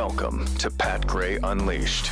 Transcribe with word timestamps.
Welcome 0.00 0.46
to 0.56 0.70
Pat 0.70 1.06
Gray 1.06 1.36
Unleashed. 1.42 2.10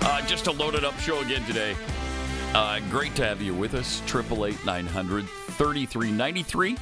Uh, 0.00 0.24
just 0.24 0.46
a 0.46 0.52
loaded 0.52 0.84
up 0.84 0.96
show 1.00 1.18
again 1.18 1.44
today. 1.46 1.74
Uh, 2.54 2.78
great 2.90 3.16
to 3.16 3.24
have 3.24 3.42
you 3.42 3.52
with 3.52 3.74
us. 3.74 4.00
888 4.02 4.64
900 4.64 5.26
3393. 5.26 6.76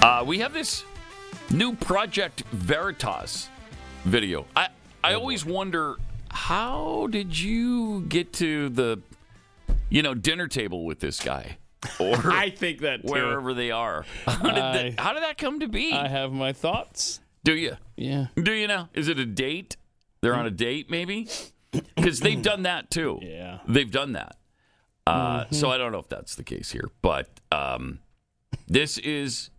Uh, 0.00 0.22
we 0.24 0.38
have 0.38 0.52
this 0.52 0.84
new 1.50 1.74
Project 1.74 2.44
Veritas 2.52 3.48
video. 4.04 4.46
I, 4.54 4.68
I 5.02 5.14
always 5.14 5.44
wonder 5.44 5.96
how 6.30 7.08
did 7.08 7.36
you 7.36 8.02
get 8.02 8.32
to 8.34 8.68
the 8.68 9.00
you 9.90 10.02
know 10.02 10.14
dinner 10.14 10.46
table 10.46 10.84
with 10.84 11.00
this 11.00 11.18
guy 11.18 11.56
or 12.00 12.16
I 12.32 12.50
think 12.50 12.80
that 12.80 13.02
too. 13.06 13.12
wherever 13.12 13.54
they 13.54 13.70
are? 13.70 14.04
How 14.24 14.36
did, 14.42 14.58
I- 14.58 14.82
that, 14.90 15.00
how 15.00 15.12
did 15.12 15.22
that 15.22 15.38
come 15.38 15.60
to 15.60 15.68
be? 15.68 15.92
I 15.92 16.08
have 16.08 16.32
my 16.32 16.52
thoughts. 16.52 17.20
Do 17.44 17.54
you? 17.54 17.76
Yeah. 17.96 18.26
Do 18.42 18.52
you 18.52 18.66
know? 18.66 18.88
Is 18.94 19.08
it 19.08 19.18
a 19.18 19.26
date? 19.26 19.76
They're 20.20 20.34
on 20.34 20.46
a 20.46 20.50
date, 20.50 20.90
maybe? 20.90 21.28
Because 21.94 22.18
they've 22.20 22.42
done 22.42 22.62
that 22.62 22.90
too. 22.90 23.18
Yeah. 23.22 23.58
They've 23.68 23.90
done 23.90 24.12
that. 24.14 24.36
Uh, 25.06 25.44
So 25.50 25.70
I 25.70 25.76
don't 25.78 25.92
know 25.92 25.98
if 26.00 26.08
that's 26.08 26.34
the 26.34 26.42
case 26.42 26.72
here, 26.72 26.90
but 27.02 27.28
um, 27.52 28.00
this 28.66 28.98
is. 28.98 29.50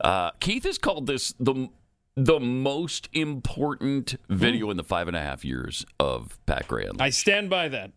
Uh, 0.00 0.30
Keith 0.40 0.64
has 0.64 0.78
called 0.78 1.06
this 1.06 1.34
the 1.38 1.68
the 2.16 2.40
most 2.40 3.08
important 3.12 4.16
video 4.30 4.70
in 4.70 4.78
the 4.78 4.82
five 4.84 5.08
and 5.08 5.16
a 5.16 5.20
half 5.20 5.44
years 5.44 5.84
of 6.00 6.38
Pat 6.46 6.66
Gray. 6.68 6.88
I 6.98 7.10
stand 7.10 7.50
by 7.50 7.68
that. 7.68 7.90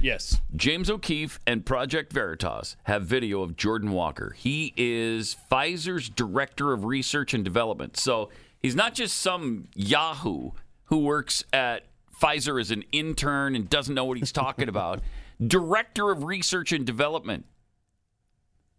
Yes. 0.00 0.40
James 0.54 0.90
O'Keefe 0.90 1.40
and 1.46 1.64
Project 1.64 2.12
Veritas 2.12 2.76
have 2.84 3.02
video 3.02 3.42
of 3.42 3.56
Jordan 3.56 3.92
Walker. 3.92 4.34
He 4.36 4.72
is 4.76 5.36
Pfizer's 5.50 6.08
director 6.08 6.72
of 6.72 6.84
research 6.84 7.34
and 7.34 7.44
development. 7.44 7.96
So 7.96 8.30
he's 8.60 8.76
not 8.76 8.94
just 8.94 9.16
some 9.18 9.68
Yahoo 9.74 10.50
who 10.84 10.98
works 10.98 11.44
at 11.52 11.86
Pfizer 12.20 12.60
as 12.60 12.70
an 12.70 12.84
intern 12.92 13.54
and 13.54 13.68
doesn't 13.68 13.94
know 13.94 14.04
what 14.04 14.18
he's 14.18 14.32
talking 14.32 14.68
about. 14.68 15.00
Director 15.46 16.10
of 16.10 16.24
research 16.24 16.72
and 16.72 16.86
development. 16.86 17.44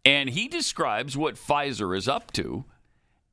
And 0.04 0.30
he 0.30 0.48
describes 0.48 1.18
what 1.18 1.36
Pfizer 1.36 1.96
is 1.96 2.08
up 2.08 2.32
to 2.34 2.66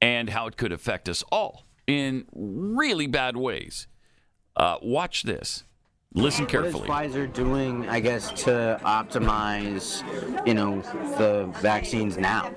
and 0.01 0.31
how 0.31 0.47
it 0.47 0.57
could 0.57 0.73
affect 0.73 1.09
us 1.09 1.23
all 1.31 1.65
in 1.87 2.27
really 2.35 3.07
bad 3.07 3.37
ways. 3.37 3.87
Uh, 4.57 4.77
watch 4.83 5.23
this. 5.23 5.65
Listen 6.17 6.47
carefully. 6.47 6.89
What 6.89 7.07
is 7.07 7.13
Pfizer 7.13 7.33
doing, 7.33 7.89
I 7.89 7.99
guess, 7.99 8.31
to 8.45 8.79
optimize, 8.85 10.05
you 10.47 10.55
know, 10.55 10.81
the 11.19 11.51
vaccines 11.61 12.17
now? 12.17 12.53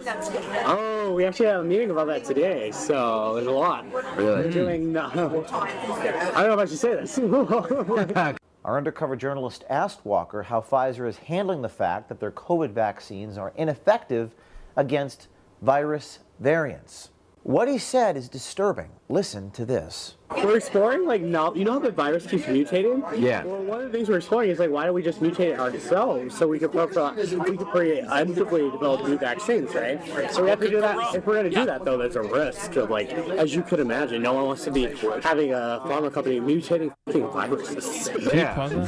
Oh, 0.66 1.11
we 1.16 1.25
actually 1.25 1.47
have 1.47 1.61
a 1.61 1.63
meeting 1.63 1.89
about 1.89 2.05
that 2.05 2.23
today, 2.23 2.69
so 2.69 3.33
there's 3.33 3.47
a 3.47 3.52
lot. 3.52 3.91
Really? 4.16 4.44
We're 4.44 4.52
doing. 4.52 4.95
Uh, 4.95 5.09
I 5.16 6.44
don't 6.44 6.50
know 6.50 6.53
if 6.53 6.59
I 6.59 6.66
should 6.66 6.78
say 6.78 6.94
this. 6.94 7.17
Our 8.63 8.78
undercover 8.78 9.16
journalist 9.16 9.63
asked 9.72 10.05
Walker 10.05 10.44
how 10.44 10.61
Pfizer 10.61 11.08
is 11.08 11.17
handling 11.17 11.63
the 11.63 11.69
fact 11.69 12.09
that 12.09 12.19
their 12.19 12.31
COVID 12.31 12.72
vaccines 12.72 13.39
are 13.39 13.53
ineffective 13.55 14.35
against 14.75 15.30
virus 15.63 16.19
variants. 16.39 17.09
What 17.48 17.70
he 17.70 17.78
said 17.78 18.17
is 18.17 18.28
disturbing. 18.28 18.90
Listen 19.08 19.52
to 19.52 19.64
this. 19.64 20.16
we're 20.31 20.58
exploring 20.58 21.06
like 21.08 21.22
now. 21.22 21.53
You 21.53 21.64
know 21.64 21.72
how 21.72 21.80
the 21.80 21.92
virus 21.92 22.28
keeps 22.28 22.44
mutating? 22.44 23.02
Yeah. 23.17 23.45
Well, 23.45 23.64
one 23.64 23.80
of 23.80 23.90
the 23.90 23.98
things 23.98 24.09
we're 24.09 24.17
exploring 24.17 24.50
is 24.50 24.59
like 24.59 24.70
why 24.70 24.84
don't 24.84 24.94
we 24.94 25.02
just 25.02 25.22
mutate 25.22 25.53
it 25.53 25.59
ourselves 25.59 26.38
so 26.38 26.45
we 26.45 26.59
could 26.59 26.73
pro- 26.73 26.88
we 27.14 27.56
could 27.56 27.68
create 27.68 28.03
actively 28.03 28.70
develop 28.70 29.08
new 29.08 29.18
vaccines, 29.18 29.73
right? 29.73 29.98
So 30.34 30.44
we 30.44 30.50
have 30.50 30.59
to 30.59 30.70
do 30.70 30.81
that. 30.81 31.16
If 31.16 31.25
we're 31.25 31.36
going 31.36 31.50
to 31.50 31.56
do 31.56 31.64
that, 31.66 31.86
though, 31.86 31.98
there's 31.98 32.18
a 32.18 32.22
risk 32.22 32.75
of 32.75 32.90
like, 32.90 33.14
as 33.14 33.56
you 33.56 33.64
could 33.64 33.79
imagine, 33.79 34.22
no 34.22 34.34
one 34.34 34.46
wants 34.46 34.66
to 34.66 34.72
be 34.72 34.88
having 35.24 35.53
a 35.53 35.79
pharma 35.85 36.12
company 36.12 36.41
mutating 36.41 36.94
fucking 37.06 37.29
viruses. 37.29 38.09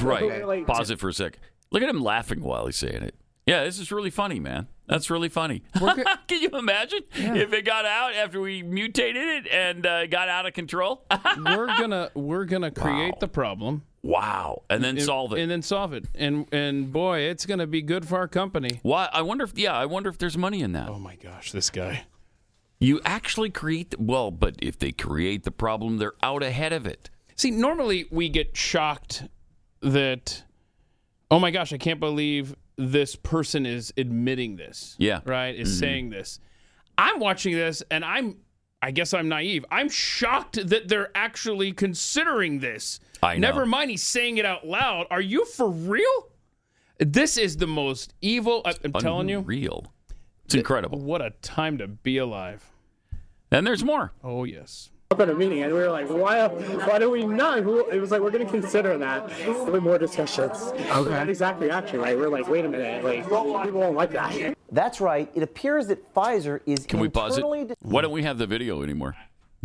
Right. 0.03 0.67
Pause 0.67 0.91
it 0.91 0.99
for 0.99 1.07
a 1.07 1.13
sec. 1.13 1.39
Look 1.71 1.81
at 1.81 1.87
him 1.87 2.03
laughing 2.03 2.41
while 2.41 2.65
he's 2.65 2.75
saying 2.75 3.03
it. 3.03 3.15
Yeah, 3.49 3.63
this 3.63 3.79
is 3.79 3.91
really 3.91 4.09
funny, 4.09 4.39
man. 4.39 4.67
That's 4.87 5.09
really 5.09 5.29
funny. 5.29 5.63
Can 5.75 6.41
you 6.41 6.49
imagine 6.49 7.01
if 7.13 7.53
it 7.53 7.65
got 7.65 7.85
out 7.85 8.13
after 8.13 8.41
we 8.41 8.63
mutated 8.63 9.23
it 9.23 9.47
and 9.51 9.85
uh, 9.85 10.07
got 10.07 10.29
out 10.29 10.45
of 10.45 10.53
control? 10.53 11.05
we're 11.37 11.67
gonna 11.67 12.09
we're 12.15 12.45
gonna 12.45 12.71
create 12.71 13.19
the 13.19 13.27
problem 13.27 13.83
wow. 14.01 14.63
And 14.69 14.83
then 14.83 14.97
and- 14.97 15.05
solve 15.05 15.33
it. 15.33 15.39
and 15.39 15.51
then 15.51 15.61
solve 15.61 15.93
it. 15.93 16.05
And 16.15 16.47
and 16.51 16.91
boy, 16.91 17.19
it's 17.19 17.45
gonna 17.45 17.67
be 17.67 17.81
good 17.81 18.07
for 18.07 18.17
our 18.17 18.27
company. 18.27 18.79
Why? 18.83 19.09
I 19.11 19.21
wonder 19.21 19.43
if, 19.43 19.57
yeah, 19.57 19.73
I 19.73 19.85
wonder 19.85 20.09
if 20.09 20.17
there's 20.17 20.37
money 20.37 20.61
in 20.61 20.73
that. 20.73 20.89
Oh 20.89 20.99
my 20.99 21.15
gosh, 21.15 21.51
this 21.51 21.69
guy. 21.69 22.05
You 22.79 23.01
actually 23.03 23.49
create, 23.49 23.91
the, 23.91 23.97
well, 23.99 24.31
but 24.31 24.55
if 24.59 24.79
they 24.79 24.93
create 24.93 25.43
the 25.43 25.51
problem, 25.51 25.97
they're 25.97 26.13
out 26.23 26.43
ahead 26.43 26.71
of 26.71 26.85
it. 26.85 27.09
See, 27.35 27.51
normally 27.51 28.07
we 28.09 28.29
get 28.29 28.55
shocked 28.55 29.23
that, 29.81 30.43
oh 31.29 31.39
my 31.39 31.51
gosh, 31.51 31.73
I 31.73 31.77
can't 31.77 31.99
believe 31.99 32.55
this 32.79 33.15
person 33.15 33.65
is 33.65 33.93
admitting 33.97 34.55
this. 34.55 34.95
Yeah. 34.97 35.19
Right? 35.25 35.55
Is 35.55 35.69
mm-hmm. 35.69 35.79
saying 35.79 36.09
this. 36.11 36.39
I'm 36.97 37.19
watching 37.19 37.53
this 37.53 37.83
and 37.91 38.05
I'm, 38.05 38.37
I 38.81 38.91
guess 38.91 39.13
I'm 39.13 39.27
naive. 39.27 39.65
I'm 39.69 39.89
shocked 39.89 40.67
that 40.69 40.87
they're 40.87 41.11
actually 41.13 41.73
considering 41.73 42.59
this. 42.59 43.01
I 43.21 43.35
know. 43.35 43.47
Never 43.47 43.65
mind, 43.65 43.91
he's 43.91 44.03
saying 44.03 44.37
it 44.37 44.45
out 44.45 44.65
loud. 44.65 45.07
Are 45.11 45.21
you 45.21 45.45
for 45.45 45.69
real? 45.69 46.29
This 46.99 47.37
is 47.37 47.57
the 47.57 47.67
most 47.67 48.13
evil. 48.21 48.65
I'm 48.65 48.93
telling 48.93 49.27
you. 49.29 49.39
Real. 49.41 49.93
It's 50.45 50.55
incredible. 50.55 50.99
What 50.99 51.21
a 51.21 51.31
time 51.41 51.77
to 51.77 51.87
be 51.87 52.17
alive. 52.17 52.65
And 53.51 53.67
there's 53.67 53.83
more. 53.83 54.13
Oh, 54.23 54.45
yes. 54.45 54.89
Up 55.19 55.27
at 55.27 55.33
a 55.33 55.37
meeting 55.37 55.63
and 55.63 55.73
we 55.73 55.79
were 55.79 55.89
like, 55.89 56.09
why, 56.09 56.47
why 56.47 56.97
do 56.99 57.09
we 57.09 57.25
not? 57.25 57.59
Who- 57.63 57.87
It 57.89 57.99
was 57.99 58.11
like, 58.11 58.21
we're 58.21 58.31
going 58.31 58.45
to 58.45 58.51
consider 58.51 58.97
that. 58.97 59.29
There'll 59.39 59.71
be 59.71 59.79
more 59.79 59.97
discussions. 59.97 60.57
Okay. 60.73 61.09
That 61.09 61.29
exact 61.29 61.59
reaction, 61.61 61.99
right? 61.99 62.17
We're 62.17 62.29
like, 62.29 62.47
wait 62.47 62.65
a 62.65 62.69
minute, 62.69 63.03
like, 63.03 63.23
people 63.23 63.79
won't 63.79 63.95
like 63.95 64.11
that. 64.11 64.55
That's 64.71 65.01
right. 65.01 65.29
It 65.35 65.43
appears 65.43 65.87
that 65.87 66.13
Pfizer 66.13 66.61
is 66.65 66.85
Can 66.85 66.99
we 66.99 67.09
pause 67.09 67.37
it? 67.37 67.43
Why 67.81 68.01
don't 68.01 68.11
we 68.11 68.23
have 68.23 68.37
the 68.37 68.47
video 68.47 68.83
anymore? 68.83 69.15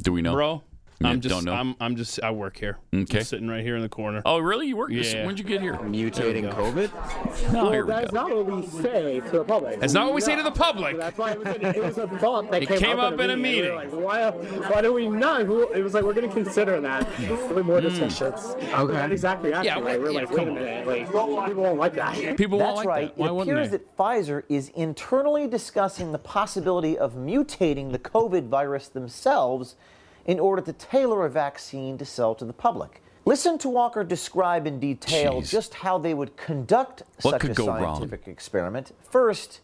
Do 0.03 0.13
we 0.13 0.23
know? 0.23 0.33
Bro, 0.33 0.63
Yeah, 1.01 1.09
I'm 1.09 1.21
just, 1.21 1.35
don't 1.35 1.45
know. 1.45 1.53
I'm, 1.53 1.75
I'm 1.81 1.97
just, 1.97 2.23
I 2.23 2.31
work 2.31 2.57
here. 2.57 2.79
Okay. 2.95 3.19
I'm 3.19 3.25
sitting 3.25 3.49
right 3.49 3.63
here 3.63 3.77
in 3.77 3.83
the 3.83 3.89
corner. 3.89 4.23
Oh, 4.25 4.39
really? 4.39 4.69
You 4.69 4.77
work? 4.77 4.91
Yeah. 4.91 5.27
When'd 5.27 5.39
you 5.39 5.45
get 5.45 5.61
here? 5.61 5.75
Mutating 5.75 6.53
COVID? 6.53 7.53
No, 7.53 7.65
Well, 7.65 7.73
here 7.73 7.85
we 7.85 7.93
that's 7.93 8.11
go. 8.11 8.29
not 8.29 8.37
what 8.37 8.47
we 8.47 8.67
say 8.67 9.21
to 9.21 9.31
the 9.31 9.45
public. 9.45 9.81
That's 9.81 9.93
not 9.93 10.07
what 10.07 10.15
we 10.15 10.21
say 10.21 10.37
to 10.37 10.43
the 10.43 10.53
public. 10.53 10.97
That's 10.97 11.19
why 11.19 11.33
it 11.33 11.39
was, 11.39 11.49
a, 11.49 11.77
it 11.77 11.83
was 11.83 11.99
a 11.99 12.07
thought 12.19 12.51
that 12.53 12.63
It 12.63 12.69
came, 12.69 12.79
came 12.79 13.01
up, 13.01 13.15
up 13.15 13.21
in 13.21 13.31
a 13.31 13.33
and 13.33 13.43
we 13.43 13.49
were 13.49 13.63
meeting. 13.63 13.75
like, 13.75 13.91
why, 13.91 14.31
why 14.31 14.83
do 14.83 14.93
we 14.93 15.09
not? 15.09 15.43
Who- 15.43 15.73
It 15.73 15.83
was 15.83 15.95
like, 15.95 16.05
we're 16.05 16.15
going 16.15 16.29
to 16.29 16.35
consider 16.35 16.81
that. 16.81 17.09
There'll 17.19 17.65
more 17.65 17.81
hmm. 17.81 17.89
discussions. 17.89 18.55
Okay. 18.73 18.93
That 18.93 19.11
exact 19.11 19.43
reaction, 19.43 19.65
Yeah, 19.65 19.81
right? 19.85 20.01
We're 20.01 20.11
yeah, 20.13 20.21
like, 20.21 20.31
wait 20.31 20.49
a 20.49 20.53
minute, 20.53 20.87
like, 20.87 21.07
people 21.07 21.63
won't 21.63 21.79
like 21.79 21.95
that. 21.95 22.37
People 22.37 22.59
won't 22.59 22.77
That's 22.77 22.87
like 22.87 22.87
right. 22.87 23.17
that. 23.17 23.33
Why 23.33 23.43
it 23.43 23.43
appears 23.43 23.71
they? 23.71 23.79
that 23.79 23.97
Pfizer 23.97 24.45
is 24.49 24.69
internally 24.71 25.49
discussing 25.49 26.13
the 26.13 26.19
possibility 26.19 26.97
of 26.97 27.15
mutating 27.15 27.93
the 27.93 27.99
COVID 27.99 28.49
virus 28.49 28.89
themselves 28.89 29.77
in 30.25 30.41
order 30.41 30.63
to 30.63 30.73
tailor 30.73 31.27
a 31.27 31.31
vaccine 31.31 31.99
to 31.99 32.05
sell 32.05 32.35
to 32.35 32.45
the 32.45 32.53
public. 32.53 33.03
Listen 33.27 33.57
to 33.59 33.69
Walker 33.69 34.05
describe 34.05 34.67
in 34.67 34.79
detail 34.79 35.41
Jeez. 35.41 35.51
just 35.51 35.75
how 35.75 35.97
they 35.99 36.13
would 36.13 36.37
conduct 36.37 37.03
What 37.23 37.41
such 37.41 37.51
a 37.51 37.55
scientific 37.55 38.29
experiment. 38.29 38.93
First, 39.11 39.61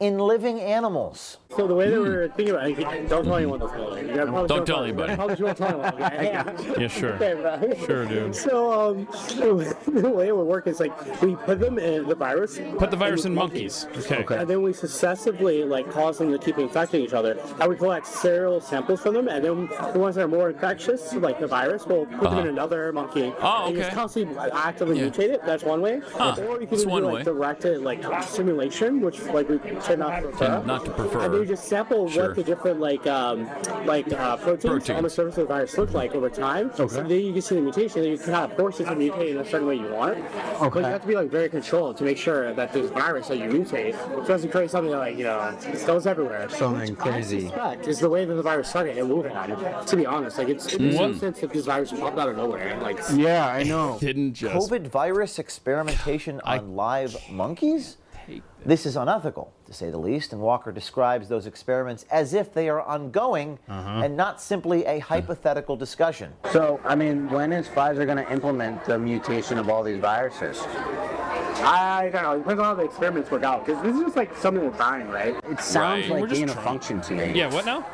in 0.00 0.18
living 0.18 0.60
animals. 0.60 1.38
So 1.56 1.66
the 1.66 1.74
way 1.74 1.88
that 1.90 2.00
we 2.00 2.08
were 2.08 2.28
thinking 2.28 2.54
about 2.54 2.70
it, 2.70 3.08
don't 3.08 3.24
tell 3.24 3.34
anyone 3.36 3.58
this. 3.58 3.70
Though. 3.72 3.96
You 3.96 4.06
gotta 4.14 4.26
probably 4.30 4.48
Don't 4.48 4.66
tell 4.66 4.82
anybody. 4.84 5.16
Probably 5.16 5.34
don't 5.36 5.56
tell 5.56 5.68
anyone. 5.82 6.02
Okay? 6.02 6.30
Yeah, 6.78 6.88
sure. 6.88 7.14
Okay. 7.14 7.84
Sure, 7.86 8.04
dude. 8.04 8.34
So 8.36 8.72
um, 8.90 9.06
the 9.86 10.10
way 10.10 10.28
it 10.28 10.36
would 10.36 10.46
work 10.46 10.66
is 10.68 10.78
like 10.78 11.20
we 11.22 11.34
put 11.36 11.58
them 11.58 11.78
in 11.78 12.06
the 12.06 12.14
virus. 12.14 12.60
Put 12.78 12.90
the 12.90 12.96
virus 12.96 13.24
in 13.24 13.34
monkeys. 13.34 13.86
Okay. 14.08 14.36
And 14.36 14.48
then 14.48 14.62
we 14.62 14.72
successively 14.72 15.64
like 15.64 15.90
cause 15.90 16.18
them 16.18 16.30
to 16.30 16.38
keep 16.38 16.58
infecting 16.58 17.02
each 17.02 17.14
other. 17.14 17.38
And 17.58 17.68
we 17.68 17.76
collect 17.76 18.06
serial 18.06 18.60
samples 18.60 19.00
from 19.00 19.14
them, 19.14 19.26
and 19.28 19.44
then 19.44 19.68
the 19.92 19.98
ones 19.98 20.14
that 20.14 20.24
are 20.24 20.28
more 20.28 20.50
infectious, 20.50 21.12
like 21.14 21.40
the 21.40 21.46
virus, 21.46 21.86
we'll 21.86 22.06
put 22.06 22.30
them 22.30 22.38
in 22.40 22.46
another 22.48 22.92
monkey. 22.92 23.32
Oh, 23.40 23.66
And 23.68 23.76
just 23.76 23.92
constantly 23.92 24.36
actively 24.52 24.98
Yeah. 25.00 25.06
mutate 25.08 25.30
it. 25.30 25.44
That's 25.44 25.64
one 25.64 25.80
way. 25.80 26.00
Huh. 26.12 26.36
Or 26.38 26.52
we 26.58 26.66
can 26.66 26.70
That's 26.70 26.84
do 26.84 26.90
like 27.00 27.14
way. 27.14 27.22
directed 27.24 27.80
like 27.82 28.22
simulation, 28.24 29.00
which 29.00 29.22
like 29.24 29.48
we 29.48 29.58
tend 29.88 30.00
not 30.00 30.20
to 30.22 30.28
prefer. 30.28 30.46
Tend 30.46 30.66
not 30.66 30.84
to 30.84 30.90
prefer. 30.90 31.20
And 31.20 31.34
then 31.34 31.40
you 31.42 31.46
just 31.46 31.64
sample 31.64 32.08
Sure. 32.08 32.28
what 32.28 32.36
the 32.36 32.44
different 32.44 32.80
like 32.80 33.06
um 33.06 33.48
like 33.84 34.12
uh, 34.12 34.36
proteins, 34.36 34.90
on 34.90 35.02
the 35.02 35.10
surface 35.10 35.36
of 35.38 35.48
the 35.48 35.54
virus 35.54 35.76
look 35.76 35.92
like 35.92 36.14
over 36.14 36.30
time. 36.30 36.70
Okay. 36.78 36.94
So 36.94 37.02
then 37.02 37.10
you 37.10 37.32
can 37.32 37.42
see 37.42 37.54
the 37.56 37.60
mutation, 37.62 38.02
and 38.02 38.10
you 38.12 38.18
can 38.18 38.32
kind 38.32 38.50
of 38.50 38.56
force 38.56 38.80
it 38.80 38.84
to 38.84 38.90
mutate 38.92 39.30
in 39.30 39.38
a 39.38 39.44
certain 39.44 39.66
way 39.66 39.76
you 39.76 39.88
want. 39.92 40.18
Okay. 40.18 40.68
But 40.70 40.76
you 40.80 40.84
have 40.84 41.02
to 41.02 41.08
be 41.08 41.14
like 41.14 41.30
very 41.30 41.48
controlled 41.48 41.96
to 41.98 42.04
make 42.04 42.18
sure 42.18 42.52
that 42.54 42.72
this 42.72 42.90
virus 42.90 43.28
that 43.28 43.38
you 43.38 43.44
mutate 43.44 43.94
doesn't 44.26 44.50
create 44.50 44.70
something 44.70 44.90
that 44.90 44.98
like 44.98 45.16
you 45.16 45.24
know 45.24 45.58
goes 45.86 46.06
everywhere. 46.06 46.48
Something 46.50 46.94
crazy. 46.96 47.42
Suspect 47.48 47.86
is 47.88 47.98
the 48.00 48.10
way 48.10 48.24
that 48.24 48.34
the 48.34 48.42
virus 48.42 48.68
started 48.68 48.96
in 48.96 49.08
Wuhan. 49.08 49.86
To 49.86 49.96
be 49.96 50.06
honest, 50.06 50.38
like 50.38 50.48
it's 50.48 50.66
it 50.72 50.80
makes 50.80 50.96
no 50.96 51.12
sense 51.14 51.40
that 51.40 51.52
this 51.52 51.66
virus 51.66 51.92
popped 51.92 52.18
out 52.18 52.28
of 52.28 52.36
nowhere. 52.36 52.78
Like 52.80 52.98
Yeah, 53.14 53.46
I 53.48 53.62
know. 53.62 53.98
Didn't 54.00 54.34
just. 54.34 54.54
COVID 54.54 54.86
virus 54.88 55.38
experimentation 55.38 56.40
on 56.44 56.74
live 56.76 57.16
monkeys? 57.30 57.96
This 58.64 58.84
is 58.84 58.96
unethical, 58.96 59.52
to 59.68 59.74
say 59.74 59.90
the 59.90 59.98
least, 59.98 60.32
and 60.32 60.40
Walker 60.40 60.72
describes 60.72 61.28
those 61.28 61.46
experiments 61.46 62.06
as 62.10 62.34
if 62.34 62.52
they 62.52 62.68
are 62.68 62.80
ongoing 62.82 63.58
uh-huh. 63.68 64.02
and 64.02 64.16
not 64.16 64.40
simply 64.40 64.84
a 64.86 64.98
hypothetical 64.98 65.76
discussion. 65.76 66.32
So, 66.52 66.80
I 66.84 66.94
mean, 66.94 67.28
when 67.28 67.52
is 67.52 67.68
Pfizer 67.68 68.06
going 68.06 68.16
to 68.16 68.32
implement 68.32 68.84
the 68.86 68.98
mutation 68.98 69.58
of 69.58 69.68
all 69.68 69.82
these 69.82 70.00
viruses? 70.00 70.60
I 71.60 72.08
don't 72.12 72.22
know. 72.22 72.32
It 72.32 72.38
depends 72.38 72.60
on 72.60 72.64
how 72.64 72.74
the 72.74 72.84
experiments 72.84 73.30
work 73.30 73.42
out. 73.42 73.66
Because 73.66 73.82
this 73.82 73.94
is 73.94 74.00
just 74.00 74.16
like 74.16 74.34
something 74.36 74.64
we're 74.64 74.76
trying, 74.76 75.08
right? 75.08 75.36
It 75.50 75.60
sounds 75.60 76.08
Right. 76.08 76.10
like 76.12 76.22
We're 76.22 76.28
gain 76.28 76.48
of 76.48 76.62
function 76.62 77.00
to 77.02 77.14
me. 77.14 77.32
Yeah, 77.32 77.52
what 77.52 77.66
now? 77.66 77.86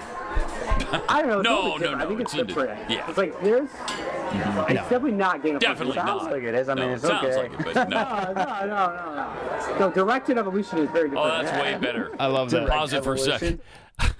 I 1.08 1.22
don't 1.22 1.28
know. 1.28 1.40
It's 1.40 1.44
No, 1.44 1.76
no, 1.76 1.96
no, 1.96 2.04
I 2.04 2.08
think 2.08 2.20
it's 2.20 2.32
it's, 2.32 2.40
in 2.40 2.46
different. 2.46 2.70
different- 2.70 2.90
yeah. 2.90 3.08
It's 3.08 3.18
like 3.18 3.40
there's. 3.42 3.68
Mm-hmm. 3.68 4.72
It's 4.72 4.80
definitely 4.82 5.12
not 5.12 5.42
gain 5.42 5.54
of 5.54 5.60
Definitely 5.60 5.94
function. 5.94 6.16
It 6.16 6.20
sounds 6.20 6.32
like 6.32 6.42
it 6.42 6.54
is. 6.54 6.68
I 6.68 6.74
mean, 6.74 6.86
no, 6.86 6.94
it's 6.94 7.04
it 7.04 7.06
sounds 7.06 7.24
okay. 7.26 7.48
like 7.48 7.60
it, 7.60 7.74
but 7.74 7.88
no. 7.88 8.04
No, 8.34 8.34
no, 8.34 8.66
no, 8.66 8.96
no, 8.96 9.68
no. 9.70 9.78
No, 9.78 9.90
directed 9.92 10.38
evolution 10.38 10.78
is 10.78 10.90
very 10.90 11.08
oh, 11.10 11.10
different. 11.10 11.16
Oh, 11.16 11.42
that's 11.42 11.62
way 11.62 11.78
better. 11.78 12.10
I 12.18 12.26
love 12.26 12.50
that. 12.50 12.68
Pause 12.68 12.92
it 12.94 13.04
for 13.04 13.14
a 13.14 13.18
second. 13.18 13.60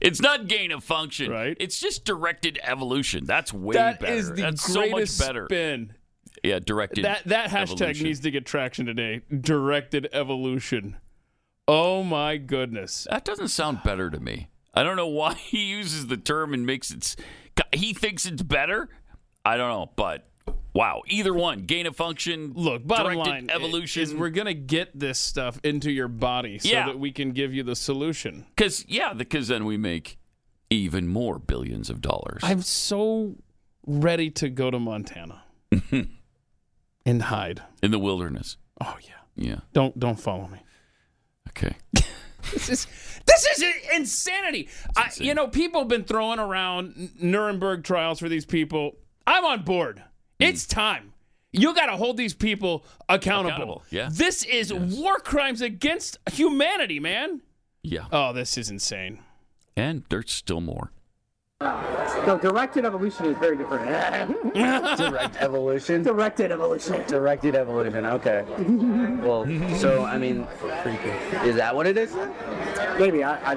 It's 0.00 0.20
not 0.20 0.48
gain 0.48 0.70
of 0.72 0.84
function. 0.84 1.30
Right. 1.30 1.56
It's 1.58 1.78
just 1.78 2.04
directed 2.04 2.58
evolution. 2.62 3.24
That's 3.24 3.52
way 3.54 3.74
That 3.74 4.00
better. 4.00 4.12
is 4.12 4.28
the 4.28 4.42
That's 4.42 4.62
so 4.62 4.80
greatest 4.80 5.18
much 5.18 5.26
better. 5.28 5.46
spin. 5.46 5.94
Yeah, 6.42 6.58
directed. 6.58 7.04
That 7.04 7.22
that 7.24 7.48
hashtag 7.48 7.72
evolution. 7.72 8.06
needs 8.06 8.20
to 8.20 8.30
get 8.30 8.44
traction 8.44 8.84
today. 8.86 9.22
Directed 9.40 10.08
evolution. 10.12 10.96
Oh 11.66 12.02
my 12.02 12.36
goodness. 12.36 13.06
That 13.10 13.24
doesn't 13.24 13.48
sound 13.48 13.82
better 13.82 14.10
to 14.10 14.20
me. 14.20 14.48
I 14.74 14.82
don't 14.82 14.96
know 14.96 15.06
why 15.08 15.34
he 15.34 15.64
uses 15.64 16.06
the 16.08 16.16
term 16.16 16.52
and 16.54 16.66
makes 16.66 16.90
it. 16.90 17.16
He 17.72 17.94
thinks 17.94 18.26
it's 18.26 18.42
better. 18.42 18.88
I 19.44 19.56
don't 19.56 19.68
know, 19.68 19.90
but 19.96 20.28
wow, 20.74 21.02
either 21.06 21.32
one, 21.34 21.60
gain 21.60 21.86
of 21.86 21.94
function. 21.96 22.52
Look, 22.56 22.86
bottom 22.86 23.14
line 23.14 23.50
evolution. 23.50 24.02
is 24.02 24.14
we're 24.14 24.30
gonna 24.30 24.54
get 24.54 24.98
this 24.98 25.18
stuff 25.18 25.60
into 25.62 25.90
your 25.90 26.08
body 26.08 26.58
so 26.58 26.68
Yeah. 26.68 26.86
that 26.86 26.98
we 26.98 27.12
can 27.12 27.32
give 27.32 27.52
you 27.54 27.62
the 27.62 27.76
solution. 27.76 28.46
Because 28.56 28.84
yeah, 28.88 29.12
because 29.12 29.48
then 29.48 29.64
we 29.64 29.76
make 29.76 30.18
even 30.70 31.06
more 31.06 31.38
billions 31.38 31.90
of 31.90 32.00
dollars. 32.00 32.40
I'm 32.42 32.62
so 32.62 33.36
ready 33.86 34.30
to 34.30 34.48
go 34.48 34.70
to 34.70 34.78
Montana 34.80 35.42
and 37.06 37.22
hide. 37.22 37.62
in 37.82 37.90
the 37.90 37.98
wilderness. 37.98 38.56
Oh 38.80 38.96
yeah. 39.02 39.10
Yeah. 39.36 39.56
Don't 39.72 39.98
don't 40.00 40.18
follow 40.18 40.48
me. 40.48 40.58
Okay. 41.50 41.76
This 42.54 42.68
is 42.70 42.86
this 43.26 43.46
is 43.46 43.64
insanity. 43.94 44.68
I, 44.96 45.10
you 45.16 45.34
know, 45.34 45.48
people 45.48 45.80
have 45.80 45.88
been 45.88 46.04
throwing 46.04 46.38
around 46.38 47.10
Nuremberg 47.20 47.84
trials 47.84 48.18
for 48.18 48.28
these 48.28 48.46
people. 48.46 48.96
I'm 49.26 49.44
on 49.44 49.62
board. 49.62 49.98
Hmm. 50.40 50.44
It's 50.44 50.66
time. 50.66 51.12
You 51.52 51.74
got 51.74 51.86
to 51.86 51.96
hold 51.96 52.16
these 52.16 52.34
people 52.34 52.84
accountable. 53.08 53.48
Accountable, 53.54 53.82
yeah. 53.90 54.08
This 54.10 54.42
is 54.44 54.72
war 54.72 55.18
crimes 55.18 55.60
against 55.60 56.18
humanity, 56.32 56.98
man. 56.98 57.42
Yeah. 57.82 58.06
Oh, 58.10 58.32
this 58.32 58.58
is 58.58 58.70
insane. 58.70 59.20
And 59.76 60.02
there's 60.08 60.32
still 60.32 60.60
more. 60.60 60.90
No, 62.26 62.38
directed 62.40 62.84
evolution 62.84 63.26
is 63.26 63.36
very 63.38 63.56
different. 63.56 63.84
Direct 64.54 65.36
evolution. 65.36 66.02
directed 66.02 66.50
evolution. 66.52 67.02
Directed 67.06 67.54
evolution. 67.54 68.06
Okay. 68.06 68.44
well, 69.22 69.44
so 69.76 70.04
I 70.04 70.16
mean, 70.18 70.46
is 71.44 71.56
that 71.56 71.74
what 71.74 71.86
it 71.86 71.96
is? 71.98 72.14
Maybe 72.98 73.24
I. 73.24 73.52
I 73.52 73.54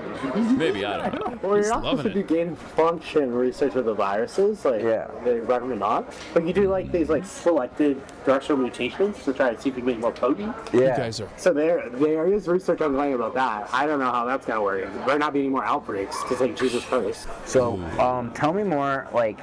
Maybe 0.54 0.84
I 0.86 1.10
don't 1.10 1.20
know. 1.20 1.40
well, 1.48 1.58
you're 1.58 1.70
not 1.70 1.84
loving 1.84 1.98
supposed 2.00 2.16
to 2.16 2.24
do 2.24 2.24
gain 2.24 2.56
function 2.56 3.34
research 3.34 3.74
with 3.76 3.86
the 3.86 3.94
viruses. 3.94 4.66
Like, 4.66 4.82
Yeah. 4.82 5.08
they 5.24 5.40
recommend 5.40 5.80
not. 5.80 6.14
But 6.34 6.46
you 6.46 6.54
do 6.54 6.70
like 6.70 6.92
these 6.92 7.10
like 7.10 7.26
selected 7.26 8.02
directional 8.26 8.58
mutations 8.62 9.24
to 9.26 9.34
try 9.34 9.54
to 9.54 9.62
see 9.62 9.70
if 9.70 9.76
you 9.76 9.82
can 9.84 9.86
make 9.86 10.00
more 10.00 10.12
potent. 10.12 10.56
You 10.74 10.84
Yeah. 10.84 10.98
guys 10.98 11.22
are. 11.22 11.30
So 11.38 11.54
there, 11.54 11.90
there 11.90 12.28
is 12.34 12.48
research 12.48 12.82
ongoing 12.82 13.14
about 13.14 13.34
that. 13.36 13.70
I 13.72 13.86
don't 13.86 14.00
know 14.00 14.12
how 14.12 14.26
that's 14.26 14.46
gonna 14.46 14.62
work. 14.62 14.82
There 14.92 15.06
might 15.08 15.20
not 15.20 15.34
be 15.34 15.40
any 15.42 15.50
more 15.50 15.64
outbreaks 15.66 16.22
because 16.24 16.42
like 16.42 16.56
Jesus 16.56 16.84
Christ. 16.86 17.28
So, 17.46 17.80
um, 18.00 18.32
tell 18.34 18.54
me 18.54 18.64
more. 18.64 19.08
Like, 19.14 19.40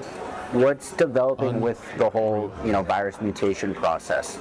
what's 0.53 0.93
developing 0.93 1.61
with 1.61 1.81
the 1.99 2.09
whole, 2.09 2.53
you 2.65 2.73
know, 2.73 2.83
virus 2.83 3.21
mutation 3.21 3.75
process? 3.75 4.39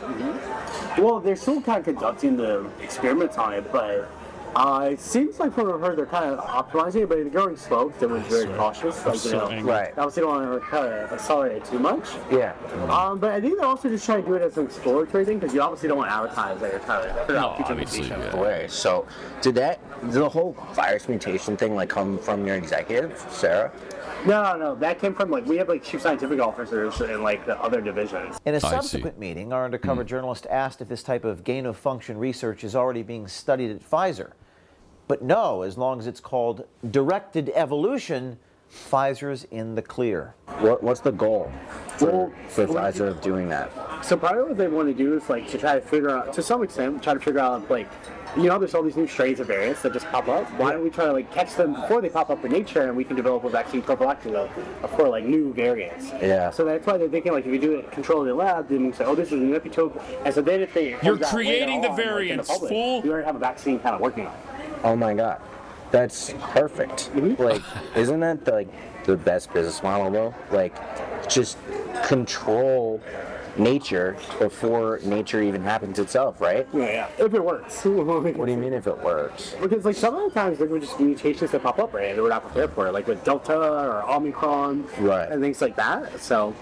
Well, 0.97 1.19
they're 1.19 1.35
still 1.35 1.61
kind 1.61 1.79
of 1.79 1.85
conducting 1.85 2.37
the 2.37 2.69
experiments 2.81 3.37
on 3.37 3.53
it, 3.53 3.71
but 3.71 4.09
uh, 4.55 4.89
it 4.91 4.99
seems 4.99 5.39
like 5.39 5.51
from 5.53 5.65
what 5.65 5.75
I've 5.75 5.81
heard, 5.81 5.97
they're 5.97 6.05
kind 6.05 6.25
of 6.25 6.39
optimizing 6.45 7.01
it, 7.03 7.09
but 7.09 7.15
they're 7.15 7.29
going 7.29 7.57
slow. 7.57 7.91
They 7.99 8.05
were 8.05 8.19
very 8.19 8.45
cautious. 8.53 9.03
Like, 9.03 9.15
so 9.15 9.49
you 9.49 9.63
know. 9.63 9.63
Right. 9.63 9.97
obviously 9.97 10.21
don't 10.21 10.29
want 10.51 10.61
to 10.63 10.69
kind 10.69 10.93
of 10.93 11.11
accelerate 11.11 11.57
it 11.57 11.65
too 11.65 11.79
much. 11.79 12.07
Yeah. 12.31 12.53
Um, 12.87 13.17
but 13.17 13.31
I 13.31 13.41
think 13.41 13.57
they're 13.57 13.65
also 13.65 13.89
just 13.89 14.05
trying 14.05 14.21
to 14.21 14.27
do 14.27 14.35
it 14.35 14.43
as 14.43 14.55
an 14.57 14.65
exploratory 14.65 15.25
thing 15.25 15.39
because 15.39 15.55
you 15.55 15.61
obviously 15.61 15.89
don't 15.89 15.97
want 15.97 16.11
to 16.11 16.15
advertise 16.15 16.59
that 16.61 16.71
you're 16.71 16.79
trying 16.81 17.07
to 17.07 17.13
figure 17.21 17.33
No, 17.33 17.47
out 17.47 17.55
future 17.57 17.71
obviously, 17.71 18.01
mutations. 18.01 18.33
yeah. 18.35 18.39
Way. 18.39 18.67
So, 18.69 19.07
did 19.41 19.55
that 19.55 19.79
did 20.03 20.11
the 20.13 20.29
whole 20.29 20.55
virus 20.73 21.09
mutation 21.09 21.57
thing 21.57 21.73
like 21.75 21.89
come 21.89 22.19
from 22.19 22.45
your 22.45 22.55
executive, 22.55 23.25
Sarah? 23.31 23.71
No, 24.25 24.43
no, 24.43 24.57
no. 24.57 24.75
That 24.75 24.99
came 24.99 25.13
from 25.13 25.29
like 25.29 25.45
we 25.45 25.57
have 25.57 25.69
like 25.69 25.83
chief 25.83 26.01
scientific 26.01 26.39
officers 26.39 27.01
in 27.01 27.23
like 27.23 27.45
the 27.45 27.59
other 27.61 27.81
divisions. 27.81 28.39
In 28.45 28.55
a 28.55 28.59
subsequent 28.59 29.19
meeting, 29.19 29.51
our 29.53 29.65
undercover 29.65 30.03
hmm. 30.03 30.07
journalist 30.07 30.47
asked 30.49 30.81
if 30.81 30.87
this 30.87 31.03
type 31.03 31.25
of 31.25 31.43
gain 31.43 31.65
of 31.65 31.77
function 31.77 32.17
research 32.17 32.63
is 32.63 32.75
already 32.75 33.03
being 33.03 33.27
studied 33.27 33.71
at 33.71 33.89
Pfizer. 33.89 34.33
But 35.07 35.21
no, 35.21 35.63
as 35.63 35.77
long 35.77 35.99
as 35.99 36.07
it's 36.07 36.19
called 36.19 36.65
directed 36.89 37.51
evolution, 37.55 38.39
Pfizer's 38.71 39.43
in 39.45 39.75
the 39.75 39.81
clear. 39.81 40.33
What 40.59 40.81
What's 40.81 41.01
the 41.01 41.11
goal 41.11 41.51
for, 41.97 42.05
Well, 42.05 42.33
for 42.47 42.67
Pfizer 42.67 43.09
of 43.09 43.21
doing 43.21 43.49
that? 43.49 43.71
So 44.03 44.17
probably 44.17 44.43
what 44.43 44.57
they 44.57 44.67
want 44.67 44.87
to 44.87 44.93
do 44.93 45.15
is 45.15 45.29
like 45.29 45.47
to 45.49 45.57
try 45.57 45.75
to 45.75 45.81
figure 45.81 46.09
out, 46.09 46.33
to 46.33 46.41
some 46.41 46.63
extent, 46.63 47.03
try 47.03 47.13
to 47.13 47.19
figure 47.19 47.39
out 47.39 47.69
like, 47.69 47.89
you 48.35 48.43
know, 48.43 48.57
there's 48.57 48.73
all 48.73 48.83
these 48.83 48.95
new 48.95 49.07
strains 49.07 49.39
of 49.39 49.47
variants 49.47 49.81
that 49.83 49.93
just 49.93 50.07
pop 50.07 50.27
up. 50.27 50.49
Why 50.57 50.71
don't 50.71 50.83
we 50.83 50.89
try 50.89 51.05
to 51.05 51.13
like 51.13 51.31
catch 51.31 51.55
them 51.55 51.73
before 51.73 52.01
they 52.01 52.09
pop 52.09 52.29
up 52.29 52.43
in 52.43 52.51
nature, 52.51 52.87
and 52.87 52.97
we 52.97 53.03
can 53.03 53.15
develop 53.15 53.43
a 53.43 53.49
vaccine 53.49 53.81
prophylactically 53.81 54.49
for 54.95 55.07
like 55.07 55.23
new 55.25 55.53
variants. 55.53 56.11
Yeah. 56.21 56.49
So 56.49 56.65
that's 56.65 56.85
why 56.85 56.97
they're 56.97 57.09
thinking 57.09 57.31
like 57.31 57.45
if 57.45 57.53
you 57.53 57.59
do 57.59 57.75
it 57.75 57.91
control 57.91 58.21
in 58.21 58.27
the 58.27 58.33
lab, 58.33 58.69
then 58.69 58.85
we 58.87 58.91
say, 58.93 59.05
oh, 59.05 59.15
this 59.15 59.27
is 59.27 59.33
a 59.33 59.43
new 59.43 59.59
epitope, 59.59 60.01
and 60.25 60.33
so 60.33 60.41
then 60.41 60.61
if 60.61 60.73
they 60.73 60.97
You're 61.03 61.17
creating 61.17 61.81
the 61.81 61.89
on, 61.89 61.95
like, 61.95 62.05
in 62.05 62.05
variants, 62.05 62.49
public, 62.49 62.69
fool. 62.69 63.01
You 63.05 63.11
already 63.11 63.25
have 63.25 63.35
a 63.35 63.39
vaccine 63.39 63.79
kind 63.79 63.95
of 63.95 64.01
working 64.01 64.25
on. 64.25 64.33
it. 64.33 64.39
Oh 64.83 64.95
my 64.95 65.13
god, 65.13 65.39
that's 65.91 66.33
perfect. 66.39 67.11
Mm-hmm. 67.13 67.41
Like, 67.41 67.61
isn't 67.95 68.19
that 68.21 68.45
the, 68.45 68.51
like 68.51 69.05
the 69.05 69.15
best 69.15 69.53
business 69.53 69.83
model 69.83 70.09
though? 70.09 70.35
Like, 70.51 70.73
just 71.29 71.57
control 72.05 72.99
nature 73.57 74.15
before 74.39 74.99
nature 75.03 75.41
even 75.41 75.61
happens 75.63 75.99
itself, 75.99 76.41
right? 76.41 76.67
Yeah, 76.73 77.07
yeah. 77.17 77.25
If 77.25 77.33
it 77.33 77.43
works. 77.43 77.85
What 77.85 78.45
do 78.45 78.51
you 78.51 78.57
mean 78.57 78.73
if 78.73 78.87
it 78.87 78.97
works? 79.03 79.55
Because 79.61 79.85
like 79.85 79.95
some 79.95 80.15
of 80.15 80.23
the 80.33 80.39
times 80.39 80.57
there 80.57 80.67
were 80.67 80.79
just 80.79 80.99
mutations 80.99 81.51
that 81.51 81.61
pop 81.63 81.79
up, 81.79 81.93
right? 81.93 82.11
And 82.11 82.21
we're 82.21 82.29
not 82.29 82.43
prepared 82.43 82.71
for 82.73 82.87
it, 82.87 82.93
like 82.93 83.07
with 83.07 83.23
Delta 83.23 83.55
or 83.57 84.03
Omicron, 84.09 84.85
Right. 84.99 85.31
and 85.31 85.41
things 85.41 85.61
like 85.61 85.75
that. 85.75 86.19
So 86.19 86.53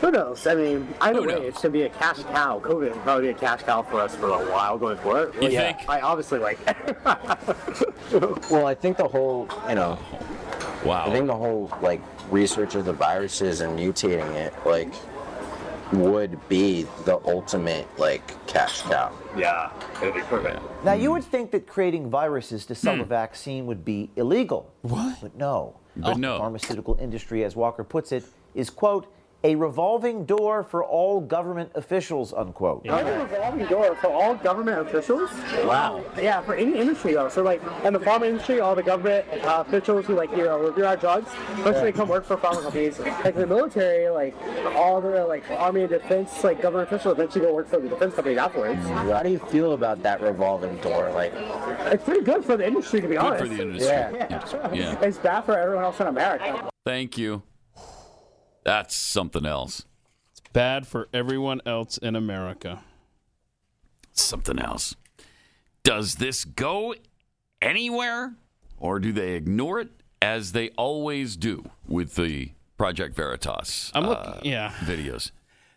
who 0.00 0.10
knows? 0.10 0.46
I 0.46 0.54
mean, 0.56 0.88
either 1.00 1.20
Who 1.20 1.28
way, 1.28 1.34
knows? 1.34 1.44
it's 1.44 1.62
gonna 1.62 1.72
be 1.72 1.82
a 1.82 1.88
cash 1.90 2.18
cow. 2.24 2.58
COVID 2.64 2.90
will 2.92 2.98
probably 3.02 3.24
be 3.28 3.30
a 3.30 3.34
cash 3.34 3.62
cow 3.62 3.82
for 3.82 4.00
us 4.00 4.14
for 4.16 4.26
a 4.28 4.50
while 4.50 4.76
going 4.78 4.96
forward. 4.98 5.34
You 5.40 5.48
Yeah. 5.50 5.72
think? 5.74 5.88
I 5.88 6.00
obviously 6.00 6.38
like. 6.38 6.58
Well, 8.50 8.66
I 8.66 8.74
think 8.74 8.96
the 8.96 9.06
whole, 9.06 9.48
you 9.68 9.74
know, 9.76 9.98
Wow. 10.84 11.04
I 11.06 11.10
think 11.12 11.26
the 11.26 11.36
whole 11.36 11.70
like 11.82 12.00
research 12.30 12.74
of 12.74 12.84
the 12.86 12.92
viruses 12.92 13.60
and 13.60 13.78
mutating 13.78 14.34
it, 14.34 14.52
like, 14.64 14.88
would 15.92 16.48
be 16.48 16.86
the 17.04 17.20
ultimate 17.26 17.86
like 17.98 18.46
cash 18.46 18.82
cow. 18.82 19.12
yeah, 19.36 19.72
it'll 20.00 20.14
be 20.14 20.20
perfect. 20.22 20.60
Now, 20.84 20.92
you 20.92 21.10
would 21.12 21.24
think 21.24 21.50
that 21.50 21.66
creating 21.66 22.10
viruses 22.10 22.66
to 22.66 22.74
sell 22.74 22.94
a 22.94 22.98
hmm. 22.98 23.08
vaccine 23.08 23.66
would 23.66 23.84
be 23.84 24.10
illegal. 24.16 24.72
What? 24.82 25.18
But 25.20 25.36
no. 25.36 25.76
But 25.96 26.18
no. 26.18 26.34
The 26.34 26.38
pharmaceutical 26.38 26.96
industry, 27.00 27.44
as 27.44 27.56
Walker 27.56 27.84
puts 27.84 28.12
it, 28.12 28.24
is, 28.54 28.70
quote, 28.70 29.12
a 29.42 29.54
revolving 29.54 30.24
door 30.26 30.62
for 30.62 30.84
all 30.84 31.20
government 31.20 31.70
officials, 31.74 32.32
unquote. 32.34 32.86
Are 32.88 33.02
they 33.02 33.18
revolving 33.18 33.66
door 33.66 33.94
for 33.96 34.08
all 34.08 34.34
government 34.34 34.86
officials? 34.86 35.30
Wow. 35.64 36.04
Yeah, 36.20 36.42
for 36.42 36.54
any 36.54 36.78
industry 36.78 37.14
though. 37.14 37.28
So 37.28 37.42
like 37.42 37.62
in 37.84 37.92
the 37.92 37.98
pharma 38.00 38.26
industry, 38.26 38.60
all 38.60 38.74
the 38.74 38.82
government 38.82 39.26
uh, 39.44 39.64
officials 39.66 40.06
who 40.06 40.14
like 40.14 40.30
you 40.32 40.44
know 40.44 40.58
review 40.58 40.84
our 40.84 40.96
drugs, 40.96 41.30
eventually 41.58 41.92
come 41.92 42.08
work 42.08 42.24
for 42.24 42.36
pharma 42.36 42.62
companies. 42.62 42.98
Like 42.98 43.34
in 43.34 43.40
the 43.40 43.46
military, 43.46 44.10
like 44.10 44.34
all 44.74 45.00
the 45.00 45.24
like 45.26 45.48
army 45.50 45.82
and 45.82 45.90
defense 45.90 46.44
like 46.44 46.60
government 46.60 46.88
officials 46.92 47.12
eventually 47.18 47.46
go 47.46 47.54
work 47.54 47.68
for 47.68 47.78
the 47.80 47.88
defense 47.88 48.14
companies 48.14 48.38
afterwards. 48.38 48.82
How 48.86 49.22
do 49.22 49.30
you 49.30 49.38
feel 49.38 49.72
about 49.72 50.02
that 50.02 50.20
revolving 50.20 50.76
door? 50.78 51.10
Like, 51.12 51.32
It's 51.92 52.04
pretty 52.04 52.22
good 52.22 52.44
for 52.44 52.56
the 52.56 52.66
industry 52.66 53.00
to 53.00 53.08
be 53.08 53.14
Good 53.14 53.24
honest. 53.24 53.42
for 53.42 53.48
the 53.48 53.62
industry. 53.62 53.86
Yeah. 53.88 54.72
yeah. 54.72 55.00
It's 55.00 55.18
bad 55.18 55.42
for 55.42 55.56
everyone 55.58 55.84
else 55.84 55.98
in 56.00 56.06
America. 56.08 56.68
Thank 56.84 57.16
you. 57.16 57.42
That's 58.70 58.94
something 58.94 59.44
else. 59.44 59.84
It's 60.30 60.42
bad 60.52 60.86
for 60.86 61.08
everyone 61.12 61.60
else 61.66 61.98
in 61.98 62.14
America. 62.14 62.84
Something 64.12 64.60
else. 64.60 64.94
Does 65.82 66.14
this 66.14 66.44
go 66.44 66.94
anywhere 67.60 68.36
or 68.78 69.00
do 69.00 69.10
they 69.10 69.32
ignore 69.32 69.80
it 69.80 69.88
as 70.22 70.52
they 70.52 70.68
always 70.78 71.36
do 71.36 71.68
with 71.88 72.14
the 72.14 72.52
Project 72.78 73.16
Veritas 73.16 73.90
I'm 73.92 74.04
uh, 74.04 74.08
looking. 74.10 74.52
yeah. 74.52 74.70
videos? 74.84 75.32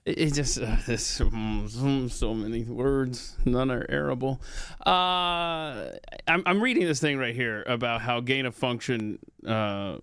it, 0.06 0.20
it 0.20 0.34
just 0.36 0.60
uh, 0.60 0.76
this 0.86 1.18
mm, 1.18 2.12
so 2.12 2.34
many 2.36 2.62
words, 2.62 3.38
none 3.44 3.72
are 3.72 3.88
arable. 3.90 4.40
Uh, 4.86 5.90
I'm, 6.28 6.44
I'm 6.46 6.62
reading 6.62 6.86
this 6.86 7.00
thing 7.00 7.18
right 7.18 7.34
here 7.34 7.64
about 7.66 8.02
how 8.02 8.20
gain 8.20 8.46
of 8.46 8.54
function 8.54 9.18
uh, 9.48 9.98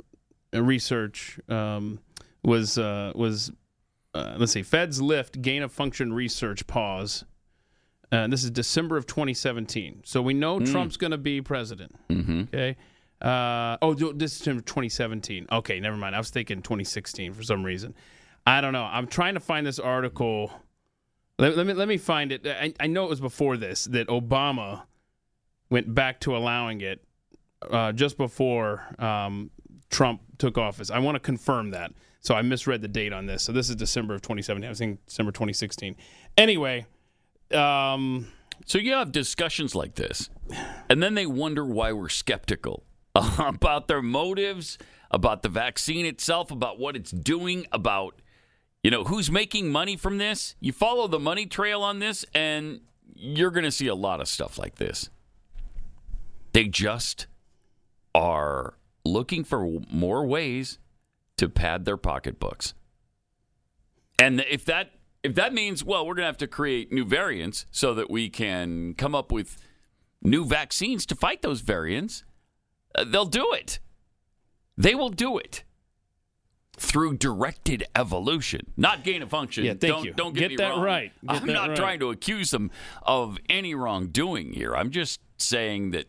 research 0.53 1.39
um, 1.49 2.01
was 2.43 2.79
uh, 2.79 3.13
was 3.15 3.53
uh, 4.15 4.35
let's 4.39 4.53
see, 4.53 4.63
Feds 4.63 5.01
lift 5.01 5.41
gain 5.41 5.63
of 5.63 5.73
function 5.73 6.13
research 6.13 6.67
pause. 6.67 7.25
Uh, 8.13 8.27
this 8.27 8.43
is 8.43 8.51
December 8.51 8.97
of 8.97 9.07
2017. 9.07 10.03
So 10.05 10.21
we 10.21 10.35
know 10.35 10.59
Trump's 10.59 10.97
going 10.97 11.13
to 11.13 11.19
be 11.19 11.41
president. 11.41 11.95
Mm-hmm. 12.09 12.41
Okay. 12.43 12.77
Uh, 13.23 13.77
oh, 13.83 13.95
this 13.95 14.33
is 14.33 14.39
December 14.39 14.63
2017. 14.63 15.47
Okay, 15.53 15.79
never 15.79 15.97
mind. 15.97 16.17
I 16.17 16.19
was 16.19 16.31
thinking 16.31 16.61
2016 16.61 17.35
for 17.35 17.43
some 17.45 17.63
reason. 17.65 17.95
I 18.47 18.61
don't 18.61 18.73
know. 18.73 18.85
I'm 18.85 19.07
trying 19.07 19.35
to 19.35 19.41
find 19.41 19.65
this 19.65 19.79
article. 19.79 20.51
Let, 21.39 21.57
let 21.57 21.67
me 21.67 21.75
let 21.75 21.87
me 21.87 21.99
find 21.99 22.33
it. 22.33 22.47
I, 22.47 22.75
I 22.81 22.87
know 22.87 23.05
it 23.05 23.11
was 23.11 23.21
before 23.21 23.57
this 23.57 23.85
that 23.85 24.09
Obama 24.09 24.83
went 25.69 25.95
back 25.95 26.21
to 26.21 26.37
allowing 26.37 26.81
it 26.81 27.05
uh, 27.71 27.93
just 27.93 28.17
before 28.17 28.83
um, 28.99 29.51
Trump 29.91 30.23
took 30.39 30.59
office. 30.59 30.91
I 30.91 30.99
want 30.99 31.15
to 31.17 31.21
confirm 31.21 31.71
that. 31.71 31.93
So 32.21 32.35
I 32.35 32.43
misread 32.43 32.83
the 32.83 32.89
date 32.89 33.13
on 33.13 33.27
this. 33.27 33.43
So 33.43 33.53
this 33.53 33.71
is 33.71 33.77
December 33.77 34.15
of 34.15 34.23
2017. 34.23 34.67
I 34.67 34.69
was 34.69 34.79
thinking 34.79 34.99
December 35.07 35.33
2016. 35.33 35.97
Anyway, 36.37 36.87
um, 37.53 38.29
So 38.67 38.79
you 38.79 38.93
have 38.93 39.11
discussions 39.11 39.75
like 39.75 39.95
this, 39.95 40.29
and 40.89 41.03
then 41.03 41.15
they 41.15 41.27
wonder 41.27 41.65
why 41.65 41.93
we're 41.93 42.11
skeptical 42.11 42.85
about 43.15 43.89
their 43.89 44.03
motives, 44.03 44.77
about 45.11 45.43
the 45.43 45.49
vaccine 45.49 46.05
itself, 46.05 46.51
about 46.51 46.79
what 46.79 46.95
it's 46.95 47.11
doing, 47.11 47.67
about 47.73 48.21
you 48.85 48.91
know 48.91 49.05
who's 49.05 49.31
making 49.31 49.71
money 49.71 49.97
from 49.97 50.19
this. 50.19 50.57
You 50.61 50.73
follow 50.73 51.09
the 51.09 51.19
money 51.19 51.47
trail 51.47 51.83
on 51.83 52.01
this, 52.01 52.25
and 52.35 52.81
you're 53.15 53.51
going 53.51 53.65
to 53.65 53.73
see 53.73 53.87
a 53.87 53.95
lot 53.95 54.21
of 54.21 54.29
stuff 54.29 54.59
like 54.59 54.77
this. 54.77 55.09
They 56.53 56.67
just 56.67 57.27
are 58.15 58.75
looking 59.05 59.43
for 59.45 59.81
more 59.91 60.27
ways 60.27 60.79
to 61.41 61.49
pad 61.49 61.87
their 61.87 61.97
pocketbooks. 61.97 62.75
And 64.19 64.45
if 64.49 64.67
that 64.67 64.91
if 65.23 65.35
that 65.35 65.53
means 65.55 65.83
well, 65.83 66.07
we're 66.07 66.15
going 66.15 66.25
to 66.25 66.29
have 66.29 66.37
to 66.39 66.47
create 66.47 66.93
new 66.93 67.05
variants 67.05 67.67
so 67.71 67.95
that 67.95 68.11
we 68.11 68.29
can 68.29 68.95
come 68.95 69.15
up 69.15 69.33
with 69.33 69.57
new 70.23 70.45
vaccines 70.45 71.07
to 71.07 71.15
fight 71.15 71.41
those 71.43 71.63
variants, 71.63 72.25
uh, 72.95 73.05
they'll 73.05 73.25
do 73.25 73.53
it. 73.53 73.81
They 74.77 74.95
will 74.95 75.09
do 75.09 75.39
it 75.39 75.65
through 76.77 77.17
directed 77.17 77.85
evolution, 77.95 78.73
not 78.77 79.03
gain 79.03 79.23
of 79.23 79.31
function. 79.31 79.65
Yeah, 79.65 79.73
thank 79.73 79.95
don't, 79.95 80.05
you. 80.05 80.13
Don't 80.13 80.35
get, 80.35 80.51
Get 80.51 80.59
that 80.59 80.71
wrong. 80.71 80.83
right. 80.83 81.13
Get 81.27 81.37
I'm 81.37 81.47
that 81.47 81.53
not 81.53 81.69
right. 81.71 81.77
trying 81.77 82.01
to 82.01 82.11
accuse 82.11 82.51
them 82.51 82.71
of 83.03 83.39
any 83.49 83.75
wrongdoing 83.75 84.53
here. 84.53 84.75
I'm 84.77 84.91
just 84.91 85.21
saying 85.39 85.93
that 85.93 86.07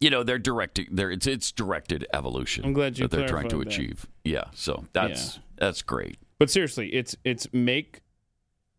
you 0.00 0.10
know 0.10 0.22
they're 0.22 0.38
directing. 0.38 0.88
It's 0.90 1.26
it's 1.26 1.52
directed 1.52 2.06
evolution. 2.12 2.64
I'm 2.64 2.72
glad 2.72 2.98
you 2.98 3.06
that 3.06 3.16
they're 3.16 3.28
trying 3.28 3.48
to 3.48 3.58
that. 3.58 3.68
achieve. 3.68 4.06
Yeah, 4.24 4.44
so 4.54 4.84
that's 4.92 5.40
that's 5.56 5.82
great. 5.82 6.18
but 6.38 6.50
seriously, 6.50 6.88
it's 6.94 7.16
it's 7.24 7.52
make 7.52 8.00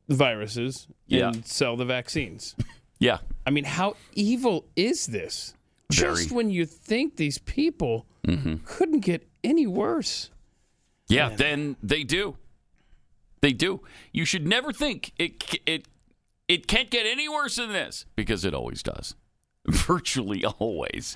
the 0.07 0.15
viruses 0.15 0.87
Yeah. 1.07 1.27
and 1.29 1.45
sell 1.45 1.75
the 1.75 1.85
vaccines. 1.85 2.55
Yeah, 2.99 3.19
I 3.45 3.51
mean, 3.51 3.63
how 3.63 3.95
evil 4.13 4.65
is 4.75 5.05
this? 5.05 5.53
Just 5.91 6.31
when 6.31 6.49
you 6.49 6.65
think 6.65 7.15
these 7.15 7.37
people 7.37 8.07
mm-hmm. 8.25 8.55
couldn't 8.65 9.01
get 9.01 9.27
any 9.43 9.67
worse. 9.67 10.31
Yeah, 11.07 11.29
then 11.29 11.75
they 11.83 12.03
do. 12.03 12.37
They 13.41 13.53
do. 13.53 13.81
You 14.11 14.25
should 14.25 14.47
never 14.47 14.73
think 14.73 15.13
it 15.19 15.59
it 15.67 15.87
it 16.47 16.67
can't 16.67 16.89
get 16.89 17.05
any 17.05 17.29
worse 17.29 17.57
than 17.57 17.71
this 17.71 18.05
because 18.15 18.43
it 18.43 18.53
always 18.55 18.81
does. 18.81 19.13
Virtually 19.87 20.45
always. 20.45 21.15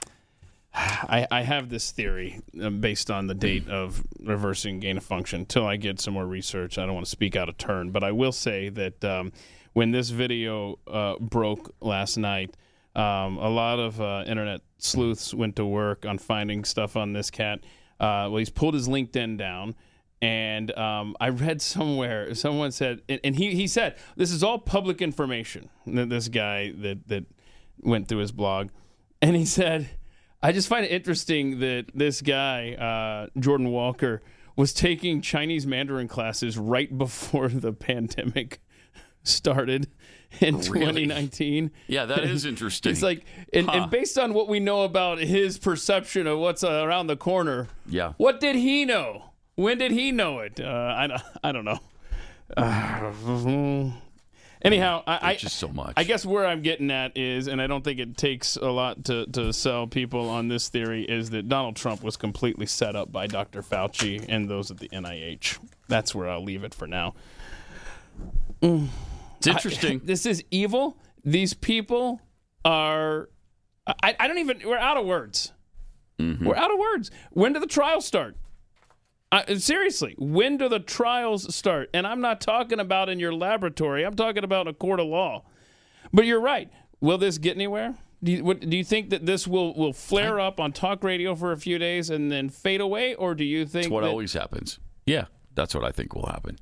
I, 0.74 1.28
I 1.30 1.42
have 1.42 1.70
this 1.70 1.92
theory 1.92 2.40
uh, 2.62 2.70
based 2.70 3.12
on 3.12 3.28
the 3.28 3.34
date 3.34 3.68
of 3.68 4.04
reversing 4.22 4.80
gain 4.80 4.98
of 4.98 5.04
function. 5.04 5.42
Until 5.42 5.66
I 5.66 5.76
get 5.76 6.00
some 6.00 6.14
more 6.14 6.26
research, 6.26 6.78
I 6.78 6.86
don't 6.86 6.94
want 6.94 7.06
to 7.06 7.12
speak 7.12 7.36
out 7.36 7.50
of 7.50 7.58
turn, 7.58 7.92
but 7.92 8.04
I 8.04 8.12
will 8.14 8.32
say 8.32 8.70
that 8.70 9.04
um, 9.04 9.34
when 9.74 9.92
this 9.92 10.10
video 10.10 10.80
uh, 10.88 11.16
broke 11.20 11.74
last 11.82 12.18
night, 12.18 12.56
um, 12.96 13.38
a 13.38 13.50
lot 13.50 13.80
of 13.80 14.00
uh, 14.00 14.24
internet 14.26 14.62
sleuths 14.78 15.34
went 15.34 15.56
to 15.58 15.66
work 15.66 16.06
on 16.06 16.18
finding 16.18 16.64
stuff 16.64 16.96
on 16.96 17.14
this 17.14 17.30
cat. 17.30 17.60
Uh, 18.00 18.28
well, 18.32 18.38
he's 18.38 18.50
pulled 18.50 18.74
his 18.74 18.88
LinkedIn 18.88 19.38
down. 19.38 19.76
And 20.24 20.72
um, 20.78 21.16
I 21.20 21.30
read 21.30 21.62
somewhere, 21.64 22.36
someone 22.36 22.72
said, 22.72 23.02
and, 23.10 23.20
and 23.24 23.36
he, 23.36 23.56
he 23.56 23.66
said, 23.66 23.96
this 24.16 24.32
is 24.32 24.44
all 24.44 24.60
public 24.60 25.02
information. 25.02 25.70
th- 25.86 26.10
This 26.10 26.28
guy 26.28 26.74
that, 26.78 27.08
that 27.08 27.26
went 27.82 28.08
through 28.08 28.20
his 28.20 28.32
blog. 28.32 28.70
And 29.22 29.36
he 29.36 29.46
said, 29.46 29.90
I 30.42 30.52
just 30.52 30.68
find 30.68 30.86
it 30.86 30.92
interesting 30.92 31.60
that 31.60 31.86
this 31.94 32.22
guy, 32.22 32.74
uh, 32.74 33.40
Jordan 33.40 33.70
Walker, 33.70 34.22
was 34.56 34.74
taking 34.74 35.22
Chinese 35.22 35.66
Mandarin 35.68 36.08
classes 36.08 36.58
right 36.58 36.96
before 36.98 37.48
the 37.50 37.74
pandemic 37.74 38.60
started 39.24 39.88
in 40.40 40.60
2019. 40.62 41.70
Yeah, 41.88 42.06
that 42.06 42.24
is 42.24 42.46
interesting. 42.46 42.92
It's 42.92 43.02
like, 43.04 43.24
and, 43.54 43.68
Huh. 43.68 43.72
and 43.84 43.92
based 43.92 44.18
on 44.18 44.34
what 44.34 44.48
we 44.48 44.60
know 44.60 44.82
about 44.84 45.20
his 45.20 45.60
perception 45.60 46.26
of 46.26 46.40
what's 46.40 46.64
uh, 46.64 46.82
around 46.84 47.08
the 47.08 47.16
corner, 47.18 47.68
Yeah. 47.86 48.14
what 48.18 48.40
did 48.40 48.56
he 48.56 48.84
know? 48.86 49.26
When 49.56 49.78
did 49.78 49.92
he 49.92 50.12
know 50.12 50.40
it? 50.40 50.60
Uh, 50.60 50.96
I, 50.98 51.08
don't- 51.08 51.22
I 51.44 51.52
don't 51.52 51.66
know. 51.66 51.80
Uh, 52.58 53.92
anyhow, 54.62 55.04
I, 55.06 55.32
I 55.32 55.36
just 55.36 55.58
so 55.58 55.68
much. 55.68 55.94
I 55.98 56.04
guess 56.04 56.26
where 56.26 56.46
I'm 56.46 56.62
getting 56.62 56.92
at 56.92 57.18
is, 57.18 57.48
and 57.48 57.62
I 57.62 57.68
don't 57.68 57.84
think 57.84 58.00
it 58.00 58.18
takes 58.18 58.56
a 58.56 58.70
lot 58.70 59.06
to, 59.06 59.26
to 59.28 59.52
sell 59.54 59.88
people 59.88 60.30
on 60.30 60.48
this 60.48 60.70
theory, 60.70 61.04
is 61.04 61.30
that 61.32 61.50
Donald 61.50 61.76
Trump 61.76 62.04
was 62.04 62.18
completely 62.18 62.66
set 62.66 62.96
up 62.96 63.12
by 63.12 63.28
Dr. 63.28 63.62
Fauci 63.62 64.26
and 64.28 64.50
those 64.50 64.72
at 64.72 64.78
the 64.78 64.90
NIH. 64.90 65.58
That's 65.88 66.14
where 66.16 66.30
I'll 66.30 66.44
leave 66.44 66.64
it 66.64 66.74
for 66.74 66.88
now. 66.88 67.14
It's 68.62 69.48
interesting. 69.48 70.02
This 70.06 70.26
is 70.26 70.44
evil. 70.52 70.98
These 71.24 71.54
people 71.54 72.22
are. 72.64 73.30
I, 73.88 74.16
I 74.20 74.28
don't 74.28 74.38
even. 74.38 74.62
We're 74.66 74.78
out 74.78 74.98
of 74.98 75.06
words. 75.06 75.52
Mm-hmm. 76.20 76.46
We're 76.46 76.56
out 76.56 76.72
of 76.72 76.78
words. 76.78 77.10
When 77.32 77.54
do 77.54 77.60
the 77.60 77.68
trials 77.68 78.06
start? 78.06 78.36
I, 79.32 79.56
seriously, 79.56 80.16
when 80.18 80.58
do 80.58 80.68
the 80.68 80.80
trials 80.80 81.54
start? 81.56 81.90
And 81.94 82.06
I'm 82.06 82.20
not 82.22 82.42
talking 82.42 82.80
about 82.80 83.08
in 83.10 83.20
your 83.20 83.34
laboratory. 83.34 84.04
I'm 84.06 84.16
talking 84.16 84.44
about 84.44 84.68
in 84.68 84.72
a 84.72 84.74
court 84.74 85.00
of 85.00 85.08
law. 85.08 85.44
But 86.12 86.26
you're 86.26 86.42
right. 86.42 86.70
Will 87.00 87.18
this 87.18 87.38
get 87.38 87.56
anywhere? 87.56 87.96
Do 88.24 88.32
you, 88.32 88.44
what, 88.44 88.60
do 88.60 88.76
you 88.78 88.84
think 88.84 89.10
that 89.12 89.26
this 89.26 89.48
will, 89.48 89.74
will 89.74 89.94
flare 89.94 90.40
up 90.40 90.60
on 90.60 90.74
talk 90.74 91.04
radio 91.04 91.34
for 91.36 91.54
a 91.54 91.58
few 91.58 91.78
days 91.80 92.10
and 92.10 92.32
then 92.32 92.50
fade 92.50 92.82
away, 92.82 93.16
or 93.16 93.34
do 93.34 93.44
you 93.44 93.66
think 93.66 93.86
That's 93.86 93.92
what 93.92 94.02
that, 94.02 94.10
always 94.10 94.34
happens. 94.34 94.80
Yeah, 95.06 95.26
that's 95.56 95.74
what 95.74 95.84
I 95.86 95.92
think 95.92 96.14
will 96.14 96.28
happen. 96.28 96.58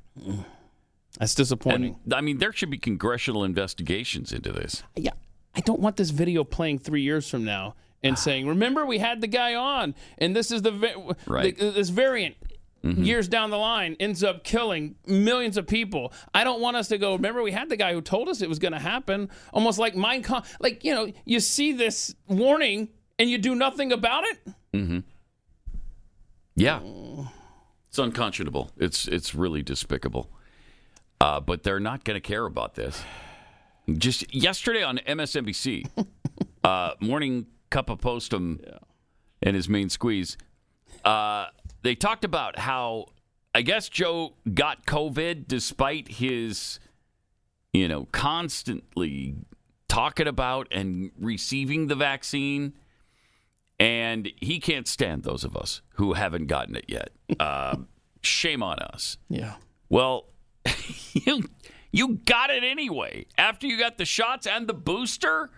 that's 1.20 1.36
disappointing? 1.36 1.98
And 2.06 2.14
I 2.14 2.22
mean, 2.22 2.38
there 2.38 2.54
should 2.54 2.70
be 2.70 2.78
congressional 2.78 3.44
investigations 3.44 4.32
into 4.32 4.52
this. 4.52 4.84
yeah, 4.96 5.12
I 5.56 5.60
don't 5.62 5.80
want 5.82 5.98
this 5.98 6.12
video 6.12 6.44
playing 6.44 6.80
three 6.80 7.02
years 7.02 7.30
from 7.30 7.44
now 7.44 7.76
and 8.04 8.18
saying, 8.28 8.48
"Remember, 8.48 8.86
we 8.86 9.00
had 9.00 9.20
the 9.20 9.28
guy 9.28 9.56
on, 9.56 9.96
and 10.18 10.34
this 10.36 10.52
is 10.52 10.62
the, 10.62 10.72
va- 10.72 11.16
Right. 11.28 11.58
the- 11.58 11.72
this 11.72 11.90
variant." 11.90 12.36
Years 12.84 13.28
down 13.28 13.50
the 13.50 13.58
line, 13.58 13.96
ends 14.00 14.24
up 14.24 14.44
killing 14.44 14.96
millions 15.06 15.58
of 15.58 15.68
people. 15.68 16.14
I 16.34 16.44
don't 16.44 16.62
want 16.62 16.78
us 16.78 16.88
to 16.90 16.98
go. 16.98 17.16
Remember, 17.16 17.42
we 17.44 17.52
had 17.52 17.68
the 17.70 17.76
guy 17.76 17.94
who 17.94 18.02
told 18.02 18.30
us 18.30 18.42
it 18.42 18.48
was 18.50 18.60
going 18.60 18.72
to 18.72 18.80
happen. 18.80 19.30
Almost 19.54 19.80
like 19.80 19.96
mind, 19.96 20.24
con- 20.24 20.44
like 20.62 20.84
you 20.86 20.94
know, 20.96 21.12
you 21.26 21.40
see 21.42 21.74
this 21.74 22.16
warning 22.28 22.90
and 23.18 23.30
you 23.30 23.38
do 23.38 23.54
nothing 23.56 23.92
about 23.92 24.24
it. 24.26 24.40
Mhm. 24.74 25.04
Yeah, 26.56 26.80
it's 27.90 28.00
unconscionable. 28.00 28.72
It's 28.78 29.08
it's 29.08 29.34
really 29.36 29.62
despicable. 29.62 30.30
Uh, 31.22 31.40
but 31.42 31.64
they're 31.64 31.80
not 31.82 32.04
going 32.06 32.16
to 32.16 32.26
care 32.26 32.46
about 32.46 32.76
this. 32.76 33.04
Just 33.98 34.34
yesterday 34.34 34.84
on 34.84 35.00
MSNBC, 35.00 35.86
uh, 36.64 36.92
morning 37.02 37.48
cup 37.70 37.90
of 37.90 38.00
postum 38.00 38.60
and 39.42 39.56
his 39.56 39.68
main 39.68 39.90
squeeze. 39.90 40.38
Uh, 41.04 41.48
they 41.82 41.96
talked 41.96 42.24
about 42.24 42.60
how 42.60 43.08
I 43.54 43.62
guess 43.62 43.90
Joe 43.90 44.34
got 44.54 44.86
COVID 44.86 45.48
despite 45.48 46.08
his, 46.08 46.80
you 47.74 47.88
know, 47.88 48.08
constantly 48.12 49.36
talking 49.88 50.28
about 50.28 50.68
and 50.72 51.12
receiving 51.20 51.88
the 51.88 51.96
vaccine. 51.96 52.74
And 53.80 54.30
he 54.38 54.60
can't 54.60 54.88
stand 54.88 55.24
those 55.24 55.44
of 55.44 55.56
us 55.56 55.82
who 55.94 56.14
haven't 56.14 56.48
gotten 56.48 56.76
it 56.76 56.86
yet. 56.88 57.10
Uh, 57.40 57.78
shame 58.22 58.62
on 58.62 58.80
us. 58.80 59.18
Yeah. 59.30 59.56
Well, 59.88 60.26
you 61.14 61.44
you 61.92 62.16
got 62.26 62.50
it 62.50 62.64
anyway 62.64 63.28
after 63.38 63.66
you 63.68 63.78
got 63.80 63.98
the 63.98 64.04
shots 64.04 64.46
and 64.48 64.68
the 64.68 64.74
booster. 64.74 65.50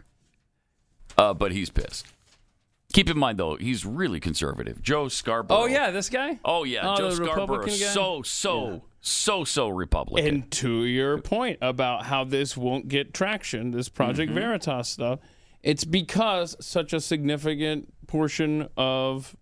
Uh, 1.17 1.33
but 1.33 1.51
he's 1.53 1.69
pissed. 1.69 2.05
Keep 2.93 3.09
in 3.09 3.17
mind 3.17 3.37
though, 3.37 3.55
he's 3.55 3.85
really 3.85 4.19
conservative. 4.19 4.81
Joe 4.81 5.07
Scarborough. 5.07 5.57
Oh 5.61 5.65
yeah, 5.65 5.91
this 5.91 6.09
guy. 6.09 6.39
Oh 6.45 6.63
yeah, 6.63 6.81
Oh, 6.93 6.97
Joe 6.97 7.09
Scarborough. 7.11 7.35
Republican 7.41 7.79
guy? 7.79 7.85
So 7.93 8.21
so 8.23 8.81
So 9.01 9.43
so 9.43 9.69
Republican. 9.69 10.27
And 10.27 10.51
to 10.51 10.85
your 10.85 11.17
point 11.19 11.57
about 11.61 12.05
how 12.05 12.23
this 12.23 12.55
won't 12.57 12.87
get 12.87 13.13
traction, 13.13 13.71
this 13.71 13.89
Project 13.89 14.31
Mm-hmm. 14.31 14.39
Veritas 14.39 14.89
stuff, 14.89 15.19
it's 15.63 15.85
because 15.85 16.55
such 16.59 16.93
a 16.93 16.99
significant 16.99 17.91
portion 18.07 18.67
of 18.77 19.35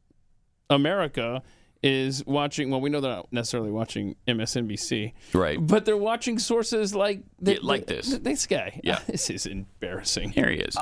America 0.69 1.41
is 1.81 2.25
watching. 2.25 2.69
Well, 2.69 2.81
we 2.81 2.89
know 2.89 2.99
they're 2.99 3.15
not 3.15 3.31
necessarily 3.31 3.71
watching 3.71 4.15
MSNBC, 4.27 5.13
Right. 5.33 5.57
But 5.65 5.85
they're 5.85 5.95
watching 5.97 6.37
sources 6.37 6.93
like 6.93 7.21
th- 7.43 7.59
Yeah, 7.61 7.67
like 7.67 7.87
th- 7.87 7.99
this. 8.01 8.09
th- 8.09 8.23
This 8.23 8.47
guy. 8.47 8.79
Yeah. 8.83 8.99
this 9.07 9.29
is 9.29 9.45
embarrassing. 9.45 10.31
Here 10.31 10.49
he 10.49 10.57
is. 10.57 10.75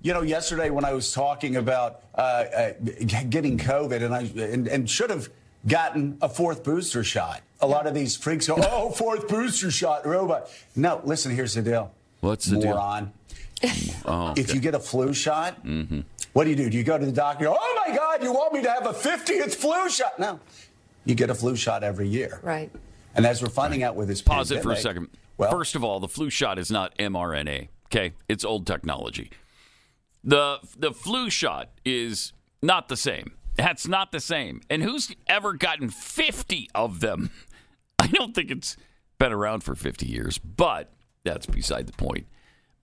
You 0.00 0.14
know, 0.14 0.22
yesterday 0.22 0.70
when 0.70 0.84
I 0.84 0.92
was 0.92 1.12
talking 1.12 1.56
about 1.56 2.02
uh, 2.14 2.20
uh, 2.20 2.72
getting 3.28 3.58
COVID, 3.58 4.02
and 4.02 4.14
I 4.14 4.20
and, 4.42 4.68
and 4.68 4.88
should 4.88 5.10
have 5.10 5.28
gotten 5.66 6.18
a 6.22 6.28
fourth 6.28 6.62
booster 6.62 7.02
shot. 7.02 7.42
A 7.60 7.66
lot 7.66 7.86
of 7.88 7.94
these 7.94 8.16
freaks 8.16 8.46
go, 8.46 8.56
"Oh, 8.58 8.90
fourth 8.90 9.26
booster 9.26 9.70
shot, 9.72 10.06
robot." 10.06 10.50
No, 10.76 11.00
listen. 11.04 11.34
Here's 11.34 11.54
the 11.54 11.62
deal. 11.62 11.92
What's 12.20 12.46
the 12.46 12.58
deal? 12.58 12.70
Moron. 12.74 13.12
Oh, 14.04 14.34
If 14.36 14.54
you 14.54 14.60
get 14.60 14.76
a 14.76 14.78
flu 14.78 15.12
shot, 15.12 15.58
what 16.32 16.44
do 16.44 16.50
you 16.50 16.54
do? 16.56 16.70
Do 16.70 16.76
you 16.78 16.84
go 16.84 16.96
to 16.96 17.04
the 17.04 17.10
doctor? 17.10 17.46
go, 17.46 17.56
Oh 17.60 17.84
my 17.86 17.94
God, 17.94 18.22
you 18.22 18.32
want 18.32 18.52
me 18.52 18.62
to 18.62 18.70
have 18.70 18.86
a 18.86 18.92
50th 18.92 19.56
flu 19.56 19.90
shot? 19.90 20.16
No, 20.16 20.38
you 21.04 21.16
get 21.16 21.28
a 21.28 21.34
flu 21.34 21.56
shot 21.56 21.82
every 21.82 22.06
year. 22.06 22.38
Right. 22.44 22.70
And 23.16 23.26
as 23.26 23.42
we're 23.42 23.48
finding 23.48 23.82
out 23.82 23.96
with 23.96 24.06
this 24.06 24.22
Pause 24.22 24.52
it 24.52 24.62
for 24.62 24.70
a 24.70 24.76
second. 24.76 25.08
Well, 25.38 25.50
First 25.50 25.74
of 25.74 25.82
all, 25.82 25.98
the 25.98 26.06
flu 26.06 26.30
shot 26.30 26.56
is 26.60 26.70
not 26.70 26.96
mRNA. 26.98 27.66
Okay, 27.86 28.12
it's 28.28 28.44
old 28.44 28.64
technology. 28.64 29.30
The 30.22 30.58
The 30.76 30.92
flu 30.92 31.30
shot 31.30 31.70
is 31.84 32.32
not 32.62 32.88
the 32.88 32.96
same. 32.96 33.32
That's 33.56 33.88
not 33.88 34.12
the 34.12 34.20
same. 34.20 34.60
And 34.70 34.82
who's 34.82 35.12
ever 35.26 35.52
gotten 35.54 35.90
fifty 35.90 36.68
of 36.74 37.00
them? 37.00 37.30
I 37.98 38.06
don't 38.06 38.34
think 38.34 38.50
it's 38.50 38.76
been 39.18 39.32
around 39.32 39.64
for 39.64 39.74
fifty 39.74 40.06
years, 40.06 40.38
but 40.38 40.92
that's 41.24 41.46
beside 41.46 41.86
the 41.86 41.92
point. 41.92 42.26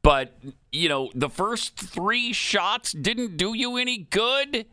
But 0.01 0.37
you 0.71 0.87
know, 0.87 1.09
the 1.15 1.29
first 1.29 1.77
three 1.79 2.31
shots 2.31 2.91
didn't 2.91 3.37
do 3.37 3.55
you 3.55 3.77
any 3.77 3.97
good. 3.97 4.65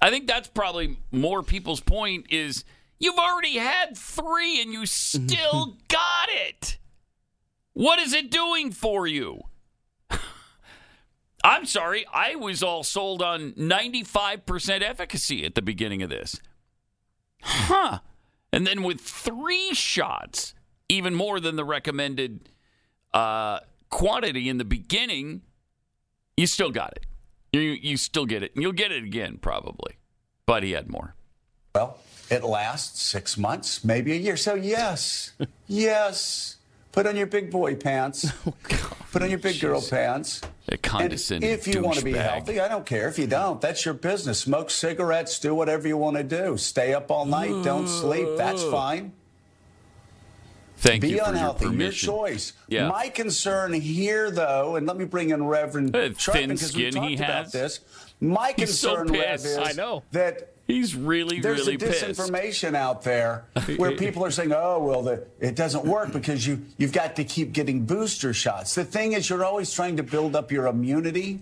I 0.00 0.10
think 0.10 0.26
that's 0.26 0.48
probably 0.48 0.98
more 1.10 1.42
people's 1.42 1.80
point 1.80 2.26
is 2.30 2.64
you've 2.98 3.18
already 3.18 3.56
had 3.56 3.96
three 3.96 4.60
and 4.60 4.72
you 4.72 4.82
mm-hmm. 4.82 5.24
still 5.24 5.78
got 5.88 6.28
it. 6.28 6.78
What 7.72 7.98
is 7.98 8.12
it 8.12 8.30
doing 8.30 8.70
for 8.70 9.06
you? 9.06 9.42
I'm 11.46 11.64
sorry, 11.64 12.04
I 12.12 12.34
was 12.34 12.60
all 12.60 12.82
sold 12.82 13.22
on 13.22 13.52
95% 13.52 14.82
efficacy 14.82 15.44
at 15.44 15.54
the 15.54 15.62
beginning 15.62 16.02
of 16.02 16.10
this. 16.10 16.40
Huh. 17.40 18.00
And 18.52 18.66
then 18.66 18.82
with 18.82 19.00
three 19.00 19.72
shots, 19.72 20.54
even 20.88 21.14
more 21.14 21.38
than 21.38 21.54
the 21.54 21.64
recommended 21.64 22.48
uh, 23.14 23.60
quantity 23.90 24.48
in 24.48 24.58
the 24.58 24.64
beginning, 24.64 25.42
you 26.36 26.48
still 26.48 26.72
got 26.72 26.94
it. 26.96 27.06
You, 27.52 27.60
you 27.60 27.96
still 27.96 28.26
get 28.26 28.42
it. 28.42 28.52
And 28.56 28.62
you'll 28.64 28.72
get 28.72 28.90
it 28.90 29.04
again, 29.04 29.38
probably. 29.40 29.98
But 30.46 30.64
he 30.64 30.72
had 30.72 30.90
more. 30.90 31.14
Well, 31.76 31.98
it 32.28 32.42
lasts 32.42 33.00
six 33.02 33.38
months, 33.38 33.84
maybe 33.84 34.10
a 34.10 34.16
year. 34.16 34.36
So, 34.36 34.56
yes, 34.56 35.30
yes, 35.68 36.56
put 36.96 37.06
on 37.06 37.14
your 37.14 37.26
big 37.26 37.50
boy 37.50 37.76
pants, 37.76 38.32
put 39.12 39.22
on 39.22 39.28
your 39.30 39.38
big 39.38 39.60
girl 39.60 39.80
pants. 39.82 40.40
A 40.68 40.72
And 40.72 40.82
condescending 40.82 41.48
if 41.48 41.68
you 41.68 41.82
want 41.82 41.98
to 41.98 42.04
be 42.04 42.14
douchebag. 42.14 42.22
healthy, 42.32 42.60
I 42.60 42.66
don't 42.68 42.84
care. 42.86 43.06
If 43.08 43.18
you 43.20 43.26
don't, 43.28 43.60
that's 43.60 43.84
your 43.84 43.94
business. 43.94 44.40
Smoke 44.40 44.70
cigarettes, 44.70 45.38
do 45.38 45.54
whatever 45.54 45.86
you 45.86 45.96
want 45.98 46.16
to 46.16 46.24
do. 46.24 46.56
Stay 46.56 46.92
up 46.94 47.10
all 47.10 47.26
night, 47.26 47.62
don't 47.62 47.86
sleep. 47.86 48.26
That's 48.36 48.64
fine. 48.64 49.12
Thank 50.78 51.02
Be 51.02 51.10
you 51.10 51.18
for 51.18 51.30
unhealthy. 51.30 51.66
your 51.66 51.74
Your, 51.74 51.90
choice. 51.92 52.52
Yeah. 52.68 52.88
My 52.88 53.08
concern 53.08 53.72
here, 53.74 54.30
though, 54.30 54.76
and 54.76 54.86
let 54.86 54.96
me 54.96 55.04
bring 55.04 55.30
in 55.30 55.46
Reverend 55.46 55.94
Uh, 55.94 56.10
thin 56.14 56.50
because 56.50 56.74
we 56.76 56.90
talked 56.90 57.06
he 57.08 57.14
about 57.16 57.52
this. 57.52 57.80
My 58.20 58.52
He's 58.56 58.78
so 58.78 58.96
concern, 58.96 59.18
Rev, 59.18 59.30
pissed. 59.42 59.46
is 59.46 59.58
I 59.58 59.72
know. 59.72 60.02
that 60.12 60.52
He's 60.66 60.96
really, 60.96 61.40
there's 61.40 61.60
really 61.60 61.74
a 61.74 61.78
pissed. 61.78 62.04
disinformation 62.04 62.74
out 62.74 63.02
there 63.02 63.44
where 63.76 63.92
people 63.96 64.24
are 64.24 64.30
saying, 64.32 64.52
"Oh, 64.52 64.80
well, 64.82 65.02
the, 65.02 65.26
it 65.38 65.54
doesn't 65.54 65.84
work 65.84 66.12
because 66.12 66.44
you 66.46 66.60
you've 66.76 66.92
got 66.92 67.14
to 67.16 67.24
keep 67.24 67.52
getting 67.52 67.84
booster 67.86 68.34
shots." 68.34 68.74
The 68.74 68.84
thing 68.84 69.12
is, 69.12 69.30
you're 69.30 69.44
always 69.44 69.72
trying 69.72 69.96
to 69.98 70.02
build 70.02 70.34
up 70.34 70.50
your 70.50 70.66
immunity, 70.66 71.40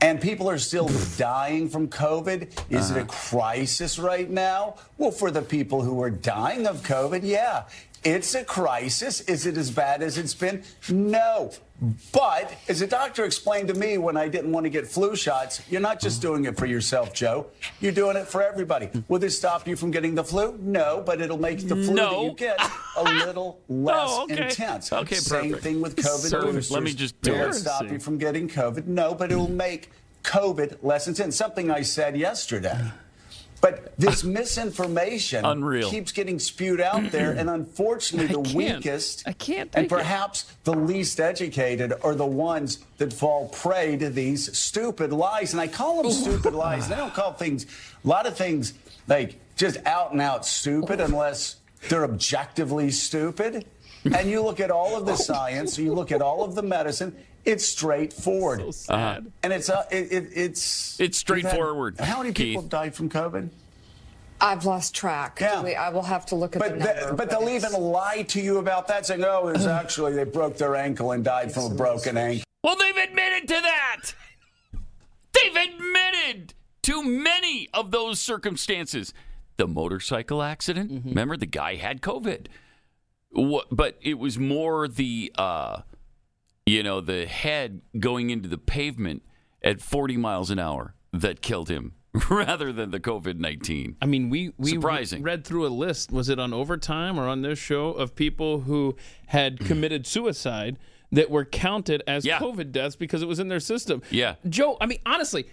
and 0.00 0.20
people 0.22 0.48
are 0.48 0.56
still 0.58 0.88
dying 1.18 1.68
from 1.68 1.88
COVID. 1.88 2.48
Is 2.70 2.90
Uh-huh. 2.90 3.00
it 3.00 3.02
a 3.02 3.06
crisis 3.06 3.98
right 3.98 4.30
now? 4.30 4.76
Well, 4.96 5.10
for 5.10 5.30
the 5.30 5.42
people 5.42 5.82
who 5.82 6.02
are 6.02 6.10
dying 6.10 6.66
of 6.66 6.82
COVID, 6.82 7.20
yeah. 7.22 7.64
It's 8.02 8.34
a 8.34 8.42
crisis. 8.44 9.20
Is 9.20 9.44
it 9.44 9.58
as 9.58 9.70
bad 9.70 10.00
as 10.02 10.16
it's 10.16 10.32
been? 10.32 10.62
No. 10.88 11.52
But 12.12 12.52
as 12.68 12.82
a 12.82 12.86
doctor 12.86 13.24
explained 13.24 13.68
to 13.68 13.74
me 13.74 13.96
when 13.98 14.16
I 14.16 14.28
didn't 14.28 14.52
want 14.52 14.64
to 14.64 14.70
get 14.70 14.86
flu 14.86 15.16
shots, 15.16 15.62
you're 15.70 15.80
not 15.80 15.98
just 16.00 16.20
doing 16.20 16.44
it 16.44 16.56
for 16.58 16.66
yourself, 16.66 17.14
Joe. 17.14 17.46
You're 17.80 17.92
doing 17.92 18.16
it 18.16 18.26
for 18.28 18.42
everybody. 18.42 18.90
Will 19.08 19.18
this 19.18 19.36
stop 19.38 19.66
you 19.66 19.76
from 19.76 19.90
getting 19.90 20.14
the 20.14 20.24
flu? 20.24 20.58
No, 20.60 21.02
but 21.04 21.20
it'll 21.20 21.38
make 21.38 21.66
the 21.66 21.76
flu 21.76 21.94
No. 21.94 22.10
that 22.10 22.24
you 22.24 22.32
get 22.36 22.60
a 22.98 23.02
little 23.26 23.60
less 23.68 23.96
Oh, 24.10 24.24
okay. 24.24 24.44
intense. 24.48 24.92
Okay, 24.92 25.14
Same 25.16 25.42
perfect. 25.46 25.62
thing 25.62 25.80
with 25.80 25.96
COVID 25.96 26.30
boosters. 26.42 26.70
Let 26.70 26.82
me 26.82 26.92
just 26.92 27.20
do 27.22 27.32
it 27.34 27.48
it. 27.48 27.54
stop 27.54 27.90
you 27.90 27.98
from 27.98 28.18
getting 28.18 28.48
COVID? 28.48 28.86
No, 28.86 29.14
but 29.14 29.32
it 29.32 29.36
will 29.36 29.50
make 29.50 29.90
COVID 30.22 30.78
less 30.82 31.08
intense. 31.08 31.34
Something 31.36 31.70
I 31.70 31.80
said 31.82 32.16
yesterday. 32.16 32.78
But 33.60 33.96
this 33.98 34.24
misinformation 34.24 35.44
Unreal. 35.44 35.90
keeps 35.90 36.12
getting 36.12 36.38
spewed 36.38 36.80
out 36.80 37.10
there, 37.10 37.32
and 37.32 37.50
unfortunately, 37.58 38.28
the 38.28 38.56
weakest 38.56 39.24
and 39.26 39.38
take 39.38 39.76
it. 39.76 39.88
perhaps 39.88 40.52
the 40.64 40.72
least 40.72 41.20
educated 41.20 41.92
are 42.02 42.14
the 42.14 42.26
ones 42.26 42.78
that 42.98 43.12
fall 43.12 43.48
prey 43.48 43.96
to 43.98 44.08
these 44.08 44.56
stupid 44.56 45.12
lies. 45.12 45.52
And 45.52 45.60
I 45.60 45.68
call 45.68 46.02
them 46.02 46.12
stupid 46.12 46.54
lies. 46.54 46.88
They 46.88 46.96
don't 46.96 47.12
call 47.12 47.32
things 47.32 47.66
a 48.04 48.08
lot 48.08 48.26
of 48.26 48.36
things 48.36 48.72
like 49.08 49.38
just 49.56 49.84
out 49.84 50.12
and 50.12 50.20
out 50.22 50.46
stupid 50.46 51.00
unless 51.00 51.56
they're 51.88 52.04
objectively 52.04 52.90
stupid. 52.90 53.66
And 54.04 54.30
you 54.30 54.42
look 54.42 54.60
at 54.60 54.70
all 54.70 54.96
of 54.96 55.04
the 55.04 55.12
oh, 55.12 55.16
science, 55.16 55.78
you 55.78 55.92
look 55.92 56.10
at 56.12 56.22
all 56.22 56.42
of 56.42 56.54
the 56.54 56.62
medicine. 56.62 57.14
It's 57.44 57.64
straightforward. 57.66 58.60
So 58.60 58.70
sad. 58.70 59.32
And 59.42 59.52
it's 59.52 59.70
uh, 59.70 59.84
it, 59.90 60.12
it, 60.12 60.28
it's 60.34 60.98
It's 61.00 61.24
we've 61.28 61.42
had- 61.42 61.50
straightforward, 61.50 61.98
how 61.98 62.18
many 62.18 62.32
people 62.32 62.62
Keith. 62.62 62.70
died 62.70 62.94
from 62.94 63.08
COVID? 63.08 63.48
I've 64.42 64.64
lost 64.64 64.94
track. 64.94 65.38
Yeah. 65.40 65.62
Wait, 65.62 65.76
I 65.76 65.90
will 65.90 66.02
have 66.02 66.24
to 66.26 66.34
look 66.34 66.56
at 66.56 66.60
But 66.60 66.78
the 66.78 66.84
the- 66.86 66.94
number. 67.00 67.14
but 67.14 67.30
they'll 67.30 67.42
it's- 67.48 67.64
even 67.70 67.80
lie 67.80 68.22
to 68.28 68.40
you 68.40 68.58
about 68.58 68.88
that, 68.88 69.06
saying, 69.06 69.22
"Oh, 69.24 69.48
it 69.48 69.52
was 69.54 69.66
actually 69.82 70.14
they 70.14 70.24
broke 70.24 70.56
their 70.56 70.76
ankle 70.76 71.12
and 71.12 71.24
died 71.24 71.52
from 71.52 71.72
a 71.72 71.74
broken 71.74 72.16
ankle." 72.16 72.44
Well, 72.64 72.76
they've 72.76 72.96
admitted 72.96 73.48
to 73.48 73.54
that. 73.60 74.00
They've 75.32 75.56
admitted 75.56 76.54
to 76.82 77.02
many 77.02 77.68
of 77.72 77.90
those 77.90 78.20
circumstances. 78.20 79.12
The 79.56 79.66
motorcycle 79.66 80.42
accident, 80.42 80.90
Mm-hmm. 80.90 81.08
remember 81.10 81.36
the 81.36 81.44
guy 81.46 81.74
had 81.76 82.00
COVID. 82.00 82.46
What, 83.32 83.66
but 83.70 83.98
it 84.00 84.18
was 84.18 84.38
more 84.38 84.88
the 84.88 85.30
uh, 85.36 85.82
you 86.70 86.82
know, 86.82 87.00
the 87.00 87.26
head 87.26 87.80
going 87.98 88.30
into 88.30 88.48
the 88.48 88.58
pavement 88.58 89.22
at 89.62 89.80
40 89.80 90.16
miles 90.16 90.50
an 90.50 90.58
hour 90.58 90.94
that 91.12 91.42
killed 91.42 91.68
him 91.68 91.92
rather 92.30 92.72
than 92.72 92.90
the 92.90 93.00
COVID-19. 93.00 93.96
I 94.02 94.06
mean, 94.06 94.30
we 94.30 94.52
we 94.56 94.70
Surprising. 94.72 95.22
read 95.22 95.44
through 95.44 95.66
a 95.66 95.68
list. 95.84 96.10
Was 96.12 96.28
it 96.28 96.38
on 96.38 96.52
overtime 96.52 97.18
or 97.18 97.26
on 97.28 97.42
this 97.42 97.58
show 97.58 97.90
of 97.92 98.14
people 98.14 98.60
who 98.62 98.96
had 99.26 99.58
committed 99.66 100.06
suicide 100.06 100.78
that 101.12 101.30
were 101.30 101.44
counted 101.44 102.02
as 102.06 102.24
Yeah. 102.24 102.38
COVID 102.38 102.72
deaths 102.72 102.96
because 102.96 103.22
it 103.22 103.28
was 103.28 103.38
in 103.38 103.48
their 103.48 103.60
system? 103.60 104.02
Yeah. 104.10 104.36
Joe. 104.48 104.76
I 104.80 104.86
mean, 104.86 104.98
honestly, 105.06 105.46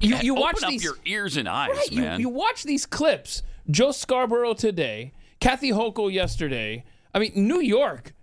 you 0.00 0.16
you 0.22 0.32
Open 0.32 0.42
watch 0.42 0.62
up 0.62 0.70
these 0.70 0.82
your 0.84 0.96
ears 1.04 1.36
and 1.36 1.48
eyes, 1.48 1.70
right, 1.76 1.92
you, 1.92 2.00
man. 2.02 2.20
you 2.20 2.28
watch 2.28 2.62
these 2.64 2.86
clips. 2.86 3.42
Joe 3.70 3.92
Scarborough 3.92 4.54
today, 4.54 5.12
Kathy 5.40 5.70
Hochul 5.70 6.12
yesterday. 6.12 6.84
I 7.14 7.18
mean, 7.18 7.32
New 7.34 7.60
York. 7.60 8.14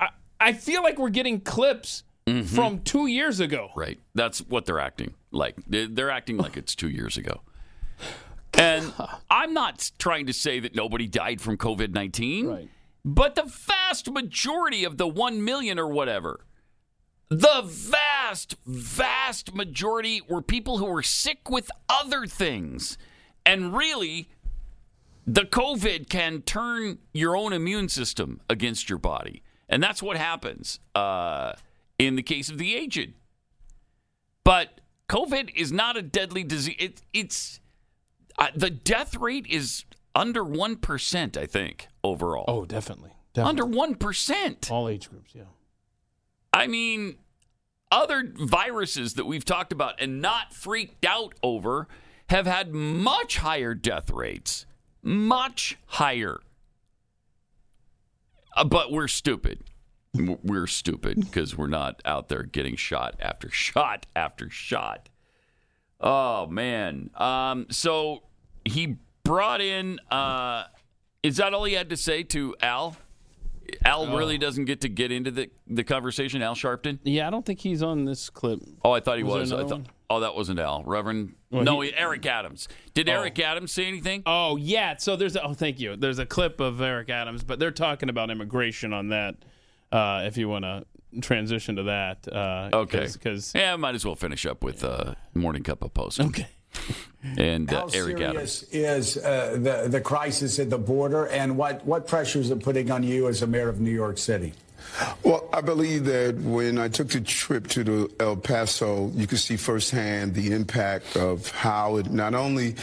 I, 0.00 0.08
I 0.40 0.52
feel 0.52 0.82
like 0.82 0.98
we're 0.98 1.10
getting 1.10 1.40
clips 1.40 2.04
Mm-hmm. 2.26 2.54
from 2.56 2.78
two 2.80 3.06
years 3.06 3.38
ago. 3.38 3.68
Right. 3.76 4.00
That's 4.14 4.38
what 4.38 4.64
they're 4.64 4.80
acting 4.80 5.12
like. 5.30 5.56
They're, 5.68 6.08
acting 6.10 6.38
like 6.38 6.56
it's 6.56 6.74
two 6.74 6.88
years 6.88 7.18
ago. 7.18 7.42
And 8.56 8.94
I'm 9.28 9.52
not 9.52 9.90
trying 9.98 10.24
to 10.26 10.32
say 10.32 10.58
that 10.60 10.74
nobody 10.74 11.06
died 11.06 11.42
from 11.42 11.58
COVID 11.58 11.92
19, 11.92 12.46
Right. 12.46 12.68
but 13.04 13.34
the 13.34 13.42
vast 13.42 14.10
majority 14.10 14.84
of 14.84 14.96
the 14.96 15.06
1 15.06 15.44
million 15.44 15.78
or 15.78 15.88
whatever, 15.88 16.46
the 17.28 17.62
vast, 17.62 18.54
vast 18.64 19.54
majority 19.54 20.22
were 20.26 20.40
people 20.40 20.78
who 20.78 20.86
were 20.86 21.02
sick 21.02 21.50
with 21.50 21.70
other 21.90 22.26
things. 22.26 22.96
And 23.44 23.76
really, 23.76 24.30
the 25.26 25.42
COVID 25.42 26.08
can 26.08 26.40
turn 26.40 26.98
your 27.12 27.36
own 27.36 27.52
immune 27.52 27.88
system 27.90 28.40
against 28.48 28.88
your 28.88 28.98
body. 28.98 29.42
And 29.68 29.82
that's 29.82 30.02
what 30.02 30.16
happens 30.16 30.80
uh, 30.94 31.52
in 31.98 32.16
the 32.16 32.22
case 32.22 32.50
of 32.50 32.58
the 32.58 32.74
aged. 32.74 33.14
But 34.44 34.80
COVID 35.08 35.54
is 35.54 35.72
not 35.72 35.96
a 35.96 36.02
deadly 36.02 36.44
disease. 36.44 36.76
It, 36.78 37.02
it's 37.12 37.60
uh, 38.38 38.48
the 38.54 38.70
death 38.70 39.16
rate 39.16 39.46
is 39.46 39.84
under 40.14 40.44
1%, 40.44 41.36
I 41.36 41.46
think, 41.46 41.88
overall. 42.02 42.44
Oh, 42.48 42.64
definitely. 42.64 43.12
under 43.36 43.64
1%. 43.64 44.70
all 44.70 44.88
age 44.88 45.10
groups. 45.10 45.34
Yeah. 45.34 45.44
I 46.52 46.66
mean, 46.66 47.16
other 47.90 48.32
viruses 48.34 49.14
that 49.14 49.24
we've 49.24 49.44
talked 49.44 49.72
about 49.72 50.00
and 50.00 50.20
not 50.20 50.52
freaked 50.52 51.04
out 51.04 51.34
over 51.42 51.88
have 52.30 52.46
had 52.46 52.72
much 52.72 53.38
higher 53.38 53.74
death 53.74 54.10
rates. 54.10 54.66
Much 55.02 55.76
higher. 55.86 56.40
Uh, 58.54 58.64
but 58.64 58.92
we're 58.92 59.08
stupid. 59.08 59.64
We're 60.14 60.68
stupid 60.68 61.20
because 61.20 61.56
we're 61.58 61.66
not 61.66 62.00
out 62.04 62.28
there 62.28 62.44
getting 62.44 62.76
shot 62.76 63.16
after 63.20 63.50
shot 63.52 64.06
after 64.14 64.48
shot. 64.48 65.08
Oh, 66.00 66.46
man. 66.46 67.10
Um, 67.14 67.66
so 67.70 68.22
he 68.64 68.96
brought 69.24 69.60
in. 69.60 69.98
Uh, 70.10 70.64
is 71.22 71.38
that 71.38 71.54
all 71.54 71.64
he 71.64 71.74
had 71.74 71.88
to 71.90 71.96
say 71.96 72.22
to 72.24 72.54
Al? 72.60 72.96
Al 73.84 74.16
really 74.16 74.38
doesn't 74.38 74.64
get 74.66 74.80
to 74.82 74.88
get 74.88 75.10
into 75.12 75.30
the, 75.30 75.50
the 75.66 75.84
conversation, 75.84 76.42
Al 76.42 76.54
Sharpton? 76.54 76.98
Yeah, 77.04 77.26
I 77.26 77.30
don't 77.30 77.44
think 77.44 77.60
he's 77.60 77.82
on 77.82 78.04
this 78.04 78.30
clip. 78.30 78.60
Oh, 78.84 78.92
I 78.92 79.00
thought 79.00 79.18
he 79.18 79.24
Was 79.24 79.52
was. 79.52 79.52
I 79.52 79.66
thought, 79.68 79.86
oh, 80.10 80.20
that 80.20 80.34
wasn't 80.34 80.58
Al. 80.60 80.82
Reverend. 80.84 81.34
Well, 81.50 81.62
no, 81.64 81.80
he- 81.80 81.94
Eric 81.94 82.26
Adams. 82.26 82.68
Did 82.94 83.08
Eric 83.08 83.38
Adams 83.38 83.72
say 83.72 83.86
anything? 83.86 84.22
Oh 84.26 84.56
yeah, 84.56 84.96
so 84.98 85.16
there's 85.16 85.36
a, 85.36 85.42
oh 85.42 85.54
thank 85.54 85.80
you. 85.80 85.96
There's 85.96 86.18
a 86.18 86.26
clip 86.26 86.60
of 86.60 86.80
Eric 86.80 87.10
Adams, 87.10 87.44
but 87.44 87.58
they're 87.58 87.70
talking 87.70 88.08
about 88.08 88.30
immigration 88.30 88.92
on 88.92 89.08
that. 89.08 89.36
Uh, 89.92 90.24
if 90.26 90.36
you 90.36 90.48
want 90.48 90.64
to 90.64 90.84
transition 91.20 91.76
to 91.76 91.84
that, 91.84 92.26
uh, 92.32 92.68
Okay. 92.72 93.06
because 93.12 93.52
Yeah, 93.54 93.76
might 93.76 93.94
as 93.94 94.04
well 94.04 94.16
finish 94.16 94.44
up 94.44 94.64
with 94.64 94.82
uh, 94.82 95.14
Morning 95.34 95.62
Cup 95.62 95.82
of 95.82 95.94
Post. 95.94 96.20
okay, 96.20 96.48
And 97.38 97.72
uh, 97.72 97.80
How 97.80 97.88
Eric 97.94 98.20
Adams. 98.20 98.66
serious 98.70 99.16
is 99.16 99.16
uh, 99.16 99.58
the 99.60 99.88
the 99.88 100.00
crisis 100.00 100.58
at 100.58 100.70
the 100.70 100.78
border, 100.78 101.26
and 101.28 101.56
what 101.56 101.84
what 101.86 102.06
pressures 102.06 102.50
are 102.50 102.56
putting 102.56 102.90
on 102.90 103.02
you 103.02 103.28
as 103.28 103.42
a 103.42 103.46
mayor 103.46 103.68
of 103.68 103.80
New 103.80 103.90
York 103.90 104.18
City? 104.18 104.52
Well, 105.22 105.48
I 105.52 105.60
believe 105.60 106.04
that 106.04 106.36
when 106.36 106.78
I 106.78 106.88
took 106.88 107.08
the 107.08 107.20
trip 107.20 107.66
to 107.68 107.84
the 107.84 108.10
El 108.20 108.36
Paso, 108.36 109.10
you 109.14 109.26
could 109.26 109.40
see 109.40 109.56
firsthand 109.56 110.34
the 110.34 110.52
impact 110.52 111.16
of 111.16 111.50
how 111.50 111.96
it 111.96 112.10
not 112.10 112.34
only 112.34 112.76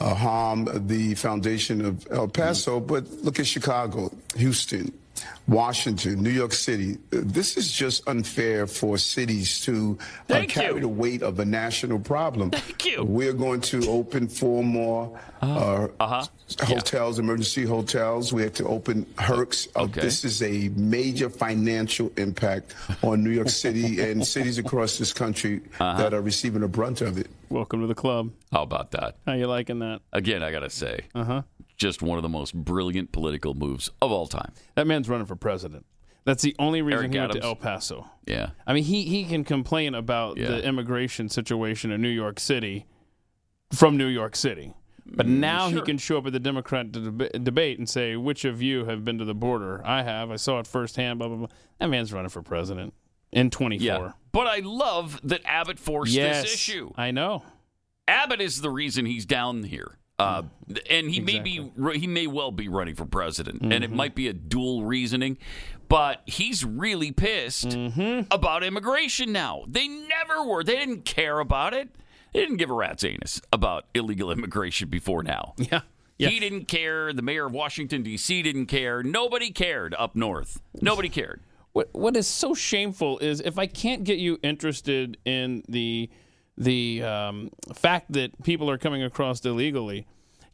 uh, 0.00 0.14
harmed 0.14 0.88
the 0.88 1.14
foundation 1.14 1.84
of 1.84 2.06
El 2.10 2.28
Paso, 2.28 2.80
but 2.80 3.08
look 3.22 3.38
at 3.38 3.46
Chicago, 3.46 4.12
Houston, 4.36 4.92
Washington, 5.46 6.22
New 6.22 6.30
York 6.30 6.52
City. 6.52 6.96
This 7.10 7.56
is 7.56 7.70
just 7.70 8.06
unfair 8.08 8.66
for 8.66 8.96
cities 8.98 9.60
to 9.60 9.98
uh, 10.30 10.42
carry 10.48 10.74
you. 10.76 10.80
the 10.80 10.88
weight 10.88 11.22
of 11.22 11.38
a 11.38 11.44
national 11.44 11.98
problem. 11.98 12.50
Thank 12.52 12.86
you. 12.86 13.04
We're 13.04 13.34
going 13.34 13.60
to 13.62 13.88
open 13.90 14.28
four 14.28 14.64
more 14.64 15.20
uh, 15.42 15.88
Uh-huh. 16.00 16.24
hotels, 16.62 17.18
emergency 17.18 17.64
hotels. 17.64 18.32
We 18.32 18.42
have 18.42 18.54
to 18.54 18.66
open 18.66 19.06
Hercs. 19.18 19.68
Uh, 19.76 19.82
Okay. 19.84 20.00
This 20.00 20.24
is 20.24 20.40
a 20.42 20.70
major 20.76 21.28
financial 21.28 22.10
impact 22.16 22.74
on 23.02 23.22
New 23.22 23.30
York 23.30 23.50
City 23.50 24.00
and 24.10 24.26
cities 24.26 24.56
across 24.58 24.96
this 24.96 25.12
country 25.12 25.60
Uh-huh. 25.78 25.98
that 26.02 26.14
are 26.14 26.22
receiving 26.22 26.62
the 26.62 26.68
brunt 26.68 27.02
of 27.02 27.18
it. 27.18 27.28
welcome 27.50 27.80
to 27.82 27.86
the 27.86 27.94
club. 27.94 28.30
How 28.50 28.62
about 28.62 28.92
that? 28.92 29.16
How 29.26 29.34
you 29.34 29.46
liking 29.46 29.80
that? 29.80 30.00
Again, 30.12 30.42
I 30.42 30.50
got 30.50 30.60
to 30.60 30.70
say, 30.70 31.00
Uh 31.14 31.24
huh. 31.24 31.42
Just 31.76 32.02
one 32.02 32.18
of 32.18 32.22
the 32.22 32.28
most 32.28 32.54
brilliant 32.54 33.12
political 33.12 33.54
moves 33.54 33.90
of 34.00 34.10
all 34.12 34.26
time. 34.26 34.52
That 34.74 34.86
man's 34.86 35.08
running 35.08 35.26
for 35.26 35.36
president. 35.36 35.86
That's 36.24 36.42
the 36.42 36.56
only 36.58 36.80
reason 36.80 37.00
Eric 37.00 37.12
he 37.12 37.18
went 37.18 37.32
to 37.32 37.42
El 37.42 37.54
Paso. 37.56 38.08
Yeah. 38.26 38.50
I 38.66 38.72
mean, 38.72 38.84
he 38.84 39.02
he 39.04 39.24
can 39.24 39.44
complain 39.44 39.94
about 39.94 40.38
Yeah. 40.38 40.48
the 40.48 40.64
immigration 40.66 41.28
situation 41.28 41.90
in 41.90 42.00
New 42.00 42.08
York 42.08 42.40
City 42.40 42.86
from 43.72 43.96
New 43.96 44.06
York 44.06 44.34
City. 44.36 44.72
But 45.06 45.26
now 45.26 45.68
he 45.68 45.76
Mm, 45.76 45.84
can 45.84 45.98
show 45.98 46.16
up 46.16 46.26
at 46.26 46.32
the 46.32 46.40
Democrat 46.40 46.90
deb- 46.90 47.44
debate 47.44 47.78
and 47.78 47.86
say, 47.86 48.16
"Which 48.16 48.46
of 48.46 48.62
you 48.62 48.86
have 48.86 49.04
been 49.04 49.18
to 49.18 49.24
the 49.26 49.34
border? 49.34 49.82
I 49.84 50.02
have. 50.02 50.30
I 50.30 50.36
saw 50.36 50.60
it 50.60 50.66
firsthand." 50.66 51.18
Blah 51.18 51.28
blah 51.28 51.36
blah. 51.36 51.46
That 51.78 51.88
man's 51.90 52.10
running 52.10 52.30
for 52.30 52.40
president 52.40 52.94
in 53.30 53.50
24. 53.50 53.84
Yeah. 53.86 54.12
But 54.32 54.46
I 54.46 54.60
love 54.60 55.20
that 55.24 55.42
Abbott 55.44 55.78
forced 55.78 56.12
yes, 56.14 56.42
this 56.44 56.54
issue. 56.54 56.92
I 56.96 57.10
know. 57.10 57.42
Abbott 58.08 58.40
is 58.40 58.62
the 58.62 58.70
reason 58.70 59.04
he's 59.04 59.26
down 59.26 59.64
here. 59.64 59.98
Uh, 60.18 60.42
and 60.88 61.10
he 61.10 61.20
may 61.20 61.40
be 61.40 61.70
he 61.94 62.06
may 62.06 62.26
well 62.28 62.52
be 62.52 62.68
running 62.68 62.94
for 62.94 63.04
president, 63.04 63.62
and 63.62 63.72
Mm-hmm. 63.72 63.82
it 63.82 63.90
might 63.90 64.14
be 64.14 64.28
a 64.28 64.32
dual 64.32 64.84
reasoning, 64.84 65.38
but 65.88 66.22
he's 66.26 66.64
really 66.64 67.10
pissed 67.10 67.68
Mm-hmm. 67.70 68.28
about 68.30 68.62
immigration 68.62 69.32
now. 69.32 69.64
They 69.66 69.88
never 69.88 70.44
were. 70.44 70.62
They 70.62 70.76
didn't 70.76 71.04
care 71.04 71.40
about 71.40 71.74
it. 71.74 71.88
They 72.32 72.40
didn't 72.40 72.56
give 72.58 72.70
a 72.70 72.74
rat's 72.74 73.02
anus 73.04 73.40
about 73.52 73.86
illegal 73.94 74.30
immigration 74.30 74.88
before 74.88 75.22
now. 75.22 75.54
Yeah. 75.70 75.80
Yeah. 76.16 76.28
He 76.28 76.38
didn't 76.38 76.66
care. 76.66 77.12
The 77.12 77.22
mayor 77.22 77.46
of 77.46 77.52
Washington 77.52 78.04
D.C. 78.04 78.40
didn't 78.42 78.66
care. 78.66 79.02
Nobody 79.02 79.50
cared 79.50 79.96
up 79.98 80.14
north. 80.14 80.60
Nobody 80.80 81.08
cared. 81.08 81.40
What 81.72 81.88
what 81.92 82.16
is 82.16 82.28
so 82.28 82.54
shameful 82.54 83.18
is 83.18 83.40
if 83.40 83.58
I 83.58 83.66
can't 83.66 84.04
get 84.04 84.18
you 84.18 84.38
interested 84.44 85.16
in 85.24 85.64
the 85.68 86.08
the 86.56 87.02
um, 87.02 87.50
fact 87.74 88.12
that 88.12 88.42
people 88.42 88.70
are 88.70 88.78
coming 88.78 89.02
across 89.02 89.44
illegally, 89.44 90.06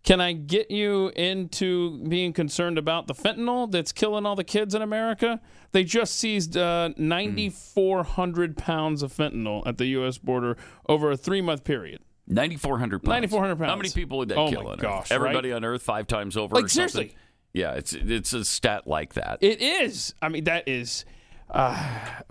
can 0.03 0.21
I 0.21 0.33
get 0.33 0.71
you 0.71 1.09
into 1.15 1.99
being 2.09 2.33
concerned 2.33 2.79
about 2.79 3.07
the 3.07 3.15
fentanyl 3.15 3.71
that's 3.71 3.93
killing 3.93 4.25
all 4.25 4.35
the 4.35 4.45
kids 4.45 4.75
in 4.75 4.81
America? 4.83 5.41
They 5.73 5.85
just 5.85 6.17
seized 6.17 6.57
uh, 6.57 6.91
9,400 6.97 8.57
pounds 8.57 9.03
of 9.03 9.13
fentanyl 9.13 9.63
at 9.67 9.79
the 9.79 9.87
U.S. 9.87 10.19
border 10.19 10.57
over 10.89 11.11
a 11.11 11.17
three 11.17 11.41
month 11.41 11.65
period. 11.65 12.01
9,400 12.27 13.01
pounds. 13.01 13.09
9,400 13.09 13.57
pounds. 13.59 13.69
How 13.71 13.77
many 13.77 13.91
people 13.91 14.19
would 14.19 14.29
that 14.29 14.39
Oh 14.39 14.49
kill 14.51 14.63
my 14.65 14.71
on 14.71 14.77
Earth? 14.79 14.83
gosh, 14.83 15.11
Everybody 15.13 15.51
right? 15.51 15.57
on 15.57 15.65
Earth 15.65 15.83
five 15.83 16.07
times 16.07 16.37
over 16.37 16.55
Like, 16.55 16.67
or 16.67 16.69
seriously. 16.69 17.15
Yeah, 17.53 17.73
it's 17.73 17.93
it's 17.93 18.33
a 18.33 18.45
stat 18.45 18.87
like 18.87 19.15
that. 19.15 19.39
It 19.41 19.61
is. 19.61 20.15
I 20.23 20.29
mean, 20.29 20.45
that 20.45 20.69
is. 20.69 21.05
Uh, 21.51 21.75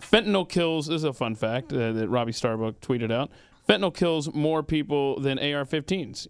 fentanyl 0.02 0.48
kills. 0.48 0.88
This 0.88 0.96
is 0.98 1.04
a 1.04 1.12
fun 1.12 1.36
fact 1.36 1.74
uh, 1.74 1.92
that 1.92 2.08
Robbie 2.08 2.32
Starbuck 2.32 2.80
tweeted 2.80 3.12
out. 3.12 3.30
Fentanyl 3.70 3.94
kills 3.94 4.34
more 4.34 4.64
people 4.64 5.20
than 5.20 5.38
AR-15s. 5.38 6.28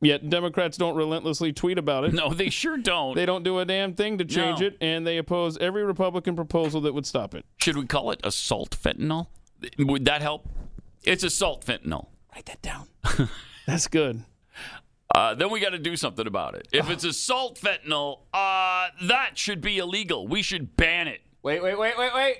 Yet 0.00 0.28
Democrats 0.30 0.76
don't 0.76 0.94
relentlessly 0.94 1.52
tweet 1.52 1.78
about 1.78 2.04
it. 2.04 2.12
no, 2.14 2.32
they 2.32 2.48
sure 2.50 2.76
don't. 2.76 3.14
They 3.16 3.26
don't 3.26 3.42
do 3.42 3.58
a 3.58 3.64
damn 3.64 3.94
thing 3.94 4.18
to 4.18 4.24
change 4.24 4.60
No. 4.60 4.66
it, 4.68 4.76
and 4.80 5.06
they 5.06 5.18
oppose 5.18 5.58
every 5.58 5.84
Republican 5.84 6.36
proposal 6.36 6.82
that 6.82 6.94
would 6.94 7.06
stop 7.06 7.34
it. 7.34 7.44
Should 7.56 7.76
we 7.76 7.86
call 7.86 8.10
it 8.12 8.20
assault 8.22 8.76
fentanyl? 8.80 9.26
Would 9.78 10.04
that 10.04 10.22
help? 10.22 10.48
It's 11.02 11.24
assault 11.24 11.64
fentanyl. 11.64 12.06
Write 12.34 12.46
that 12.46 12.62
down. 12.62 12.88
That's 13.66 13.88
good. 13.88 14.22
Uh, 15.14 15.34
then 15.34 15.50
we 15.50 15.60
got 15.60 15.70
to 15.70 15.78
do 15.78 15.96
something 15.96 16.26
about 16.26 16.54
it. 16.54 16.68
If 16.72 16.90
it's 16.90 17.04
assault 17.04 17.58
fentanyl, 17.58 18.20
uh, 18.34 18.88
that 19.04 19.30
should 19.34 19.62
be 19.62 19.78
illegal. 19.78 20.28
We 20.28 20.42
should 20.42 20.76
ban 20.76 21.08
it. 21.08 21.22
Wait, 21.42 21.62
wait, 21.62 21.78
wait, 21.78 21.96
wait, 21.96 22.12
wait. 22.14 22.36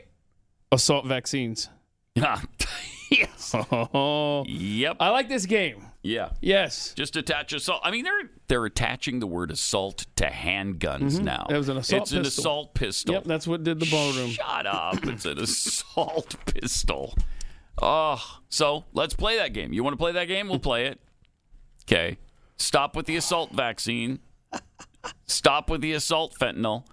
Assault 0.70 1.06
vaccines. 1.06 1.70
Yes. 3.10 3.54
Oh, 3.70 4.44
Yep. 4.48 4.96
I 4.98 5.10
like 5.10 5.28
this 5.28 5.46
game. 5.46 5.86
Yeah. 6.02 6.30
Yes. 6.40 6.92
Just 6.96 7.16
attach 7.16 7.52
assault. 7.52 7.80
I 7.84 7.90
mean, 7.90 8.04
they're 8.04 8.30
they're 8.48 8.64
attaching 8.64 9.20
the 9.20 9.26
word 9.26 9.50
assault 9.50 10.06
to 10.16 10.26
handguns 10.26 11.14
mm-hmm. 11.14 11.24
now. 11.24 11.46
It 11.48 11.56
was 11.56 11.68
an 11.68 11.76
assault 11.76 12.02
It's 12.02 12.12
an 12.12 12.22
pistol. 12.22 12.42
assault 12.42 12.74
pistol. 12.74 13.14
Yep, 13.14 13.24
that's 13.24 13.46
what 13.46 13.64
did 13.64 13.80
the 13.80 13.86
ballroom. 13.86 14.30
Shut 14.30 14.66
up. 14.66 15.04
It's 15.06 15.24
an 15.24 15.38
assault 15.38 16.36
pistol. 16.46 17.14
Oh, 17.80 18.22
so 18.48 18.84
let's 18.92 19.14
play 19.14 19.36
that 19.36 19.52
game. 19.52 19.72
You 19.72 19.84
want 19.84 19.94
to 19.94 19.98
play 19.98 20.12
that 20.12 20.26
game? 20.26 20.48
We'll 20.48 20.58
play 20.58 20.86
it. 20.86 21.00
Okay. 21.84 22.18
Stop 22.56 22.96
with 22.96 23.06
the 23.06 23.16
assault 23.16 23.52
vaccine. 23.52 24.20
Stop 25.26 25.70
with 25.70 25.80
the 25.80 25.92
assault 25.92 26.34
fentanyl. 26.40 26.84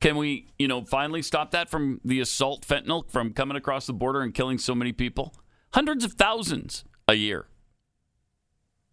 Can 0.00 0.16
we, 0.16 0.46
you 0.58 0.66
know, 0.66 0.82
finally 0.82 1.20
stop 1.20 1.50
that 1.50 1.68
from 1.68 2.00
the 2.04 2.20
assault 2.20 2.66
fentanyl 2.66 3.08
from 3.10 3.32
coming 3.34 3.56
across 3.56 3.86
the 3.86 3.92
border 3.92 4.22
and 4.22 4.32
killing 4.34 4.56
so 4.56 4.74
many 4.74 4.92
people? 4.92 5.34
Hundreds 5.72 6.04
of 6.04 6.14
thousands 6.14 6.84
a 7.06 7.14
year. 7.14 7.46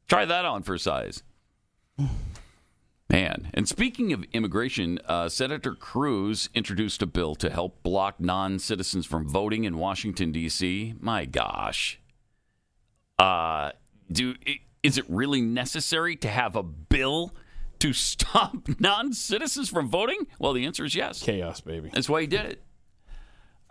Try 0.08 0.26
that 0.26 0.46
on 0.46 0.64
for 0.64 0.78
size. 0.78 1.24
Man, 3.10 3.50
and 3.54 3.68
speaking 3.70 4.12
of 4.12 4.26
immigration, 4.34 5.00
uh, 5.06 5.30
Senator 5.30 5.74
Cruz 5.74 6.50
introduced 6.54 7.02
a 7.02 7.06
bill 7.06 7.36
to 7.36 7.50
help 7.50 7.82
block 7.82 8.20
non 8.20 8.60
citizens 8.60 9.06
from 9.06 9.28
voting 9.28 9.64
in 9.64 9.78
Washington, 9.78 10.34
D.C. 10.34 10.94
My 11.00 11.24
gosh. 11.24 12.02
Uh, 13.18 13.72
do, 14.12 14.36
is 14.84 14.98
it 14.98 15.06
really 15.08 15.42
necessary 15.42 16.18
to 16.18 16.28
have 16.28 16.56
a 16.58 16.64
bill 16.64 17.34
to 17.80 17.94
stop 17.94 18.68
non 18.80 19.14
citizens 19.14 19.70
from 19.70 19.90
voting? 19.90 20.28
Well, 20.38 20.52
the 20.52 20.66
answer 20.66 20.84
is 20.84 20.94
yes. 20.94 21.24
Chaos, 21.24 21.62
baby. 21.62 21.90
That's 21.94 22.10
why 22.10 22.22
he 22.22 22.28
did 22.28 22.46
it. 22.46 22.64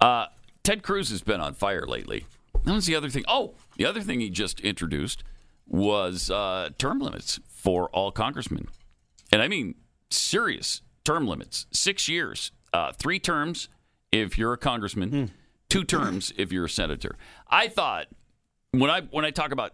Uh, 0.01 0.27
Ted 0.63 0.83
Cruz 0.83 1.11
has 1.11 1.23
been 1.23 1.41
on 1.41 1.55
fire 1.55 1.87
lately. 1.87 2.27
That 2.67 2.75
was 2.75 2.85
the 2.87 2.95
other 2.95 3.09
thing. 3.09 3.25
Oh, 3.27 3.55
the 3.77 3.87
other 3.87 4.01
thing 4.03 4.21
he 4.21 4.29
just 4.29 4.61
introduced 4.61 5.25
was 5.67 6.31
uh, 6.31 6.71
term 6.79 6.99
limits 7.01 7.41
for 7.49 7.89
all 7.91 8.11
congressmen. 8.13 8.69
And 9.33 9.41
I 9.43 9.49
mean 9.49 9.75
serious 10.11 10.83
term 11.05 11.27
limits. 11.27 11.67
Six 11.73 12.09
years, 12.09 12.53
uh, 12.73 12.93
three 12.93 13.19
terms 13.19 13.69
if 14.13 14.37
you're 14.39 14.53
a 14.53 14.59
congressman, 14.59 15.31
two 15.69 15.85
terms 15.85 16.33
if 16.37 16.53
you're 16.53 16.67
a 16.67 16.71
senator. 16.71 17.17
I 17.49 17.69
thought 17.69 18.07
when 18.73 18.91
I 18.91 19.01
when 19.03 19.25
I 19.25 19.31
talk 19.31 19.53
about 19.53 19.73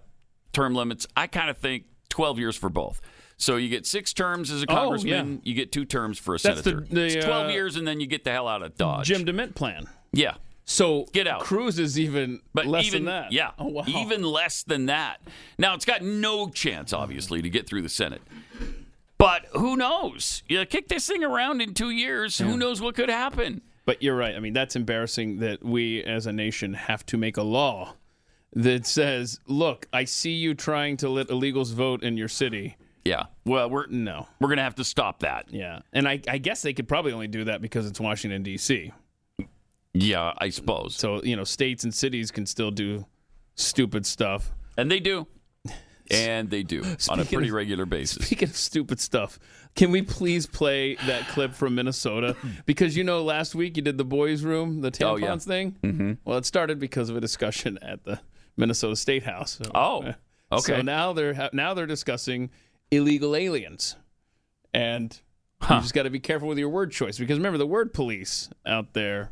term 0.53 0.75
limits, 0.75 1.07
I 1.17 1.27
kind 1.27 1.51
of 1.51 1.57
think 1.59 1.85
12 2.11 2.39
years 2.39 2.57
for 2.57 2.69
both. 2.69 3.01
So 3.39 3.57
you 3.57 3.69
get 3.69 3.87
six 3.87 4.13
terms 4.13 4.51
as 4.51 4.63
a 4.63 4.67
Oh, 4.71 4.75
congressman. 4.75 5.33
yeah. 5.35 5.39
You 5.43 5.55
get 5.55 5.73
two 5.73 5.85
terms 5.85 6.19
for 6.19 6.35
a 6.35 6.39
That's 6.39 6.61
the- 6.63 6.71
senator. 6.71 6.87
the, 6.95 7.07
it's 7.07 7.25
twelve 7.25 7.47
uh, 7.49 7.51
years, 7.51 7.77
and 7.77 7.87
then 7.89 7.99
you 8.01 8.07
get 8.07 8.23
the 8.25 8.31
hell 8.31 8.47
out 8.47 8.63
of 8.63 8.77
Dodge. 8.77 9.07
Jim 9.09 9.25
DeMint 9.25 9.55
plan. 9.55 9.87
yeah, 10.13 10.35
So 10.73 11.07
Get 11.13 11.27
out. 11.27 11.41
Cruz 11.43 11.79
is 11.79 11.99
even 11.99 12.41
but 12.55 12.67
less 12.67 12.87
even 12.87 13.05
than 13.05 13.15
that. 13.15 13.33
yeah, 13.33 13.51
Oh, 13.59 13.67
wow. 13.69 13.85
even 13.87 14.23
less 14.23 14.63
than 14.63 14.87
that. 14.87 15.21
Now 15.59 15.75
it's 15.75 15.85
got 15.85 16.03
no 16.03 16.49
chance, 16.49 16.93
obviously, 16.93 17.43
to 17.43 17.51
get 17.51 17.67
through 17.67 17.83
the 17.83 17.89
Senate. 17.89 18.23
But 19.19 19.47
who 19.53 19.77
knows? 19.77 20.43
You 20.49 20.65
kick 20.67 20.89
this 20.89 21.07
thing 21.07 21.23
around 21.23 21.61
in 21.61 21.75
two 21.75 21.91
years. 21.91 22.39
Who 22.39 22.57
knows 22.57 22.81
what 22.81 22.95
could 22.95 23.09
happen? 23.09 23.61
But 23.85 24.03
you're 24.03 24.17
right. 24.17 24.35
I 24.35 24.41
mean, 24.41 24.53
that's 24.53 24.75
embarrassing 24.77 25.39
that 25.41 25.63
we 25.65 26.03
as 26.05 26.27
a 26.27 26.33
nation 26.33 26.75
have 26.75 27.05
to 27.07 27.17
make 27.17 27.37
a 27.37 27.43
law 27.43 27.95
that 28.55 28.87
says, 28.87 29.41
"Look, 29.47 29.87
I 29.93 30.05
see 30.05 30.33
you 30.33 30.55
trying 30.55 30.97
to 30.99 31.09
let 31.09 31.29
illegals 31.29 31.73
vote 31.75 32.03
in 32.03 32.17
your 32.17 32.29
city." 32.29 32.77
Yeah. 33.05 33.25
Well, 33.45 33.69
we're 33.71 33.87
No. 33.89 34.29
we're 34.41 34.49
gonna 34.49 34.63
have 34.63 34.77
to 34.77 34.85
stop 34.85 35.21
that. 35.21 35.47
Yeah, 35.51 35.81
and 35.93 36.07
I, 36.09 36.21
I 36.29 36.39
guess 36.39 36.63
they 36.63 36.73
could 36.73 36.87
probably 36.89 37.13
only 37.13 37.27
do 37.29 37.45
that 37.45 37.61
because 37.61 37.87
it's 37.87 37.99
Washington 38.01 38.43
D.C. 38.43 38.93
Yeah, 39.95 40.33
I 40.39 40.49
suppose. 40.51 40.97
So 40.97 41.23
you 41.23 41.37
know, 41.37 41.45
states 41.45 41.85
and 41.85 41.95
cities 41.95 42.31
can 42.31 42.47
still 42.47 42.71
do 42.71 43.07
stupid 43.55 44.07
stuff. 44.07 44.53
And 44.77 44.91
they 44.91 45.01
do. 45.01 45.27
And 46.11 46.51
they 46.51 46.63
do 46.63 46.83
on 47.09 47.21
a 47.21 47.25
pretty 47.25 47.49
of- 47.49 47.55
regular 47.55 47.87
basis. 47.87 48.27
Speaking 48.27 48.49
of 48.49 48.57
stupid 48.57 49.01
stuff, 49.01 49.39
can 49.77 49.91
we 49.91 50.03
please 50.03 50.47
play 50.47 50.97
that 51.07 51.27
clip 51.29 51.55
from 51.55 51.75
Minnesota? 51.75 52.37
Because 52.67 52.97
you 52.97 53.05
know, 53.05 53.23
last 53.23 53.55
week 53.55 53.77
you 53.77 53.83
did 53.83 53.97
the 53.99 54.05
boys' 54.05 54.43
room, 54.43 54.81
the 54.83 54.91
tampons 54.91 55.05
Oh, 55.13 55.17
yeah. 55.17 55.37
thing. 55.39 55.77
Mm-hmm. 55.83 56.13
Well, 56.25 56.39
it 56.39 56.45
started 56.45 56.79
because 56.79 57.09
of 57.09 57.17
a 57.17 57.21
discussion 57.21 57.79
at 57.83 58.05
the 58.05 58.21
Minnesota 58.57 58.97
State 58.97 59.23
House. 59.23 59.59
Oh, 59.75 60.03
uh, 60.03 60.13
okay. 60.53 60.77
So 60.77 60.83
now 60.83 61.13
they're 61.13 61.35
ha- 61.35 61.51
now 61.53 61.73
they're 61.73 61.87
discussing 61.87 62.51
illegal 62.91 63.35
aliens, 63.37 63.97
and 64.75 65.19
Huh. 65.63 65.77
you 65.77 65.81
just 65.83 65.95
got 65.95 66.03
to 66.05 66.11
be 66.11 66.21
careful 66.21 66.49
with 66.49 66.59
your 66.59 66.69
word 66.69 66.91
choice 66.93 67.19
because 67.19 67.39
remember 67.39 67.57
the 67.59 67.67
word 67.67 67.95
police 67.95 68.49
out 68.67 68.93
there 68.95 69.31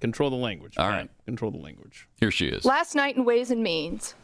control 0.00 0.30
the 0.30 0.36
language. 0.36 0.72
Mm-hmm. 0.74 0.82
All 0.82 0.88
Pat. 0.90 0.98
right. 1.00 1.10
control 1.26 1.50
the 1.50 1.58
language. 1.58 2.08
Here 2.20 2.30
she 2.30 2.46
is. 2.46 2.64
Last 2.64 2.94
night 2.94 3.16
in 3.16 3.24
Ways 3.24 3.50
and 3.50 3.62
Means, 3.62 4.14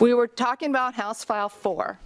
we 0.00 0.14
were 0.14 0.26
talking 0.26 0.70
about 0.70 0.94
House 0.94 1.22
File 1.24 1.48
4, 1.48 1.98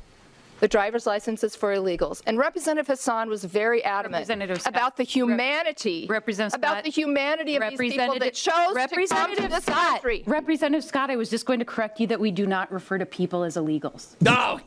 the 0.60 0.68
driver's 0.68 1.06
licenses 1.06 1.54
for 1.54 1.74
illegals, 1.74 2.22
and 2.26 2.38
Representative 2.38 2.86
Hassan 2.88 3.28
was 3.28 3.44
very 3.44 3.84
adamant 3.84 4.28
Representative 4.28 4.62
about 4.66 4.96
the 4.96 5.04
humanity, 5.04 6.06
Representative 6.08 6.58
about 6.58 6.72
Scott- 6.72 6.84
the 6.84 6.90
humanity 6.90 7.56
of 7.56 7.62
these 7.70 7.78
people 7.78 7.98
that 8.14 8.20
Representative- 8.20 8.34
chose 8.34 8.52
to 8.52 8.54
come 8.54 8.74
to 8.74 8.74
Representative 8.80 9.50
this 9.50 9.64
Scott, 9.64 9.90
country. 9.92 10.24
Representative 10.26 10.84
Scott, 10.84 11.10
I 11.10 11.16
was 11.16 11.30
just 11.30 11.46
going 11.46 11.60
to 11.60 11.64
correct 11.64 12.00
you 12.00 12.06
that 12.08 12.18
we 12.20 12.30
do 12.30 12.46
not 12.46 12.70
refer 12.72 12.98
to 12.98 13.06
people 13.06 13.44
as 13.44 13.56
illegals. 13.56 14.16
No, 14.20 14.60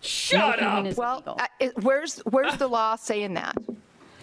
shut 0.00 0.60
No 0.60 0.66
up. 0.66 0.96
Well, 0.96 1.16
illegal. 1.26 1.36
uh, 1.38 1.80
where's 1.82 2.18
where's 2.20 2.56
the 2.56 2.68
law 2.68 2.96
saying 2.96 3.34
that? 3.34 3.56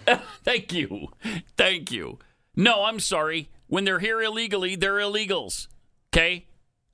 Thank 0.44 0.72
you. 0.72 1.08
Thank 1.56 1.90
you. 1.90 2.18
No, 2.54 2.84
I'm 2.84 3.00
sorry. 3.00 3.50
When 3.68 3.84
they're 3.84 3.98
here 3.98 4.22
illegally, 4.22 4.76
they're 4.76 4.94
illegals. 4.98 5.66
Okay? 6.14 6.46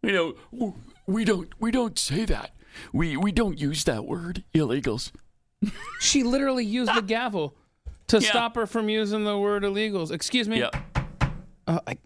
You 0.03 0.13
know, 0.61 0.75
we 1.07 1.25
don't 1.25 1.49
we 1.61 1.71
don't 1.71 1.99
say 1.99 2.25
that. 2.25 2.53
We 2.93 3.17
we 3.17 3.31
don't 3.33 3.59
use 3.61 3.85
that 3.85 4.05
word, 4.07 4.45
illegals. 4.55 5.13
She 6.01 6.25
literally 6.25 6.65
used 6.65 6.93
the 6.93 7.03
gavel 7.03 7.55
to 8.09 8.19
Yeah. 8.19 8.29
stop 8.31 8.57
her 8.57 8.67
from 8.67 8.89
using 8.89 9.23
the 9.25 9.39
word 9.39 9.63
illegals. 9.63 10.11
Excuse 10.11 10.49
me. 10.49 10.59
Yeah. 10.59 10.71
Uh, 11.69 11.79
I, 11.87 11.99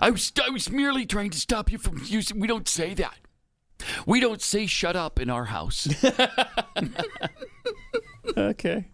I 0.00 0.08
was 0.10 0.32
I 0.42 0.48
was 0.48 0.70
merely 0.70 1.04
trying 1.04 1.28
to 1.30 1.38
stop 1.38 1.70
you 1.70 1.76
from 1.76 2.00
using 2.06 2.40
we 2.40 2.46
don't 2.46 2.66
say 2.68 2.94
that. 2.94 3.18
We 4.06 4.20
don't 4.20 4.42
say 4.42 4.66
shut 4.66 4.96
up 4.96 5.20
in 5.20 5.30
our 5.30 5.46
house. 5.46 5.88
okay. 8.36 8.86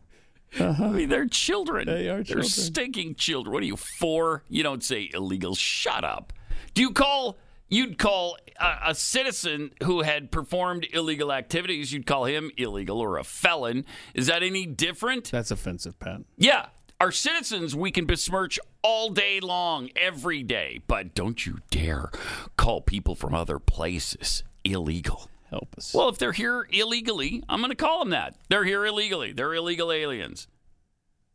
I 0.58 0.62
uh-huh. 0.62 0.90
mean, 0.90 1.08
they're 1.08 1.26
children. 1.26 1.86
They 1.86 2.08
are 2.08 2.22
children. 2.22 2.40
They're 2.40 2.44
stinking 2.44 3.16
children. 3.16 3.52
What 3.52 3.62
are 3.62 3.66
you, 3.66 3.76
four? 3.76 4.44
You 4.48 4.62
don't 4.62 4.82
say 4.82 5.10
illegal. 5.12 5.54
Shut 5.54 6.02
up. 6.02 6.32
Do 6.74 6.82
you 6.82 6.90
call, 6.90 7.38
you'd 7.68 7.98
call 7.98 8.36
a, 8.58 8.76
a 8.88 8.94
citizen 8.94 9.72
who 9.82 10.02
had 10.02 10.32
performed 10.32 10.86
illegal 10.92 11.32
activities, 11.32 11.92
you'd 11.92 12.06
call 12.06 12.24
him 12.24 12.50
illegal 12.56 12.98
or 12.98 13.18
a 13.18 13.24
felon. 13.24 13.84
Is 14.14 14.26
that 14.26 14.42
any 14.42 14.66
different? 14.66 15.30
That's 15.30 15.50
offensive, 15.50 15.98
Pat. 15.98 16.22
Yeah. 16.36 16.66
Our 17.00 17.12
citizens 17.12 17.74
we 17.74 17.90
can 17.90 18.04
besmirch 18.04 18.58
all 18.82 19.08
day 19.08 19.40
long, 19.40 19.88
every 19.96 20.42
day. 20.42 20.80
But 20.86 21.14
don't 21.14 21.46
you 21.46 21.58
dare 21.70 22.10
call 22.56 22.82
people 22.82 23.14
from 23.14 23.34
other 23.34 23.58
places 23.58 24.42
illegal. 24.64 25.28
Help 25.50 25.74
us. 25.76 25.92
Well, 25.92 26.08
if 26.08 26.18
they're 26.18 26.32
here 26.32 26.66
illegally, 26.70 27.42
I'm 27.48 27.60
going 27.60 27.70
to 27.70 27.76
call 27.76 27.98
them 28.00 28.10
that. 28.10 28.36
They're 28.48 28.64
here 28.64 28.86
illegally. 28.86 29.32
They're 29.32 29.52
illegal 29.54 29.90
aliens. 29.90 30.46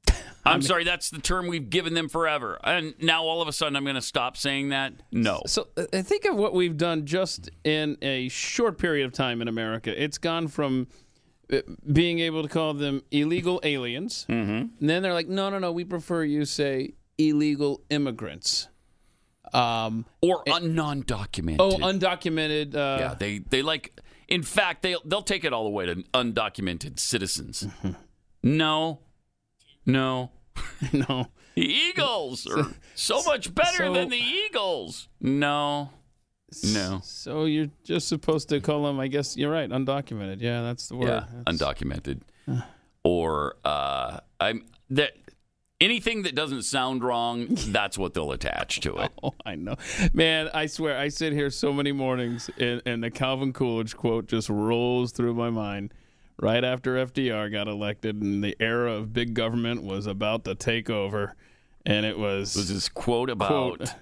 I'm 0.46 0.62
sorry, 0.62 0.84
that's 0.84 1.10
the 1.10 1.20
term 1.20 1.48
we've 1.48 1.70
given 1.70 1.96
them 1.96 2.08
forever. 2.08 2.60
And 2.64 2.94
now 3.02 3.24
all 3.24 3.42
of 3.42 3.48
a 3.48 3.52
sudden 3.52 3.76
I'm 3.76 3.84
going 3.84 3.96
to 3.96 4.02
stop 4.02 4.38
saying 4.38 4.70
that? 4.70 4.94
No. 5.12 5.42
So 5.48 5.68
uh, 5.76 5.84
think 6.02 6.26
of 6.26 6.36
what 6.36 6.54
we've 6.54 6.78
done 6.78 7.06
just 7.06 7.50
in 7.64 7.98
a 8.02 8.30
short 8.30 8.78
period 8.78 9.06
of 9.06 9.12
time 9.12 9.42
in 9.42 9.48
America. 9.48 9.92
It's 10.02 10.18
gone 10.20 10.48
from 10.48 10.88
uh, 11.52 11.58
being 11.92 12.20
able 12.20 12.44
to 12.44 12.48
call 12.50 12.74
them 12.76 13.02
illegal 13.12 13.60
aliens, 13.64 14.26
Mm-hmm. 14.30 14.52
and 14.80 14.90
then 14.90 15.02
they're 15.04 15.14
like, 15.14 15.28
no, 15.28 15.50
no, 15.50 15.60
no, 15.60 15.72
we 15.72 15.84
prefer 15.84 16.24
you 16.24 16.46
say 16.46 16.94
illegal 17.18 17.82
immigrants. 17.90 18.68
Um, 19.56 20.06
Or 20.22 20.44
un- 20.50 20.76
non-documented. 20.76 21.62
oh, 21.62 21.78
undocumented. 21.78 22.76
Uh, 22.76 22.98
yeah, 23.00 23.16
they 23.18 23.40
they 23.40 23.62
like 23.62 24.00
in 24.28 24.44
fact 24.44 24.82
they 24.82 24.96
they'll 25.06 25.22
take 25.22 25.44
it 25.46 25.54
all 25.54 25.64
the 25.64 25.70
way 25.70 25.86
to 25.86 25.96
undocumented 26.14 27.00
citizens. 27.00 27.64
Mm-hmm. 27.64 27.92
No. 28.44 29.00
No. 29.86 30.32
no. 30.94 31.28
The 31.56 31.66
Eagles 31.66 32.46
are 32.48 32.68
so 32.96 33.24
much 33.24 33.54
better 33.56 33.86
so- 33.86 33.94
than 33.94 34.10
the 34.10 34.18
Eagles. 34.18 35.08
No. 35.22 35.90
No. 36.74 37.00
So 37.04 37.46
you're 37.46 37.72
just 37.84 38.08
supposed 38.08 38.50
to 38.50 38.60
call 38.62 38.84
them, 38.84 39.00
I 39.00 39.08
guess 39.08 39.36
you're 39.36 39.52
right, 39.52 39.70
undocumented. 39.70 40.42
Yeah, 40.42 40.62
that's 40.62 40.88
the 40.88 40.96
word. 40.96 41.08
Yeah, 41.08 41.26
That's- 41.44 41.44
undocumented. 41.48 42.22
or 43.04 43.56
uh, 43.66 44.20
I'm 44.40 44.66
that 44.92 45.14
anything 45.82 46.24
that 46.24 46.36
doesn't 46.36 46.64
sound 46.64 47.04
wrong, 47.04 47.48
that's 47.68 47.98
what 47.98 48.14
they'll 48.14 48.32
attach 48.32 48.80
to 48.82 48.96
it. 48.98 49.12
Oh, 49.24 49.34
I 49.46 49.56
know. 49.56 49.76
Man, 50.14 50.50
I 50.54 50.66
swear, 50.68 50.98
I 50.98 51.10
sit 51.10 51.34
here 51.34 51.50
so 51.50 51.74
many 51.74 51.92
mornings 51.92 52.50
and, 52.58 52.82
and 52.86 53.04
the 53.04 53.12
Calvin 53.12 53.54
Coolidge 53.54 53.96
quote 53.96 54.28
just 54.28 54.50
rolls 54.50 55.12
through 55.12 55.34
my 55.34 55.50
mind 55.50 55.94
right 56.38 56.64
after 56.64 56.96
FDR 57.06 57.52
got 57.52 57.68
elected 57.68 58.22
and 58.22 58.44
the 58.44 58.56
era 58.60 58.94
of 58.94 59.14
big 59.14 59.34
government 59.34 59.84
was 59.84 60.06
about 60.08 60.44
to 60.46 60.56
take 60.56 60.90
over. 60.90 61.36
And 61.86 62.06
it 62.06 62.18
was, 62.18 62.56
Was 62.56 62.74
this 62.74 62.90
quote 62.90 63.30
about? 63.30 63.48
Quote. 63.78 63.94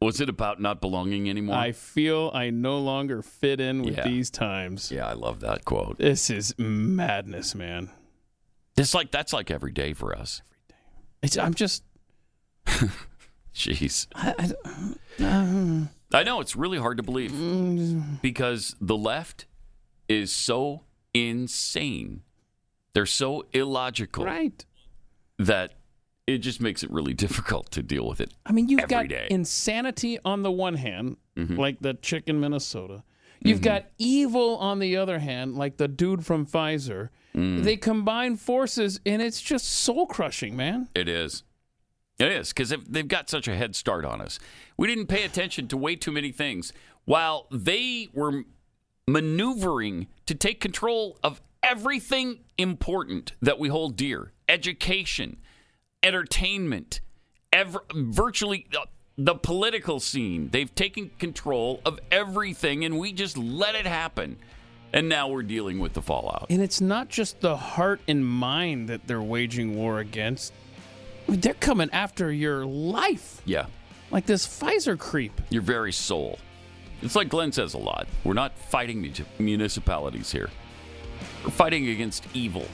Was 0.00 0.20
it 0.20 0.28
about 0.28 0.60
not 0.60 0.80
belonging 0.80 1.28
anymore? 1.28 1.56
I 1.56 1.72
feel 1.72 2.30
I 2.32 2.50
no 2.50 2.78
longer 2.78 3.20
fit 3.20 3.60
in 3.60 3.82
with 3.82 3.96
Yeah. 3.96 4.04
these 4.04 4.30
times. 4.30 4.92
yeah, 4.92 5.06
I 5.08 5.12
love 5.14 5.40
that 5.40 5.64
quote. 5.64 5.98
This 5.98 6.30
is 6.30 6.54
madness, 6.56 7.54
man. 7.56 7.90
It's 8.76 8.94
like 8.94 9.10
that's 9.10 9.32
like 9.32 9.50
every 9.50 9.72
day 9.72 9.92
for 9.94 10.16
us. 10.16 10.42
It's, 11.22 11.36
I'm 11.36 11.54
just, 11.54 11.82
Jeez. 13.54 14.06
I, 14.14 14.34
I, 15.18 15.24
uh, 15.24 15.84
I 16.12 16.22
know 16.22 16.40
it's 16.40 16.54
really 16.54 16.78
hard 16.78 16.96
to 16.98 17.02
believe 17.02 17.32
mm. 17.32 18.20
because 18.22 18.76
the 18.80 18.96
left 18.96 19.46
is 20.08 20.32
so 20.32 20.84
insane. 21.12 22.22
They're 22.94 23.06
so 23.06 23.46
illogical 23.52 24.24
right. 24.24 24.64
that 25.38 25.74
it 26.26 26.38
just 26.38 26.60
makes 26.60 26.82
it 26.82 26.90
really 26.90 27.14
difficult 27.24 27.70
to 27.72 27.82
deal 27.82 28.06
with 28.06 28.20
it. 28.20 28.32
I 28.46 28.52
mean, 28.52 28.68
you've 28.68 28.88
got 28.88 29.08
day. 29.08 29.26
insanity 29.30 30.18
on 30.24 30.42
the 30.42 30.52
one 30.52 30.74
hand, 30.74 31.16
Mm-hmm. 31.38 31.54
like 31.54 31.78
the 31.80 31.94
chick 31.94 32.24
in 32.26 32.40
Minnesota. 32.40 33.04
You've 33.40 33.58
mm-hmm. 33.58 33.64
got 33.64 33.84
evil 33.96 34.56
on 34.56 34.80
the 34.80 34.96
other 34.96 35.20
hand, 35.20 35.56
like 35.56 35.76
the 35.76 35.86
dude 35.86 36.26
from 36.26 36.46
Pfizer. 36.46 37.10
Mm. 37.38 37.62
They 37.62 37.76
combine 37.76 38.36
forces, 38.36 39.00
and 39.06 39.22
it's 39.22 39.40
just 39.40 39.66
soul 39.66 40.06
crushing, 40.06 40.56
man. 40.56 40.88
It 40.94 41.08
is. 41.08 41.44
It 42.18 42.32
is 42.32 42.48
because 42.48 42.74
they've 42.88 43.06
got 43.06 43.30
such 43.30 43.46
a 43.46 43.54
head 43.54 43.76
start 43.76 44.04
on 44.04 44.20
us. 44.20 44.40
We 44.76 44.88
didn't 44.88 45.06
pay 45.06 45.22
attention 45.22 45.68
to 45.68 45.76
way 45.76 45.94
too 45.94 46.10
many 46.10 46.32
things 46.32 46.72
while 47.04 47.46
they 47.52 48.08
were 48.12 48.42
maneuvering 49.06 50.08
to 50.26 50.34
take 50.34 50.60
control 50.60 51.16
of 51.22 51.40
everything 51.62 52.40
important 52.58 53.32
that 53.40 53.60
we 53.60 53.68
hold 53.68 53.96
dear 53.96 54.32
education, 54.48 55.36
entertainment, 56.02 57.00
ever, 57.52 57.80
virtually 57.94 58.66
uh, 58.76 58.86
the 59.16 59.34
political 59.34 60.00
scene. 60.00 60.48
They've 60.50 60.74
taken 60.74 61.10
control 61.18 61.80
of 61.84 62.00
everything, 62.10 62.84
and 62.84 62.98
we 62.98 63.12
just 63.12 63.38
let 63.38 63.74
it 63.74 63.86
happen. 63.86 64.38
And 64.92 65.08
now 65.08 65.28
we're 65.28 65.42
dealing 65.42 65.78
with 65.78 65.92
the 65.92 66.00
fallout. 66.02 66.46
And 66.50 66.62
it's 66.62 66.80
not 66.80 67.08
just 67.08 67.40
the 67.40 67.56
heart 67.56 68.00
and 68.08 68.24
mind 68.26 68.88
that 68.88 69.06
they're 69.06 69.20
waging 69.22 69.76
war 69.76 69.98
against. 70.00 70.52
I 71.26 71.32
mean, 71.32 71.40
they're 71.40 71.52
coming 71.54 71.90
after 71.92 72.32
your 72.32 72.64
life, 72.64 73.42
Yeah. 73.44 73.66
like 74.10 74.24
this 74.24 74.46
Pfizer 74.46 74.98
creep. 74.98 75.40
your 75.50 75.60
very 75.62 75.92
soul. 75.92 76.38
It's 77.02 77.14
like 77.14 77.28
Glenn 77.28 77.52
says 77.52 77.74
a 77.74 77.78
lot. 77.78 78.08
We're 78.24 78.32
not 78.32 78.58
fighting 78.58 79.14
municipalities 79.38 80.32
here. 80.32 80.48
We're 81.44 81.50
fighting 81.50 81.88
against 81.88 82.24
evil. 82.34 82.66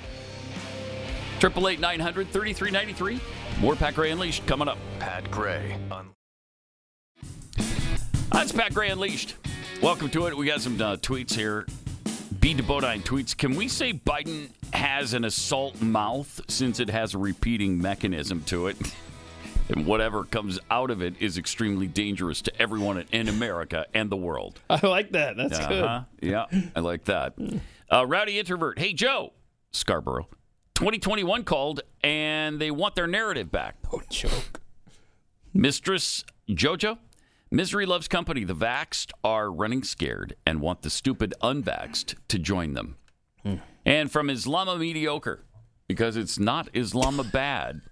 Triple 1.41 1.69
eight 1.69 1.81
nine 1.81 2.01
hundred 2.01 2.29
thirty 2.29 2.53
three 2.53 2.71
ninety 2.71 2.93
three. 2.95 3.21
More 3.61 3.75
Pat 3.75 3.95
Gray 3.95 4.13
Unleashed 4.13 4.47
coming 4.47 4.69
up. 4.69 4.79
Pat 4.99 5.31
Gray 5.31 5.77
on 5.91 6.11
That's 8.33 8.53
Pat 8.53 8.73
Gray 8.73 8.89
Unleashed. 8.91 9.35
Welcome 9.83 10.09
to 10.11 10.27
it. 10.27 10.37
We 10.37 10.47
got 10.47 10.61
some 10.63 10.81
uh, 10.81 10.97
tweets 10.97 11.35
here. 11.35 11.67
B. 12.45 12.55
DeBodine 12.55 13.03
tweets 13.03 13.35
Can 13.35 13.55
we 13.55 13.69
say 13.69 13.95
Biden 13.95 14.51
has 14.75 15.15
an 15.15 15.25
assault 15.25 15.81
mouth 15.81 16.43
since 16.47 16.79
it 16.79 16.91
has 16.91 17.15
a 17.15 17.19
repeating 17.19 17.81
mechanism 17.81 18.43
to 18.43 18.67
it? 18.67 18.77
and 19.71 19.87
whatever 19.87 20.25
comes 20.25 20.59
out 20.71 20.91
of 20.91 21.01
it 21.01 21.15
is 21.21 21.39
extremely 21.39 21.87
dangerous 21.87 22.43
to 22.43 22.53
everyone 22.61 23.03
in 23.13 23.29
America 23.31 23.87
and 23.95 24.11
the 24.11 24.17
world. 24.19 24.61
I 24.69 24.87
like 24.87 25.13
that. 25.13 25.39
That's 25.39 25.59
Uh-huh. 25.59 26.03
Yeah, 26.21 26.45
I 26.77 26.81
like 26.81 27.05
that. 27.05 27.33
Uh, 27.91 28.07
Rowdy 28.07 28.39
Introvert. 28.39 28.79
Hey, 28.79 28.93
Joe, 28.93 29.33
Scarborough. 29.71 30.29
2021 30.75 31.45
called 31.45 31.81
and 32.03 32.61
they 32.61 32.71
want 32.71 32.95
their 32.95 33.07
narrative 33.07 33.51
back. 33.51 33.77
Oh, 33.91 34.03
joke. 34.11 34.61
Mistress 35.55 36.27
Jojo, 36.51 36.99
Misery 37.51 37.87
loves 37.87 38.09
company. 38.09 38.45
The 38.45 38.55
vaxxed 38.55 39.13
are 39.23 39.51
running 39.51 39.85
scared 39.85 40.35
and 40.47 40.61
want 40.61 40.83
the 40.83 40.91
stupid 40.91 41.35
unvaxxed 41.43 42.15
to 42.29 42.39
join 42.39 42.75
them. 42.75 42.97
And 43.87 44.11
from 44.11 44.29
Islama 44.29 44.79
mediocre, 44.79 45.45
because 45.87 46.17
it's 46.17 46.39
not 46.39 46.73
Islama 46.73 47.31
bad. 47.31 47.83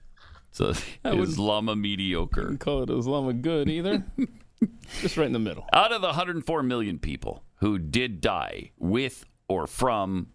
Wouldn't- 0.58 0.78
Islama 1.04 1.78
mediocre. 1.78 2.42
Couldn't 2.42 2.58
call 2.58 2.82
it 2.82 2.88
Islama 2.88 3.40
good 3.40 3.68
either. 3.68 4.04
Just 5.00 5.16
right 5.18 5.26
in 5.26 5.32
the 5.34 5.38
middle. 5.38 5.66
Out 5.72 5.92
of 5.92 6.00
the 6.00 6.06
104 6.08 6.62
million 6.62 6.98
people 6.98 7.44
who 7.56 7.78
did 7.78 8.20
die 8.22 8.70
with 8.78 9.26
or 9.48 9.66
from 9.66 10.28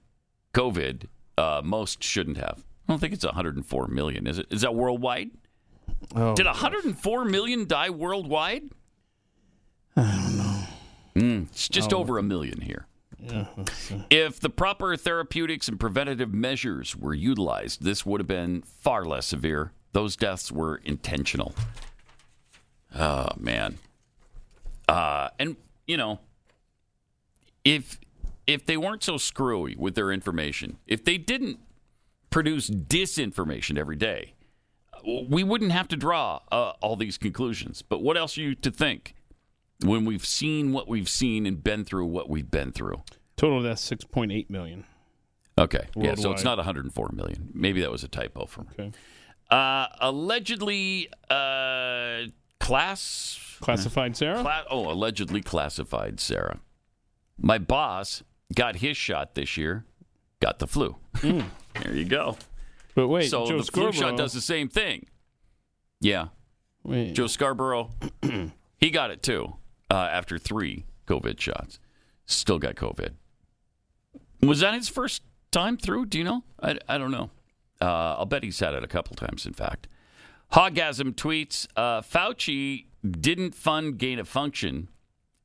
COVID, 0.54 1.06
uh, 1.38 1.62
most 1.64 2.04
shouldn't 2.04 2.38
have. 2.38 2.64
I 2.88 2.92
don't 2.94 3.00
think 3.00 3.14
it's 3.14 3.26
104 3.26 3.88
million. 3.88 4.28
Is 4.28 4.38
it? 4.40 4.46
Is 4.52 4.62
that 4.62 4.76
worldwide? 4.76 5.32
Oh, 6.16 6.36
Did 6.36 6.46
104 6.46 7.26
million 7.26 7.66
die 7.68 7.90
worldwide? 7.90 8.64
I 9.98 10.02
don't 10.02 10.38
know. 10.38 11.48
it's 11.52 11.68
just 11.68 11.92
Oh. 11.94 11.98
over 11.98 12.18
a 12.18 12.24
million 12.24 12.62
here. 12.62 12.86
yeah. 13.20 13.48
If 14.12 14.40
the 14.40 14.50
proper 14.50 14.96
therapeutics 14.96 15.68
and 15.68 15.80
preventative 15.80 16.32
measures 16.34 16.96
were 16.96 17.14
utilized, 17.16 17.84
this 17.84 18.06
would 18.06 18.20
have 18.22 18.28
been 18.28 18.62
far 18.62 19.04
less 19.06 19.26
severe. 19.26 19.72
Those 19.94 20.16
deaths 20.16 20.52
were 20.52 20.78
intentional. 20.78 21.56
Oh 22.96 23.28
man. 23.38 23.80
Uh, 24.88 25.30
and 25.40 25.56
you 25.88 25.98
know, 25.98 26.20
if 27.66 28.00
if 28.46 28.66
they 28.66 28.78
weren't 28.78 29.04
so 29.04 29.18
screwy 29.18 29.76
with 29.78 29.96
their 29.96 30.12
information, 30.12 30.78
if 30.88 31.04
they 31.04 31.18
didn't 31.18 31.60
produce 32.30 32.70
disinformation 32.70 33.78
every 33.78 33.96
day, 33.98 34.34
we 35.28 35.44
wouldn't 35.44 35.72
have 35.72 35.88
to 35.90 35.98
draw 35.98 36.40
uh, 36.52 36.74
all 36.82 36.96
these 36.96 37.18
conclusions. 37.18 37.82
But 37.82 38.02
what 38.02 38.16
else 38.16 38.38
are 38.38 38.42
you 38.42 38.56
to 38.56 38.72
think 38.72 39.16
when 39.86 40.06
we've 40.06 40.26
seen 40.26 40.72
what 40.74 40.88
we've 40.88 41.10
seen 41.10 41.46
and 41.46 41.64
been 41.64 41.86
through 41.86 42.06
what 42.06 42.30
we've 42.30 42.50
been 42.50 42.72
through? 42.72 43.04
total 43.38 43.62
deaths 43.64 43.90
6.8 43.90 44.50
million. 44.50 44.84
Okay. 45.58 45.88
Yeah, 45.96 46.16
so 46.16 46.32
it's 46.32 46.44
not 46.44 46.58
104 46.58 47.12
million. 47.14 47.50
Maybe 47.54 47.82
that 47.82 47.92
was 47.92 48.04
a 48.04 48.08
typo 48.08 48.46
from. 48.46 48.68
Okay. 48.74 48.92
Uh, 49.50 49.88
allegedly 50.02 51.10
uh, 51.30 52.24
class 52.60 53.40
Classified 53.62 54.16
Sarah? 54.16 54.42
Cla- 54.42 54.66
oh, 54.70 54.92
allegedly 54.92 55.42
classified 55.42 56.20
Sarah. 56.20 56.60
My 57.40 57.58
boss 57.58 58.24
got 58.54 58.78
his 58.78 58.98
shot 58.98 59.36
this 59.36 59.58
year, 59.58 59.86
got 60.42 60.60
the 60.60 60.68
flu. 60.68 60.98
there 61.22 61.44
you 61.94 62.06
go. 62.06 62.38
But 62.94 63.08
wait, 63.08 63.30
so 63.30 63.48
Joe 63.48 63.58
the 63.60 63.64
flu 63.64 63.86
shot 63.86 63.96
Scarborough- 63.96 64.18
does 64.18 64.34
the 64.34 64.42
same 64.42 64.70
thing. 64.70 65.08
Yeah. 66.02 66.28
Wait. 66.84 67.14
Joe 67.14 67.28
Scarborough, 67.28 67.90
he 68.80 68.90
got 68.92 69.10
it 69.12 69.24
too 69.24 69.56
uh, 69.90 69.96
after 70.12 70.38
three 70.38 70.86
COVID 71.08 71.40
shots. 71.40 71.80
Still 72.26 72.60
got 72.60 72.76
COVID. 72.76 73.12
Was 74.42 74.60
that 74.60 74.74
his 74.74 74.90
first 74.90 75.24
time 75.52 75.78
through? 75.78 76.08
Do 76.08 76.18
you 76.18 76.24
know? 76.24 76.44
I, 76.62 76.78
I 76.88 76.98
don't 76.98 77.12
know. 77.12 77.30
Uh, 77.80 78.16
I'll 78.18 78.26
bet 78.26 78.44
he's 78.44 78.60
had 78.60 78.74
it 78.74 78.84
a 78.84 78.88
couple 78.88 79.16
times, 79.16 79.46
in 79.46 79.54
fact. 79.54 79.88
Hogasm 80.54 81.14
tweets 81.14 81.68
uh, 81.76 82.02
Fauci 82.02 82.86
didn't 83.10 83.54
fund 83.56 83.98
gain 83.98 84.20
of 84.20 84.28
function, 84.28 84.90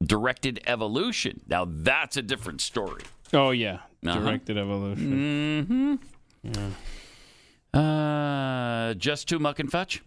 directed 0.03 0.61
evolution. 0.67 1.43
Now, 1.47 1.67
that's 1.69 2.17
a 2.17 2.23
different 2.23 2.61
story. 2.61 3.03
Oh, 3.33 3.51
yeah. 3.51 3.81
Uh-huh. 4.07 4.19
Directed 4.19 4.59
evolution. 4.59 5.99
Mm-hmm. 6.45 7.79
Uh, 7.79 8.95
just 8.95 9.29
too 9.29 9.39
muck 9.39 9.59
and 9.59 9.71
fetch. 9.71 10.03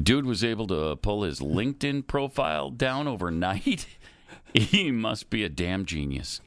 Dude 0.00 0.24
was 0.24 0.42
able 0.42 0.66
to 0.68 0.96
pull 0.96 1.22
his 1.22 1.40
LinkedIn 1.40 2.06
profile 2.06 2.70
down 2.70 3.06
overnight. 3.06 3.86
he 4.54 4.90
must 4.90 5.28
be 5.28 5.44
a 5.44 5.48
damn 5.48 5.84
genius. 5.84 6.40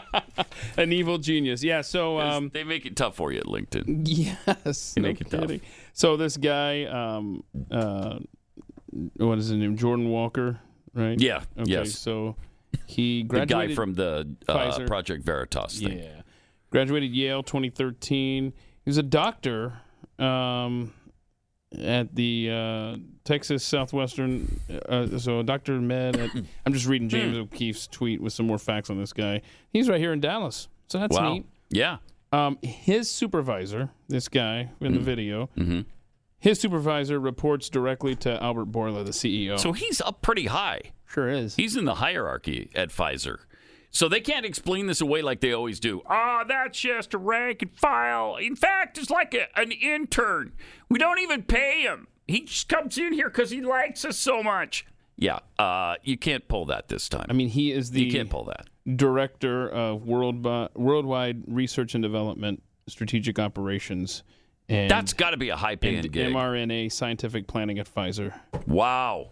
An 0.76 0.92
evil 0.92 1.18
genius. 1.18 1.64
Yeah, 1.64 1.80
so. 1.80 2.20
Um, 2.20 2.50
they 2.52 2.64
make 2.64 2.86
it 2.86 2.96
tough 2.96 3.16
for 3.16 3.32
you 3.32 3.38
at 3.38 3.46
LinkedIn. 3.46 4.02
Yes. 4.04 4.94
They 4.94 5.00
no 5.00 5.08
make 5.08 5.20
it 5.20 5.30
tough. 5.30 5.50
So 5.92 6.16
this 6.16 6.36
guy, 6.36 6.84
um, 6.84 7.42
uh, 7.70 8.18
what 9.16 9.38
is 9.38 9.48
his 9.48 9.58
name? 9.58 9.76
Jordan 9.76 10.08
Walker, 10.10 10.60
right? 10.94 11.20
Yeah, 11.20 11.42
Okay, 11.58 11.70
yes. 11.70 11.98
So 11.98 12.36
he 12.86 13.24
graduated. 13.24 13.48
The 13.58 13.68
guy 13.68 13.74
from 13.74 13.94
the 13.94 14.28
uh, 14.48 14.86
Project 14.86 15.24
Veritas 15.24 15.80
thing. 15.80 15.98
Yeah. 15.98 16.22
Graduated 16.70 17.12
Yale 17.12 17.42
2013. 17.42 18.52
He 18.84 18.88
was 18.88 18.98
a 18.98 19.02
doctor 19.02 19.80
um, 20.18 20.92
at 21.76 22.14
the 22.14 22.50
uh, 22.50 22.96
Texas 23.24 23.64
Southwestern. 23.64 24.60
Uh, 24.88 25.18
so, 25.18 25.42
doctor 25.42 25.80
med. 25.80 26.16
At, 26.16 26.30
I'm 26.66 26.72
just 26.72 26.86
reading 26.86 27.08
James 27.08 27.36
Hmm. 27.36 27.42
O'Keefe's 27.42 27.86
tweet 27.86 28.20
with 28.20 28.32
some 28.32 28.46
more 28.46 28.58
facts 28.58 28.90
on 28.90 28.98
this 28.98 29.12
guy. 29.12 29.42
He's 29.72 29.88
right 29.88 30.00
here 30.00 30.12
in 30.12 30.20
Dallas. 30.20 30.68
So, 30.88 30.98
that's 30.98 31.16
wow. 31.16 31.34
neat. 31.34 31.46
Yeah. 31.70 31.98
Um, 32.32 32.58
his 32.62 33.10
supervisor, 33.10 33.90
this 34.08 34.28
guy 34.28 34.70
in 34.80 34.92
the 34.94 35.00
video, 35.00 35.48
Mm-hmm. 35.56 35.80
his 36.38 36.60
supervisor 36.60 37.18
reports 37.18 37.68
directly 37.70 38.14
to 38.16 38.42
Albert 38.42 38.70
Bourla, 38.70 39.04
the 39.04 39.12
CEO. 39.12 39.58
So 39.58 39.72
he's 39.72 40.00
up 40.02 40.20
pretty 40.20 40.46
high. 40.46 40.80
Sure 41.06 41.28
is. 41.30 41.54
He's 41.56 41.74
in 41.74 41.86
the 41.86 41.94
hierarchy 41.96 42.70
at 42.74 42.90
Pfizer. 42.90 43.38
So 43.90 44.08
they 44.08 44.20
can't 44.20 44.44
explain 44.44 44.86
this 44.86 45.00
away 45.00 45.22
like 45.22 45.40
they 45.40 45.52
always 45.52 45.80
do. 45.80 46.02
Ah, 46.06 46.44
that's 46.46 46.78
just 46.78 47.14
a 47.14 47.18
rank 47.18 47.62
and 47.62 47.74
file. 47.76 48.36
In 48.36 48.54
fact, 48.54 48.98
it's 48.98 49.10
like 49.10 49.34
a, 49.34 49.46
an 49.58 49.72
intern. 49.72 50.52
We 50.90 50.98
don't 50.98 51.18
even 51.20 51.42
pay 51.42 51.82
him. 51.82 52.06
He 52.26 52.42
just 52.42 52.68
comes 52.68 52.98
in 52.98 53.14
here 53.14 53.28
because 53.30 53.50
he 53.50 53.62
likes 53.62 54.04
us 54.04 54.18
so 54.18 54.42
much. 54.42 54.86
Yeah, 55.16 55.38
uh, 55.58 55.96
you 56.04 56.16
can't 56.18 56.46
pull 56.46 56.66
that 56.66 56.88
this 56.88 57.08
time. 57.08 57.26
I 57.28 57.32
mean, 57.32 57.48
he 57.48 57.72
is 57.72 57.90
the 57.90 58.04
you 58.04 58.12
can't 58.12 58.30
pull 58.30 58.44
that. 58.44 58.66
director 58.96 59.68
of 59.68 60.04
world 60.06 60.44
worldwide 60.76 61.42
research 61.48 61.94
and 61.94 62.02
development, 62.02 62.62
strategic 62.86 63.38
operations, 63.38 64.22
and 64.68 64.90
That's 64.90 65.14
got 65.14 65.30
to 65.30 65.36
be 65.38 65.48
a 65.48 65.56
high 65.56 65.76
paying 65.76 66.00
and 66.00 66.12
gig. 66.12 66.32
mRNA 66.32 66.92
scientific 66.92 67.46
planning 67.48 67.78
at 67.78 67.92
Pfizer. 67.92 68.38
Wow. 68.66 69.30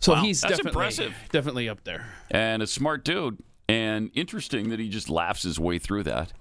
So 0.00 0.12
Wow, 0.12 0.22
he's 0.22 0.40
that's 0.42 0.58
definitely 0.58 0.70
impressive. 0.70 1.14
definitely 1.32 1.68
up 1.68 1.82
there. 1.84 2.06
and 2.30 2.62
a 2.62 2.66
smart 2.66 3.04
dude. 3.04 3.38
And 3.68 4.10
interesting 4.14 4.68
that 4.70 4.78
he 4.78 4.88
just 4.88 5.10
laughs 5.10 5.42
his 5.42 5.58
way 5.58 5.80
through 5.80 6.04
that. 6.04 6.32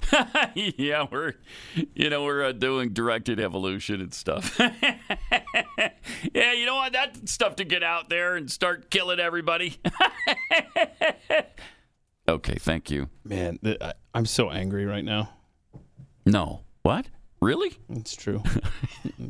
yeah, 0.56 1.08
we're, 1.12 1.34
you 1.96 2.12
know, 2.12 2.24
we're 2.24 2.44
uh, 2.44 2.52
doing 2.52 2.94
directed 2.94 3.40
evolution 3.40 4.00
and 4.00 4.14
stuff. 4.14 4.56
yeah, 4.60 6.54
you 6.54 6.68
don't 6.68 6.76
want 6.76 6.94
that 6.94 7.28
stuff 7.28 7.56
to 7.56 7.64
get 7.64 7.82
out 7.82 8.10
there 8.10 8.36
and 8.36 8.52
start 8.52 8.92
killing 8.92 9.20
everybody. 9.20 9.78
okay, 12.30 12.56
thank 12.60 12.92
you. 12.92 13.10
Man, 13.24 13.60
th- 13.64 13.78
I, 13.82 13.94
I'm 14.14 14.26
so 14.26 14.50
angry 14.52 14.86
right 14.86 15.06
now. 15.06 15.30
No, 16.26 16.62
what? 16.84 17.08
Really? 17.42 17.76
It's 17.90 18.16
true. 18.16 18.42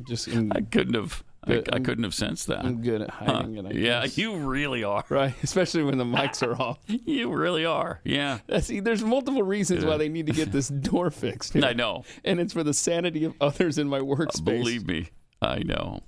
just 0.03 0.27
I'm, 0.27 0.51
I 0.53 0.61
couldn't 0.61 0.93
have. 0.95 1.23
I, 1.47 1.61
I 1.73 1.79
couldn't 1.79 2.03
have 2.03 2.13
sensed 2.15 2.47
that. 2.47 2.65
I'm 2.65 2.81
good 2.81 3.01
at 3.01 3.09
hiding 3.09 3.33
huh. 3.35 3.41
hiding 3.41 3.57
it. 3.57 3.65
I 3.65 3.69
yeah, 3.71 4.01
guess. 4.01 4.17
you 4.17 4.35
really 4.37 4.83
are. 4.83 5.03
right, 5.09 5.33
especially 5.43 5.83
when 5.83 5.97
the 5.97 6.03
mics 6.05 6.41
are 6.45 6.59
off. 6.61 6.79
You 6.87 7.31
really 7.31 7.65
are. 7.65 7.99
Yeah. 8.03 8.39
See, 8.61 8.79
there's 8.79 9.03
multiple 9.03 9.43
reasons 9.43 9.83
Yeah. 9.83 9.89
why 9.89 9.97
they 9.97 10.09
need 10.09 10.25
to 10.27 10.33
get 10.33 10.51
this 10.51 10.67
door 10.91 11.11
fixed. 11.11 11.53
here. 11.53 11.63
I 11.65 11.73
know. 11.73 12.03
and 12.23 12.39
it's 12.39 12.53
for 12.53 12.63
the 12.63 12.73
sanity 12.73 13.23
of 13.25 13.33
others 13.39 13.77
in 13.77 13.87
my 13.87 13.99
workspace. 13.99 14.43
Believe 14.43 14.87
me, 14.87 15.09
I 15.41 15.59
know. 15.59 16.01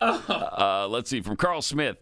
Uh, 0.00 0.86
let's 0.90 1.08
see 1.10 1.20
from 1.20 1.36
Carl 1.36 1.62
Smith. 1.62 1.96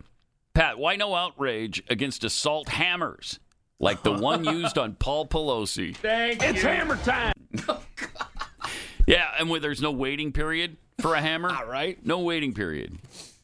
Pat, 0.55 0.79
why 0.79 0.97
no 0.97 1.15
outrage 1.15 1.83
against 1.91 2.25
assault 2.25 2.69
hammers 2.71 3.39
like 3.79 4.03
the 4.03 4.13
one 4.13 4.43
used 4.45 4.79
on 4.79 4.95
Paul 4.95 5.27
Pelosi? 5.27 5.95
Thank 5.97 6.43
It's 6.43 6.63
you. 6.63 6.69
hammer 6.69 6.97
time. 6.97 7.35
Yeah, 9.07 9.29
and 9.39 9.49
where 9.51 9.61
there's 9.61 9.83
no 9.83 9.91
waiting 9.91 10.33
period 10.33 10.77
for 11.01 11.15
a 11.15 11.21
hammer. 11.21 11.51
All 11.51 11.67
right. 11.67 12.05
No 12.05 12.21
waiting 12.21 12.53
period. 12.55 12.99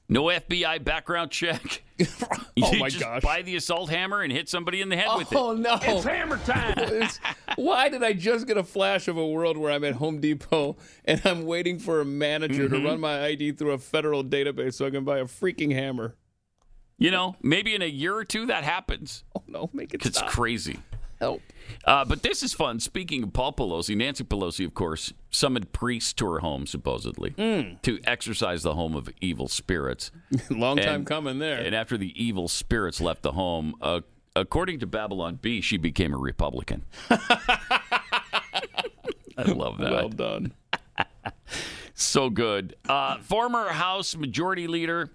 No 0.09 0.25
FBI 0.25 0.85
background 0.85 1.31
check. 1.31 1.83
Oh, 1.99 2.73
You 2.73 2.79
my 2.79 2.89
just 2.91 3.01
gosh. 3.03 3.23
Buy 3.23 3.41
the 3.41 3.57
assault 3.57 3.89
hammer 3.91 4.21
and 4.23 4.31
hit 4.31 4.49
somebody 4.51 4.81
in 4.83 4.89
the 4.91 4.97
head 4.97 5.09
with 5.17 5.33
it. 5.33 5.37
Oh 5.37 5.55
no! 5.55 5.79
It's 5.81 6.05
hammer 6.05 6.37
time. 6.39 6.75
It's- 6.79 7.19
why 7.57 7.89
did 7.89 8.03
I 8.03 8.13
just 8.13 8.47
get 8.47 8.57
a 8.59 8.63
flash 8.65 9.09
of 9.09 9.17
a 9.17 9.27
world 9.27 9.57
where 9.57 9.71
I'm 9.73 9.83
at 9.85 9.95
Home 9.95 10.21
Depot 10.21 10.77
and 11.07 11.21
I'm 11.25 11.45
waiting 11.47 11.79
for 11.79 12.01
a 12.03 12.05
manager 12.05 12.65
Mm-hmm. 12.67 12.75
to 12.75 12.85
run 12.89 13.01
my 13.01 13.25
ID 13.25 13.53
through 13.53 13.71
a 13.73 13.79
federal 13.79 14.23
database 14.23 14.75
so 14.75 14.85
I 14.87 14.91
can 14.91 15.05
buy 15.05 15.19
a 15.21 15.25
freaking 15.25 15.73
hammer? 15.73 16.17
You 16.99 17.11
know, 17.11 17.37
maybe 17.43 17.75
in 17.75 17.81
a 17.83 17.87
year 17.87 18.15
or 18.15 18.25
two 18.25 18.45
that 18.47 18.63
happens. 18.65 19.25
Oh 19.35 19.43
no, 19.49 19.71
make 19.73 19.95
it 19.95 20.05
It's 20.05 20.19
stop. 20.19 20.31
crazy. 20.31 20.79
Help. 21.21 21.41
Uh, 21.85 22.05
but 22.05 22.23
this 22.23 22.43
is 22.43 22.53
fun. 22.53 22.79
Speaking 22.81 23.23
of 23.23 23.33
Paul 23.33 23.53
Pelosi, 23.53 23.97
Nancy 23.97 24.23
Pelosi, 24.25 24.65
of 24.67 24.75
course, 24.75 25.13
summoned 25.31 25.73
priests 25.73 26.13
to 26.15 26.27
her 26.27 26.41
home, 26.41 26.67
supposedly, 26.67 27.31
Mm. 27.31 27.81
to 27.83 27.99
exorcise 28.05 28.63
the 28.63 28.75
home 28.75 28.95
of 28.95 29.09
evil 29.21 29.49
spirits. 29.49 30.11
Long 30.51 30.77
time 30.77 30.95
And- 30.97 31.07
coming 31.07 31.39
there. 31.39 31.59
And 31.59 31.75
after 31.75 31.97
the 31.97 32.13
evil 32.23 32.49
spirits 32.49 33.01
left 33.01 33.23
the 33.23 33.33
home, 33.33 33.75
uh, 33.81 34.03
according 34.35 34.79
to 34.81 34.87
Babylon 34.87 35.39
Bee, 35.41 35.61
she 35.61 35.77
became 35.79 36.13
a 36.13 36.19
Republican. 36.19 36.85
I 39.39 39.43
love 39.47 39.79
that. 39.79 39.93
Well 39.93 40.09
done. 40.09 40.53
So 41.99 42.29
good. 42.29 42.77
Uh, 42.87 43.17
former 43.21 43.69
House 43.71 44.15
Majority 44.17 44.67
Leader 44.67 45.11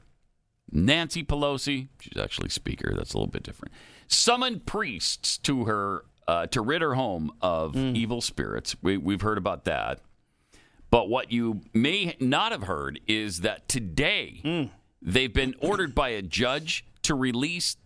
Nancy 0.71 1.23
Pelosi, 1.23 1.89
she's 1.99 2.17
actually 2.19 2.49
Speaker, 2.49 2.93
that's 2.97 3.13
a 3.13 3.17
little 3.17 3.29
bit 3.29 3.43
different, 3.43 3.71
summoned 4.11 4.65
priests 4.65 5.37
to 5.39 5.65
her 5.65 6.05
uh, 6.27 6.47
to 6.47 6.61
rid 6.61 6.81
her 6.81 6.93
home 6.93 7.31
of 7.41 7.75
evil 7.75 8.21
spirits. 8.21 8.75
We, 8.81 8.97
we've 8.97 9.21
heard 9.21 9.37
about 9.37 9.65
that. 9.65 9.99
But 10.89 11.09
what 11.09 11.31
you 11.31 11.61
may 11.73 12.15
not 12.19 12.51
have 12.51 12.63
heard 12.63 12.99
is 13.07 13.41
that 13.41 13.67
today 13.67 14.69
they've 15.01 15.33
been 15.33 15.55
ordered 15.59 15.95
by 15.95 16.09
a 16.09 16.21
judge 16.21 16.85
to 17.03 17.15
release 17.15 17.77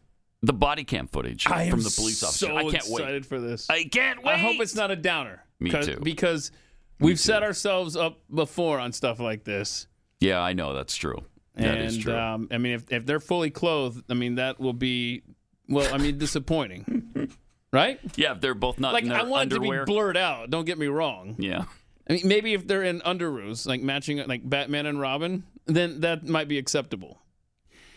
the 0.42 0.54
body 0.54 0.84
cam 0.84 1.08
footage 1.08 1.48
I 1.48 1.70
from 1.70 1.82
the 1.82 1.90
police 1.90 2.22
officer. 2.24 2.48
so 2.48 2.58
I 2.58 2.64
can't 2.64 2.76
excited 2.76 3.24
wait. 3.24 3.26
for 3.26 3.40
this. 3.40 3.70
I 3.70 3.84
can't 3.86 4.24
wait. 4.24 4.34
I 4.34 4.38
hope 4.38 4.60
it's 4.60 4.76
not 4.76 4.92
a 4.92 4.96
downer. 4.96 5.44
Me 5.60 5.72
too. 5.72 6.00
Because 6.02 6.52
we've 7.00 7.20
set 7.20 7.44
ourselves 7.44 7.96
up 7.96 8.20
before 8.34 8.80
on 8.80 8.92
stuff 8.92 9.20
like 9.20 9.44
this. 9.44 9.88
Yeah, 10.20 10.42
I 10.42 10.54
know 10.54 10.74
that's 10.74 10.96
true. 10.96 11.24
That 11.56 11.78
and 11.78 11.86
is 11.86 11.98
true. 11.98 12.16
Um, 12.16 12.48
I 12.52 12.58
mean, 12.58 12.74
if, 12.74 12.92
if 12.92 13.06
they're 13.06 13.20
fully 13.20 13.50
clothed, 13.50 14.04
I 14.10 14.14
mean, 14.14 14.36
that 14.36 14.60
will 14.60 14.74
be, 14.74 15.24
well, 15.70 15.94
I 15.94 15.98
mean, 15.98 16.18
disappointing. 16.18 17.30
right? 17.74 18.00
yeah, 18.16 18.34
if 18.34 18.42
they're 18.42 18.54
both 18.54 18.80
not 18.80 18.94
Like, 18.94 19.06
I 19.08 19.24
want 19.24 19.54
underwear. 19.54 19.82
it 19.84 19.86
to 19.86 19.86
be 19.86 19.94
blurred 19.94 20.18
out. 20.18 20.50
Don't 20.50 20.66
get 20.66 20.78
me 20.78 20.88
wrong. 20.88 21.36
yeah. 21.40 21.66
I 22.10 22.14
mean, 22.14 22.22
maybe 22.28 22.54
if 22.54 22.68
they're 22.68 22.84
in 22.84 23.02
underoos, 23.02 23.66
like 23.66 23.82
matching, 23.82 24.18
like 24.28 24.48
Batman 24.48 24.86
and 24.86 25.00
Robin, 25.00 25.44
then 25.66 26.02
that 26.02 26.24
might 26.24 26.48
be 26.48 26.60
acceptable. 26.60 27.20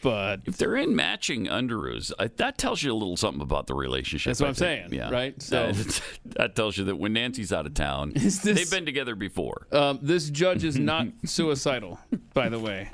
But 0.00 0.42
If 0.46 0.56
they're 0.58 0.76
in 0.76 0.94
matching 0.94 1.46
underoos, 1.46 2.12
I, 2.20 2.28
that 2.36 2.56
tells 2.56 2.82
you 2.84 2.92
a 2.92 2.94
little 2.94 3.16
something 3.16 3.42
about 3.42 3.66
the 3.66 3.74
relationship. 3.74 4.30
That's 4.30 4.40
what 4.40 4.46
I 4.46 4.48
I'm 4.50 4.54
think. 4.54 4.90
saying, 4.90 4.94
Yeah. 4.94 5.10
right? 5.10 5.42
So- 5.42 5.72
that, 5.72 6.02
that 6.36 6.56
tells 6.56 6.78
you 6.78 6.84
that 6.84 6.96
when 6.96 7.12
Nancy's 7.12 7.52
out 7.52 7.66
of 7.66 7.74
town, 7.74 8.12
this- 8.16 8.38
they've 8.38 8.70
been 8.70 8.86
together 8.86 9.14
before. 9.16 9.66
um, 9.72 9.98
this 10.00 10.30
judge 10.30 10.62
is 10.64 10.78
not 10.78 11.08
suicidal, 11.26 11.98
by 12.32 12.48
the 12.48 12.58
way, 12.60 12.90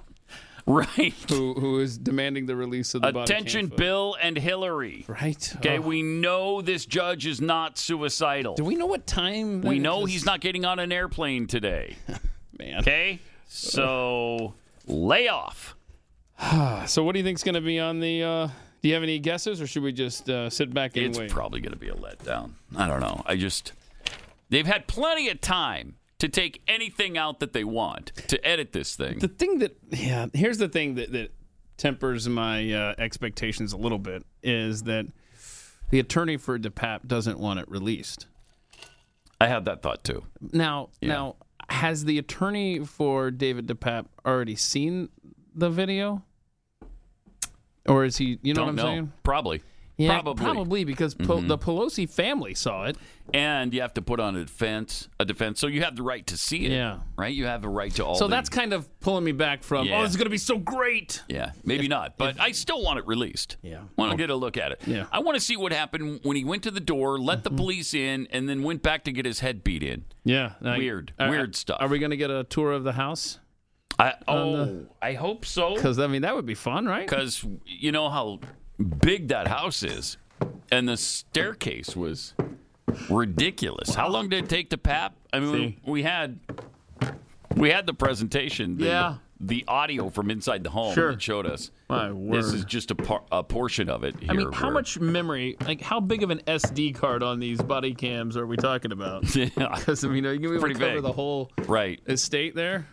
Right. 0.66 1.12
who 1.28 1.52
who 1.54 1.78
is 1.80 1.98
demanding 1.98 2.46
the 2.46 2.56
release 2.56 2.94
of 2.94 3.02
the 3.02 3.20
Attention. 3.20 3.66
Bill 3.66 4.16
and 4.22 4.36
Hillary. 4.38 5.04
Right? 5.06 5.52
Okay, 5.56 5.76
Oh. 5.78 5.82
we 5.82 6.02
know 6.02 6.62
this 6.62 6.86
judge 6.86 7.26
is 7.26 7.40
not 7.40 7.76
suicidal. 7.76 8.54
Do 8.54 8.64
we 8.64 8.74
know 8.74 8.86
what 8.86 9.06
time? 9.06 9.60
We 9.60 9.78
know 9.78 10.06
is? 10.06 10.12
he's 10.12 10.24
not 10.24 10.40
getting 10.40 10.64
on 10.64 10.78
an 10.78 10.90
airplane 10.90 11.46
today. 11.46 11.96
Man. 12.58 12.78
Okay? 12.80 13.18
So 13.46 14.54
lay 14.86 15.28
off. 15.28 15.76
So, 16.86 17.02
what 17.04 17.12
do 17.12 17.18
you 17.18 17.24
think's 17.24 17.42
going 17.42 17.54
to 17.54 17.60
be 17.60 17.78
on 17.78 18.00
the? 18.00 18.22
Uh, 18.22 18.46
do 18.82 18.88
you 18.88 18.94
have 18.94 19.02
any 19.02 19.18
guesses, 19.18 19.60
or 19.62 19.66
should 19.66 19.82
we 19.82 19.92
just 19.92 20.28
uh, 20.28 20.50
sit 20.50 20.72
back 20.74 20.96
and 20.96 21.06
It's 21.06 21.18
wait? 21.18 21.30
probably 21.30 21.60
going 21.60 21.72
to 21.72 21.78
be 21.78 21.88
a 21.88 21.94
letdown. 21.94 22.52
I 22.76 22.86
don't 22.88 23.00
know. 23.00 23.22
I 23.26 23.36
just. 23.36 23.72
They've 24.50 24.66
had 24.66 24.86
plenty 24.86 25.28
of 25.30 25.40
time 25.40 25.94
to 26.18 26.28
take 26.28 26.62
anything 26.68 27.18
out 27.18 27.40
that 27.40 27.52
they 27.52 27.64
want 27.64 28.12
to 28.28 28.46
edit 28.46 28.72
this 28.72 28.96
thing. 28.96 29.18
the 29.18 29.28
thing 29.28 29.58
that, 29.58 29.76
yeah, 29.90 30.26
here's 30.32 30.58
the 30.58 30.68
thing 30.68 30.94
that 30.94 31.12
that 31.12 31.32
tempers 31.76 32.28
my 32.28 32.72
uh, 32.72 32.94
expectations 32.98 33.72
a 33.72 33.76
little 33.76 33.98
bit 33.98 34.24
is 34.42 34.84
that 34.84 35.06
the 35.90 35.98
attorney 35.98 36.36
for 36.36 36.58
DePape 36.58 37.06
doesn't 37.06 37.38
want 37.38 37.58
it 37.60 37.68
released. 37.68 38.26
I 39.40 39.48
had 39.48 39.64
that 39.66 39.82
thought 39.82 40.04
too. 40.04 40.22
Now, 40.52 40.90
now, 41.02 41.36
has 41.68 42.04
the 42.04 42.18
attorney 42.18 42.84
for 42.84 43.30
David 43.30 43.66
DePape 43.66 44.06
already 44.24 44.56
seen 44.56 45.08
the 45.54 45.68
video, 45.68 46.22
or 47.86 48.04
is 48.04 48.16
he? 48.16 48.38
You 48.42 48.54
know 48.54 48.64
Don't 48.64 48.66
what 48.66 48.70
I'm 48.70 48.76
know. 48.76 48.82
saying? 48.84 49.12
Probably. 49.22 49.62
Yeah, 49.96 50.20
Probably. 50.22 50.82
because 50.84 51.14
po- 51.14 51.40
the 51.40 51.56
Pelosi 51.56 52.08
family 52.10 52.54
saw 52.54 52.86
it. 52.86 52.96
And 53.32 53.72
you 53.72 53.80
have 53.80 53.94
to 53.94 54.02
put 54.02 54.20
on 54.20 54.36
a 54.36 54.44
defense, 54.44 55.08
a 55.18 55.24
defense. 55.24 55.58
So 55.60 55.66
you 55.66 55.82
have 55.82 55.96
the 55.96 56.02
right 56.02 56.26
to 56.26 56.36
see 56.36 56.66
it. 56.66 56.72
Yeah. 56.72 56.98
Right? 57.16 57.32
You 57.34 57.46
have 57.46 57.64
a 57.64 57.68
right 57.68 57.94
to 57.94 58.04
all 58.04 58.16
So 58.16 58.26
the- 58.26 58.32
that's 58.32 58.48
kind 58.50 58.72
of 58.72 58.88
pulling 59.00 59.24
me 59.24 59.32
back 59.32 59.62
from. 59.62 59.86
Yeah. 59.86 60.00
Oh, 60.00 60.04
it's 60.04 60.16
going 60.16 60.26
to 60.26 60.30
be 60.30 60.36
so 60.36 60.58
great. 60.58 61.22
Yeah, 61.28 61.52
maybe 61.64 61.86
not, 61.88 62.18
but 62.18 62.38
I 62.40 62.50
still 62.52 62.82
want 62.82 62.98
it 62.98 63.06
released. 63.06 63.56
Yeah. 63.62 63.82
want 63.96 64.10
to 64.10 64.16
get 64.18 64.30
a 64.30 64.34
look 64.34 64.56
at 64.58 64.72
it. 64.72 64.80
Yeah. 64.86 65.06
I 65.12 65.20
want 65.20 65.36
to 65.36 65.40
see 65.40 65.56
what 65.56 65.72
happened 65.72 66.20
when 66.24 66.36
he 66.36 66.44
went 66.44 66.64
to 66.64 66.70
the 66.70 66.80
door, 66.80 67.18
let 67.18 67.38
Mm-hmm. 67.38 67.54
the 67.56 67.62
police 67.62 67.94
in, 67.94 68.26
and 68.30 68.48
then 68.48 68.62
went 68.62 68.82
back 68.82 69.04
to 69.04 69.12
get 69.12 69.24
his 69.24 69.40
head 69.40 69.62
beat 69.64 69.82
in. 69.82 70.04
Yeah, 70.24 70.52
Weird, 70.60 71.12
are- 71.18 71.30
weird 71.30 71.54
stuff. 71.56 71.78
Are 71.80 71.88
we 71.88 71.98
going 72.00 72.10
to 72.10 72.16
get 72.18 72.30
a 72.30 72.44
tour 72.44 72.72
of 72.72 72.82
the 72.84 72.92
house? 72.92 73.38
I, 73.98 74.14
oh, 74.26 74.56
the- 74.56 74.86
I 75.00 75.12
hope 75.14 75.46
so. 75.46 75.76
Because 75.76 75.98
I 76.00 76.08
mean, 76.08 76.22
that 76.22 76.34
would 76.34 76.46
be 76.46 76.54
fun, 76.54 76.84
right? 76.84 77.08
Because 77.08 77.46
you 77.64 77.92
know 77.92 78.10
how 78.10 78.40
big 78.78 79.28
that 79.28 79.48
house 79.48 79.82
is, 79.82 80.16
and 80.70 80.88
the 80.88 80.96
staircase 80.96 81.94
was 81.96 82.34
ridiculous. 83.10 83.94
How 83.94 84.08
long 84.08 84.28
did 84.28 84.44
it 84.44 84.48
take 84.50 84.70
to 84.70 84.78
pap? 84.78 85.14
I 85.32 85.40
mean, 85.40 85.52
See? 85.52 85.78
we 85.84 86.02
had 86.02 86.38
we 87.56 87.70
had 87.70 87.86
the 87.86 87.94
presentation, 87.94 88.76
the, 88.78 88.86
Yeah. 88.86 89.14
the 89.40 89.64
audio 89.68 90.08
from 90.10 90.30
inside 90.30 90.64
the 90.64 90.70
home 90.70 90.92
Sure. 90.94 91.12
that 91.12 91.22
showed 91.22 91.46
us. 91.46 91.70
My 91.88 92.10
This 92.10 92.46
is 92.52 92.64
just 92.64 92.90
a, 92.90 92.96
par- 92.96 93.22
a 93.30 93.44
portion 93.44 93.88
of 93.88 94.02
it. 94.02 94.18
Here 94.18 94.30
I 94.30 94.34
mean, 94.34 94.50
how 94.52 94.64
where- 94.66 94.74
much 94.74 94.98
memory, 94.98 95.56
like 95.64 95.80
how 95.80 96.00
big 96.00 96.22
of 96.24 96.30
an 96.30 96.40
SD 96.48 96.94
card 96.96 97.22
on 97.22 97.38
these 97.38 97.60
body 97.62 97.94
cams 97.94 98.36
are 98.36 98.46
we 98.46 98.56
talking 98.56 98.90
about? 98.92 99.24
Yeah. 99.36 99.48
Because 99.76 100.04
I 100.04 100.08
mean, 100.08 100.26
are 100.26 100.32
you 100.32 100.40
going 100.40 100.42
to 100.42 100.48
be 100.48 100.54
able 100.56 100.60
Pretty 100.62 100.80
cover 100.80 100.94
big. 100.94 101.02
the 101.02 101.12
whole 101.12 101.50
Right. 101.66 102.00
estate 102.08 102.54
there? 102.56 102.86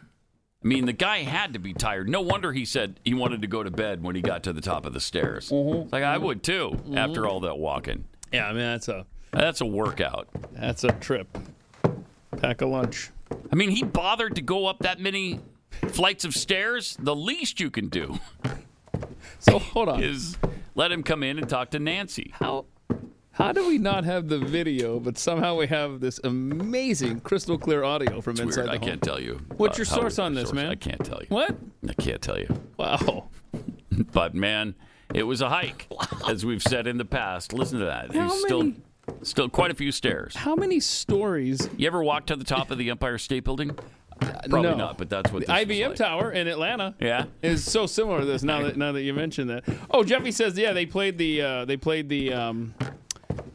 I 0.64 0.68
mean, 0.68 0.86
the 0.86 0.94
guy 0.94 1.24
had 1.24 1.54
to 1.54 1.60
be 1.60 1.74
tired. 1.74 2.08
No 2.08 2.22
wonder 2.22 2.54
he 2.54 2.66
said 2.66 3.00
he 3.04 3.14
wanted 3.16 3.42
to 3.42 3.48
go 3.48 3.64
to 3.64 3.72
bed 3.72 4.04
when 4.04 4.16
he 4.16 4.22
got 4.22 4.44
to 4.44 4.54
the 4.54 4.62
top 4.62 4.86
of 4.86 4.94
the 4.94 5.00
stairs. 5.00 5.50
Mm-hmm. 5.50 5.90
Like 5.92 6.04
I 6.04 6.18
would 6.18 6.44
too 6.44 6.80
after 6.96 7.26
all 7.28 7.40
that 7.42 7.58
walking. 7.58 8.06
Yeah, 8.32 8.46
I 8.48 8.52
mean 8.54 8.60
that's 8.62 8.88
a 8.88 9.06
That's 9.32 9.62
a 9.62 9.66
workout. 9.66 10.28
that's 10.54 10.84
a 10.84 10.92
trip. 10.94 11.36
Pack 12.38 12.62
a 12.62 12.66
lunch. 12.68 13.10
I 13.52 13.56
mean, 13.56 13.70
he 13.72 13.84
bothered 13.84 14.36
to 14.36 14.42
go 14.42 14.68
up 14.68 14.80
that 14.80 15.00
many 15.00 15.40
flights 15.88 16.26
of 16.26 16.34
stairs. 16.36 16.98
The 17.00 17.16
least 17.16 17.60
you 17.60 17.70
can 17.72 17.88
do 17.90 18.20
So 19.40 19.58
hold 19.58 19.90
on. 19.90 20.04
is 20.04 20.38
let 20.76 20.92
him 20.92 21.02
come 21.02 21.24
in 21.24 21.38
and 21.40 21.50
talk 21.50 21.72
to 21.72 21.80
Nancy. 21.80 22.32
How 22.36 22.66
how 23.34 23.52
do 23.54 23.68
we 23.68 23.78
not 23.78 24.04
have 24.04 24.28
the 24.28 24.38
video, 24.40 25.00
but 25.00 25.18
somehow 25.18 25.56
we 25.56 25.68
have 25.68 26.00
this 26.00 26.20
amazing 26.24 27.22
crystal 27.22 27.58
clear 27.58 27.84
audio 27.84 28.22
from 28.22 28.34
It's 28.34 28.42
inside 28.42 28.62
weird. 28.64 28.68
the 28.68 28.72
I 28.74 28.78
home? 28.78 28.88
can't 28.90 29.02
tell 29.02 29.20
you. 29.22 29.42
What's 29.58 29.78
uh, 29.78 29.80
your 29.80 29.86
source 29.86 30.20
on 30.20 30.34
this, 30.34 30.50
source. 30.50 30.56
man? 30.56 30.70
I 30.70 30.76
can't 30.76 31.04
tell 31.04 31.20
you. 31.22 31.28
What? 31.30 31.56
I 31.88 31.94
can't 31.94 32.22
tell 32.22 32.38
you. 32.40 32.48
Wow. 32.78 33.30
But 34.14 34.34
man, 34.34 34.76
it 35.14 35.24
was 35.24 35.42
a 35.42 35.50
hike, 35.50 35.88
as 36.28 36.46
we've 36.46 36.64
said 36.64 36.88
in 36.88 36.98
the 36.98 37.04
past. 37.06 37.52
Listen 37.52 37.80
to 37.80 37.86
that. 37.86 38.08
How 38.08 38.28
There's 38.30 38.40
still, 38.42 38.64
many- 38.64 38.76
still 39.24 39.50
quite 39.50 39.70
a 39.70 39.74
few 39.76 39.92
stairs. 39.92 40.34
How 40.36 40.56
many 40.56 40.80
stories? 40.80 41.70
You 41.76 41.88
ever 41.88 42.02
walked 42.02 42.28
to 42.28 42.38
the 42.38 42.46
top 42.46 42.72
of 42.72 42.78
the 42.78 42.90
Empire 42.90 43.18
State 43.18 43.44
Building? 43.44 43.78
Probably 44.20 44.62
no. 44.62 44.76
not, 44.76 44.98
but 44.98 45.10
that's 45.10 45.32
what 45.32 45.46
The 45.46 45.52
IBM 45.52 45.90
like. 45.90 45.98
Tower 45.98 46.32
in 46.32 46.48
Atlanta. 46.48 46.96
Yeah. 47.00 47.26
is 47.42 47.66
so 47.66 47.86
similar 47.86 48.20
to 48.22 48.26
this. 48.26 48.44
Now 48.44 48.62
that 48.64 48.78
now 48.78 48.92
that 48.94 49.02
you 49.02 49.14
mentioned 49.14 49.50
that. 49.50 49.64
Oh, 49.90 50.04
Jeffy 50.04 50.32
says 50.32 50.58
yeah, 50.58 50.72
they 50.74 50.86
played 50.86 51.18
the 51.18 51.42
uh, 51.42 51.66
they 51.66 51.76
played 51.76 52.08
the 52.08 52.32
um, 52.32 52.74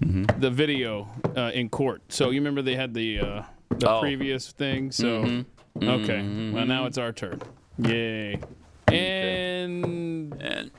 Mm-hmm. 0.02 0.40
the 0.40 0.50
video 0.50 1.08
uh, 1.36 1.50
in 1.54 1.68
court. 1.70 2.02
So 2.10 2.30
you 2.30 2.40
remember 2.40 2.60
they 2.62 2.76
had 2.76 2.92
the 2.94 3.18
uh, 3.20 3.42
the 3.70 3.88
Oh. 3.90 4.00
previous 4.00 4.52
thing. 4.52 4.90
So 4.92 5.22
Mm-hmm. 5.22 5.88
okay, 5.88 6.50
well 6.52 6.66
now 6.66 6.86
it's 6.86 6.98
our 6.98 7.12
turn. 7.12 7.40
Yay! 7.78 8.40
And 8.88 10.32
And, 10.40 10.70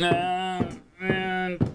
uh, 0.00 0.70
and 1.00 1.72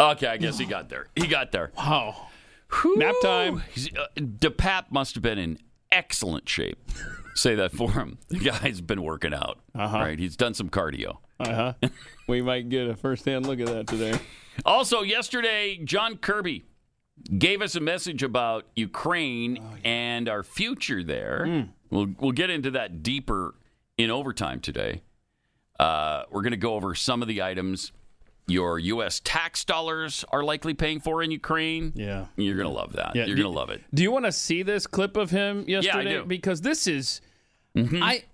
okay, 0.00 0.26
I 0.28 0.36
guess 0.36 0.58
he 0.58 0.64
got 0.66 0.88
there. 0.88 1.06
He 1.16 1.26
got 1.26 1.52
there. 1.52 1.70
wow, 1.76 2.28
nap 2.96 3.14
time. 3.22 3.62
He's, 3.72 3.88
uh, 3.96 4.06
DePape 4.16 4.90
must 4.90 5.14
have 5.14 5.22
been 5.22 5.38
in 5.38 5.58
excellent 5.92 6.48
shape. 6.48 6.78
Say 7.34 7.54
that 7.56 7.72
for 7.72 7.90
him. 7.92 8.18
The 8.28 8.38
guy's 8.38 8.80
been 8.80 9.02
working 9.02 9.34
out. 9.34 9.58
Uh-huh. 9.74 9.98
Right, 9.98 10.18
he's 10.18 10.36
done 10.36 10.54
some 10.54 10.68
cardio. 10.70 11.18
Uh 11.44 11.74
huh. 11.82 11.88
we 12.28 12.42
might 12.42 12.68
get 12.68 12.88
a 12.88 12.96
first 12.96 13.24
hand 13.24 13.46
look 13.46 13.60
at 13.60 13.66
that 13.66 13.86
today. 13.86 14.18
Also, 14.64 15.02
yesterday, 15.02 15.80
John 15.82 16.16
Kirby 16.16 16.64
gave 17.38 17.62
us 17.62 17.74
a 17.76 17.80
message 17.80 18.22
about 18.22 18.66
Ukraine 18.76 19.58
Oh, 19.60 19.76
and 19.84 20.28
our 20.28 20.42
future 20.42 21.02
there. 21.02 21.44
Hmm. 21.46 21.60
We'll 21.90 22.08
we'll 22.18 22.32
get 22.32 22.50
into 22.50 22.70
that 22.72 23.02
deeper 23.02 23.54
in 23.98 24.10
overtime 24.10 24.60
today. 24.60 25.02
Uh, 25.78 26.22
we're 26.30 26.42
going 26.42 26.52
to 26.52 26.56
go 26.56 26.74
over 26.74 26.94
some 26.94 27.20
of 27.22 27.28
the 27.28 27.42
items 27.42 27.92
your 28.46 28.78
U.S. 28.78 29.20
tax 29.24 29.64
dollars 29.64 30.24
are 30.30 30.44
likely 30.44 30.74
paying 30.74 31.00
for 31.00 31.22
in 31.22 31.30
Ukraine. 31.30 31.92
Yeah. 31.94 32.26
You're 32.36 32.56
going 32.56 32.68
to 32.68 32.74
love 32.74 32.92
that. 32.92 33.12
Yeah, 33.16 33.24
You're 33.24 33.36
going 33.36 33.50
to 33.50 33.58
love 33.58 33.70
it. 33.70 33.82
Do 33.92 34.02
you 34.02 34.10
want 34.10 34.26
to 34.26 34.32
see 34.32 34.62
this 34.62 34.86
clip 34.86 35.16
of 35.16 35.30
him 35.30 35.64
yesterday? 35.66 36.10
do. 36.10 36.18
Mm-hmm. 36.20 36.28
Because 36.28 36.60
this 36.60 36.86
is, 36.86 37.20
I, 37.74 38.24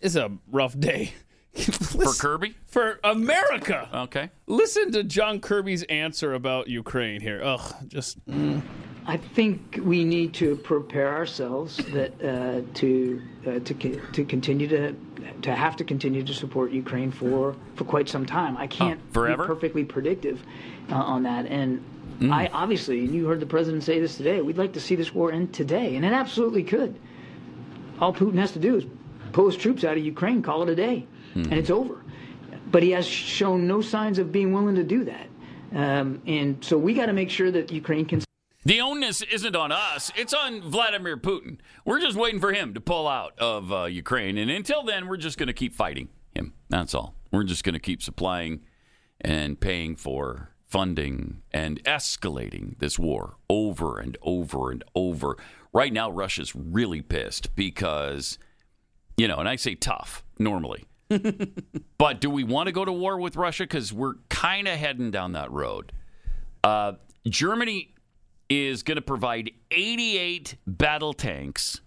it's 0.00 0.14
a 0.14 0.30
rough 0.50 0.78
day 0.78 1.12
For 1.54 2.12
Kirby? 2.12 2.54
for 2.66 2.98
America. 3.04 3.88
Okay. 3.94 4.30
Listen 4.46 4.90
to 4.92 5.04
John 5.04 5.40
Kirby's 5.40 5.84
answer 5.84 6.34
about 6.34 6.68
Ukraine 6.68 7.20
here. 7.20 7.40
Ugh, 7.42 7.74
just 7.86 8.24
mm. 8.26 8.60
I 9.06 9.16
think 9.16 9.78
we 9.82 10.04
need 10.04 10.34
to 10.34 10.56
prepare 10.56 11.14
ourselves 11.14 11.76
that 11.92 12.12
uh, 12.22 12.62
to 12.74 13.22
uh, 13.46 13.58
to 13.60 14.00
to 14.12 14.24
continue 14.24 14.66
to 14.68 14.94
to 15.42 15.54
have 15.54 15.76
to 15.76 15.84
continue 15.84 16.24
to 16.24 16.34
support 16.34 16.72
Ukraine 16.72 17.10
for 17.10 17.54
for 17.76 17.84
quite 17.84 18.08
some 18.08 18.26
time. 18.26 18.56
I 18.56 18.66
can't 18.66 19.00
forever? 19.12 19.44
be 19.44 19.46
perfectly 19.46 19.84
predictive 19.84 20.42
uh, 20.90 20.96
on 20.96 21.22
that, 21.22 21.46
and 21.46 21.84
Mm. 22.20 22.32
I 22.32 22.48
obviously, 22.52 23.00
and 23.00 23.14
you 23.14 23.26
heard 23.26 23.40
the 23.40 23.46
president 23.46 23.82
say 23.82 23.98
this 23.98 24.16
today. 24.16 24.40
We'd 24.40 24.56
like 24.56 24.72
to 24.74 24.80
see 24.80 24.94
this 24.94 25.12
war 25.12 25.32
end 25.32 25.52
today, 25.52 25.96
and 25.96 26.04
it 26.04 26.12
absolutely 26.12 26.62
could. 26.62 26.94
All 28.00 28.14
Putin 28.14 28.38
has 28.38 28.52
to 28.52 28.58
do 28.60 28.76
is 28.76 28.84
pull 29.32 29.46
his 29.46 29.56
troops 29.56 29.82
out 29.84 29.96
of 29.96 30.04
Ukraine, 30.04 30.40
call 30.40 30.62
it 30.62 30.68
a 30.68 30.76
day, 30.76 31.06
Mm. 31.34 31.44
and 31.44 31.54
it's 31.54 31.70
over. 31.70 32.04
But 32.70 32.82
he 32.82 32.90
has 32.90 33.06
shown 33.06 33.66
no 33.66 33.80
signs 33.80 34.18
of 34.18 34.32
being 34.32 34.52
willing 34.52 34.74
to 34.74 34.84
do 34.84 35.04
that, 35.04 35.28
um, 35.74 36.22
and 36.26 36.64
so 36.64 36.76
we 36.78 36.94
got 36.94 37.06
to 37.06 37.12
make 37.12 37.30
sure 37.30 37.50
that 37.50 37.70
Ukraine 37.70 38.04
can. 38.06 38.22
The 38.64 38.80
onus 38.80 39.20
isn't 39.20 39.54
on 39.54 39.72
us, 39.72 40.10
it's 40.16 40.32
on 40.32 40.62
Vladimir 40.62 41.16
Putin. 41.18 41.58
We're 41.84 42.00
just 42.00 42.16
waiting 42.16 42.40
for 42.40 42.52
him 42.52 42.72
to 42.74 42.80
pull 42.80 43.06
out 43.06 43.38
of 43.38 43.70
uh, 43.70 43.84
Ukraine. 43.84 44.38
And 44.38 44.50
until 44.50 44.82
then, 44.82 45.06
we're 45.06 45.18
just 45.18 45.36
going 45.36 45.48
to 45.48 45.52
keep 45.52 45.74
fighting 45.74 46.08
him. 46.34 46.54
That's 46.70 46.94
all. 46.94 47.14
We're 47.30 47.44
just 47.44 47.62
going 47.62 47.74
to 47.74 47.80
keep 47.80 48.02
supplying 48.02 48.62
and 49.20 49.60
paying 49.60 49.96
for 49.96 50.54
funding 50.74 51.42
and 51.52 51.82
escalating 51.84 52.78
this 52.78 52.98
war 52.98 53.36
over 53.50 53.98
and 53.98 54.16
over 54.22 54.70
and 54.70 54.82
over. 54.94 55.36
Right 55.72 55.92
now, 55.92 56.10
Russia's 56.10 56.54
really 56.56 57.02
pissed 57.02 57.54
because, 57.54 58.38
you 59.16 59.28
know, 59.28 59.36
and 59.36 59.48
I 59.48 59.56
say 59.56 59.74
tough 59.74 60.24
normally. 60.38 60.84
but 61.98 62.20
do 62.20 62.30
we 62.30 62.44
want 62.44 62.66
to 62.66 62.72
go 62.72 62.84
to 62.84 62.92
war 62.92 63.18
with 63.18 63.36
Russia? 63.36 63.64
Because 63.64 63.92
we're 63.92 64.14
kind 64.28 64.68
of 64.68 64.78
heading 64.78 65.10
down 65.10 65.32
that 65.32 65.50
road. 65.50 65.92
Uh, 66.62 66.94
Germany 67.26 67.94
is 68.48 68.82
going 68.82 68.96
to 68.96 69.02
provide 69.02 69.50
88 69.70 70.56
battle 70.66 71.12
tanks 71.12 71.80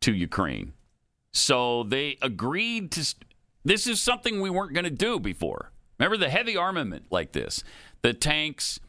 to 0.00 0.12
Ukraine. 0.12 0.72
So 1.32 1.84
they 1.84 2.18
agreed 2.22 2.90
to. 2.92 3.14
This 3.64 3.86
is 3.86 4.00
something 4.00 4.40
we 4.40 4.50
weren't 4.50 4.72
going 4.72 4.84
to 4.84 4.90
do 4.90 5.20
before. 5.20 5.70
Remember 5.98 6.16
the 6.16 6.30
heavy 6.30 6.56
armament 6.56 7.04
like 7.10 7.32
this, 7.32 7.62
the 8.02 8.14
tanks, 8.14 8.80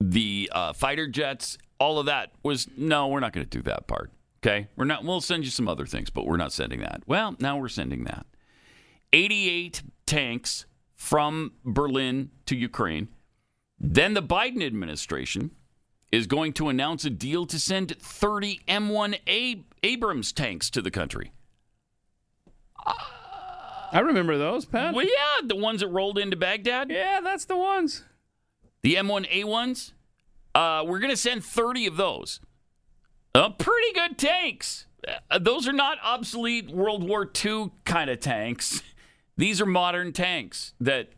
the 0.00 0.50
uh, 0.52 0.72
fighter 0.72 1.06
jets, 1.06 1.56
all 1.78 1.98
of 1.98 2.06
that 2.06 2.32
was 2.42 2.68
no, 2.76 3.08
we're 3.08 3.20
not 3.20 3.32
going 3.32 3.46
to 3.46 3.58
do 3.58 3.62
that 3.62 3.86
part. 3.86 4.10
Okay, 4.42 4.68
we're 4.76 4.84
not. 4.84 5.04
We'll 5.04 5.20
send 5.20 5.44
you 5.44 5.50
some 5.50 5.68
other 5.68 5.86
things, 5.86 6.10
but 6.10 6.26
we're 6.26 6.36
not 6.36 6.52
sending 6.52 6.80
that. 6.80 7.02
Well, 7.06 7.36
now 7.38 7.58
we're 7.58 7.68
sending 7.68 8.04
that. 8.04 8.26
88 9.12 9.82
tanks 10.06 10.66
from 10.94 11.52
Berlin 11.64 12.30
to 12.46 12.56
Ukraine. 12.56 13.08
Then 13.78 14.14
the 14.14 14.22
Biden 14.22 14.62
administration 14.62 15.52
is 16.12 16.26
going 16.26 16.52
to 16.54 16.68
announce 16.68 17.04
a 17.04 17.10
deal 17.10 17.46
to 17.46 17.58
send 17.58 17.96
30 18.00 18.60
M1 18.68 19.18
A- 19.28 19.64
Abrams 19.82 20.32
tanks 20.32 20.68
to 20.70 20.82
the 20.82 20.90
country. 20.90 21.32
I 23.92 24.00
remember 24.00 24.38
those, 24.38 24.64
Pat. 24.64 24.94
Well, 24.94 25.06
yeah, 25.06 25.46
the 25.46 25.56
ones 25.56 25.80
that 25.80 25.88
rolled 25.88 26.18
into 26.18 26.36
Baghdad. 26.36 26.90
Yeah, 26.90 27.20
that's 27.22 27.44
the 27.44 27.56
ones. 27.56 28.04
The 28.82 28.94
M1A 28.96 29.44
ones. 29.44 29.94
Uh, 30.54 30.84
we're 30.86 30.98
going 31.00 31.10
to 31.10 31.16
send 31.16 31.44
30 31.44 31.86
of 31.86 31.96
those. 31.96 32.40
Uh, 33.34 33.50
pretty 33.50 33.92
good 33.94 34.18
tanks. 34.18 34.86
Uh, 35.30 35.38
those 35.38 35.66
are 35.66 35.72
not 35.72 35.98
obsolete 36.04 36.70
World 36.70 37.08
War 37.08 37.30
II 37.44 37.70
kind 37.84 38.10
of 38.10 38.20
tanks. 38.20 38.82
These 39.40 39.58
are 39.62 39.66
modern 39.66 40.12
tanks 40.12 40.74
that 40.80 41.08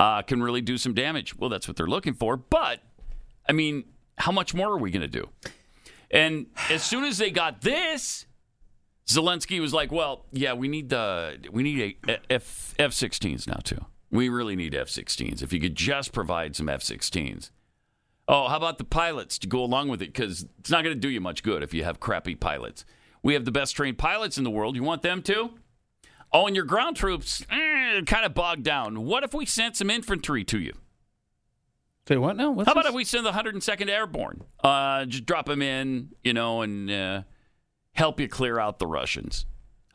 uh, 0.00 0.22
can 0.22 0.42
really 0.42 0.60
do 0.60 0.76
some 0.76 0.92
damage. 0.92 1.36
Well, 1.38 1.48
that's 1.48 1.68
what 1.68 1.76
they're 1.76 1.86
looking 1.86 2.12
for. 2.12 2.36
But, 2.36 2.80
I 3.48 3.52
mean, 3.52 3.84
how 4.18 4.32
much 4.32 4.54
more 4.54 4.72
are 4.72 4.76
we 4.76 4.90
going 4.90 5.02
to 5.02 5.06
do? 5.06 5.28
And 6.10 6.46
as 6.68 6.82
soon 6.82 7.04
as 7.04 7.18
they 7.18 7.30
got 7.30 7.60
this, 7.60 8.26
Zelensky 9.06 9.60
was 9.60 9.72
like, 9.72 9.92
"Well, 9.92 10.24
yeah, 10.32 10.54
we 10.54 10.66
need 10.66 10.88
the 10.88 11.38
we 11.52 11.62
need 11.62 11.96
a 12.08 12.18
F 12.28 12.74
F-16s 12.76 13.46
now 13.46 13.60
too. 13.62 13.84
We 14.10 14.28
really 14.28 14.56
need 14.56 14.74
F-16s. 14.74 15.40
If 15.40 15.52
you 15.52 15.60
could 15.60 15.76
just 15.76 16.12
provide 16.12 16.56
some 16.56 16.68
F-16s. 16.68 17.50
Oh, 18.26 18.48
how 18.48 18.56
about 18.56 18.78
the 18.78 18.84
pilots 18.84 19.38
to 19.38 19.46
go 19.46 19.62
along 19.62 19.88
with 19.88 20.02
it? 20.02 20.12
Because 20.12 20.46
it's 20.58 20.70
not 20.70 20.82
going 20.82 20.96
to 20.96 21.00
do 21.00 21.08
you 21.08 21.20
much 21.20 21.44
good 21.44 21.62
if 21.62 21.72
you 21.72 21.84
have 21.84 22.00
crappy 22.00 22.34
pilots. 22.34 22.84
We 23.22 23.34
have 23.34 23.44
the 23.44 23.52
best 23.52 23.76
trained 23.76 23.98
pilots 23.98 24.38
in 24.38 24.42
the 24.42 24.50
world. 24.50 24.74
You 24.74 24.82
want 24.82 25.02
them 25.02 25.22
too? 25.22 25.50
Oh, 26.34 26.46
and 26.48 26.56
your 26.56 26.64
ground 26.64 26.96
troops 26.96 27.42
eh, 27.48 28.00
kind 28.06 28.26
of 28.26 28.34
bogged 28.34 28.64
down. 28.64 29.04
What 29.04 29.22
if 29.24 29.32
we 29.32 29.46
sent 29.46 29.76
some 29.76 29.88
infantry 29.88 30.42
to 30.44 30.58
you? 30.58 30.72
Say 32.08 32.16
what 32.18 32.36
now? 32.36 32.50
What's 32.50 32.66
How 32.66 32.72
about 32.72 32.82
this? 32.84 32.90
if 32.90 32.96
we 32.96 33.04
send 33.04 33.24
the 33.24 33.30
102nd 33.32 33.88
Airborne? 33.88 34.42
Uh, 34.62 35.04
just 35.06 35.24
drop 35.24 35.46
them 35.46 35.62
in, 35.62 36.10
you 36.22 36.32
know, 36.34 36.60
and 36.62 36.90
uh, 36.90 37.22
help 37.92 38.20
you 38.20 38.28
clear 38.28 38.58
out 38.58 38.78
the 38.78 38.86
Russians. 38.86 39.46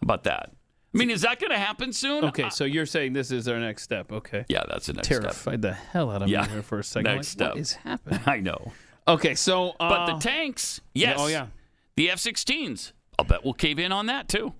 How 0.02 0.06
about 0.06 0.24
that? 0.24 0.52
I 0.96 0.98
mean, 0.98 1.12
is 1.12 1.22
that 1.22 1.40
going 1.40 1.52
to 1.52 1.58
happen 1.60 1.94
soon? 1.94 2.24
Okay, 2.26 2.50
so 2.50 2.64
you're 2.64 2.88
saying 2.88 3.14
this 3.14 3.30
is 3.32 3.48
our 3.48 3.60
next 3.60 3.84
step. 3.84 4.12
Okay. 4.12 4.44
Yeah, 4.50 4.64
that's 4.68 4.88
the 4.88 4.94
next 4.94 5.08
step. 5.08 5.22
Terrified 5.22 5.62
the 5.62 5.74
hell 5.74 6.10
out 6.10 6.24
of 6.24 6.30
Yeah. 6.30 6.44
me 6.44 6.48
here 6.50 6.64
for 6.64 6.80
a 6.80 6.84
second. 6.86 7.04
Next 7.14 7.18
Like, 7.18 7.26
step. 7.26 7.50
What 7.52 7.60
is 7.60 7.74
happening? 7.74 8.20
I 8.26 8.40
know. 8.40 8.72
Okay, 9.08 9.36
so 9.36 9.72
uh, 9.80 9.90
But 9.90 10.14
the 10.14 10.20
tanks, 10.20 10.82
yes. 10.96 11.18
oh, 11.20 11.28
yeah. 11.28 11.48
The 11.96 12.10
F 12.10 12.18
16s, 12.18 12.94
I'll 13.20 13.26
bet 13.26 13.44
we'll 13.44 13.54
cave 13.54 13.78
in 13.78 13.92
on 13.92 14.06
that 14.08 14.30
too. 14.30 14.54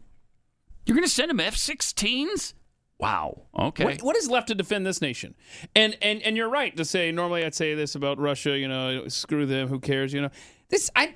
You're 0.90 0.96
going 0.96 1.06
to 1.08 1.14
send 1.14 1.30
them 1.30 1.40
F 1.40 1.56
16s? 1.56 2.56
Wow. 2.98 3.44
Okay. 3.58 3.84
What, 3.86 4.02
what 4.02 4.16
is 4.16 4.28
left 4.28 4.48
to 4.48 4.56
defend 4.56 4.88
this 4.88 5.02
nation? 5.04 5.36
And 5.76 5.96
and 6.02 6.20
and 6.24 6.36
you're 6.36 6.50
right 6.50 6.76
to 6.76 6.84
say. 6.84 7.12
Normally, 7.12 7.46
I'd 7.46 7.54
say 7.54 7.76
this 7.76 7.94
about 7.94 8.18
Russia. 8.18 8.58
You 8.58 8.68
know, 8.68 9.08
screw 9.08 9.46
them. 9.46 9.68
Who 9.68 9.80
cares? 9.80 10.14
You 10.14 10.24
know, 10.24 10.30
this 10.70 10.90
I. 10.96 11.14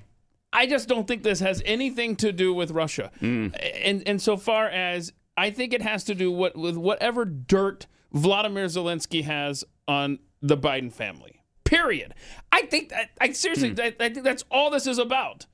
I 0.54 0.68
just 0.68 0.88
don't 0.88 1.08
think 1.08 1.24
this 1.24 1.40
has 1.40 1.64
anything 1.66 2.16
to 2.18 2.32
do 2.32 2.54
with 2.54 2.70
Russia, 2.70 3.10
Mm. 3.20 3.58
and 3.84 4.04
and 4.08 4.22
so 4.22 4.38
far 4.38 4.68
as 4.70 5.12
I 5.36 5.50
think 5.50 5.74
it 5.74 5.82
has 5.82 6.04
to 6.04 6.14
do 6.14 6.32
what 6.32 6.56
with 6.56 6.78
whatever 6.78 7.26
dirt 7.26 7.88
Vladimir 8.14 8.68
Zelensky 8.68 9.24
has 9.24 9.64
on 9.88 10.20
the 10.44 10.56
Biden 10.56 10.94
family. 10.94 11.42
Period. 11.66 12.14
I 12.52 12.62
think 12.68 12.90
that 12.90 13.10
I 13.20 13.32
seriously, 13.32 13.72
Hmm. 13.72 13.80
I, 13.82 13.96
I 14.00 14.10
think 14.10 14.24
that's 14.24 14.46
all 14.52 14.70
this 14.70 14.86
is 14.86 15.00
about. 15.00 15.48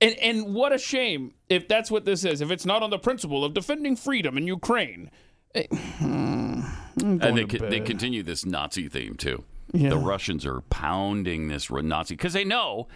And 0.00 0.14
and 0.16 0.54
what 0.54 0.72
a 0.72 0.78
shame 0.78 1.32
if 1.48 1.68
that's 1.68 1.90
what 1.90 2.04
this 2.04 2.24
is. 2.24 2.40
If 2.40 2.50
it's 2.50 2.66
not 2.66 2.82
on 2.82 2.90
the 2.90 2.98
principle 2.98 3.44
of 3.44 3.54
defending 3.54 3.96
freedom 3.96 4.36
in 4.36 4.46
Ukraine. 4.46 5.10
Eh, 5.54 5.66
and 6.00 7.36
they, 7.36 7.44
co- 7.44 7.68
they 7.68 7.80
continue 7.80 8.22
this 8.22 8.44
Nazi 8.44 8.88
theme 8.88 9.14
too. 9.14 9.44
Yeah. 9.72 9.90
The 9.90 9.98
Russians 9.98 10.44
are 10.46 10.60
pounding 10.62 11.48
this 11.48 11.70
Nazi 11.70 12.14
because 12.14 12.32
they 12.32 12.44
know 12.44 12.88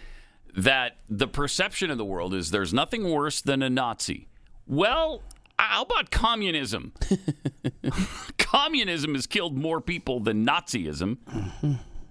that 0.55 0.97
the 1.09 1.27
perception 1.27 1.91
of 1.91 1.97
the 1.97 2.05
world 2.05 2.33
is 2.33 2.51
there's 2.51 2.73
nothing 2.73 3.09
worse 3.09 3.41
than 3.41 3.61
a 3.61 3.69
Nazi. 3.69 4.27
Well, 4.67 5.23
how 5.57 5.83
about 5.83 6.11
communism? 6.11 6.93
communism 8.37 9.15
has 9.15 9.27
killed 9.27 9.57
more 9.57 9.81
people 9.81 10.19
than 10.19 10.45
Nazism. 10.45 11.17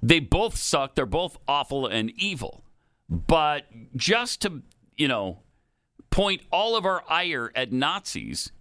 They 0.02 0.20
both 0.20 0.56
suck. 0.56 0.94
They're 0.94 1.06
both 1.06 1.36
awful 1.48 1.86
and 1.86 2.10
evil. 2.16 2.64
But 3.08 3.64
just 3.96 4.42
to, 4.42 4.62
you 5.00 5.08
know, 5.08 5.38
point 6.10 6.42
all 6.52 6.76
of 6.76 6.84
our 6.84 7.02
ire 7.08 7.50
at 7.56 7.72
Nazis 7.72 8.52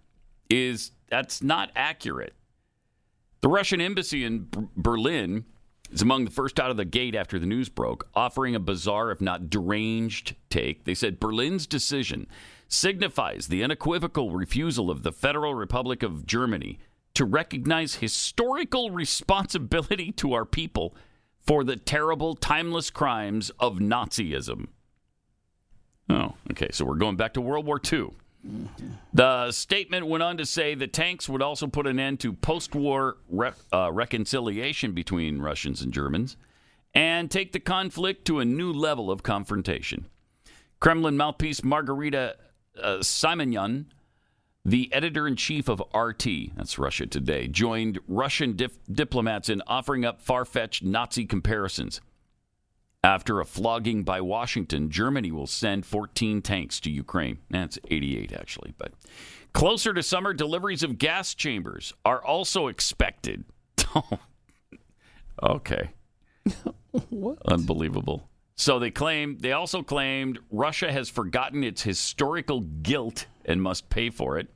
is 0.48 0.92
that's 1.10 1.42
not 1.42 1.70
accurate. 1.76 2.32
The 3.42 3.48
Russian 3.48 3.80
embassy 3.80 4.24
in 4.24 4.44
B- 4.44 4.60
Berlin 4.74 5.44
is 5.92 6.00
among 6.00 6.24
the 6.24 6.30
first 6.30 6.58
out 6.58 6.70
of 6.70 6.78
the 6.78 6.86
gate 6.86 7.14
after 7.14 7.38
the 7.38 7.44
news 7.44 7.68
broke, 7.68 8.08
offering 8.14 8.54
a 8.54 8.60
bizarre, 8.60 9.10
if 9.10 9.20
not 9.20 9.50
deranged, 9.50 10.34
take. 10.48 10.84
They 10.84 10.94
said 10.94 11.20
Berlin's 11.20 11.66
decision 11.66 12.26
signifies 12.68 13.48
the 13.48 13.62
unequivocal 13.62 14.30
refusal 14.30 14.90
of 14.90 15.02
the 15.02 15.12
Federal 15.12 15.54
Republic 15.54 16.02
of 16.02 16.24
Germany 16.24 16.78
to 17.12 17.26
recognize 17.26 17.96
historical 17.96 18.90
responsibility 18.90 20.10
to 20.12 20.32
our 20.32 20.46
people 20.46 20.96
for 21.38 21.64
the 21.64 21.76
terrible, 21.76 22.34
timeless 22.34 22.88
crimes 22.88 23.50
of 23.60 23.78
Nazism. 23.78 24.68
Oh, 26.10 26.34
okay. 26.50 26.68
So 26.72 26.84
we're 26.84 26.96
going 26.96 27.16
back 27.16 27.34
to 27.34 27.40
World 27.40 27.66
War 27.66 27.80
II. 27.92 28.10
The 29.12 29.52
statement 29.52 30.06
went 30.06 30.22
on 30.22 30.38
to 30.38 30.46
say 30.46 30.74
the 30.74 30.86
tanks 30.86 31.28
would 31.28 31.42
also 31.42 31.66
put 31.66 31.86
an 31.86 32.00
end 32.00 32.20
to 32.20 32.32
post 32.32 32.74
war 32.74 33.18
re- 33.28 33.52
uh, 33.72 33.92
reconciliation 33.92 34.92
between 34.92 35.42
Russians 35.42 35.82
and 35.82 35.92
Germans 35.92 36.36
and 36.94 37.30
take 37.30 37.52
the 37.52 37.60
conflict 37.60 38.24
to 38.26 38.40
a 38.40 38.44
new 38.44 38.72
level 38.72 39.10
of 39.10 39.22
confrontation. 39.22 40.06
Kremlin 40.80 41.18
mouthpiece 41.18 41.62
Margarita 41.62 42.36
uh, 42.82 42.96
Simonyan 42.98 43.86
the 44.64 44.92
editor 44.92 45.26
in 45.26 45.36
chief 45.36 45.68
of 45.68 45.82
RT, 45.94 46.54
that's 46.54 46.78
Russia 46.78 47.06
Today, 47.06 47.48
joined 47.48 47.98
Russian 48.06 48.56
dif- 48.56 48.78
diplomats 48.92 49.48
in 49.48 49.62
offering 49.66 50.04
up 50.04 50.20
far 50.20 50.44
fetched 50.44 50.84
Nazi 50.84 51.24
comparisons. 51.24 52.00
After 53.02 53.40
a 53.40 53.46
flogging 53.46 54.02
by 54.02 54.20
Washington, 54.20 54.90
Germany 54.90 55.32
will 55.32 55.46
send 55.46 55.86
14 55.86 56.42
tanks 56.42 56.80
to 56.80 56.90
Ukraine. 56.90 57.38
That's 57.48 57.78
88, 57.88 58.32
actually. 58.32 58.74
But 58.76 58.92
closer 59.54 59.94
to 59.94 60.02
summer, 60.02 60.34
deliveries 60.34 60.82
of 60.82 60.98
gas 60.98 61.34
chambers 61.34 61.94
are 62.04 62.22
also 62.22 62.66
expected. 62.66 63.44
okay. 65.42 65.90
Unbelievable. 67.46 68.28
So 68.54 68.78
they 68.78 68.90
claim 68.90 69.38
they 69.40 69.52
also 69.52 69.82
claimed 69.82 70.38
Russia 70.50 70.92
has 70.92 71.08
forgotten 71.08 71.64
its 71.64 71.82
historical 71.82 72.60
guilt 72.60 73.26
and 73.46 73.62
must 73.62 73.88
pay 73.88 74.10
for 74.10 74.38
it. 74.38 74.48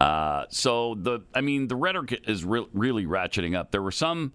Uh, 0.00 0.46
so 0.48 0.96
the 0.96 1.20
I 1.32 1.40
mean 1.40 1.68
the 1.68 1.76
rhetoric 1.76 2.24
is 2.26 2.44
re- 2.44 2.66
really 2.72 3.06
ratcheting 3.06 3.56
up. 3.56 3.70
There 3.70 3.82
were 3.82 3.92
some 3.92 4.32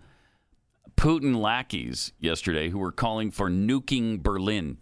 Putin 0.99 1.39
lackeys 1.39 2.11
yesterday 2.19 2.69
who 2.69 2.77
were 2.77 2.91
calling 2.91 3.31
for 3.31 3.49
nuking 3.49 4.21
Berlin 4.21 4.77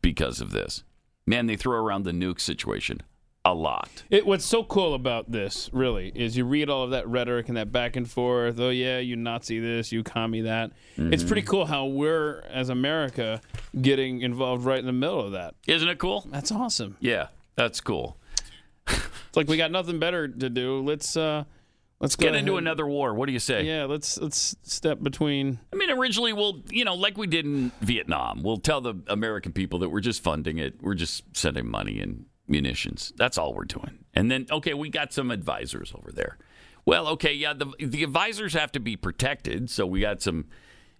because 0.00 0.40
of 0.40 0.52
this. 0.52 0.84
Man, 1.26 1.46
they 1.46 1.56
throw 1.56 1.78
around 1.78 2.04
the 2.04 2.12
nuke 2.12 2.40
situation 2.40 3.02
a 3.44 3.52
lot. 3.52 4.02
It, 4.08 4.24
what's 4.24 4.44
so 4.46 4.64
cool 4.64 4.94
about 4.94 5.30
this, 5.32 5.68
really, 5.74 6.12
is 6.14 6.34
you 6.34 6.46
read 6.46 6.70
all 6.70 6.84
of 6.84 6.90
that 6.92 7.06
rhetoric 7.06 7.48
and 7.48 7.58
that 7.58 7.70
back 7.72 7.96
and 7.96 8.10
forth. 8.10 8.58
Oh 8.58 8.70
yeah, 8.70 9.00
you 9.00 9.16
Nazi 9.16 9.58
this, 9.60 9.92
you 9.92 10.02
commie 10.02 10.40
that. 10.42 10.72
It's 10.96 11.22
Mhm. 11.22 11.26
pretty 11.26 11.42
cool 11.42 11.66
how 11.66 11.84
we're 11.84 12.40
as 12.50 12.70
America 12.70 13.42
getting 13.82 14.22
involved 14.22 14.64
right 14.64 14.78
in 14.78 14.86
the 14.86 14.92
middle 14.92 15.20
of 15.20 15.32
that. 15.32 15.56
Isn't 15.66 15.88
it 15.88 15.98
cool? 15.98 16.26
That's 16.30 16.50
awesome. 16.50 16.96
Yeah, 17.00 17.28
that's 17.54 17.82
cool. 17.82 18.16
It's 18.88 19.36
like 19.36 19.46
we 19.46 19.58
got 19.58 19.70
nothing 19.70 19.98
better 19.98 20.26
to 20.26 20.48
do. 20.48 20.80
Let's 20.80 21.16
uh, 21.18 21.44
let's 22.00 22.16
go 22.16 22.26
Get 22.26 22.34
into 22.34 22.52
ahead- 22.52 22.62
another 22.64 22.86
war. 22.86 23.14
What 23.14 23.26
do 23.26 23.32
you 23.32 23.38
say? 23.38 23.62
Yeah, 23.64 23.84
let's 23.84 24.18
let's 24.18 24.56
step 24.62 25.02
between. 25.02 25.58
I 25.72 25.76
mean, 25.76 25.90
originally 25.90 26.32
we'll, 26.32 26.62
you 26.70 26.84
know, 26.84 26.94
like 26.94 27.16
we 27.16 27.26
did 27.26 27.44
in 27.44 27.70
Vietnam, 27.80 28.42
we'll 28.42 28.58
tell 28.58 28.80
the 28.80 28.94
American 29.06 29.52
people 29.52 29.78
that 29.80 29.88
we're 29.90 30.00
just 30.00 30.22
funding 30.22 30.58
it. 30.58 30.82
We're 30.82 30.94
just 30.94 31.24
sending 31.36 31.68
money 31.68 32.00
and 32.00 32.26
munitions. 32.48 33.12
That's 33.16 33.38
all 33.38 33.54
we're 33.54 33.64
doing. 33.64 33.98
And 34.14 34.30
then, 34.30 34.46
okay, 34.50 34.74
we 34.74 34.88
got 34.88 35.12
some 35.12 35.30
advisors 35.30 35.92
over 35.96 36.10
there. 36.10 36.36
Well, 36.84 37.06
okay, 37.08 37.32
yeah, 37.34 37.52
the 37.52 37.66
the 37.78 38.02
advisors 38.02 38.54
have 38.54 38.72
to 38.72 38.80
be 38.80 38.96
protected, 38.96 39.70
so 39.70 39.86
we 39.86 40.00
got 40.00 40.22
some, 40.22 40.46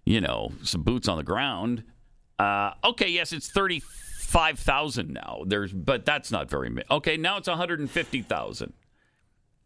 you 0.05 0.21
know, 0.21 0.51
some 0.63 0.83
boots 0.83 1.07
on 1.07 1.17
the 1.17 1.23
ground. 1.23 1.83
Uh, 2.39 2.71
okay, 2.83 3.09
yes, 3.09 3.33
it's 3.33 3.49
thirty 3.49 3.81
five 3.81 4.59
thousand 4.59 5.11
now. 5.11 5.41
There's, 5.45 5.73
but 5.73 6.05
that's 6.05 6.31
not 6.31 6.49
very 6.49 6.69
many. 6.69 6.85
Okay, 6.89 7.17
now 7.17 7.37
it's 7.37 7.47
one 7.47 7.57
hundred 7.57 7.79
and 7.79 7.89
fifty 7.89 8.21
thousand. 8.21 8.73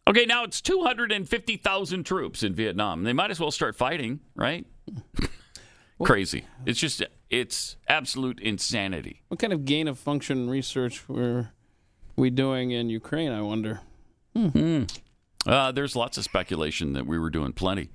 Okay, 0.08 0.26
now 0.26 0.43
it's 0.43 0.62
250,000 0.62 2.03
troops 2.03 2.43
in 2.43 2.53
Vietnam. 2.53 3.03
They 3.03 3.14
might 3.14 3.32
as 3.32 3.39
well 3.39 3.51
start 3.51 3.76
fighting, 3.76 4.20
right? 4.36 4.66
Crazy. 6.03 6.45
It's 6.66 6.80
just, 6.80 7.01
it's 7.30 7.76
absolute 7.88 8.39
insanity. 8.39 9.24
What 9.30 9.39
kind 9.39 9.51
of 9.51 9.66
gain 9.66 9.88
of 9.88 9.97
function 9.97 10.49
research 10.49 11.08
were 11.10 11.49
we 12.16 12.30
doing 12.30 12.72
in 12.72 12.89
Ukraine? 12.89 13.32
I 13.32 13.41
wonder. 13.41 13.82
Hmm. 14.36 14.84
Uh, 15.47 15.72
there's 15.72 15.95
lots 15.95 16.18
of 16.18 16.24
speculation 16.24 16.93
that 16.93 17.08
we 17.08 17.18
were 17.18 17.30
doing 17.30 17.53
plenty, 17.53 17.89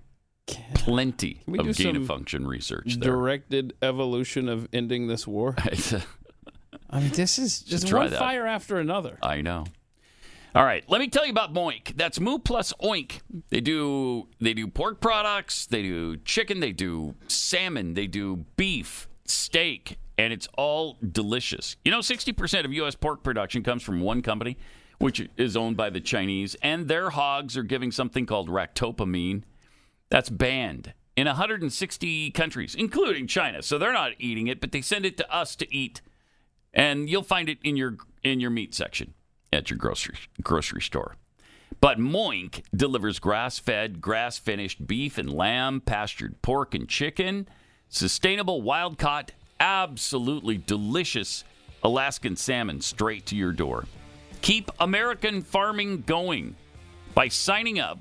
plenty 0.75 1.43
of 1.59 1.77
gain 1.77 1.97
of 1.97 2.07
function 2.07 2.47
research 2.47 2.97
there. 2.97 3.13
Directed 3.13 3.75
evolution 3.83 4.49
of 4.49 4.69
ending 4.73 5.07
this 5.09 5.27
war. 5.27 5.55
I 6.91 7.01
mean, 7.01 7.11
this 7.11 7.39
is 7.39 7.61
just 7.61 7.93
one 7.93 8.11
that. 8.11 8.19
fire 8.19 8.47
after 8.47 8.79
another. 8.79 9.19
I 9.23 9.43
know. 9.43 9.65
All 10.53 10.65
right, 10.65 10.85
let 10.89 11.01
me 11.01 11.07
tell 11.07 11.25
you 11.25 11.31
about 11.31 11.55
Moink. 11.55 11.97
That's 11.97 12.19
Moo 12.19 12.39
plus 12.39 12.73
Oink. 12.83 13.21
They 13.51 13.61
do 13.61 14.27
they 14.41 14.53
do 14.53 14.67
pork 14.67 15.01
products, 15.01 15.67
they 15.67 15.83
do 15.83 16.17
chicken, 16.17 16.59
they 16.59 16.73
do 16.73 17.15
salmon, 17.29 17.95
they 17.95 18.09
do 18.09 18.45
beef, 18.57 19.09
steak, 19.27 19.99
and 20.19 20.33
it's 20.33 20.49
all 20.59 20.99
delicious. 21.13 21.77
You 21.85 21.93
know, 21.93 22.01
60% 22.01 22.65
of 22.65 22.73
US 22.73 22.97
pork 22.97 23.23
production 23.23 23.63
comes 23.63 23.85
from 23.85 24.01
one 24.01 24.23
company, 24.23 24.57
which 24.99 25.25
is 25.37 25.57
owned 25.57 25.77
by 25.77 25.89
the 25.89 26.01
Chinese, 26.01 26.57
and 26.63 26.89
their 26.89 27.11
hogs 27.11 27.57
are 27.57 27.63
giving 27.63 27.93
something 27.93 28.27
called 28.27 28.49
ractopamine. 28.49 29.45
That's 30.11 30.31
banned 30.31 30.95
in 31.15 31.29
160 31.29 32.33
countries, 32.33 32.75
including 32.75 33.29
China. 33.29 33.63
So 33.63 33.79
they're 33.79 33.93
not 33.93 34.13
eating 34.19 34.49
it, 34.49 34.61
but 34.61 34.73
they 34.73 34.81
send 34.81 35.07
it 35.07 35.17
to 35.19 35.33
us 35.33 35.55
to 35.57 35.73
eat. 35.73 36.01
And 36.75 37.09
you'll 37.09 37.23
find 37.23 37.49
it 37.49 37.59
in 37.63 37.77
your 37.77 37.99
in 38.25 38.41
your 38.41 38.51
meat 38.51 38.75
section 38.75 39.15
at 39.53 39.71
your 39.71 39.79
grocery 39.79 40.17
grocery 40.43 40.83
store. 40.83 41.17
But 41.81 41.99
Moink 41.99 42.63
delivers 42.75 43.19
grass-fed, 43.21 44.01
grass-finished 44.01 44.87
beef 44.87 45.19
and 45.19 45.33
lamb, 45.33 45.81
pastured 45.81 46.43
pork 46.43 46.75
and 46.75 46.89
chicken, 46.89 47.49
sustainable 47.89 48.61
wild-caught, 48.61 49.33
absolutely 49.61 50.59
delicious 50.59 51.45
Alaskan 51.83 52.37
salmon 52.37 52.81
straight 52.81 53.25
to 53.27 53.37
your 53.37 53.53
door. 53.53 53.87
Keep 54.43 54.71
American 54.81 55.43
farming 55.43 56.03
going 56.07 56.57
by 57.15 57.29
signing 57.29 57.79
up 57.79 57.99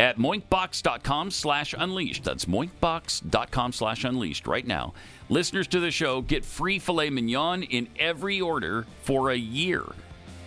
at 0.00 0.18
moinkbox.com 0.18 1.30
slash 1.30 1.74
unleashed. 1.76 2.24
That's 2.24 2.46
moinkbox.com 2.46 3.72
slash 3.72 4.04
unleashed 4.04 4.46
right 4.46 4.66
now. 4.66 4.94
Listeners 5.28 5.66
to 5.68 5.80
the 5.80 5.90
show 5.90 6.22
get 6.22 6.44
free 6.44 6.78
filet 6.78 7.10
mignon 7.10 7.62
in 7.62 7.88
every 7.98 8.40
order 8.40 8.86
for 9.02 9.30
a 9.30 9.36
year. 9.36 9.84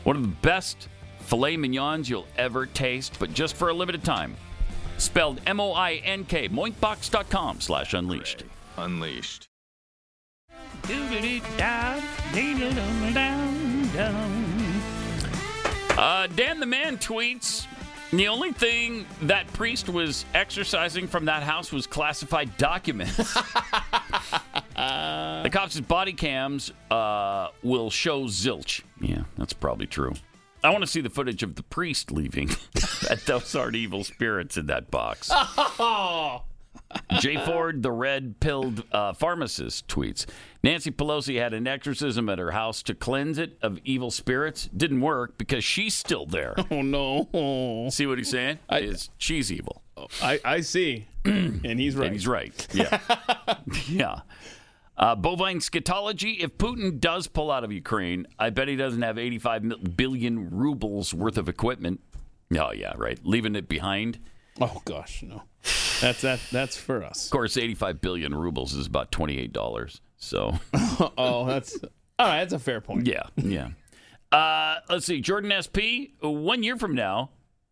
One 0.05 0.15
of 0.15 0.21
the 0.21 0.35
best 0.47 0.87
filet 1.21 1.57
mignons 1.57 2.07
you'll 2.07 2.27
ever 2.37 2.67
taste, 2.67 3.17
but 3.19 3.33
just 3.33 3.55
for 3.55 3.69
a 3.69 3.73
limited 3.73 4.03
time. 4.03 4.35
Spelled 4.99 5.41
M-O-I-N-K, 5.47 6.49
moinkbox.com 6.49 7.59
slash 7.59 7.95
unleashed. 7.95 8.43
Unleashed. 8.77 9.47
Uh, 15.97 16.27
Dan 16.35 16.59
the 16.59 16.65
Man 16.67 16.97
tweets 16.97 17.65
The 18.11 18.27
only 18.27 18.51
thing 18.51 19.07
that 19.23 19.51
priest 19.53 19.89
was 19.89 20.23
exercising 20.35 21.07
from 21.07 21.25
that 21.25 21.41
house 21.41 21.71
was 21.71 21.87
classified 21.87 22.55
documents. 22.57 23.35
the 25.43 25.49
cops' 25.49 25.79
body 25.79 26.13
cams 26.13 26.71
uh, 26.91 27.49
will 27.63 27.89
show 27.89 28.23
zilch. 28.23 28.81
Yeah, 29.01 29.23
that's 29.37 29.53
probably 29.53 29.87
true. 29.87 30.13
I 30.63 30.69
want 30.69 30.81
to 30.81 30.87
see 30.87 31.01
the 31.01 31.09
footage 31.09 31.43
of 31.43 31.55
the 31.55 31.63
priest 31.63 32.11
leaving. 32.11 32.47
that 33.07 33.23
those 33.25 33.55
aren't 33.55 33.75
evil 33.75 34.03
spirits 34.03 34.57
in 34.57 34.65
that 34.67 34.89
box. 34.89 35.31
Jay 37.19 37.37
Ford, 37.45 37.83
the 37.83 37.91
red 37.91 38.39
pilled 38.39 38.83
uh, 38.91 39.13
pharmacist, 39.13 39.87
tweets 39.87 40.25
Nancy 40.63 40.89
Pelosi 40.89 41.39
had 41.39 41.53
an 41.53 41.67
exorcism 41.67 42.27
at 42.29 42.39
her 42.39 42.51
house 42.51 42.81
to 42.83 42.95
cleanse 42.95 43.37
it 43.37 43.57
of 43.61 43.79
evil 43.85 44.09
spirits. 44.09 44.67
Didn't 44.75 45.01
work 45.01 45.37
because 45.37 45.63
she's 45.63 45.93
still 45.93 46.25
there. 46.25 46.55
Oh, 46.71 46.81
no. 46.81 47.87
See 47.91 48.07
what 48.07 48.17
he's 48.17 48.31
saying? 48.31 48.57
Is 48.71 49.11
she's 49.19 49.51
evil. 49.51 49.83
I, 50.21 50.39
I 50.43 50.61
see. 50.61 51.05
and 51.25 51.79
he's 51.79 51.95
right. 51.95 52.07
And 52.07 52.15
he's 52.15 52.27
right. 52.27 52.67
Yeah. 52.73 52.99
yeah. 53.87 54.21
Uh, 54.97 55.15
bovine 55.15 55.59
scatology. 55.59 56.39
If 56.39 56.57
Putin 56.57 56.99
does 56.99 57.27
pull 57.27 57.51
out 57.51 57.63
of 57.63 57.71
Ukraine, 57.71 58.27
I 58.39 58.49
bet 58.49 58.67
he 58.67 58.75
doesn't 58.75 59.01
have 59.01 59.17
85 59.17 59.95
billion 59.97 60.49
rubles 60.49 61.13
worth 61.13 61.37
of 61.37 61.49
equipment. 61.49 62.01
Oh, 62.57 62.71
yeah, 62.71 62.93
right. 62.95 63.19
Leaving 63.23 63.55
it 63.55 63.67
behind. 63.67 64.19
Oh, 64.61 64.81
gosh, 64.85 65.21
no. 65.23 65.43
That's 65.99 66.21
that. 66.21 66.39
That's 66.51 66.77
for 66.77 67.03
us. 67.03 67.25
Of 67.25 67.31
course, 67.31 67.57
85 67.57 67.99
billion 68.01 68.33
rubles 68.33 68.73
is 68.73 68.87
about 68.87 69.11
$28. 69.11 69.99
So, 70.17 70.57
oh, 71.17 71.45
that's 71.45 71.77
all 72.17 72.27
right. 72.27 72.39
That's 72.39 72.53
a 72.53 72.59
fair 72.59 72.79
point. 72.81 73.07
yeah, 73.07 73.23
yeah. 73.35 73.69
Uh, 74.31 74.79
let's 74.89 75.05
see. 75.05 75.19
Jordan 75.21 75.51
SP, 75.59 76.15
one 76.21 76.63
year 76.63 76.77
from 76.77 76.95
now, 76.95 77.31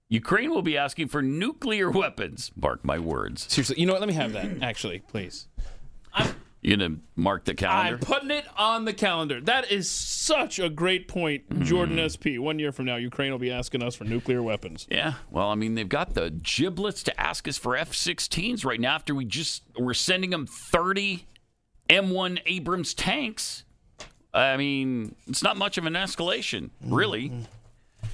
Ukraine 0.09 0.49
will 0.49 0.61
be 0.61 0.77
asking 0.77 1.07
for 1.07 1.21
nuclear 1.21 1.89
weapons. 1.89 2.51
Mark 2.55 2.83
my 2.83 2.99
words. 2.99 3.51
Seriously, 3.51 3.79
you 3.79 3.85
know 3.85 3.93
what? 3.93 4.01
Let 4.01 4.07
me 4.07 4.13
have 4.15 4.33
that, 4.33 4.61
actually, 4.61 4.99
please. 4.99 5.47
You 6.63 6.77
gonna 6.77 6.95
mark 7.17 7.43
the 7.43 7.53
calendar? 7.55 7.95
I'm 7.95 7.99
putting 7.99 8.31
it 8.31 8.45
on 8.57 8.85
the 8.85 8.93
calendar. 8.93 9.41
That 9.41 9.69
is 9.69 9.91
such 9.91 10.59
a 10.59 10.69
great 10.69 11.09
point, 11.09 11.49
Mm-hmm. 11.49 11.63
Jordan 11.63 12.09
SP. 12.09 12.39
One 12.39 12.57
year 12.57 12.71
from 12.71 12.85
now, 12.85 12.95
Ukraine 12.95 13.31
will 13.31 13.37
be 13.39 13.51
asking 13.51 13.83
us 13.83 13.95
for 13.95 14.05
nuclear 14.05 14.41
weapons. 14.41 14.87
Yeah, 14.89 15.15
well, 15.29 15.49
I 15.49 15.55
mean, 15.55 15.75
they've 15.75 15.89
got 15.89 16.13
the 16.13 16.29
giblets 16.29 17.03
to 17.03 17.19
ask 17.21 17.47
us 17.49 17.57
for 17.57 17.75
F-16s 17.75 18.63
right 18.63 18.79
now. 18.79 18.95
After 18.95 19.13
we 19.13 19.25
just 19.25 19.63
we're 19.77 19.93
sending 19.93 20.29
them 20.29 20.45
30 20.47 21.25
M1 21.89 22.39
Abrams 22.45 22.93
tanks. 22.93 23.65
I 24.33 24.55
mean, 24.55 25.15
it's 25.27 25.43
not 25.43 25.57
much 25.57 25.77
of 25.77 25.85
an 25.85 25.93
escalation, 25.93 26.69
really, 26.85 27.31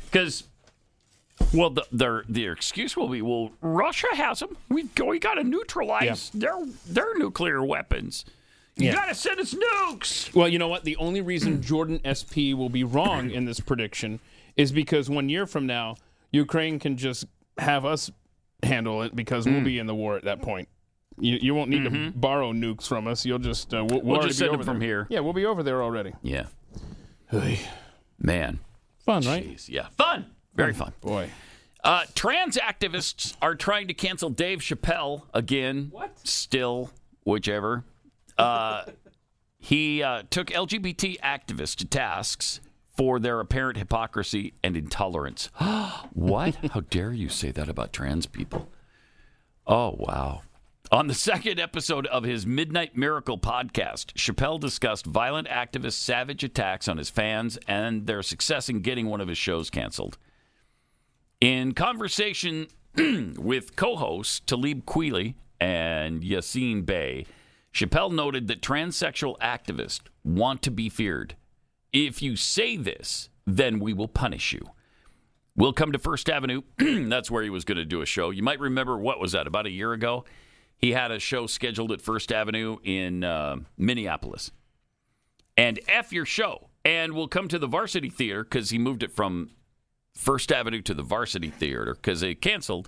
because 0.05 0.43
well, 1.53 1.69
the, 1.69 1.85
their 1.91 2.23
their 2.27 2.51
excuse 2.53 2.97
will 2.97 3.09
be, 3.09 3.21
well, 3.21 3.51
Russia 3.61 4.07
has 4.13 4.39
them. 4.39 4.57
We've 4.69 4.89
we 5.05 5.19
got 5.19 5.35
to 5.35 5.43
neutralize 5.43 6.31
their 6.31 6.57
their 6.87 7.15
nuclear 7.17 7.63
weapons. 7.63 8.25
You 8.79 8.87
Yeah. 8.87 8.93
got 8.95 9.05
to 9.09 9.15
send 9.15 9.39
us 9.39 9.53
nukes. 9.53 10.33
Well, 10.33 10.47
you 10.47 10.57
know 10.57 10.67
what? 10.67 10.83
The 10.85 10.95
only 10.97 11.21
reason 11.21 11.61
Jordan 11.71 11.99
SP 12.07 12.55
will 12.55 12.69
be 12.69 12.83
wrong 12.83 13.29
in 13.29 13.45
this 13.45 13.59
prediction 13.59 14.19
is 14.57 14.71
because 14.71 15.09
one 15.09 15.29
year 15.29 15.45
from 15.45 15.65
now, 15.67 15.95
Ukraine 16.31 16.79
can 16.79 16.97
just 16.97 17.25
have 17.57 17.85
us 17.85 18.09
handle 18.63 19.01
it 19.03 19.15
because 19.15 19.45
Hmm. 19.45 19.53
we'll 19.53 19.63
be 19.63 19.79
in 19.79 19.85
the 19.87 19.95
war 19.95 20.15
at 20.17 20.23
that 20.23 20.41
point. 20.41 20.67
You, 21.19 21.37
you 21.41 21.53
won't 21.53 21.69
need 21.69 21.83
to 21.83 22.11
borrow 22.15 22.53
nukes 22.53 22.87
from 22.87 23.05
us. 23.05 23.25
You'll 23.25 23.39
just 23.39 23.73
uh, 23.73 23.83
we'll, 23.83 23.87
we'll, 23.87 23.99
Mm-hmm. 23.99 24.07
We'll 24.07 24.21
just 24.21 24.39
be 24.39 24.45
send 24.45 24.49
over 24.55 24.63
them 24.63 24.75
from 24.75 24.81
here. 24.81 25.05
Yeah, 25.09 25.19
we'll 25.19 25.33
be 25.33 25.45
over 25.45 25.61
there 25.63 25.83
already. 25.83 26.13
Yeah. 26.23 26.45
Hey, 27.29 27.59
Man. 28.17 28.59
Fun, 29.05 29.23
right? 29.23 29.45
Jeez, 29.45 29.67
yeah. 29.69 29.87
Fun. 29.97 30.25
Very 30.55 30.73
fun. 30.73 30.93
Boy. 31.01 31.29
Uh, 31.83 32.03
trans 32.15 32.57
activists 32.57 33.35
are 33.41 33.55
trying 33.55 33.87
to 33.87 33.93
cancel 33.93 34.29
Dave 34.29 34.59
Chappelle 34.59 35.23
again. 35.33 35.87
What? 35.91 36.17
Still, 36.27 36.91
whichever. 37.23 37.83
Uh, 38.39 38.85
he 39.57 40.01
uh, 40.01 40.23
took 40.29 40.47
LGBT 40.47 41.19
activists 41.19 41.75
to 41.75 41.85
tasks 41.85 42.61
for 42.95 43.19
their 43.19 43.39
apparent 43.39 43.77
hypocrisy 43.77 44.53
and 44.63 44.75
intolerance. 44.75 45.49
what? 46.13 46.55
How 46.71 46.81
dare 46.81 47.13
you 47.13 47.29
say 47.29 47.51
that 47.51 47.69
about 47.69 47.93
trans 47.93 48.25
people? 48.25 48.69
Oh, 49.67 49.95
wow. 49.99 50.41
On 50.91 51.05
the 51.05 51.13
second 51.13 51.59
episode 51.59 52.07
of 52.07 52.23
his 52.23 52.47
Midnight 52.47 52.97
Miracle 52.97 53.37
podcast, 53.37 54.13
Chappelle 54.15 54.59
discussed 54.59 55.05
violent 55.05 55.47
activists' 55.47 55.93
savage 55.93 56.43
attacks 56.43 56.87
on 56.87 56.97
his 56.97 57.11
fans 57.11 57.59
and 57.67 58.07
their 58.07 58.23
success 58.23 58.69
in 58.69 58.81
getting 58.81 59.05
one 59.05 59.21
of 59.21 59.27
his 59.27 59.37
shows 59.37 59.69
canceled. 59.69 60.17
In 61.39 61.73
conversation 61.73 62.67
with 63.37 63.75
co 63.75 63.97
hosts 63.97 64.39
Talib 64.39 64.85
Kweli 64.85 65.35
and 65.59 66.23
Yasiin 66.23 66.85
Bey, 66.85 67.27
Chappelle 67.73 68.11
noted 68.11 68.47
that 68.47 68.61
transsexual 68.61 69.37
activists 69.39 70.01
want 70.23 70.61
to 70.63 70.71
be 70.71 70.89
feared. 70.89 71.35
If 71.93 72.21
you 72.21 72.35
say 72.35 72.77
this, 72.77 73.29
then 73.45 73.79
we 73.79 73.93
will 73.93 74.07
punish 74.07 74.53
you. 74.53 74.71
We'll 75.55 75.73
come 75.73 75.91
to 75.91 75.99
First 75.99 76.29
Avenue. 76.29 76.61
That's 76.77 77.29
where 77.29 77.43
he 77.43 77.49
was 77.49 77.65
going 77.65 77.77
to 77.77 77.85
do 77.85 78.01
a 78.01 78.05
show. 78.05 78.29
You 78.29 78.43
might 78.43 78.59
remember 78.59 78.97
what 78.97 79.19
was 79.19 79.33
that, 79.33 79.47
about 79.47 79.65
a 79.65 79.71
year 79.71 79.93
ago? 79.93 80.23
He 80.77 80.93
had 80.93 81.11
a 81.11 81.19
show 81.19 81.47
scheduled 81.47 81.91
at 81.91 82.01
First 82.01 82.31
Avenue 82.31 82.77
in 82.83 83.23
uh, 83.23 83.57
Minneapolis. 83.77 84.51
And 85.57 85.79
F 85.89 86.13
your 86.13 86.25
show. 86.25 86.69
And 86.85 87.13
we'll 87.13 87.27
come 87.27 87.49
to 87.49 87.59
the 87.59 87.67
Varsity 87.67 88.09
Theater 88.09 88.43
because 88.43 88.69
he 88.69 88.77
moved 88.77 89.03
it 89.03 89.11
from 89.11 89.49
First 90.15 90.51
Avenue 90.51 90.81
to 90.83 90.93
the 90.93 91.03
Varsity 91.03 91.49
Theater 91.49 91.93
because 91.93 92.21
they 92.21 92.35
canceled 92.35 92.87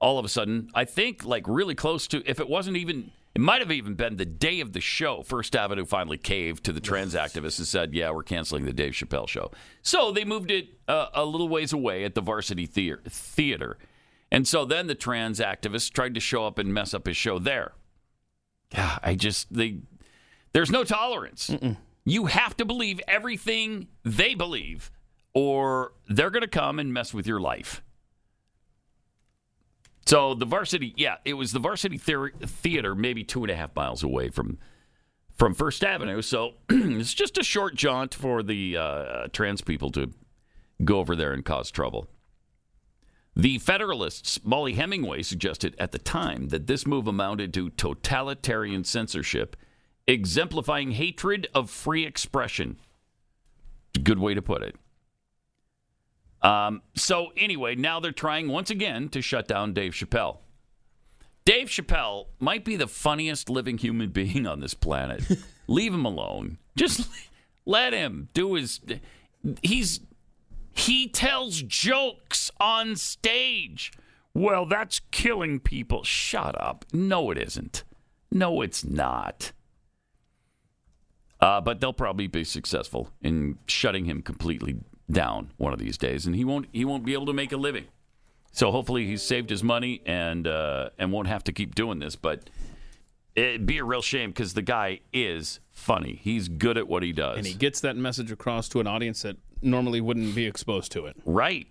all 0.00 0.18
of 0.18 0.24
a 0.24 0.28
sudden. 0.28 0.70
I 0.74 0.84
think 0.84 1.24
like 1.24 1.44
really 1.46 1.76
close 1.76 2.08
to, 2.08 2.28
if 2.28 2.40
it 2.40 2.48
wasn't 2.48 2.76
even, 2.76 3.12
it 3.34 3.40
might 3.40 3.60
have 3.60 3.72
even 3.72 3.94
been 3.94 4.16
the 4.16 4.26
day 4.26 4.60
of 4.60 4.72
the 4.72 4.80
show. 4.80 5.22
First 5.22 5.56
Avenue 5.56 5.84
finally 5.84 6.18
caved 6.18 6.64
to 6.64 6.72
the 6.72 6.80
trans 6.80 7.14
activists 7.14 7.58
and 7.58 7.66
said, 7.66 7.94
"Yeah, 7.94 8.10
we're 8.10 8.22
canceling 8.22 8.64
the 8.64 8.72
Dave 8.72 8.92
Chappelle 8.92 9.28
show." 9.28 9.50
So 9.82 10.12
they 10.12 10.24
moved 10.24 10.50
it 10.50 10.68
uh, 10.88 11.06
a 11.14 11.24
little 11.24 11.48
ways 11.48 11.72
away 11.72 12.04
at 12.04 12.14
the 12.14 12.20
Varsity 12.20 12.66
Theater. 12.66 13.02
Theater, 13.08 13.78
and 14.30 14.46
so 14.46 14.64
then 14.64 14.86
the 14.86 14.94
trans 14.94 15.40
activists 15.40 15.90
tried 15.90 16.14
to 16.14 16.20
show 16.20 16.46
up 16.46 16.58
and 16.58 16.74
mess 16.74 16.92
up 16.92 17.06
his 17.06 17.16
show 17.16 17.38
there. 17.38 17.72
Yeah, 18.72 18.98
I 19.02 19.14
just 19.14 19.52
they 19.52 19.78
there's 20.52 20.70
no 20.70 20.84
tolerance. 20.84 21.50
You 22.04 22.26
have 22.26 22.56
to 22.56 22.64
believe 22.64 23.00
everything 23.08 23.88
they 24.04 24.34
believe, 24.34 24.90
or 25.34 25.92
they're 26.08 26.30
going 26.30 26.42
to 26.42 26.48
come 26.48 26.78
and 26.78 26.92
mess 26.92 27.14
with 27.14 27.26
your 27.26 27.40
life. 27.40 27.82
So 30.06 30.34
the 30.34 30.44
varsity, 30.44 30.94
yeah, 30.96 31.16
it 31.24 31.34
was 31.34 31.52
the 31.52 31.58
varsity 31.58 31.96
Theater, 31.98 32.94
maybe 32.94 33.24
two 33.24 33.42
and 33.44 33.50
a 33.50 33.56
half 33.56 33.74
miles 33.74 34.02
away 34.02 34.28
from 34.28 34.58
from 35.36 35.54
First 35.54 35.82
Avenue. 35.82 36.22
So 36.22 36.54
it's 36.68 37.14
just 37.14 37.38
a 37.38 37.42
short 37.42 37.74
jaunt 37.74 38.14
for 38.14 38.42
the 38.42 38.76
uh, 38.76 39.28
trans 39.32 39.60
people 39.60 39.90
to 39.92 40.12
go 40.84 40.98
over 40.98 41.16
there 41.16 41.32
and 41.32 41.44
cause 41.44 41.70
trouble. 41.70 42.08
The 43.34 43.58
Federalists' 43.58 44.44
Mollie 44.44 44.74
Hemingway 44.74 45.22
suggested 45.22 45.74
at 45.78 45.92
the 45.92 45.98
time 45.98 46.48
that 46.48 46.66
this 46.66 46.86
move 46.86 47.06
amounted 47.06 47.54
to 47.54 47.70
totalitarian 47.70 48.84
censorship, 48.84 49.56
exemplifying 50.06 50.90
hatred 50.92 51.48
of 51.54 51.70
free 51.70 52.04
expression. 52.04 52.76
Good 54.02 54.18
way 54.18 54.34
to 54.34 54.42
put 54.42 54.62
it. 54.62 54.76
Um, 56.42 56.82
so, 56.94 57.28
anyway, 57.36 57.74
now 57.74 58.00
they're 58.00 58.12
trying 58.12 58.48
once 58.48 58.70
again 58.70 59.08
to 59.10 59.22
shut 59.22 59.46
down 59.46 59.72
Dave 59.72 59.92
Chappelle. 59.92 60.38
Dave 61.44 61.68
Chappelle 61.68 62.26
might 62.38 62.64
be 62.64 62.76
the 62.76 62.86
funniest 62.86 63.48
living 63.48 63.78
human 63.78 64.10
being 64.12 64.46
on 64.46 64.60
this 64.60 64.74
planet. 64.74 65.24
Leave 65.66 65.94
him 65.94 66.04
alone. 66.04 66.58
Just 66.76 67.08
let 67.66 67.92
him 67.92 68.28
do 68.34 68.54
his. 68.54 68.80
He's 69.62 70.00
he 70.74 71.08
tells 71.08 71.62
jokes 71.62 72.50
on 72.58 72.96
stage. 72.96 73.92
Well, 74.34 74.64
that's 74.64 75.00
killing 75.10 75.60
people. 75.60 76.04
Shut 76.04 76.60
up. 76.60 76.86
No, 76.92 77.30
it 77.30 77.38
isn't. 77.38 77.84
No, 78.30 78.62
it's 78.62 78.82
not. 78.82 79.52
Uh, 81.40 81.60
but 81.60 81.80
they'll 81.80 81.92
probably 81.92 82.28
be 82.28 82.44
successful 82.44 83.10
in 83.20 83.58
shutting 83.66 84.06
him 84.06 84.22
completely 84.22 84.76
down 85.10 85.50
one 85.56 85.72
of 85.72 85.78
these 85.78 85.98
days, 85.98 86.26
and 86.26 86.34
he 86.34 86.44
won't. 86.44 86.66
He 86.72 86.84
won't 86.84 87.04
be 87.04 87.12
able 87.12 87.26
to 87.26 87.32
make 87.32 87.52
a 87.52 87.56
living. 87.56 87.86
So 88.52 88.70
hopefully 88.70 89.06
he's 89.06 89.22
saved 89.22 89.48
his 89.48 89.62
money 89.62 90.02
and 90.04 90.46
uh, 90.46 90.90
and 90.98 91.10
won't 91.12 91.28
have 91.28 91.44
to 91.44 91.52
keep 91.52 91.74
doing 91.74 91.98
this. 91.98 92.16
But 92.16 92.50
it'd 93.34 93.66
be 93.66 93.78
a 93.78 93.84
real 93.84 94.02
shame 94.02 94.30
because 94.30 94.54
the 94.54 94.62
guy 94.62 95.00
is 95.12 95.60
funny. 95.72 96.20
He's 96.22 96.48
good 96.48 96.76
at 96.76 96.86
what 96.86 97.02
he 97.02 97.12
does. 97.12 97.38
And 97.38 97.46
he 97.46 97.54
gets 97.54 97.80
that 97.80 97.96
message 97.96 98.30
across 98.30 98.68
to 98.70 98.80
an 98.80 98.86
audience 98.86 99.22
that 99.22 99.36
normally 99.62 100.00
wouldn't 100.00 100.34
be 100.34 100.46
exposed 100.46 100.92
to 100.92 101.06
it. 101.06 101.16
Right. 101.24 101.66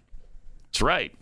That's 0.65 0.81
right. 0.81 1.13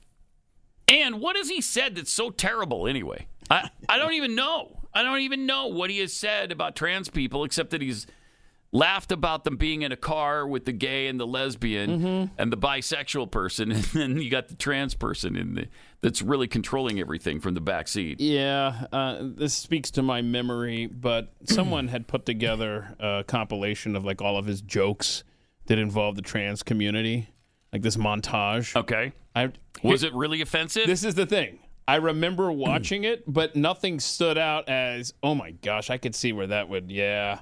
And 0.88 1.20
what 1.20 1.36
has 1.36 1.50
he 1.50 1.62
said 1.62 1.96
that's 1.96 2.12
so 2.12 2.30
terrible 2.30 2.88
anyway? 2.88 3.28
I, 3.50 3.70
I 3.88 3.98
don't 3.98 4.14
even 4.14 4.36
know. 4.36 4.80
I 4.94 5.04
don't 5.04 5.20
even 5.20 5.46
know 5.46 5.68
what 5.68 5.90
he 5.90 6.00
has 6.00 6.14
said 6.14 6.52
about 6.52 6.76
trans 6.76 7.10
people 7.10 7.44
except 7.44 7.72
that 7.72 7.82
he's 7.82 8.08
laughed 8.72 9.12
about 9.12 9.44
them 9.44 9.58
being 9.58 9.82
in 9.82 9.92
a 9.92 9.98
car 9.98 10.48
with 10.48 10.66
the 10.66 10.72
gay 10.72 11.08
and 11.08 11.20
the 11.20 11.26
lesbian 11.26 12.30
and 12.38 12.52
the 12.54 12.58
bisexual 12.58 13.32
person 13.32 13.72
and 13.72 13.84
then 13.86 14.22
you 14.22 14.30
got 14.30 14.48
the 14.48 14.56
trans 14.56 14.94
person 14.94 15.36
in 15.36 15.56
the 15.56 15.68
that's 16.02 16.22
really 16.22 16.48
controlling 16.48 17.00
everything 17.00 17.40
from 17.42 17.56
the 17.56 17.62
back 17.62 17.88
seat. 17.88 18.22
Yeah, 18.22 18.86
uh, 18.92 19.18
this 19.22 19.54
speaks 19.54 19.92
to 19.92 20.02
my 20.02 20.22
memory, 20.22 20.88
but 20.88 21.34
someone 21.44 21.90
had 21.90 22.08
put 22.08 22.26
together 22.26 22.96
a 23.00 23.24
compilation 23.28 23.96
of 23.96 24.06
like 24.06 24.22
all 24.22 24.38
of 24.38 24.46
his 24.46 24.62
jokes 24.62 25.24
that 25.66 25.78
involved 25.78 26.18
the 26.18 26.22
trans 26.22 26.64
community, 26.64 27.30
like 27.74 27.82
this 27.82 27.98
montage. 27.98 28.76
Okay. 28.76 29.12
I 29.36 29.52
Was 29.84 30.04
it 30.04 30.14
really 30.14 30.42
offensive? 30.42 30.88
This 30.88 31.04
is 31.04 31.16
the 31.16 31.26
thing. 31.26 31.60
I 31.88 31.96
remember 31.96 32.52
watching 32.52 33.04
it, 33.04 33.24
but 33.28 33.56
nothing 33.56 34.00
stood 34.00 34.38
out 34.38 34.70
as, 34.70 35.14
oh 35.22 35.36
my 35.36 35.52
gosh, 35.52 35.90
I 35.90 35.98
could 35.98 36.16
see 36.16 36.32
where 36.32 36.48
that 36.48 36.70
would, 36.70 36.92
yeah. 36.92 37.40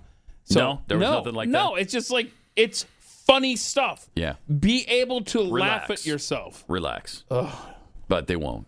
No? 0.56 0.82
There 0.88 0.98
was 0.98 1.06
no, 1.08 1.18
nothing 1.20 1.34
like 1.34 1.50
No, 1.50 1.60
that? 1.60 1.70
No, 1.72 1.76
it's 1.76 1.92
just 1.94 2.10
like, 2.12 2.32
it's 2.56 2.86
funny 3.00 3.56
stuff. 3.56 4.10
Yeah. 4.16 4.36
Be 4.60 4.86
able 4.88 5.22
to 5.26 5.42
laugh 5.42 5.90
at 5.90 6.06
yourself. 6.06 6.64
Relax. 6.68 7.24
But 8.08 8.28
they 8.28 8.38
won't. 8.38 8.68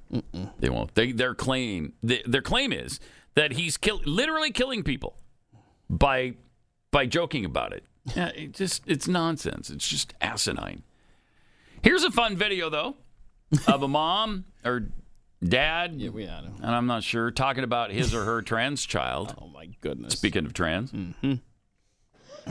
They 0.60 0.70
won't. 0.70 0.94
They, 0.96 1.14
their 1.14 1.34
claim 1.34 1.94
th 2.06 2.24
their 2.26 2.42
claim 2.42 2.74
is 2.74 3.00
that 3.36 3.54
he's 3.54 3.78
kill, 3.78 4.02
literally 4.04 4.52
killing 4.52 4.84
people 4.84 5.16
by 5.90 6.34
by 6.92 7.06
joking 7.06 7.46
about 7.46 7.72
it. 7.72 7.86
Yeah, 8.16 8.30
it 8.36 8.52
just 8.54 8.84
it's 8.86 9.08
nonsense. 9.08 9.70
It's 9.70 9.88
just 9.88 10.14
asinine. 10.20 10.84
Here's 11.82 12.04
a 12.04 12.12
fun 12.12 12.36
video 12.36 12.70
though 12.70 12.98
of 13.66 13.82
a 13.82 13.88
mom 14.00 14.44
or 14.66 14.90
dad, 15.42 15.94
Yeah, 15.96 16.10
we 16.10 16.26
had 16.26 16.44
him. 16.44 16.56
and 16.62 16.76
I'm 16.76 16.86
not 16.88 17.04
sure, 17.04 17.32
talking 17.32 17.64
about 17.64 17.92
his 17.92 18.14
or 18.14 18.26
her 18.26 18.42
trans 18.42 18.86
child. 18.86 19.34
Oh 19.42 19.48
my 19.48 19.68
goodness. 19.80 20.14
Speaking 20.14 20.46
of 20.46 20.52
trans, 20.54 20.92
mm-hmm. 20.92 21.36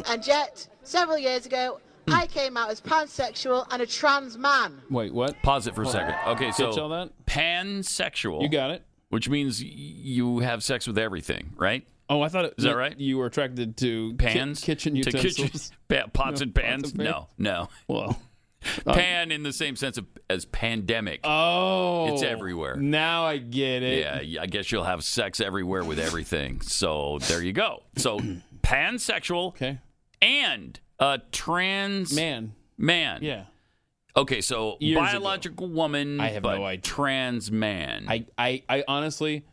And 0.07 0.27
yet, 0.27 0.67
several 0.83 1.19
years 1.19 1.47
ago, 1.47 1.81
I 2.11 2.27
came 2.27 2.57
out 2.57 2.71
as 2.71 2.81
pansexual 2.81 3.67
and 3.71 3.83
a 3.83 3.87
trans 3.87 4.39
man. 4.39 4.81
Wait, 4.91 5.13
what? 5.13 5.41
pause 5.43 5.67
it 5.67 5.75
for 5.75 5.83
a 5.83 5.87
second. 5.87 6.15
Okay, 6.29 6.51
so 6.53 6.71
Catch 6.71 6.79
all 6.79 6.89
that? 6.91 7.11
pansexual. 7.27 8.43
You 8.43 8.49
got 8.49 8.71
it. 8.71 8.83
Which 9.11 9.29
means 9.29 9.63
y- 9.63 9.71
you 9.73 10.39
have 10.41 10.63
sex 10.63 10.87
with 10.87 10.99
everything, 10.99 11.53
right? 11.57 11.87
Oh, 12.11 12.23
I 12.23 12.29
thought 12.29 12.47
it, 12.47 12.55
Is 12.59 12.65
that 12.65 12.77
right? 12.77 12.99
You 12.99 13.19
were 13.19 13.27
attracted 13.27 13.77
to 13.79 14.11
ki- 14.13 14.17
Pans, 14.17 14.61
kitchen 14.63 14.93
to 14.95 14.99
utensils. 14.99 15.35
kitchen 15.37 15.61
pa- 15.89 16.07
pots 16.13 16.41
No, 16.41 16.45
and 16.45 16.55
pans. 16.55 16.83
pots 16.83 16.93
and 16.93 17.01
pans? 17.01 17.15
No, 17.15 17.29
no. 17.39 17.69
Well, 17.87 18.19
uh, 18.87 18.95
Pan 18.95 19.31
in 19.31 19.43
the 19.43 19.53
same 19.53 19.77
sense 19.77 19.99
of, 19.99 20.07
as 20.31 20.45
pandemic. 20.47 21.21
oh, 21.25 22.13
It's 22.15 22.23
everywhere. 22.23 22.77
Now 22.77 23.25
I 23.27 23.37
get 23.39 23.83
it. 23.83 23.99
yeah, 24.01 24.17
y- 24.41 24.43
I 24.43 24.47
guess 24.47 24.73
you'll 24.73 24.85
have 24.85 25.05
sex 25.05 25.41
everywhere 25.41 25.85
with 25.85 25.99
everything. 25.99 26.61
So 26.63 27.19
there 27.29 27.43
you 27.43 27.53
go. 27.53 27.83
So 27.97 28.19
pansexual 28.63 29.49
Okay. 29.49 29.79
And 30.23 30.79
a 30.99 31.21
trans 31.33 32.15
Man. 32.15 32.55
man. 32.77 33.21
Yeah. 33.23 33.45
Okay, 34.17 34.41
so 34.41 34.77
Years 34.81 34.97
ago. 34.99 35.07
biological 35.07 35.69
woman, 35.69 36.19
I 36.21 36.29
have 36.31 36.43
but 36.43 36.57
no 36.57 36.65
idea. 36.65 36.83
trans 36.83 37.53
man. 37.53 38.07
I, 38.09 38.27
I, 38.37 38.63
I 38.69 38.85
honestly, 38.89 39.45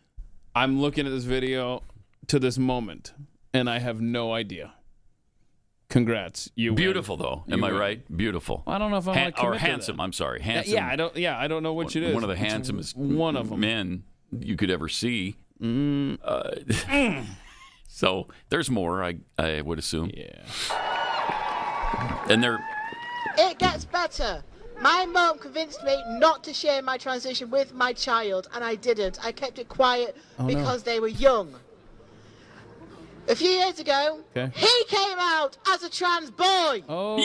I'm 0.56 0.82
looking 0.82 1.06
at 1.06 1.12
this 1.12 1.24
video 1.26 1.84
to 2.28 2.40
this 2.40 2.58
moment, 2.58 3.14
and 3.54 3.70
I 3.70 3.78
have 3.80 4.02
no 4.02 4.34
idea. 4.34 4.74
Congrats, 5.88 6.50
you 6.56 6.72
win. 6.72 6.78
Beautiful 6.78 7.16
though, 7.16 7.44
am 7.48 7.60
You 7.60 7.66
I 7.66 7.72
win. 7.72 7.80
right? 7.80 8.18
Beautiful. 8.18 8.64
I 8.66 8.80
don't 8.80 8.90
know 8.90 8.98
if 8.98 9.08
I 9.08 9.14
Han- 9.18 9.26
to 9.34 9.38
commit 9.38 9.56
or 9.56 9.58
handsome. 9.60 10.02
I'm 10.02 10.14
sorry, 10.14 10.40
Yeah, 10.40 10.46
handsome. 10.46 10.74
Yeah, 10.74 10.88
I 10.88 10.96
don't. 10.96 11.16
Yeah, 11.16 11.38
I 11.40 11.48
don't 11.48 11.62
know 11.62 11.74
which 11.74 11.96
it 11.96 12.02
is. 12.02 12.14
One 12.16 12.24
of 12.24 12.30
the 12.30 12.36
handsomest 12.36 12.98
One 12.98 13.36
of 13.38 13.50
them. 13.50 13.60
men 13.60 14.04
you 14.40 14.56
could 14.56 14.72
ever 14.72 14.90
see. 14.90 15.36
Mm. 15.62 16.18
Uh, 16.24 17.24
so 17.96 18.28
there's 18.50 18.70
more, 18.70 19.04
I 19.10 19.12
I 19.38 19.62
would 19.62 19.80
assume. 19.80 20.10
Yeah. 20.14 20.42
And 22.30 22.44
they're 22.44 22.60
It 23.38 23.58
gets 23.60 23.86
better. 23.86 24.44
My 24.82 25.06
mum 25.06 25.38
convinced 25.40 25.82
me 25.86 25.96
not 26.20 26.44
to 26.44 26.54
share 26.54 26.82
my 26.82 26.98
transition 26.98 27.50
with 27.50 27.74
my 27.74 27.94
child, 27.94 28.50
and 28.54 28.62
I 28.64 28.76
didn't. 28.76 29.18
I 29.24 29.32
kept 29.32 29.58
it 29.60 29.70
quiet 29.70 30.18
Oh, 30.38 30.46
no. 30.46 30.48
because 30.54 30.84
they 30.84 31.00
were 31.00 31.08
young. 31.08 31.56
A 33.30 33.36
few 33.36 33.50
years 33.50 33.80
ago, 33.80 34.20
Okay. 34.36 34.52
he 34.56 34.76
came 34.98 35.18
out 35.18 35.58
as 35.74 35.82
a 35.84 35.90
trans 35.90 36.30
boy. 36.32 36.84
Oh. 36.90 37.18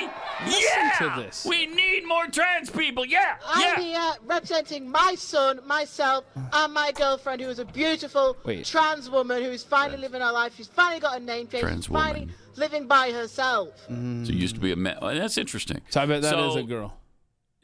Yay! 0.00 0.08
Listen 0.44 0.62
yeah! 0.62 1.14
to 1.16 1.22
this. 1.22 1.44
We 1.48 1.66
need 1.66 2.06
more 2.06 2.26
trans 2.26 2.70
people. 2.70 3.04
Yeah, 3.04 3.36
I'm 3.46 3.60
yeah. 3.60 3.84
here 3.84 4.12
representing 4.26 4.90
my 4.90 5.14
son, 5.16 5.60
myself, 5.66 6.24
and 6.52 6.72
my 6.72 6.92
girlfriend, 6.92 7.40
who 7.40 7.48
is 7.48 7.58
a 7.58 7.64
beautiful 7.64 8.36
Wait. 8.44 8.66
trans 8.66 9.08
woman 9.10 9.42
who 9.42 9.50
is 9.50 9.62
finally 9.64 9.98
living 9.98 10.20
her 10.20 10.32
life. 10.32 10.54
She's 10.56 10.66
finally 10.66 11.00
got 11.00 11.16
a 11.20 11.24
name 11.24 11.48
change. 11.48 11.62
Trans 11.62 11.84
She's 11.86 11.92
finally 11.92 12.28
living 12.56 12.86
by 12.86 13.10
herself. 13.10 13.86
Mm. 13.90 14.26
So 14.26 14.32
it 14.32 14.36
used 14.36 14.54
to 14.54 14.60
be 14.60 14.72
a 14.72 14.76
man. 14.76 14.98
oh, 15.00 15.14
that's 15.14 15.38
interesting. 15.38 15.80
So 15.90 16.00
I 16.00 16.06
bet 16.06 16.22
that 16.22 16.38
is 16.38 16.54
So- 16.54 16.58
a 16.58 16.62
girl. 16.62 16.96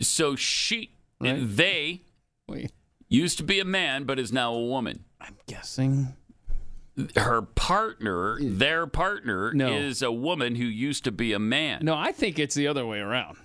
So 0.01 0.35
she, 0.35 0.91
Right. 1.21 1.39
they, 1.39 2.03
Wait. 2.49 2.73
used 3.09 3.39
to 3.39 3.45
be 3.45 3.61
a 3.61 3.65
man, 3.65 4.05
but 4.05 4.19
is 4.19 4.33
now 4.33 4.53
a 4.55 4.67
woman. 4.67 5.05
I'm 5.21 5.37
guessing. 5.47 6.17
Her 7.17 7.43
partner, 7.43 8.39
their 8.41 8.87
partner, 8.87 9.53
No. 9.55 9.73
is 9.73 10.03
a 10.03 10.13
woman 10.13 10.55
who 10.57 10.65
used 10.65 11.05
to 11.05 11.13
be 11.13 11.33
a 11.33 11.39
man. 11.39 11.85
No, 11.85 11.95
I 11.95 12.13
think 12.13 12.39
it's 12.39 12.55
the 12.55 12.67
other 12.67 12.85
way 12.87 12.99
around. 13.01 13.37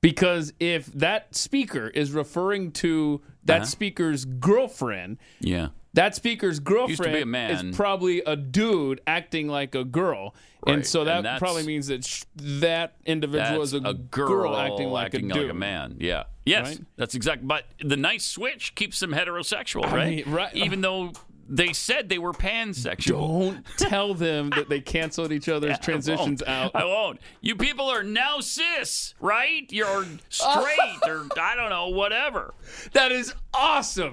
Because 0.00 0.54
if 0.58 0.86
that 0.86 1.34
speaker 1.34 1.88
is 1.88 2.12
referring 2.12 2.72
to 2.72 3.20
that 3.44 3.56
Uh-huh. 3.62 3.64
speaker's 3.66 4.24
girlfriend, 4.24 5.18
Yeah. 5.40 5.68
that 5.92 6.14
speaker's 6.14 6.58
girlfriend 6.58 6.90
Used 6.90 7.02
to 7.02 7.12
be 7.12 7.20
a 7.20 7.26
man. 7.26 7.66
is 7.70 7.76
probably 7.76 8.22
a 8.22 8.34
dude 8.34 9.02
acting 9.06 9.48
like 9.48 9.74
a 9.74 9.84
girl. 9.84 10.34
And 10.66 10.86
so 10.86 11.04
that 11.04 11.24
and 11.26 11.38
probably 11.38 11.64
means 11.66 11.88
that 11.88 12.04
sh- 12.04 12.24
that 12.36 12.96
individual 13.04 13.60
is 13.62 13.72
a, 13.74 13.78
a 13.78 13.94
girl, 13.94 14.56
acting 14.56 14.88
like 14.88 15.06
acting 15.06 15.30
a 15.30 15.34
dude. 15.34 15.42
like 15.44 15.50
a 15.52 15.54
man. 15.54 15.96
Yeah. 15.98 16.24
Yes, 16.46 16.68
Right? 16.78 16.80
that's 16.96 17.14
exact. 17.14 17.46
But 17.46 17.64
the 17.82 17.96
nice 17.96 18.24
switch 18.24 18.74
keeps 18.74 19.00
them 19.00 19.12
heterosexual, 19.12 19.84
I 19.86 20.10
mean, 20.10 20.24
right. 20.30 20.54
Even 20.54 20.80
though 20.80 21.12
they 21.52 21.72
said 21.72 22.08
they 22.08 22.18
were 22.18 22.32
pansexual. 22.32 23.52
Don't 23.52 23.66
tell 23.76 24.14
them 24.14 24.50
that 24.50 24.68
they 24.68 24.80
canceled 24.80 25.32
each 25.32 25.48
other's 25.48 25.72
I 25.78 25.80
transitions 25.80 26.42
won't. 26.46 26.48
out. 26.48 26.70
I 26.76 26.84
won't. 26.84 27.20
You 27.40 27.56
people 27.56 27.86
are 27.90 28.04
now 28.04 28.38
cis, 28.40 29.14
right? 29.20 29.66
You're 29.70 30.06
straight 30.28 31.00
or 31.06 31.26
I 31.40 31.56
don't 31.56 31.70
know, 31.70 31.88
whatever. 31.88 32.54
That 32.92 33.10
is 33.12 33.34
awesome. 33.52 34.12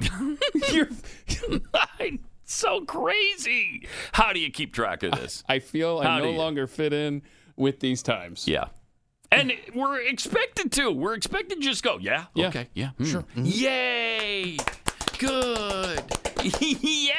You're 0.74 0.90
so 2.46 2.82
crazy. 2.86 3.88
How 4.14 4.34
do 4.34 4.40
you 4.40 4.50
keep 4.52 4.74
track 4.74 5.04
of 5.04 5.12
this? 5.12 5.44
I 5.48 5.60
feel 5.60 6.02
How 6.02 6.18
I 6.18 6.22
no 6.22 6.32
longer 6.32 6.66
fit 6.66 6.92
in 6.92 7.22
with 7.56 7.80
these 7.80 8.02
times. 8.02 8.48
Yeah. 8.48 8.70
And 9.32 9.52
we're 9.76 10.00
expected 10.02 10.72
to. 10.74 10.90
We're 10.90 11.14
expected 11.14 11.56
to 11.56 11.62
just 11.62 11.84
go, 11.84 11.98
yeah, 12.00 12.26
Yeah. 12.34 12.48
okay, 12.48 12.68
yeah, 12.74 12.90
hmm. 12.98 13.04
Sure. 13.04 13.26
Yay! 13.36 14.58
Good. 15.20 16.02
yeah. 16.62 17.14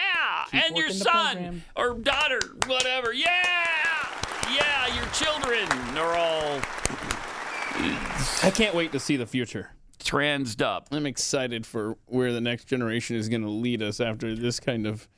And 0.89 0.99
your 0.99 1.05
son 1.05 1.37
program. 1.37 1.63
or 1.77 1.95
daughter, 1.99 2.41
whatever. 2.67 3.13
Yeah. 3.13 3.27
Yeah, 4.55 4.95
your 4.97 5.07
children 5.13 5.69
are 5.99 6.15
all 6.15 6.61
I 8.43 8.51
can't 8.55 8.75
wait 8.75 8.93
to 8.93 9.01
see 9.01 9.17
the 9.17 9.27
future. 9.27 9.71
transed 10.01 10.63
up. 10.63 10.89
I'm 10.91 11.07
excited 11.07 11.67
for 11.67 11.97
where 12.07 12.33
the 12.33 12.41
next 12.41 12.65
generation 12.65 13.17
is 13.17 13.29
going 13.29 13.43
to 13.43 13.51
lead 13.51 13.83
us 13.83 14.01
after 14.01 14.35
this 14.35 14.59
kind 14.61 14.87
of 14.87 15.09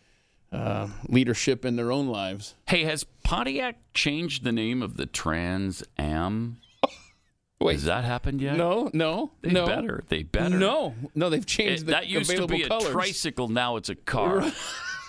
uh, 0.52 0.88
leadership 1.08 1.64
in 1.64 1.76
their 1.76 1.92
own 1.92 2.08
lives. 2.08 2.54
Hey, 2.66 2.84
has 2.84 3.04
Pontiac 3.22 3.76
changed 3.94 4.42
the 4.42 4.52
name 4.52 4.82
of 4.82 4.96
the 4.96 5.06
Trans 5.06 5.82
Am? 5.98 6.56
Wait. 7.60 7.74
Has 7.74 7.84
that 7.84 8.04
happened 8.04 8.40
yet? 8.40 8.56
No, 8.56 8.90
no, 8.92 9.30
They 9.42 9.50
no. 9.52 9.66
better. 9.66 10.02
They 10.08 10.22
better. 10.24 10.58
No, 10.58 10.94
no, 11.14 11.30
they've 11.30 11.46
changed 11.46 11.82
It- 11.82 11.86
the 11.86 11.92
that 11.92 12.06
used 12.08 12.28
to 12.30 12.36
available 12.36 12.56
be 12.56 12.62
a 12.64 12.68
colors. 12.68 12.90
tricycle. 12.90 13.48
Now 13.48 13.76
it's 13.76 13.90
a 13.90 13.94
car. 13.94 14.50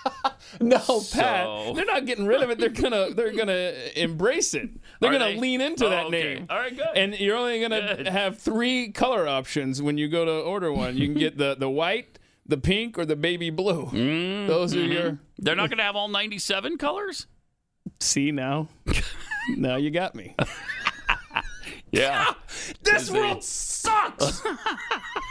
No, 0.60 0.78
So- 0.78 1.18
Pat, 1.18 1.74
they're 1.74 1.84
not 1.86 2.04
getting 2.04 2.26
rid 2.26 2.42
of 2.42 2.50
it. 2.50 2.58
They're 2.58 2.68
gonna 2.68 3.14
they're 3.14 3.32
gonna 3.32 3.72
embrace 3.96 4.52
it. 4.54 4.68
They're 5.00 5.08
Are 5.10 5.12
gonna 5.14 5.32
they? 5.32 5.38
lean 5.40 5.60
into 5.62 5.86
Oh, 5.86 5.90
that 5.90 6.06
okay. 6.06 6.34
name. 6.34 6.46
All 6.50 6.58
right, 6.58 6.76
good. 6.76 6.86
And 6.94 7.18
you're 7.18 7.36
only 7.36 7.60
gonna 7.60 7.96
Good. 7.96 8.08
have 8.08 8.38
three 8.38 8.90
color 8.92 9.26
options 9.26 9.80
when 9.80 9.96
you 9.96 10.08
go 10.08 10.24
to 10.26 10.32
order 10.32 10.70
one. 10.72 10.96
You 10.98 11.06
can 11.08 11.16
get 11.18 11.38
the 11.38 11.54
the 11.58 11.70
white, 11.70 12.18
the 12.46 12.58
pink, 12.58 12.98
or 12.98 13.06
the 13.06 13.16
baby 13.16 13.48
blue. 13.50 13.86
Those 14.46 14.74
are 14.76 14.80
your. 14.84 15.02
Mm-hmm. 15.12 15.16
They're 15.38 15.56
not 15.56 15.70
going 15.70 15.78
to 15.78 15.84
have 15.84 15.96
all 15.96 16.06
97 16.08 16.76
colors? 16.78 17.26
See 17.98 18.30
now, 18.30 18.68
now 19.56 19.74
you 19.76 19.90
got 19.90 20.14
me. 20.14 20.36
Yeah. 21.90 22.32
This 22.82 23.02
Is 23.02 23.10
they- 23.10 23.18
world 23.20 23.44
sucks. 23.44 24.40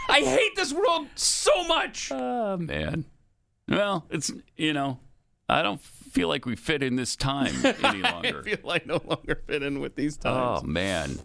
I 0.10 0.20
hate 0.22 0.56
this 0.56 0.72
world 0.72 1.08
so 1.16 1.64
much. 1.68 2.12
Oh, 2.12 2.58
man. 2.58 3.06
Well, 3.72 4.06
it's, 4.10 4.32
you 4.58 4.74
know, 4.74 5.00
I 5.50 5.62
don't 5.62 5.82
feel 5.82 6.28
like 6.28 6.46
we 6.46 6.56
fit 6.56 6.84
in 6.84 6.96
this 6.96 7.16
time 7.16 7.54
any 7.84 8.02
longer. 8.02 8.40
I 8.40 8.44
feel 8.44 8.58
like 8.64 8.86
no 8.86 9.02
longer 9.06 9.42
fit 9.48 9.64
in 9.64 9.80
with 9.80 9.96
these 9.96 10.18
times. 10.18 10.62
Oh, 10.64 10.68
man. 10.68 11.20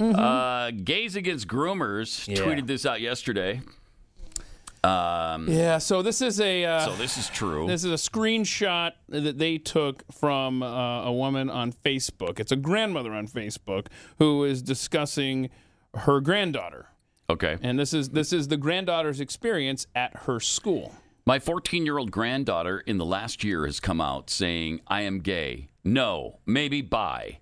Mm-hmm. 0.00 0.18
Uh, 0.18 0.70
Gays 0.82 1.14
Against 1.16 1.46
Groomers 1.46 2.26
Yeah. 2.26 2.36
tweeted 2.44 2.66
this 2.66 2.84
out 2.86 3.00
yesterday. 3.00 3.60
Um, 4.84 5.46
Yeah, 5.48 5.78
so 5.78 6.02
this 6.02 6.20
is 6.20 6.40
a. 6.40 6.64
Uh, 6.64 6.86
So 6.86 6.96
this 6.96 7.16
is 7.16 7.28
true. 7.28 7.68
This 7.68 7.84
is 7.84 7.92
a 7.92 8.10
screenshot 8.10 8.92
that 9.10 9.38
they 9.38 9.58
took 9.58 10.02
from 10.12 10.62
uh, 10.62 11.04
a 11.04 11.12
woman 11.12 11.48
on 11.50 11.72
Facebook. 11.72 12.40
It's 12.40 12.50
a 12.50 12.56
grandmother 12.56 13.12
on 13.12 13.28
Facebook 13.28 13.86
who 14.18 14.42
is 14.44 14.60
discussing 14.60 15.50
her 15.94 16.20
granddaughter, 16.20 16.86
okay. 17.30 17.58
and 17.62 17.78
this 17.78 17.92
is 17.92 18.08
this 18.10 18.32
is 18.32 18.48
the 18.48 18.56
granddaughter's 18.56 19.20
experience 19.20 19.86
at 19.94 20.16
her 20.24 20.40
school. 20.40 20.94
My 21.24 21.38
14 21.38 21.86
year 21.86 21.98
old 21.98 22.10
granddaughter 22.10 22.80
in 22.80 22.98
the 22.98 23.04
last 23.04 23.44
year 23.44 23.64
has 23.66 23.78
come 23.78 24.00
out 24.00 24.28
saying, 24.28 24.80
I 24.88 25.02
am 25.02 25.20
gay. 25.20 25.68
No, 25.84 26.40
maybe 26.46 26.82
bi. 26.82 27.38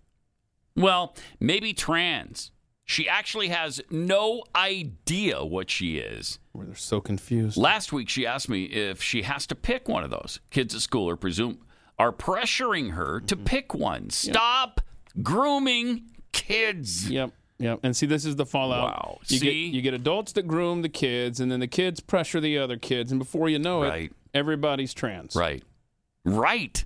Well, 0.77 1.17
maybe 1.39 1.73
trans. 1.73 2.51
She 2.85 3.09
actually 3.09 3.49
has 3.49 3.81
no 3.91 4.43
idea 4.55 5.45
what 5.45 5.71
she 5.71 5.99
is. 5.99 6.41
They're 6.55 6.75
so 6.75 7.01
confused. 7.01 7.57
Last 7.57 7.93
week, 7.93 8.09
she 8.09 8.27
asked 8.27 8.49
me 8.49 8.65
if 8.65 9.01
she 9.01 9.23
has 9.23 9.47
to 9.47 9.55
pick 9.55 9.89
one 9.89 10.03
of 10.03 10.11
those. 10.11 10.41
Kids 10.51 10.75
at 10.75 10.81
school 10.81 11.09
are 11.09 11.17
presume 11.17 11.61
are 11.99 12.13
pressuring 12.13 12.93
her 12.93 13.21
to 13.21 13.37
mm-hmm. 13.37 13.45
pick 13.45 13.75
one. 13.75 14.11
Stop 14.11 14.81
grooming 15.23 16.11
kids. 16.33 17.09
Yep. 17.09 17.33
Yep. 17.61 17.81
And 17.83 17.95
see, 17.95 18.07
this 18.07 18.25
is 18.25 18.37
the 18.37 18.47
fallout. 18.47 18.83
Wow. 18.91 19.19
You 19.29 19.39
get 19.39 19.51
See? 19.51 19.67
you 19.67 19.83
get 19.83 19.95
adults 19.95 20.33
that 20.33 20.49
groom 20.49 20.83
the 20.83 20.89
kids, 20.89 21.39
and 21.41 21.53
then 21.53 21.61
the 21.61 21.67
kids 21.69 22.01
pressure 22.01 22.41
the 22.41 22.59
other 22.59 22.77
kids, 22.79 23.13
and 23.13 23.19
before 23.19 23.49
you 23.49 23.59
know 23.59 23.83
Right. 23.83 24.05
it, 24.11 24.13
everybody's 24.35 24.95
trans. 24.95 25.37
Right. 25.37 25.63
Right. 26.25 26.85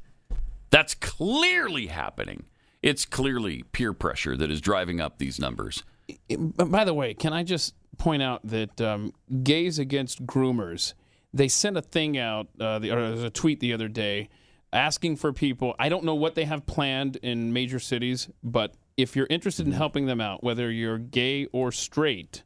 That's 0.70 0.94
clearly 0.94 1.86
happening. 1.86 2.44
It's 2.82 3.04
clearly 3.04 3.62
peer 3.72 3.92
pressure 3.92 4.36
that 4.36 4.50
is 4.50 4.60
driving 4.60 5.00
up 5.00 5.18
these 5.18 5.38
numbers. 5.38 5.84
By 6.28 6.84
the 6.84 6.92
way, 6.92 7.14
can 7.14 7.32
I 7.32 7.44
just 7.44 7.74
point 7.96 8.22
out 8.22 8.40
that 8.44 8.80
um, 8.80 9.12
Gays 9.42 9.78
Against 9.78 10.26
Groomers, 10.26 10.94
they 11.32 11.48
sent 11.48 11.76
a 11.76 11.82
thing 11.82 12.18
out, 12.18 12.48
uh, 12.60 12.80
the, 12.80 12.90
or 12.90 13.00
there 13.00 13.10
was 13.12 13.22
a 13.22 13.30
tweet 13.30 13.60
the 13.60 13.72
other 13.72 13.88
day 13.88 14.28
asking 14.72 15.16
for 15.16 15.32
people. 15.32 15.74
I 15.78 15.88
don't 15.88 16.04
know 16.04 16.16
what 16.16 16.34
they 16.34 16.44
have 16.44 16.66
planned 16.66 17.16
in 17.16 17.52
major 17.52 17.78
cities, 17.78 18.28
but 18.42 18.74
if 18.96 19.16
you're 19.16 19.26
interested 19.30 19.66
in 19.66 19.72
helping 19.72 20.06
them 20.06 20.20
out, 20.20 20.42
whether 20.44 20.70
you're 20.70 20.98
gay 20.98 21.46
or 21.52 21.72
straight, 21.72 22.42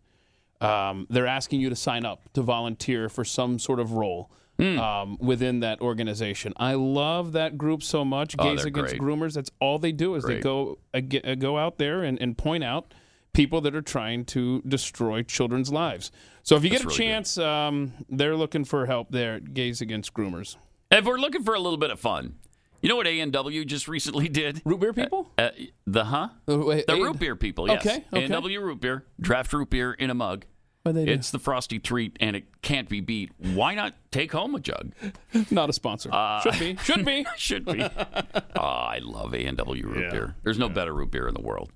um, 0.61 1.07
they're 1.11 1.27
asking 1.27 1.61
you 1.61 1.69
to 1.71 1.77
sign 1.77 2.05
up 2.05 2.33
to 2.33 2.43
volunteer 2.43 3.09
for 3.09 3.25
some 3.25 3.59
sort 3.59 3.81
of 3.81 3.93
role. 3.93 4.31
Um, 4.61 5.19
within 5.21 5.61
that 5.61 5.81
organization, 5.81 6.53
I 6.57 6.75
love 6.75 7.31
that 7.31 7.57
group 7.57 7.81
so 7.81 8.05
much. 8.05 8.35
Oh, 8.41 8.43
Gays 8.43 8.65
Against 8.65 8.97
great. 8.97 9.01
Groomers. 9.01 9.35
That's 9.35 9.53
all 9.61 9.79
they 9.79 9.93
do 9.93 10.17
is 10.17 10.25
they 10.25 10.33
Great. 10.35 10.43
go 10.43 10.79
ag- 10.93 11.21
uh, 11.23 11.37
go 11.37 11.57
out 11.57 11.79
there 11.79 12.03
and, 12.03 12.21
and 12.21 12.37
point 12.37 12.65
out 12.65 12.93
people 13.33 13.61
that 13.61 13.77
are 13.77 13.83
trying 13.83 14.25
to 14.25 14.61
destroy 14.67 15.23
children's 15.23 15.71
lives. 15.73 16.11
So 16.43 16.57
if 16.57 16.65
you 16.65 16.71
get 16.71 16.83
a 16.83 16.87
really 16.87 16.97
chance, 16.97 17.39
um, 17.39 17.93
they're 18.09 18.35
looking 18.35 18.65
for 18.65 18.85
help 18.87 19.13
there. 19.13 19.35
at 19.37 19.55
Gays 19.55 19.81
Against 19.81 20.13
Groomers. 20.13 20.57
If 20.91 21.05
we're 21.05 21.19
looking 21.19 21.45
for 21.45 21.55
a 21.55 21.61
little 21.61 21.79
bit 21.79 21.93
of 21.93 22.01
fun, 22.01 22.35
you 22.81 22.89
know 22.89 22.97
what 22.97 23.07
A&W 23.07 23.65
just 23.65 23.89
recently 23.89 24.29
did? 24.29 24.63
Root 24.65 24.81
beer 24.81 24.93
people? 24.93 25.31
Uh, 25.39 25.51
the 25.87 26.05
huh? 26.05 26.29
Uh, 26.49 26.59
wait, 26.59 26.87
The 26.87 26.95
root 26.95 27.19
beer 27.19 27.37
people, 27.37 27.69
yes. 27.69 27.85
Okay, 27.87 28.05
okay. 28.13 28.25
A&W 28.25 28.61
root 28.61 28.81
beer, 28.81 29.05
draft 29.21 29.53
root 29.53 29.71
beer 29.71 29.93
in 29.93 30.11
a 30.11 30.15
mug. 30.15 30.45
What'd 30.85 30.97
they 31.03 31.05
do? 31.07 31.13
It's 31.13 31.31
the 31.31 31.39
frosty 31.41 31.79
treat, 31.79 32.17
and 32.21 32.37
it 32.37 32.45
can't 32.63 32.89
be 32.89 33.01
beat. 33.01 33.33
Why 33.39 33.75
not 33.75 33.95
take 34.11 34.33
home 34.33 34.55
a 34.55 34.61
jug? 34.61 34.93
Not 35.51 35.69
a 35.69 35.73
sponsor. 35.73 36.09
Uh, 36.13 36.41
Should 36.41 36.59
be. 36.59 36.77
Should 36.77 37.05
be. 37.05 37.27
should 37.37 37.65
be. 37.67 37.83
oh, 37.83 38.61
I 38.61 39.01
love 39.03 39.35
A 39.35 39.45
and 39.45 39.57
W 39.59 39.87
root 39.87 40.11
beer. 40.11 40.37
There's 40.45 40.59
no 40.59 40.69
better 40.69 40.95
root 40.95 41.11
beer 41.11 41.27
in 41.29 41.35
the 41.35 41.43
world. 41.43 41.73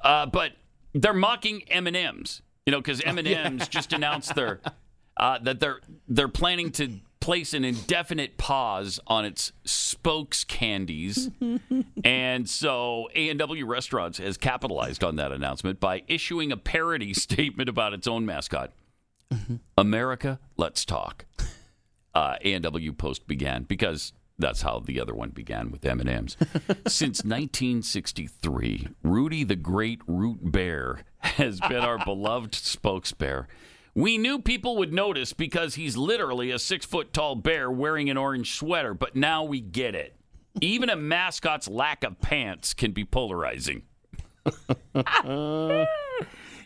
Uh, 0.00 0.26
but 0.26 0.52
they're 0.94 1.12
mocking 1.12 1.62
M 1.68 1.86
and 1.88 1.96
M's. 1.96 2.42
You 2.64 2.70
know, 2.70 2.78
because 2.78 3.00
M 3.02 3.18
and 3.18 3.26
M's 3.28 3.68
just 3.68 3.92
announced 3.92 4.34
their 4.34 4.60
uh, 5.18 5.38
that 5.40 5.60
they're 5.60 5.80
they're 6.08 6.28
planning 6.28 6.70
to 6.72 7.00
place 7.24 7.54
an 7.54 7.64
indefinite 7.64 8.36
pause 8.36 9.00
on 9.06 9.24
its 9.24 9.50
spokes 9.64 10.44
candies, 10.44 11.30
and 12.04 12.46
so 12.46 13.08
A 13.14 13.30
and 13.30 13.38
W 13.38 13.64
Restaurants 13.64 14.18
has 14.18 14.36
capitalized 14.36 15.02
on 15.02 15.16
that 15.16 15.32
announcement 15.32 15.80
by 15.80 16.02
issuing 16.06 16.52
a 16.52 16.58
parody 16.58 17.14
statement 17.14 17.70
about 17.70 17.94
its 17.94 18.06
own 18.06 18.26
mascot. 18.26 18.72
America, 19.78 20.38
let's 20.56 20.84
talk. 20.84 21.24
Uh, 22.16 22.36
A&W 22.42 22.92
Post 22.92 23.26
began 23.26 23.64
because 23.64 24.12
that's 24.38 24.62
how 24.62 24.78
the 24.78 25.00
other 25.00 25.12
one 25.12 25.30
began 25.30 25.72
with 25.72 25.84
M&Ms. 25.84 26.36
Since 26.86 27.24
1963, 27.24 28.86
Rooty 29.02 29.42
the 29.42 29.56
Great 29.56 30.00
Root 30.06 30.52
Bear 30.52 31.00
has 31.18 31.58
been 31.58 31.80
our 31.80 31.98
beloved 32.04 32.52
spokesbear. 32.52 33.46
We 33.94 34.18
knew 34.18 34.40
people 34.40 34.76
would 34.78 34.92
notice 34.92 35.32
because 35.32 35.76
he's 35.76 35.96
literally 35.96 36.50
a 36.50 36.58
six 36.58 36.84
foot 36.84 37.12
tall 37.12 37.36
bear 37.36 37.70
wearing 37.70 38.10
an 38.10 38.16
orange 38.16 38.56
sweater, 38.56 38.92
but 38.94 39.14
now 39.14 39.44
we 39.44 39.60
get 39.60 39.94
it. 39.94 40.16
Even 40.60 40.90
a 40.90 40.96
mascot's 40.96 41.68
lack 41.68 42.04
of 42.04 42.20
pants 42.20 42.74
can 42.74 42.92
be 42.92 43.04
polarizing. 43.04 43.82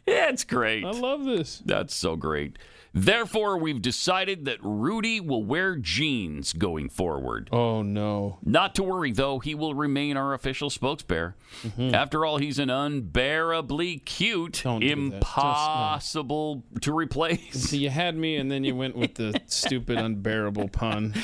Yeah, 0.09 0.31
it's 0.31 0.45
great. 0.45 0.85
I 0.87 0.91
love 0.91 1.25
this. 1.25 1.63
That's 1.67 1.95
so 1.95 2.17
great. 2.17 2.57
Therefore, 3.01 3.59
we've 3.59 3.81
decided 3.81 4.45
that 4.47 4.59
Rooty 4.63 5.21
will 5.21 5.45
wear 5.45 5.77
jeans 5.77 6.53
going 6.53 6.89
forward. 6.89 7.49
Oh, 7.53 7.83
no. 7.83 8.39
Not 8.43 8.75
to 8.77 8.83
worry, 8.83 9.13
though, 9.13 9.39
he 9.39 9.55
will 9.55 9.75
remain 9.75 10.17
our 10.17 10.35
official 10.35 10.69
spokesbear. 10.71 11.35
After 11.79 12.25
all, 12.25 12.39
he's 12.39 12.59
an 12.59 12.71
unbearably 12.71 13.99
cute, 13.99 14.63
Mm-hmm. 14.65 14.69
Don't 14.69 14.81
do 14.81 14.89
that. 14.89 14.95
Just 14.97 15.11
no. 15.11 15.17
impossible 15.17 16.65
to 16.81 16.93
replace. 16.93 17.71
So 17.71 17.77
you 17.77 17.91
had 17.91 18.17
me, 18.17 18.37
and 18.37 18.51
then 18.51 18.65
you 18.65 18.75
went 18.75 18.97
with 18.97 19.15
the 19.15 19.41
stupid, 19.47 19.99
unbearable 19.99 20.69
pun. 20.69 21.15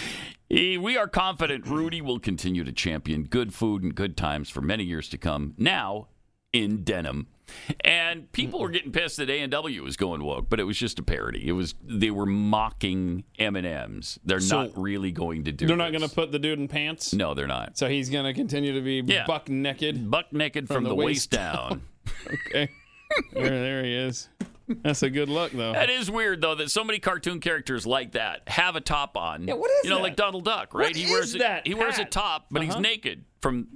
We 0.50 0.96
are 0.96 1.08
confident 1.08 1.66
Rooty 1.66 2.00
will 2.00 2.20
continue 2.20 2.62
to 2.64 2.72
champion 2.72 3.24
good 3.24 3.52
food 3.52 3.82
and 3.82 3.94
good 3.94 4.16
times 4.16 4.48
for 4.50 4.60
many 4.60 4.84
years 4.84 5.08
to 5.08 5.18
come. 5.18 5.54
Now, 5.58 6.08
in 6.55 6.82
denim. 6.84 7.26
And 7.84 8.32
people 8.32 8.59
were 8.61 8.70
getting 8.70 8.90
pissed 8.90 9.18
that 9.18 9.28
A&W 9.28 9.82
was 9.82 9.96
going 9.98 10.24
woke, 10.24 10.48
but 10.48 10.59
it 10.59 10.64
was 10.64 10.78
just 10.78 10.98
a 10.98 11.02
parody. 11.02 11.46
It 11.46 11.52
was 11.52 11.74
they 11.84 12.11
were 12.11 12.24
mocking 12.26 13.24
M&Ms. 13.38 14.18
They're 14.24 14.40
So- 14.40 14.62
not 14.62 14.70
really 14.78 15.12
going 15.12 15.44
to 15.44 15.52
do 15.52 15.66
They're 15.66 15.76
not 15.76 15.92
this. 15.92 15.98
going 16.00 16.09
to 16.09 16.14
put 16.14 16.32
the 16.32 16.38
dude 16.38 16.59
in 16.59 16.68
pants? 16.68 17.12
No, 17.12 17.34
they're 17.34 17.46
not. 17.46 17.76
So 17.76 17.88
he's 17.88 18.09
going 18.09 18.24
to 18.24 18.32
continue 18.32 18.72
to 18.72 18.80
be 18.80 19.02
Yeah. 19.05 19.26
buck 19.26 19.48
naked? 19.50 20.11
Buck 20.11 20.32
naked 20.32 20.68
from, 20.68 20.84
the, 20.84 20.94
waist 20.94 21.30
down. 21.30 21.82
okay. 22.48 22.70
There, 23.34 23.48
there 23.50 23.84
he 23.84 23.94
is. 23.94 24.28
That's 24.68 25.02
a 25.02 25.10
good 25.10 25.28
look, 25.28 25.52
though. 25.52 25.72
That 25.72 25.90
is 25.90 26.10
weird 26.10 26.40
though 26.40 26.54
that 26.54 26.70
so 26.70 26.82
many 26.84 26.98
cartoon 26.98 27.40
characters 27.40 27.86
like 27.86 28.12
that 28.12 28.42
have 28.48 28.76
a 28.76 28.80
top 28.80 29.16
on. 29.16 29.46
Yeah, 29.46 29.54
what 29.54 29.70
is 29.70 29.84
you 29.84 29.90
know, 29.90 29.96
that? 29.96 30.02
like 30.02 30.16
Donald 30.16 30.44
Duck, 30.44 30.72
right? 30.74 30.88
What 30.88 30.96
he 30.96 31.04
is 31.04 31.10
wears 31.10 31.34
a, 31.34 31.38
that, 31.38 31.66
he 31.66 31.74
wears 31.74 31.96
a 31.96 32.02
Pat? 32.02 32.10
top, 32.10 32.46
but 32.50 32.62
he's 32.62 32.72
Uh-huh. 32.72 32.80
naked 32.80 33.24
from 33.42 33.66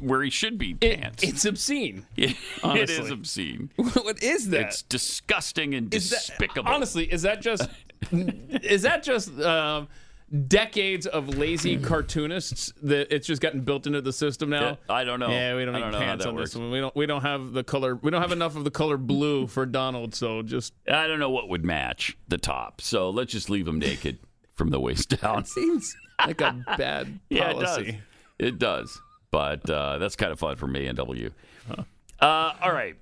where 0.00 0.22
he 0.22 0.28
should 0.28 0.58
be 0.58 0.74
pants. 0.74 1.22
It's 1.22 1.44
obscene. 1.46 2.04
it 2.16 2.30
is 2.32 2.36
honestly. 2.62 3.10
obscene. 3.10 3.70
what 3.76 4.22
is 4.22 4.50
that? 4.50 4.60
It's 4.60 4.82
disgusting 4.82 5.74
and 5.74 5.92
Is 5.94 6.10
that- 6.10 6.16
despicable. 6.26 6.70
honestly, 6.70 7.10
is 7.10 7.22
that 7.22 7.40
just 7.40 7.68
is 8.12 8.82
that 8.82 9.02
just 9.02 9.30
um, 9.40 9.88
decades 10.34 11.06
of 11.06 11.28
lazy 11.36 11.78
cartoonists 11.78 12.72
that 12.82 13.14
it's 13.14 13.26
just 13.26 13.40
gotten 13.40 13.60
built 13.60 13.86
into 13.86 14.00
the 14.00 14.12
system 14.12 14.50
now? 14.50 14.60
Yeah, 14.62 14.76
I 14.88 15.04
don't 15.04 15.20
know. 15.20 15.28
Yeah, 15.30 15.54
we 15.56 15.64
don't 15.64 15.74
I 15.74 15.78
need 15.78 15.92
don't 15.92 16.00
pants 16.00 16.26
on 16.26 16.34
works. 16.34 16.50
this 16.50 16.60
one. 16.60 16.70
We 16.70 16.80
don't. 16.80 16.94
We 16.96 17.06
don't 17.06 17.22
have 17.22 17.52
the 17.52 17.64
color. 17.64 17.94
We 17.96 18.10
don't 18.10 18.22
have 18.22 18.32
enough 18.32 18.56
of 18.56 18.64
the 18.64 18.70
color 18.70 18.96
blue 18.96 19.46
for 19.48 19.66
Donald. 19.66 20.14
So 20.14 20.42
just 20.42 20.72
I 20.88 21.06
don't 21.06 21.18
know 21.20 21.30
what 21.30 21.48
would 21.48 21.64
match 21.64 22.16
the 22.28 22.38
top. 22.38 22.80
So 22.80 23.10
let's 23.10 23.32
just 23.32 23.48
leave 23.50 23.66
him 23.68 23.78
naked 23.78 24.18
from 24.54 24.70
the 24.70 24.80
waist 24.80 25.08
down. 25.20 25.44
seems 25.44 25.94
like 26.26 26.40
a 26.40 26.64
bad 26.78 27.20
yeah, 27.28 27.50
it 27.50 27.54
does. 27.60 27.76
policy. 27.76 28.00
It 28.38 28.58
does. 28.58 29.00
But 29.30 29.68
uh, 29.68 29.98
that's 29.98 30.16
kind 30.16 30.32
of 30.32 30.38
fun 30.38 30.56
for 30.56 30.66
me 30.66 30.86
and 30.86 30.96
W. 30.96 31.30
Uh, 32.20 32.52
all 32.60 32.72
right. 32.72 32.96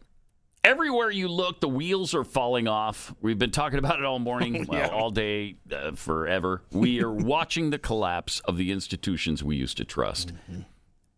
Everywhere 0.65 1.11
you 1.11 1.27
look, 1.27 1.61
the 1.61 1.69
wheels 1.69 2.15
are 2.15 2.23
falling 2.23 2.69
off. 2.69 3.13
We've 3.21 3.39
been 3.39 3.51
talking 3.51 3.81
about 3.81 3.99
it 3.99 4.05
all 4.05 4.21
morning, 4.21 4.65
well, 4.69 4.91
all 4.91 5.11
day, 5.11 5.57
uh, 5.73 5.93
forever. 5.93 6.63
We 6.71 7.03
are 7.03 7.11
watching 7.13 7.71
the 7.71 7.81
collapse 7.81 8.39
of 8.45 8.57
the 8.57 8.71
institutions 8.71 9.43
we 9.43 9.57
used 9.57 9.77
to 9.79 9.85
trust. 9.85 10.33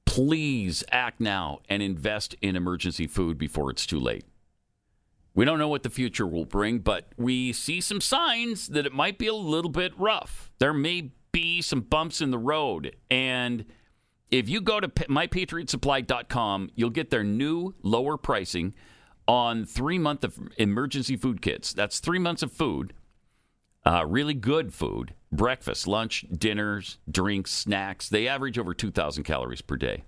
Please 0.07 0.83
act 0.91 1.21
now 1.21 1.61
and 1.69 1.83
invest 1.83 2.35
in 2.41 2.57
emergency 2.57 3.07
food 3.07 3.37
before 3.37 3.71
it's 3.71 3.85
too 3.85 4.01
late. 4.01 4.25
We 5.35 5.45
don't 5.45 5.59
know 5.59 5.69
what 5.69 5.83
the 5.83 5.91
future 5.91 6.27
will 6.27 6.47
bring, 6.47 6.79
but 6.79 7.09
we 7.19 7.53
see 7.53 7.83
some 7.83 8.01
signs 8.01 8.69
that 8.69 8.87
it 8.87 8.95
might 8.95 9.19
be 9.19 9.27
a 9.27 9.35
little 9.35 9.71
bit 9.71 9.93
rough. 9.99 10.53
There 10.59 10.73
may 10.73 11.11
be 11.33 11.61
some 11.61 11.81
bumps 11.81 12.23
in 12.23 12.31
the 12.31 12.39
road. 12.39 12.97
And 13.11 13.67
if 14.31 14.49
you 14.49 14.63
go 14.63 14.81
to 14.81 14.89
mypatriotsupply.com, 14.89 16.71
you'll 16.77 16.91
get 16.91 17.11
their 17.11 17.25
new 17.25 17.75
lower 17.83 18.17
pricing 18.17 18.75
on 19.27 19.65
three 19.65 19.99
month 19.99 20.25
of 20.25 20.39
emergency 20.57 21.17
food 21.17 21.41
kits. 21.41 21.73
That's 21.73 21.99
three 21.99 22.19
months 22.19 22.43
of 22.43 22.53
food, 22.53 22.93
uh, 23.85 24.05
really 24.07 24.35
good 24.35 24.73
food, 24.73 25.15
breakfast, 25.33 25.87
lunch, 25.87 26.25
dinners, 26.37 26.99
drinks, 27.11 27.53
snacks. 27.53 28.09
They 28.09 28.29
average 28.29 28.59
over 28.59 28.75
2,000 28.75 29.25
calories 29.25 29.63
per 29.63 29.77
day. 29.77 30.05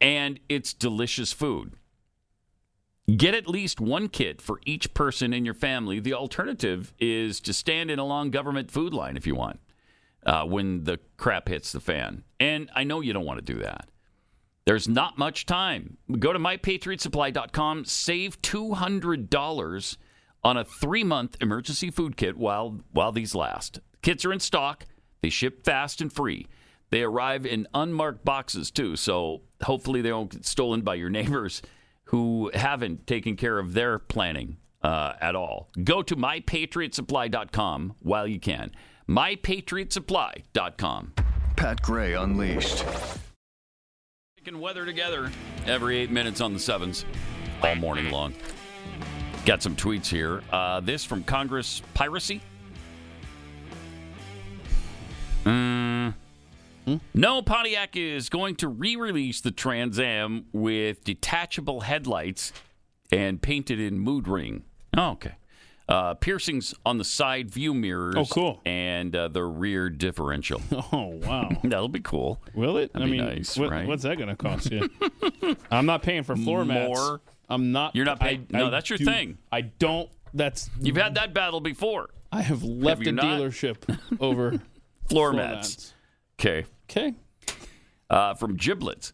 And 0.00 0.40
it's 0.48 0.72
delicious 0.72 1.32
food. 1.32 1.74
Get 3.16 3.34
at 3.34 3.46
least 3.46 3.80
one 3.80 4.08
kit 4.08 4.40
for 4.40 4.60
each 4.64 4.94
person 4.94 5.34
in 5.34 5.44
your 5.44 5.54
family. 5.54 6.00
The 6.00 6.14
alternative 6.14 6.94
is 6.98 7.38
to 7.40 7.52
stand 7.52 7.90
in 7.90 7.98
a 7.98 8.04
long 8.04 8.30
government 8.30 8.70
food 8.70 8.94
line 8.94 9.16
if 9.16 9.26
you 9.26 9.34
want 9.34 9.60
uh, 10.24 10.44
when 10.44 10.84
the 10.84 10.98
crap 11.16 11.48
hits 11.48 11.72
the 11.72 11.80
fan. 11.80 12.24
And 12.40 12.70
I 12.74 12.84
know 12.84 13.00
you 13.00 13.12
don't 13.12 13.26
want 13.26 13.44
to 13.44 13.52
do 13.52 13.60
that. 13.60 13.88
There's 14.66 14.88
not 14.88 15.18
much 15.18 15.44
time. 15.44 15.98
Go 16.18 16.32
to 16.32 16.38
mypatriotsupply.com, 16.38 17.84
save 17.84 18.40
$200 18.40 19.96
on 20.42 20.56
a 20.56 20.64
three 20.64 21.04
month 21.04 21.36
emergency 21.40 21.90
food 21.90 22.16
kit 22.16 22.36
while, 22.36 22.80
while 22.92 23.12
these 23.12 23.34
last. 23.34 23.80
Kits 24.02 24.24
are 24.24 24.32
in 24.32 24.40
stock, 24.40 24.86
they 25.22 25.30
ship 25.30 25.64
fast 25.64 26.00
and 26.00 26.12
free. 26.12 26.46
They 26.90 27.02
arrive 27.02 27.46
in 27.46 27.66
unmarked 27.74 28.24
boxes 28.24 28.70
too, 28.70 28.96
so 28.96 29.42
hopefully 29.62 30.00
they 30.00 30.10
don't 30.10 30.30
get 30.30 30.46
stolen 30.46 30.82
by 30.82 30.94
your 30.94 31.10
neighbors 31.18 31.60
who 32.04 32.50
haven't 32.54 33.06
taken 33.06 33.36
care 33.36 33.58
of 33.58 33.74
their 33.74 33.98
planning 33.98 34.56
uh, 34.82 35.14
at 35.20 35.34
all. 35.34 35.70
Go 35.82 36.02
to 36.02 36.16
mypatriotsupply.com 36.16 37.96
while 38.00 38.26
you 38.26 38.38
can. 38.38 38.70
mypatriotsupply.com. 39.08 41.12
Pat 41.56 41.82
Gray 41.82 42.14
Unleashed. 42.14 42.84
Taking 44.44 44.60
weather 44.60 44.84
together 44.84 45.30
every 45.64 45.96
eight 45.96 46.10
minutes 46.10 46.42
on 46.42 46.52
the 46.52 46.58
sevens 46.58 47.06
all 47.62 47.74
morning 47.76 48.10
long. 48.10 48.34
Got 49.46 49.62
some 49.62 49.74
tweets 49.74 50.06
here. 50.06 50.42
Uh, 50.52 50.80
this 50.80 51.02
from 51.02 51.24
Congress 51.24 51.80
Piracy. 51.94 52.42
Mm. 55.46 56.12
No, 57.14 57.40
Pontiac 57.40 57.96
is 57.96 58.28
going 58.28 58.56
to 58.56 58.68
re 58.68 58.96
release 58.96 59.40
the 59.40 59.50
Trans 59.50 59.98
Am 59.98 60.44
with 60.52 61.04
detachable 61.04 61.80
headlights 61.80 62.52
and 63.10 63.40
painted 63.40 63.80
in 63.80 63.98
mood 63.98 64.28
ring. 64.28 64.64
Oh, 64.94 65.12
okay. 65.12 65.36
Uh, 65.86 66.14
piercings 66.14 66.72
on 66.86 66.96
the 66.96 67.04
side 67.04 67.50
view 67.50 67.74
mirrors. 67.74 68.14
Oh, 68.16 68.24
cool. 68.24 68.62
And 68.64 69.14
uh, 69.14 69.28
the 69.28 69.44
rear 69.44 69.90
differential. 69.90 70.60
Oh 70.92 71.20
wow, 71.22 71.50
That'll 71.64 71.88
be 71.88 72.00
cool. 72.00 72.40
will 72.54 72.78
it? 72.78 72.92
That'd 72.94 73.06
I 73.08 73.10
be 73.10 73.18
mean, 73.18 73.26
nice, 73.26 73.56
what- 73.58 73.70
right? 73.70 73.86
what's 73.86 74.02
that 74.04 74.16
going 74.16 74.30
to 74.30 74.36
cost 74.36 74.70
you? 74.72 74.88
I'm 75.70 75.84
not 75.86 76.02
paying 76.02 76.22
for 76.22 76.36
floor 76.36 76.64
mats. 76.64 76.88
More? 76.98 77.20
I'm 77.50 77.72
not. 77.72 77.94
You're 77.94 78.06
not 78.06 78.18
paying- 78.20 78.46
no, 78.50 78.70
that's 78.70 78.88
your 78.88 78.96
do- 78.98 79.04
thing. 79.04 79.36
I 79.52 79.60
don't. 79.62 80.08
That's. 80.32 80.70
You've 80.80 80.96
had 80.96 81.16
that 81.16 81.34
battle 81.34 81.60
before. 81.60 82.08
I 82.32 82.40
have 82.42 82.62
left 82.62 83.02
you 83.02 83.10
a 83.10 83.12
not? 83.12 83.24
dealership 83.24 83.76
over 84.20 84.50
Floor, 84.52 84.60
floor 85.08 85.32
mats. 85.34 85.92
Okay. 86.40 86.64
Okay. 86.90 87.12
Uh, 88.08 88.34
from 88.34 88.56
Giblets. 88.56 89.12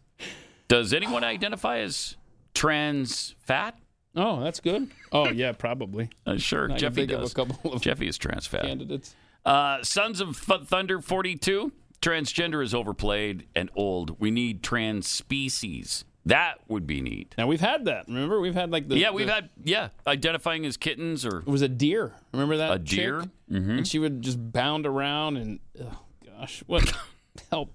Does 0.69 0.93
anyone 0.93 1.23
identify 1.23 1.79
as 1.79 2.15
trans 2.53 3.35
fat? 3.39 3.77
Oh, 4.15 4.41
that's 4.43 4.59
good. 4.59 4.89
Oh 5.11 5.29
yeah, 5.29 5.51
probably. 5.53 6.09
Uh, 6.25 6.37
sure, 6.37 6.67
Jeffy 6.69 7.05
does. 7.05 7.31
a 7.31 7.35
couple 7.35 7.73
of 7.73 7.81
Jeffy 7.81 8.07
is 8.07 8.17
trans 8.17 8.45
fat. 8.47 8.61
candidates. 8.63 9.15
Uh, 9.45 9.81
Sons 9.83 10.21
of 10.21 10.39
Th- 10.45 10.61
Thunder 10.61 10.99
42. 11.01 11.71
Transgender 12.01 12.63
is 12.63 12.73
overplayed 12.73 13.47
and 13.55 13.69
old. 13.75 14.19
We 14.19 14.31
need 14.31 14.63
trans 14.63 15.07
species. 15.07 16.03
That 16.25 16.59
would 16.67 16.85
be 16.85 17.01
neat. 17.01 17.33
Now 17.37 17.47
we've 17.47 17.59
had 17.61 17.85
that. 17.85 18.07
Remember, 18.07 18.39
we've 18.39 18.53
had 18.53 18.71
like 18.71 18.87
the 18.87 18.97
yeah, 18.97 19.09
we've 19.11 19.25
the- 19.27 19.33
had 19.33 19.49
yeah 19.63 19.89
identifying 20.05 20.65
as 20.65 20.77
kittens 20.77 21.25
or 21.25 21.39
It 21.39 21.47
was 21.47 21.61
a 21.63 21.67
deer. 21.67 22.13
Remember 22.33 22.57
that? 22.57 22.71
A 22.71 22.79
deer? 22.79 23.23
Mhm. 23.51 23.77
And 23.79 23.87
she 23.87 23.97
would 23.99 24.21
just 24.21 24.37
bound 24.51 24.85
around 24.85 25.37
and 25.37 25.59
oh 25.81 25.99
gosh, 26.25 26.63
what 26.67 26.91
help? 27.51 27.73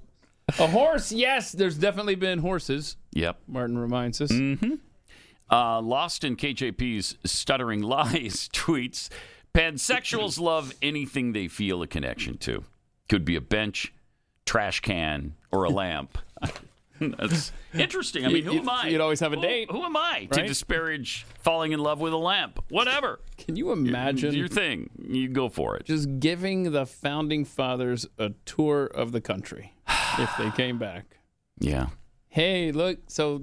A 0.60 0.66
horse? 0.68 1.10
Yes, 1.10 1.50
there's 1.52 1.76
definitely 1.76 2.14
been 2.14 2.38
horses. 2.38 2.96
Yep. 3.12 3.40
Martin 3.48 3.78
reminds 3.78 4.20
us. 4.20 4.30
Mm-hmm. 4.30 4.74
Uh, 5.50 5.80
Lost 5.80 6.24
in 6.24 6.36
KJP's 6.36 7.16
stuttering 7.24 7.82
lies 7.96 8.48
tweets: 8.52 9.08
Pansexuals 9.54 10.38
love 10.40 10.74
anything 10.82 11.32
they 11.32 11.48
feel 11.48 11.82
a 11.82 11.86
connection 11.86 12.36
to. 12.38 12.64
Could 13.08 13.24
be 13.24 13.36
a 13.36 13.40
bench, 13.40 13.92
trash 14.44 14.80
can, 14.80 15.34
or 15.52 15.64
a 15.64 15.70
lamp. 15.70 16.18
That's 16.98 17.52
interesting. 17.74 18.24
I 18.24 18.28
mean, 18.28 18.44
who 18.44 18.58
am 18.58 18.70
I? 18.70 18.88
you'd 18.88 19.02
always 19.02 19.20
have 19.20 19.34
a 19.34 19.36
Who- 19.36 19.42
date, 19.42 19.70
Who, 19.70 19.82
am 19.84 19.96
I 19.98 20.28
to 20.32 20.40
right? 20.40 20.48
disparage 20.48 21.26
falling 21.40 21.72
in 21.72 21.78
love 21.78 22.00
with 22.00 22.14
a 22.14 22.16
lamp? 22.18 22.64
Whatever. 22.70 23.20
Can 23.36 23.54
you 23.54 23.70
imagine 23.70 24.34
your 24.34 24.48
thing? 24.48 24.88
You 25.06 25.28
go 25.28 25.50
for 25.50 25.76
it. 25.76 25.84
just 25.84 26.20
giving 26.20 26.72
the 26.72 26.86
founding 26.86 27.44
fathers 27.44 28.06
a 28.18 28.30
tour 28.46 28.86
of 28.86 29.12
the 29.12 29.20
country 29.20 29.74
if 30.18 30.30
they 30.38 30.50
came 30.52 30.78
back? 30.78 31.18
Yeah. 31.60 31.88
Hey, 32.28 32.72
look. 32.72 32.98
So 33.08 33.42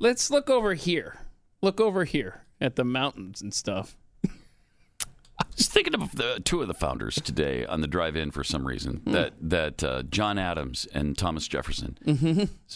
let's 0.00 0.28
look 0.30 0.50
over 0.50 0.74
here. 0.74 1.16
Look 1.62 1.80
over 1.80 2.04
here 2.04 2.42
at 2.60 2.76
the 2.76 2.84
mountains 2.84 3.42
and 3.42 3.52
stuff. 3.52 3.96
I 4.26 5.44
was 5.56 5.68
thinking 5.68 5.94
of 5.94 6.16
the 6.16 6.40
two 6.44 6.60
of 6.60 6.68
the 6.68 6.74
founders 6.74 7.14
today 7.16 7.64
on 7.64 7.80
the 7.80 7.86
drive 7.86 8.14
in 8.14 8.30
for 8.30 8.44
some 8.44 8.66
reason 8.66 9.00
that 9.06 9.32
that 9.40 9.82
uh, 9.82 10.02
John 10.02 10.38
Adams 10.38 10.86
and 10.92 11.16
Thomas 11.16 11.48
Jefferson 11.48 11.96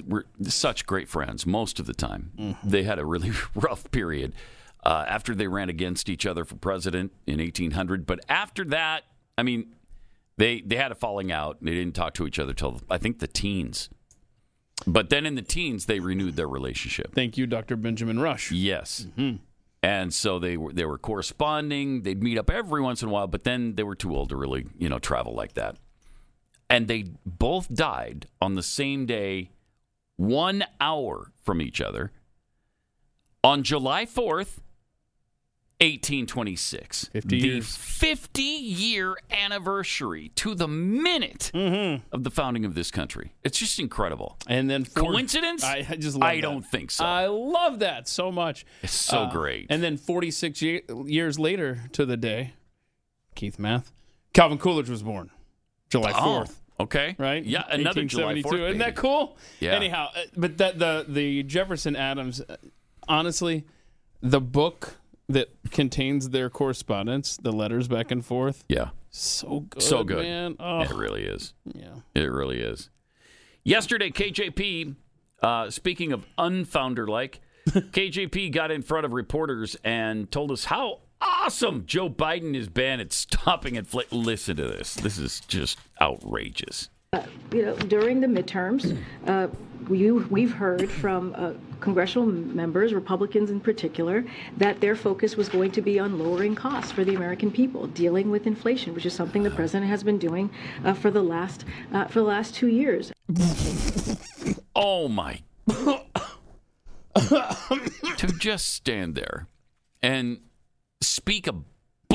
were 0.06 0.26
such 0.42 0.86
great 0.86 1.08
friends 1.08 1.44
most 1.46 1.78
of 1.78 1.84
the 1.86 1.92
time. 1.94 2.56
They 2.64 2.82
had 2.84 2.98
a 2.98 3.04
really 3.04 3.32
rough 3.54 3.90
period 3.90 4.32
uh, 4.82 5.04
after 5.06 5.34
they 5.34 5.46
ran 5.46 5.68
against 5.68 6.08
each 6.08 6.24
other 6.24 6.44
for 6.44 6.56
president 6.56 7.12
in 7.26 7.38
1800. 7.38 8.06
But 8.06 8.20
after 8.30 8.64
that, 8.66 9.04
I 9.36 9.42
mean, 9.42 9.74
they 10.38 10.62
they 10.62 10.76
had 10.76 10.90
a 10.90 10.94
falling 10.94 11.30
out. 11.30 11.58
They 11.60 11.72
didn't 11.72 11.94
talk 11.94 12.14
to 12.14 12.26
each 12.26 12.38
other 12.38 12.54
till 12.54 12.80
I 12.90 12.96
think 12.96 13.18
the 13.18 13.28
teens. 13.28 13.90
But 14.86 15.08
then 15.08 15.24
in 15.24 15.34
the 15.34 15.42
teens, 15.42 15.86
they 15.86 16.00
renewed 16.00 16.36
their 16.36 16.48
relationship. 16.48 17.14
Thank 17.14 17.36
you, 17.36 17.46
Dr. 17.46 17.76
Benjamin 17.76 18.18
Rush. 18.18 18.50
Yes. 18.50 19.06
Mm-hmm. 19.16 19.36
And 19.82 20.14
so 20.14 20.38
they 20.38 20.56
were 20.56 20.72
they 20.72 20.86
were 20.86 20.98
corresponding. 20.98 22.02
They'd 22.02 22.22
meet 22.22 22.38
up 22.38 22.48
every 22.48 22.80
once 22.80 23.02
in 23.02 23.08
a 23.08 23.12
while, 23.12 23.26
but 23.26 23.44
then 23.44 23.74
they 23.74 23.82
were 23.82 23.94
too 23.94 24.16
old 24.16 24.30
to 24.30 24.36
really 24.36 24.66
you 24.78 24.88
know 24.88 24.98
travel 24.98 25.34
like 25.34 25.54
that. 25.54 25.76
And 26.70 26.88
they 26.88 27.04
both 27.26 27.72
died 27.72 28.26
on 28.40 28.54
the 28.54 28.62
same 28.62 29.04
day, 29.04 29.50
one 30.16 30.64
hour 30.80 31.32
from 31.36 31.60
each 31.60 31.82
other, 31.82 32.12
on 33.42 33.62
July 33.62 34.06
fourth, 34.06 34.62
eighteen 35.84 36.26
twenty 36.26 36.56
six. 36.56 37.04
50 37.12 37.28
the 37.28 37.36
years. 37.46 37.76
fifty 37.76 38.42
year 38.42 39.16
anniversary 39.30 40.30
to 40.36 40.54
the 40.54 40.66
minute 40.68 41.50
of 41.54 42.24
the 42.24 42.30
founding 42.30 42.64
of 42.64 42.74
this 42.74 42.90
country. 42.90 43.32
It's 43.44 43.58
just 43.58 43.78
incredible. 43.78 44.36
And 44.48 44.68
then 44.70 44.84
for- 44.84 45.00
Coincidence? 45.00 45.62
I, 45.62 45.86
I 45.88 45.96
just 45.96 46.16
love 46.16 46.22
I 46.28 46.36
that. 46.36 46.42
don't 46.42 46.62
think 46.62 46.90
so. 46.90 47.04
I 47.04 47.26
love 47.26 47.80
that 47.80 48.08
so 48.08 48.32
much. 48.32 48.64
It's 48.82 48.92
so 48.94 49.18
Uh, 49.20 49.30
great. 49.32 49.66
And 49.70 49.82
then 49.82 49.96
46 49.96 50.62
ye- 50.62 50.82
years 51.06 51.38
later 51.38 51.82
to 51.92 52.04
the 52.06 52.16
day, 52.16 52.54
Keith 53.34 53.58
Math, 53.58 53.92
Calvin 54.32 54.58
Coolidge 54.58 54.88
was 54.88 55.02
born, 55.02 55.30
July 55.90 56.12
Oh, 56.14 56.44
4th. 56.44 56.54
okay. 56.80 57.14
Right? 57.18 57.44
Yeah, 57.44 57.64
another 57.70 58.04
July 58.04 58.34
1872. 58.34 58.48
4th. 58.64 58.68
Isn't 58.70 58.78
that 58.78 58.96
cool? 58.96 59.36
Yeah. 59.60 59.72
Anyhow, 59.72 60.08
uh, 60.16 60.20
but 60.36 60.58
that 60.58 60.78
the 60.78 61.04
the 61.08 61.42
Jefferson 61.42 61.94
Adams, 61.96 62.40
uh, 62.40 62.56
honestly, 63.08 63.64
the 64.22 64.40
book 64.40 64.96
that 65.28 65.48
contains 65.70 66.30
their 66.30 66.50
correspondence, 66.50 67.36
the 67.36 67.52
letters 67.52 67.88
back 67.88 68.10
and 68.10 68.24
forth, 68.24 68.64
Yeah. 68.68 68.90
so 69.10 69.60
good, 69.60 69.82
so 69.82 70.04
good. 70.04 70.18
man. 70.22 70.56
Oh, 70.60 70.80
It 70.82 70.90
really 70.90 71.24
is. 71.24 71.54
yeah. 71.74 71.94
It 72.14 72.30
really 72.30 72.60
is. 72.60 72.90
Yesterday, 73.64 74.10
KJP, 74.10 74.94
uh, 75.42 75.70
speaking 75.70 76.12
of 76.12 76.26
unfounder 76.38 77.08
like, 77.08 77.40
KJP 77.68 78.52
got 78.52 78.70
in 78.70 78.82
front 78.82 79.06
of 79.06 79.12
reporters 79.12 79.76
and 79.84 80.30
told 80.30 80.50
us 80.52 80.66
how 80.66 81.00
awesome 81.22 81.84
Joe 81.86 82.10
Biden 82.10 82.54
has 82.54 82.68
been 82.68 83.00
at 83.00 83.10
stopping 83.12 83.76
inflation. 83.76 84.22
Listen 84.22 84.56
to 84.56 84.64
this. 84.64 84.94
This 84.94 85.16
is 85.18 85.40
just 85.40 85.78
outrageous. 86.00 86.90
You 87.52 87.64
know, 87.64 87.76
during 87.76 88.20
the 88.20 88.26
midterms, 88.26 88.98
uh, 89.26 89.48
we, 89.88 90.10
we've 90.10 90.52
heard 90.52 90.90
from 90.90 91.34
uh, 91.36 91.52
congressional 91.80 92.26
members, 92.26 92.94
Republicans 92.94 93.50
in 93.50 93.60
particular, 93.60 94.24
that 94.56 94.80
their 94.80 94.96
focus 94.96 95.36
was 95.36 95.48
going 95.48 95.70
to 95.72 95.82
be 95.82 95.98
on 95.98 96.18
lowering 96.18 96.54
costs 96.54 96.90
for 96.90 97.04
the 97.04 97.14
American 97.14 97.50
people, 97.50 97.86
dealing 97.88 98.30
with 98.30 98.46
inflation, 98.46 98.94
which 98.94 99.04
is 99.06 99.12
something 99.12 99.42
the 99.42 99.50
president 99.50 99.90
has 99.90 100.02
been 100.02 100.18
doing 100.18 100.50
uh, 100.84 100.94
for 100.94 101.10
the 101.10 101.22
last 101.22 101.64
uh, 101.92 102.06
for 102.06 102.20
the 102.20 102.24
last 102.24 102.54
two 102.54 102.68
years. 102.68 103.12
Oh 104.74 105.08
my. 105.08 105.42
to 107.16 108.26
just 108.38 108.70
stand 108.70 109.14
there 109.14 109.48
and 110.02 110.40
speak 111.00 111.46
a 111.46 111.54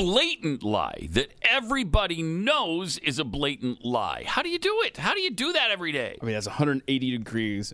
blatant 0.04 0.62
lie 0.62 1.08
that 1.12 1.32
everybody 1.42 2.22
knows 2.22 2.98
is 2.98 3.18
a 3.18 3.24
blatant 3.24 3.84
lie. 3.84 4.24
How 4.26 4.42
do 4.42 4.48
you 4.48 4.58
do 4.58 4.82
it? 4.84 4.96
How 4.96 5.14
do 5.14 5.20
you 5.20 5.30
do 5.30 5.52
that 5.52 5.70
every 5.70 5.92
day? 5.92 6.16
I 6.20 6.24
mean, 6.24 6.34
that's 6.34 6.46
180 6.46 7.10
degrees 7.18 7.72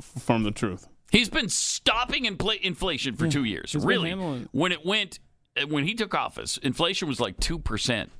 f- 0.00 0.22
from 0.22 0.42
the 0.42 0.50
truth. 0.50 0.88
He's 1.10 1.28
been 1.28 1.48
stopping 1.48 2.24
infl- 2.24 2.60
inflation 2.60 3.16
for 3.16 3.28
two 3.28 3.44
years. 3.44 3.74
Really, 3.76 4.12
when 4.52 4.72
it 4.72 4.84
went, 4.84 5.18
uh, 5.60 5.66
when 5.66 5.84
he 5.86 5.94
took 5.94 6.14
office, 6.14 6.56
inflation 6.58 7.06
was 7.08 7.20
like 7.20 7.38
two 7.38 7.58
percent. 7.58 8.10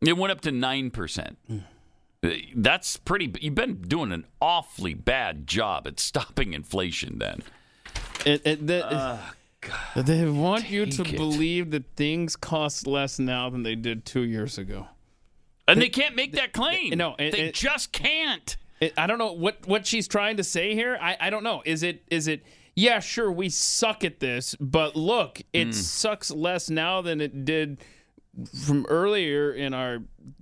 It 0.00 0.16
went 0.16 0.32
up 0.32 0.40
to 0.42 0.50
nine 0.52 0.90
percent. 0.90 1.38
Hmm. 1.46 1.58
Uh, 2.22 2.30
That's 2.56 2.96
pretty. 2.96 3.32
You've 3.40 3.54
been 3.54 3.80
doing 3.82 4.10
an 4.10 4.24
awfully 4.40 4.94
bad 4.94 5.46
job 5.46 5.86
at 5.86 6.00
stopping 6.00 6.52
inflation. 6.54 7.18
Then 7.20 7.42
It, 8.26 8.44
it, 8.44 8.66
that, 9.94 10.06
they 10.06 10.24
want 10.28 10.70
you 10.70 10.86
to 10.86 11.02
it. 11.02 11.16
believe 11.16 11.70
that 11.70 11.84
things 11.96 12.36
cost 12.36 12.86
less 12.86 13.18
now 13.18 13.50
than 13.50 13.62
they 13.62 13.74
did 13.74 14.04
two 14.04 14.22
years 14.22 14.58
ago. 14.58 14.86
and 15.66 15.80
they 15.82 15.88
can't 15.88 16.16
make 16.16 16.32
that 16.32 16.52
claim. 16.52 16.96
no, 16.96 17.14
it- 17.18 17.32
they 17.32 17.40
it- 17.48 17.54
just 17.54 17.92
can't. 17.92 18.56
It, 18.80 18.94
I 18.96 19.08
don't 19.08 19.18
know 19.18 19.32
what 19.32 19.66
what 19.66 19.86
she's 19.86 20.06
trying 20.06 20.36
to 20.36 20.44
say 20.44 20.72
here. 20.74 20.96
I, 21.00 21.16
I 21.20 21.30
don't 21.30 21.42
know. 21.42 21.62
Is 21.66 21.82
it 21.82 22.04
is 22.10 22.28
it? 22.28 22.44
Yeah, 22.76 23.00
sure, 23.00 23.32
we 23.32 23.48
suck 23.48 24.04
at 24.04 24.20
this, 24.20 24.54
but 24.60 24.94
look, 24.94 25.42
it 25.52 25.64
hmm. 25.64 25.70
sucks 25.72 26.30
less 26.30 26.70
now 26.70 27.02
than 27.02 27.20
it 27.20 27.44
did 27.44 27.78
from 28.66 28.86
earlier 28.88 29.52
in 29.52 29.74
our 29.74 29.98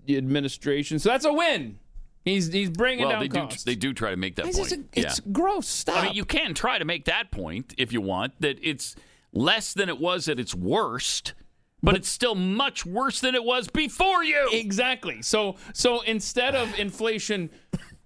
administration. 0.07 0.99
So 0.99 1.09
that's 1.09 1.25
a 1.25 1.33
win. 1.33 1.79
He's 2.27 2.53
he's 2.53 2.69
bringing 2.71 3.05
Well, 3.07 3.13
down 3.13 3.21
they 3.23 3.29
costs. 3.29 3.65
do. 3.65 3.71
They 3.71 3.77
do 3.77 3.95
try 3.95 4.11
to 4.11 4.17
make 4.17 4.35
that 4.37 4.47
It's 4.49 4.59
point. 4.59 4.73
a- 4.73 5.01
it's 5.01 5.21
yeah. 5.25 5.33
gross. 5.33 5.67
Stop. 5.69 5.97
I 5.97 6.03
mean, 6.07 6.15
you 6.15 6.25
can 6.25 6.53
try 6.53 6.79
to 6.79 6.85
make 6.85 7.07
that 7.07 7.31
point 7.31 7.73
if 7.79 7.93
you 7.93 8.01
want 8.03 8.35
that 8.41 8.59
it's 8.63 8.97
less 9.37 9.73
than 9.75 9.89
it 9.89 10.01
was 10.01 10.29
at 10.29 10.41
its 10.41 10.55
worst, 10.55 11.35
but, 11.83 11.95
it's 11.95 12.09
still 12.09 12.35
much 12.35 12.85
worse 12.85 13.21
than 13.21 13.35
it 13.35 13.45
was 13.45 13.69
before 13.69 14.25
you. 14.25 14.49
Exactly. 14.53 15.23
So 15.23 15.57
so 15.73 16.01
instead 16.01 16.55
of 16.57 16.77
inflation 16.79 17.51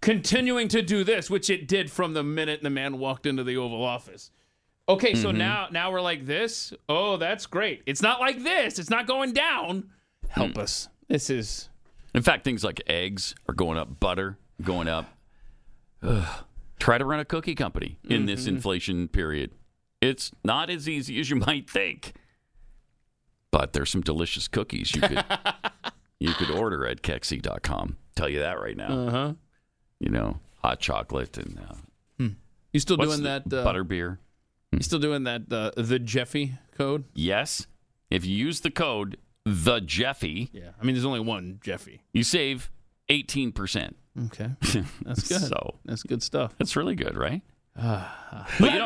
continuing 0.03 0.69
to 0.69 0.83
do 0.83 1.05
this, 1.05 1.31
which 1.31 1.49
it 1.49 1.67
did 1.69 1.91
from 1.91 2.13
the 2.13 2.23
minute 2.23 2.63
the 2.63 2.71
man 2.71 2.99
walked 2.99 3.27
into 3.27 3.45
the 3.45 3.57
Oval 3.57 3.83
Office. 3.85 4.31
Okay, 4.89 5.15
so 5.15 5.31
Mhm. 5.31 5.37
now 5.37 5.69
now 5.71 5.91
we're 5.93 6.01
like 6.03 6.27
this. 6.27 6.73
Oh, 6.89 7.17
that's 7.17 7.47
great. 7.47 7.83
It's 7.87 8.03
not 8.03 8.19
like 8.21 8.43
this. 8.43 8.79
It's 8.79 8.91
not 8.91 9.07
going 9.07 9.33
down. 9.33 9.91
Help 10.29 10.59
us. 10.59 10.89
This 11.09 11.31
is 11.31 11.69
In 12.13 12.23
fact, 12.23 12.43
things 12.45 12.65
like 12.65 12.83
eggs 12.89 13.35
are 13.49 13.55
going 13.55 13.79
up, 13.79 14.01
butter 14.01 14.37
going 14.63 14.89
up. 14.89 15.07
Ugh. 16.03 16.45
Try 16.81 16.99
to 16.99 17.05
run 17.05 17.21
a 17.21 17.25
cookie 17.25 17.55
company 17.55 17.99
in 18.09 18.27
this 18.27 18.45
Mhm. 18.45 18.49
inflation 18.49 19.07
period. 19.09 19.53
It's 20.01 20.31
not 20.45 20.71
as 20.71 20.89
easy 20.89 21.21
as 21.21 21.31
you 21.31 21.37
might 21.37 21.69
think. 21.69 22.15
But 23.51 23.73
there's 23.73 23.91
some 23.91 24.01
delicious 24.03 24.47
cookies 24.49 24.95
you 24.95 25.01
could 25.03 25.25
you 26.21 26.33
could 26.35 26.51
order 26.51 26.87
at 26.87 27.03
Kexi.com. 27.03 27.97
Tell 28.15 28.29
you 28.29 28.41
that 28.41 28.61
right 28.61 28.77
now. 28.77 28.89
Uh-huh. 28.99 29.33
You 29.99 30.11
know, 30.11 30.39
hot 30.63 30.81
chocolate 30.81 31.37
and 31.37 31.59
uh, 31.69 31.75
you 32.73 32.79
still 32.79 32.97
what's 32.97 33.11
doing 33.11 33.23
the- 33.25 33.43
that 33.51 33.61
uh, 33.61 33.65
butter 33.65 33.83
beer. 33.85 34.21
You 34.73 34.81
still 34.83 35.01
doing 35.01 35.25
that 35.25 35.43
uh, 35.51 35.73
the 35.77 35.99
Jeffy 35.99 36.53
code? 36.79 37.05
Yes. 37.13 37.67
If 38.09 38.25
you 38.25 38.37
use 38.37 38.61
the 38.61 38.71
code 38.71 39.17
the 39.45 39.81
Jeffy, 39.81 40.49
Yeah. 40.53 40.71
I 40.81 40.85
mean, 40.85 40.95
there's 40.95 41.05
only 41.05 41.19
one 41.21 41.59
Jeffy. 41.65 42.03
you 42.13 42.23
save 42.23 42.71
18%. 43.09 43.95
Okay. 44.27 44.51
That's 45.03 45.27
good. 45.29 45.41
So 45.41 45.75
That's 45.85 46.05
good 46.05 46.23
stuff. 46.23 46.55
that's 46.59 46.77
really 46.77 46.95
good, 46.95 47.17
right? 47.17 47.43
But 47.75 48.11
you, 48.61 48.79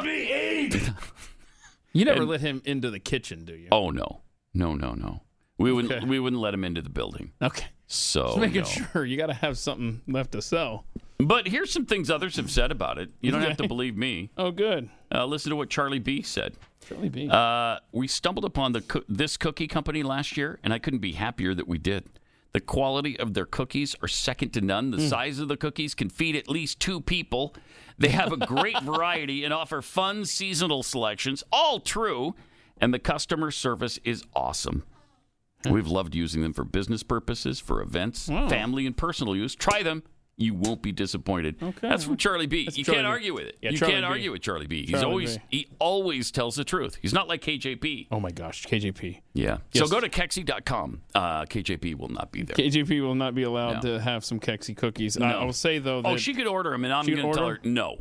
you 1.93 2.05
never 2.05 2.21
And- 2.23 2.31
let 2.31 2.41
him 2.41 2.63
into 2.65 2.91
the 2.91 3.01
kitchen, 3.01 3.45
do 3.45 3.55
you? 3.55 3.69
Oh 3.73 3.91
no. 3.91 4.21
No, 4.53 4.75
no, 4.75 4.93
no. 4.95 5.23
We 5.59 5.73
wouldn't 5.73 5.93
Okay. 5.93 6.05
we 6.07 6.19
wouldn't 6.19 6.41
let 6.43 6.55
him 6.55 6.65
into 6.65 6.83
the 6.83 6.89
building. 6.91 7.33
Okay. 7.43 7.67
So 7.87 8.27
Just 8.29 8.39
making 8.39 8.63
no. 8.63 8.65
sure 8.93 9.05
you 9.05 9.17
got 9.17 9.27
to 9.27 9.35
have 9.35 9.59
something 9.59 10.01
left 10.09 10.33
to 10.33 10.43
sell. 10.43 10.85
But 11.19 11.47
here's 11.47 11.71
some 11.73 11.87
things 11.87 12.11
others 12.11 12.37
have 12.37 12.51
said 12.51 12.71
about 12.73 12.99
it. 12.99 13.11
You 13.21 13.31
don't 13.31 13.43
have 13.43 13.57
to 13.59 13.69
believe 13.69 13.97
me. 13.97 14.31
Oh, 14.37 14.51
good. 14.51 14.89
Uh, 15.15 15.25
listen 15.27 15.51
to 15.51 15.57
what 15.57 15.71
Charlie 15.71 15.99
B 16.01 16.23
said. 16.23 16.55
Charlie 16.89 17.09
B. 17.09 17.29
Uh, 17.31 17.79
we 17.93 18.09
stumbled 18.09 18.45
upon 18.45 18.73
the 18.73 18.81
coo- 18.81 19.05
this 19.09 19.37
cookie 19.37 19.69
company 19.69 20.03
last 20.03 20.37
year, 20.37 20.59
and 20.65 20.73
I 20.73 20.79
couldn't 20.79 20.99
be 21.01 21.13
happier 21.13 21.55
that 21.55 21.69
we 21.69 21.79
did. 21.79 22.05
The 22.53 22.61
quality 22.61 23.19
of 23.19 23.35
their 23.35 23.47
cookies 23.47 23.95
are 24.03 24.09
second 24.09 24.51
to 24.55 24.61
none. 24.61 24.91
The 24.91 24.97
Mm. 24.99 25.09
size 25.09 25.39
of 25.39 25.49
the 25.49 25.57
cookies 25.57 25.95
can 25.95 26.09
feed 26.11 26.35
at 26.37 26.49
least 26.49 26.81
two 26.81 27.01
people. 27.01 27.55
They 27.99 28.09
have 28.09 28.33
a 28.33 28.37
great 28.37 28.81
variety 28.83 29.45
and 29.45 29.53
offer 29.55 29.81
fun 29.83 30.25
seasonal 30.25 30.83
selections. 30.83 31.45
All 31.53 31.79
true, 31.81 32.35
and 32.79 32.93
the 32.93 32.99
customer 32.99 33.51
service 33.51 33.99
is 34.05 34.25
awesome. 34.35 34.85
Hmm. 35.65 35.71
We've 35.73 35.87
loved 35.87 36.15
using 36.15 36.43
them 36.43 36.53
for 36.53 36.65
business 36.65 37.03
purposes, 37.03 37.61
for 37.61 37.81
events, 37.81 38.29
Wow. 38.29 38.49
family, 38.49 38.87
and 38.87 38.97
personal 38.97 39.37
use. 39.37 39.55
Try 39.55 39.83
them. 39.83 40.03
You 40.37 40.55
won't 40.55 40.83
be 40.83 40.91
disappointed. 40.91 41.57
Okay. 41.63 41.89
That's 41.89 42.05
from 42.05 42.17
Charlie 42.17 42.47
B. 42.49 42.65
That's 42.65 42.77
you 42.77 42.83
Charlie 42.85 42.97
can't 43.03 43.07
B. 43.07 43.11
argue 43.11 43.35
with 43.35 43.45
it. 43.47 43.57
Yeah, 43.63 43.71
you 43.71 43.79
Charlie 43.79 43.95
can't 43.95 44.05
B. 44.05 44.09
argue 44.09 44.33
with 44.33 44.43
Charlie 44.43 44.67
B. 44.67 44.81
He's 44.83 44.91
Charlie 44.91 45.05
always 45.07 45.39
B. 45.39 45.43
he 45.51 45.69
always 45.79 46.31
tells 46.33 46.57
the 46.57 46.65
truth. 46.65 46.99
He's 47.01 47.13
not 47.13 47.29
like 47.29 47.41
KJP. 47.43 48.09
Oh 48.11 48.19
my 48.19 48.31
gosh, 48.31 48.65
KJP. 48.67 49.21
Yeah. 49.33 49.59
Yes. 49.73 49.85
So 49.85 49.89
go 49.89 50.01
to 50.01 50.09
Kexi.com. 50.09 51.03
Uh, 51.15 51.45
KJP 51.45 51.97
will 51.97 52.09
not 52.09 52.33
be 52.33 52.43
there. 52.43 52.57
KJP 52.57 53.01
will 53.01 53.15
not 53.15 53.35
be 53.37 53.45
allowed 53.45 53.85
No. 53.85 53.93
to 53.97 54.01
have 54.01 54.25
some 54.25 54.41
Kexi 54.41 54.77
cookies. 54.77 55.17
I, 55.17 55.21
No. 55.31 55.39
I 55.39 55.45
will 55.45 55.53
say 55.53 55.79
though 55.79 56.03
that 56.03 56.09
oh, 56.09 56.17
she 56.17 56.35
could 56.35 56.49
order 56.49 56.71
them, 56.71 56.85
and 56.85 56.93
I'm 56.93 57.07
going 57.07 57.19
to 57.19 57.33
tell 57.33 57.49
her 57.49 57.61
no. 57.65 57.99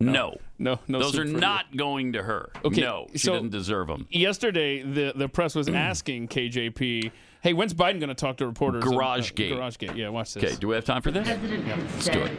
no. 0.00 0.36
no, 0.60 0.78
no. 0.86 0.98
Those 1.00 1.18
are 1.18 1.22
for 1.22 1.28
you. 1.28 1.36
not 1.38 1.76
going 1.76 2.12
to 2.12 2.22
her. 2.22 2.50
Okay, 2.64 2.82
No, 2.82 3.08
she 3.12 3.18
so- 3.18 3.32
doesn't 3.32 3.50
deserve 3.50 3.88
them. 3.88 4.06
Yesterday, 4.10 4.82
the 4.82 5.12
the 5.16 5.28
press 5.28 5.56
was 5.56 5.68
asking 5.68 6.28
KJP, 6.28 7.10
"Hey, 7.42 7.52
when's 7.52 7.74
Biden 7.74 8.00
going 8.00 8.08
to 8.08 8.14
talk 8.14 8.36
to 8.38 8.46
reporters?" 8.46 8.84
Garage 8.84 9.30
uh, 9.30 9.34
Gate. 9.34 9.54
Garage 9.54 9.76
Gate. 9.78 9.94
Yeah, 9.94 10.08
watch 10.08 10.34
this. 10.34 10.44
Okay, 10.44 10.56
do 10.56 10.68
we 10.68 10.74
have 10.74 10.84
time 10.84 11.02
for 11.02 11.10
this? 11.10 11.26
The 11.26 11.34
this? 11.34 11.40
president 11.40 11.64
had 11.66 11.78
Let's 11.78 11.94
do 11.96 12.00
said 12.12 12.16
it. 12.16 12.38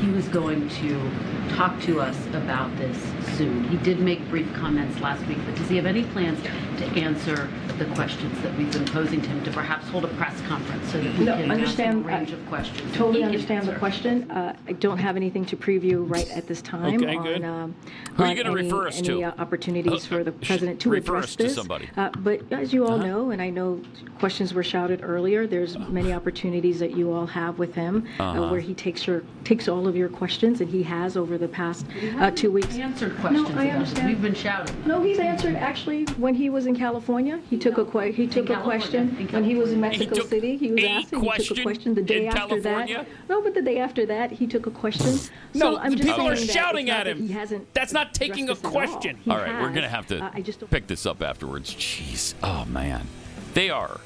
he 0.00 0.10
was 0.10 0.28
going 0.28 0.68
to 0.68 1.10
talk 1.54 1.80
to 1.82 2.00
us 2.00 2.16
about 2.28 2.76
this 2.76 2.96
soon. 3.36 3.64
He 3.68 3.76
did 3.78 4.00
make 4.00 4.26
brief 4.28 4.52
comments 4.54 4.98
last 5.00 5.24
week, 5.26 5.38
but 5.46 5.54
does 5.56 5.68
he 5.68 5.76
have 5.76 5.86
any 5.86 6.04
plans 6.04 6.40
to 6.42 6.84
answer 7.00 7.48
the 7.78 7.84
questions 7.86 8.40
that 8.42 8.56
we've 8.56 8.72
been 8.72 8.84
posing 8.86 9.20
to 9.20 9.28
him, 9.28 9.44
to 9.44 9.50
perhaps 9.50 9.88
hold 9.88 10.04
a 10.04 10.08
press 10.08 10.40
conference 10.42 10.90
so 10.90 11.00
that 11.00 11.18
we 11.18 11.24
No, 11.24 11.32
can 11.36 11.42
ask 11.42 11.42
him 11.42 11.50
a 11.50 11.54
understand- 11.54 12.06
range 12.06 12.32
of 12.32 12.46
questions? 12.48 12.90
that 12.90 12.96
Totally 12.96 13.14
he 13.14 13.20
can 13.20 13.28
understand 13.28 13.62
the 13.64 13.68
answer? 13.72 13.78
question. 13.78 14.30
Uh, 14.30 14.56
I 14.68 14.72
don't 14.72 14.98
have 14.98 15.16
anything 15.16 15.44
to 15.46 15.56
preview 15.56 16.08
right 16.08 16.28
at 16.30 16.46
this 16.46 16.62
time 16.62 16.96
Okay, 17.02 17.16
on, 17.16 17.22
good. 17.24 17.44
um, 17.44 17.74
Who 18.14 18.22
are 18.22 18.26
you 18.26 18.30
on 18.30 18.36
gonna 18.36 18.58
any, 18.58 18.62
refer 18.68 18.88
us 18.88 18.98
any, 18.98 19.08
to? 19.08 19.22
uh, 19.24 19.32
opportunities 19.38 20.06
for 20.06 20.24
the 20.24 20.32
president 20.32 20.80
to 20.80 20.90
refer 20.90 21.16
address 21.16 21.24
us 21.30 21.36
to 21.36 21.42
this. 21.44 21.54
somebody. 21.54 21.88
Uh, 21.96 22.10
but 22.18 22.40
as 22.50 22.72
you 22.72 22.84
all 22.86 22.94
Uh-huh. 22.94 23.06
know, 23.06 23.30
and 23.30 23.42
I 23.42 23.50
know 23.50 23.80
questions 24.18 24.54
were 24.54 24.62
shouted 24.64 25.00
earlier, 25.02 25.46
there's 25.46 25.78
many 25.78 26.12
opportunities 26.12 26.78
that 26.80 26.96
you 26.96 27.12
all 27.12 27.26
have 27.26 27.58
with 27.58 27.74
him 27.74 28.04
uh, 28.18 28.22
Uh-huh. 28.22 28.48
where 28.50 28.60
he 28.60 28.74
takes 28.74 29.06
your 29.06 29.22
takes 29.44 29.68
all 29.68 29.86
of 29.86 29.94
your 29.94 30.08
questions, 30.08 30.60
and 30.60 30.68
he 30.68 30.82
has 30.82 31.16
over 31.16 31.38
the 31.38 31.46
past 31.46 31.86
uh, 32.18 32.30
two 32.32 32.50
weeks. 32.50 32.76
Answered 32.76 33.16
questions 33.18 33.48
No, 33.48 33.48
I 33.50 33.52
about 33.52 33.64
it. 33.66 33.70
understand. 33.74 34.08
We've 34.08 34.22
been 34.22 34.34
shouting. 34.34 34.74
No, 34.86 35.00
he's 35.02 35.20
answered 35.20 35.54
actually 35.54 36.04
when 36.16 36.34
he 36.34 36.50
was 36.50 36.66
in 36.66 36.74
California. 36.74 37.38
He 37.48 37.56
took 37.70 37.78
a 37.78 37.84
que- 37.84 38.12
he 38.12 38.26
took 38.26 38.48
a 38.50 38.56
question 38.62 39.08
when 39.30 39.42
he 39.44 39.54
was 39.56 39.72
in 39.72 39.80
Mexico 39.80 40.14
He 40.14 40.28
City. 40.28 40.56
He 40.56 40.72
was 40.72 40.82
a 40.84 40.88
asked. 40.90 41.10
He 41.10 41.44
took 41.48 41.58
a 41.58 41.62
question 41.62 41.94
the 41.94 42.02
day 42.02 42.26
after 42.28 42.38
California? 42.40 42.98
that. 42.98 43.28
No, 43.28 43.42
but 43.42 43.54
the 43.54 43.62
day 43.62 43.78
after 43.78 44.06
that, 44.06 44.30
he 44.30 44.46
took 44.46 44.66
a 44.66 44.70
question. 44.70 45.18
No, 45.54 45.76
I'm 45.76 45.90
the 45.90 45.96
just 45.96 46.08
people 46.08 46.28
are 46.28 46.36
shouting 46.36 46.86
it's 46.86 46.92
not 46.96 47.00
at 47.00 47.04
that 47.04 47.16
him. 47.16 47.26
He 47.26 47.32
hasn't. 47.32 47.74
That's 47.74 47.92
not 47.92 48.14
taking 48.14 48.48
a 48.48 48.52
addressed 48.52 48.62
this 48.62 48.70
at 48.72 48.76
all. 48.76 48.86
question. 48.92 49.16
He 49.16 49.30
All 49.30 49.36
right, 49.38 49.60
we're 49.62 49.70
going 49.70 49.82
to 49.82 49.88
have 49.88 50.06
to 50.08 50.24
Uh, 50.24 50.30
I 50.32 50.40
just 50.42 50.68
pick 50.70 50.86
this 50.86 51.06
up 51.06 51.22
afterwards. 51.22 51.74
Jeez. 51.74 52.34
Oh, 52.42 52.64
man. 52.66 53.06
They 53.54 53.70
are 53.70 54.00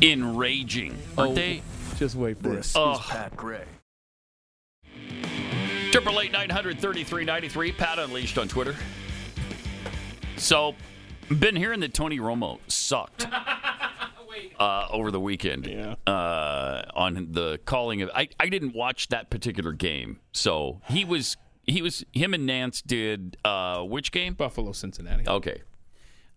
enraging, 0.00 0.96
aren't 1.18 1.32
Oh, 1.32 1.34
they? 1.34 1.62
Just 1.96 2.14
wait 2.16 2.38
for 2.40 2.50
This 2.50 2.74
it. 2.74 2.78
Oh. 2.78 2.92
is 2.92 2.98
Pat 3.00 3.36
Gray. 3.36 3.64
Triple 5.90 6.20
eight 6.20 6.32
nine 6.32 6.48
hundred 6.50 6.78
thirty 6.78 7.04
three 7.04 7.24
ninety 7.24 7.48
three. 7.48 7.70
Pat 7.72 7.98
Unleashed 7.98 8.38
on 8.38 8.48
Twitter. 8.48 8.74
So, 10.36 10.74
been 11.38 11.56
hearing 11.56 11.80
that 11.80 11.94
Tony 11.94 12.18
Romo 12.18 12.58
sucked 12.68 13.26
uh, 14.58 14.86
over 14.90 15.10
the 15.10 15.20
weekend. 15.20 15.66
Yeah. 15.66 15.94
Uh, 16.06 16.82
on 16.94 17.28
the 17.32 17.58
calling 17.64 18.02
of, 18.02 18.10
I, 18.14 18.28
I 18.40 18.48
didn't 18.48 18.74
watch 18.74 19.08
that 19.08 19.30
particular 19.30 19.72
game. 19.72 20.20
So 20.32 20.80
he 20.88 21.04
was 21.04 21.36
he 21.64 21.80
was 21.82 22.04
him 22.12 22.34
and 22.34 22.48
Nantz 22.48 22.82
did 22.84 23.36
uh, 23.44 23.82
which 23.82 24.12
game? 24.12 24.34
Buffalo, 24.34 24.72
Cincinnati. 24.72 25.28
Okay. 25.28 25.62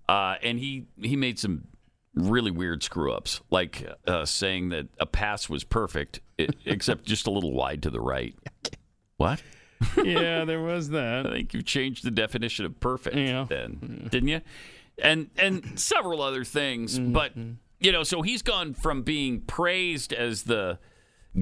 Uh, 0.07 0.35
and 0.43 0.59
he 0.59 0.85
he 1.01 1.15
made 1.15 1.39
some 1.39 1.67
really 2.13 2.51
weird 2.51 2.83
screw 2.83 3.11
ups, 3.11 3.41
like 3.49 3.85
uh, 4.07 4.23
saying 4.25 4.69
that 4.69 4.87
a 4.99 5.05
pass 5.05 5.49
was 5.49 5.63
perfect, 5.63 6.21
except 6.65 7.05
just 7.05 7.27
a 7.27 7.31
little 7.31 7.53
wide 7.53 7.81
to 7.83 7.89
the 7.89 7.99
right. 7.99 8.35
What? 9.17 9.41
yeah, 10.03 10.45
there 10.45 10.61
was 10.61 10.89
that. 10.89 11.25
I 11.27 11.31
think 11.31 11.53
you 11.53 11.61
changed 11.61 12.03
the 12.05 12.11
definition 12.11 12.65
of 12.65 12.79
perfect 12.79 13.15
Yeah. 13.17 13.45
then, 13.49 14.07
didn't 14.11 14.29
you? 14.29 14.41
And 14.97 15.29
and 15.37 15.79
several 15.79 16.21
other 16.21 16.43
things, 16.43 16.97
Mm-hmm. 16.99 17.11
but 17.13 17.33
you 17.79 17.91
know, 17.91 18.03
so 18.03 18.21
he's 18.21 18.41
gone 18.41 18.73
from 18.73 19.01
being 19.03 19.41
praised 19.41 20.13
as 20.13 20.43
the 20.43 20.79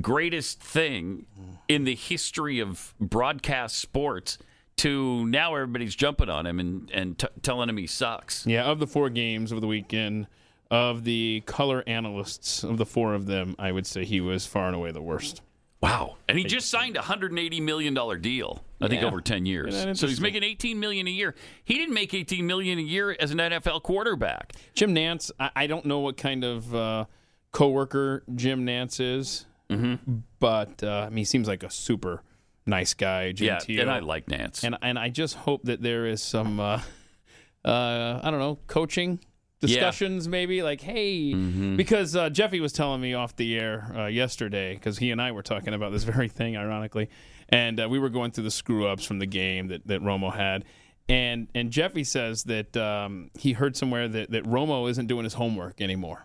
greatest 0.01 0.59
thing 0.59 1.27
in 1.67 1.83
the 1.83 1.93
history 1.95 2.59
of 2.59 2.93
broadcast 2.99 3.77
sports 3.77 4.39
to 4.77 5.23
now 5.27 5.53
everybody's 5.53 5.95
jumping 5.95 6.29
on 6.29 6.47
him 6.47 6.59
and 6.59 6.89
and 6.91 7.19
t- 7.19 7.27
telling 7.43 7.69
him 7.69 7.77
he 7.77 7.85
sucks. 7.87 8.45
Yeah, 8.47 8.63
of 8.65 8.79
the 8.79 8.87
four 8.87 9.09
games 9.11 9.51
of 9.51 9.61
the 9.61 9.67
weekend, 9.67 10.25
of 10.71 11.03
the 11.03 11.43
color 11.45 11.83
analysts, 11.85 12.63
of 12.63 12.77
the 12.77 12.85
four 12.87 13.13
of 13.13 13.27
them, 13.27 13.55
I 13.59 13.71
would 13.71 13.85
say 13.85 14.03
he 14.03 14.19
was 14.19 14.47
far 14.47 14.65
and 14.65 14.75
away 14.75 14.91
the 14.91 15.01
worst. 15.01 15.41
Wow. 15.83 16.15
And 16.29 16.37
he 16.37 16.45
just 16.45 16.69
signed 16.69 16.95
a 16.95 17.01
$180 17.01 17.61
million 17.61 17.93
deal, 18.21 18.63
I 18.79 18.87
think 18.87 19.01
Yeah. 19.01 19.07
over 19.09 19.19
10 19.19 19.45
years. 19.45 19.99
So 19.99 20.07
he's 20.07 20.21
making 20.21 20.41
18 20.41 20.79
million 20.79 21.07
a 21.07 21.11
year. 21.11 21.35
He 21.65 21.73
didn't 21.73 21.93
make 21.93 22.13
18 22.13 22.47
million 22.47 22.79
a 22.79 22.81
year 22.81 23.15
as 23.19 23.31
an 23.31 23.39
NFL 23.39 23.83
quarterback. 23.83 24.53
Jim 24.75 24.95
Nantz, 24.95 25.29
I, 25.37 25.67
don't 25.67 25.85
know 25.85 25.99
what 25.99 26.15
kind 26.15 26.45
of 26.45 26.73
uh, 26.73 27.05
coworker 27.51 28.23
Jim 28.33 28.65
Nantz 28.65 28.99
is, 29.01 29.45
Mm-hmm. 29.69 30.19
but 30.39 30.83
uh, 30.83 31.05
I 31.07 31.09
mean, 31.09 31.17
he 31.17 31.23
seems 31.25 31.47
like 31.49 31.63
a 31.63 31.69
super 31.69 32.21
nice 32.65 32.93
guy, 32.93 33.33
Yeah, 33.35 33.57
genteel. 33.57 33.81
and 33.81 33.91
I 33.91 33.99
like 33.99 34.27
Nantz. 34.27 34.63
and 34.63 34.77
and 34.81 34.97
I 34.99 35.09
just 35.09 35.35
hope 35.35 35.63
that 35.63 35.81
there 35.81 36.05
is 36.05 36.21
some, 36.21 36.59
uh, 36.59 36.79
uh, 37.65 38.19
I 38.23 38.29
don't 38.31 38.39
know, 38.39 38.59
coaching 38.67 39.19
discussions 39.67 40.27
maybe 40.27 40.61
like 40.63 40.81
hey 40.81 41.31
Mm-hmm. 41.33 41.75
because 41.77 42.15
uh, 42.15 42.29
jeffy 42.29 42.59
was 42.59 42.71
telling 42.73 43.01
me 43.01 43.13
off 43.13 43.35
the 43.35 43.57
air 43.57 43.91
uh, 43.95 44.05
yesterday 44.07 44.75
because 44.75 44.97
he 44.97 45.11
and 45.11 45.21
i 45.21 45.31
were 45.31 45.43
talking 45.43 45.73
about 45.73 45.91
this 45.91 46.03
very 46.13 46.29
thing 46.29 46.55
ironically 46.57 47.09
and 47.49 47.79
uh, 47.79 47.87
we 47.89 47.99
were 47.99 48.09
going 48.09 48.31
through 48.31 48.43
the 48.45 48.51
screw 48.51 48.87
ups 48.87 49.05
from 49.05 49.19
the 49.19 49.25
game 49.25 49.67
that, 49.67 49.85
that 49.87 50.01
romo 50.01 50.33
had 50.33 50.63
and 51.09 51.47
and 51.55 51.71
jeffy 51.71 52.03
says 52.03 52.43
that 52.45 52.75
um, 52.77 53.29
he 53.37 53.53
heard 53.53 53.75
somewhere 53.75 54.07
that, 54.07 54.31
that 54.31 54.43
romo 54.45 54.89
isn't 54.89 55.07
doing 55.07 55.23
his 55.23 55.33
homework 55.35 55.81
anymore 55.81 56.23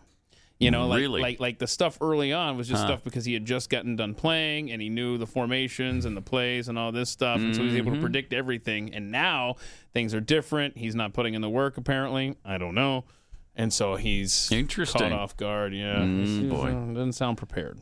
you 0.60 0.72
know, 0.72 0.88
like, 0.88 0.98
Really? 0.98 1.20
like 1.22 1.38
like 1.38 1.58
the 1.60 1.68
stuff 1.68 1.98
early 2.00 2.32
on 2.32 2.56
was 2.56 2.66
just 2.66 2.80
Huh. 2.82 2.88
stuff 2.88 3.04
because 3.04 3.24
he 3.24 3.32
had 3.32 3.44
just 3.44 3.70
gotten 3.70 3.94
done 3.94 4.12
playing 4.12 4.72
and 4.72 4.82
he 4.82 4.88
knew 4.88 5.16
the 5.16 5.24
formations 5.24 6.04
and 6.04 6.16
the 6.16 6.20
plays 6.20 6.66
and 6.68 6.76
all 6.76 6.90
this 6.90 7.10
stuff, 7.10 7.40
and 7.40 7.54
so 7.54 7.60
he 7.62 7.66
was 7.68 7.76
able 7.76 7.92
to 7.92 7.98
Mhm. 7.98 8.00
predict 8.00 8.32
everything. 8.32 8.92
And 8.92 9.12
now 9.12 9.54
things 9.94 10.14
are 10.14 10.20
different. 10.20 10.76
He's 10.76 10.96
not 10.96 11.12
putting 11.12 11.34
in 11.34 11.42
the 11.42 11.48
work 11.48 11.76
apparently. 11.76 12.34
I 12.44 12.58
don't 12.58 12.74
know, 12.74 13.04
and 13.58 13.70
so 13.72 13.96
he's 13.96 14.50
Interesting. 14.50 15.10
caught 15.10 15.12
off 15.12 15.36
guard. 15.36 15.74
Yeah, 15.74 15.96
Mm, 15.96 16.16
He's- 16.24 16.40
he's, 16.40 16.50
boy. 16.50 16.68
uh, 16.70 16.94
doesn't 16.94 17.12
sound 17.12 17.36
prepared. 17.36 17.80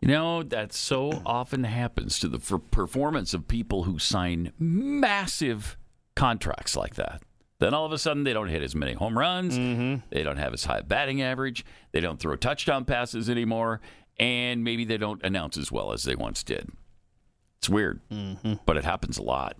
You 0.00 0.06
know, 0.08 0.44
that 0.44 0.72
so 0.72 1.22
often 1.26 1.64
happens 1.64 2.20
to 2.20 2.28
the 2.28 2.38
for 2.38 2.60
performance 2.60 3.34
of 3.34 3.48
people 3.48 3.82
who 3.82 3.98
sign 3.98 4.52
massive 4.60 5.76
contracts 6.14 6.76
like 6.76 6.94
that. 6.94 7.22
Then 7.58 7.74
all 7.74 7.84
of 7.84 7.90
a 7.90 7.98
sudden, 7.98 8.22
they 8.22 8.32
don't 8.32 8.46
hit 8.46 8.62
as 8.62 8.76
many 8.76 8.92
home 8.92 9.18
runs. 9.18 9.56
They 10.10 10.22
don't 10.22 10.36
have 10.36 10.52
as 10.54 10.64
high 10.64 10.78
a 10.78 10.82
batting 10.84 11.20
average. 11.20 11.64
They 11.90 11.98
don't 11.98 12.20
throw 12.20 12.36
touchdown 12.36 12.84
passes 12.84 13.28
anymore. 13.28 13.80
And 14.20 14.62
maybe 14.62 14.84
they 14.84 14.98
don't 14.98 15.20
announce 15.24 15.56
as 15.58 15.72
well 15.72 15.92
as 15.92 16.04
they 16.04 16.14
once 16.14 16.44
did. 16.44 16.70
It's 17.58 17.68
weird, 17.68 18.00
but 18.66 18.76
it 18.76 18.84
happens 18.84 19.18
a 19.18 19.22
lot. 19.22 19.56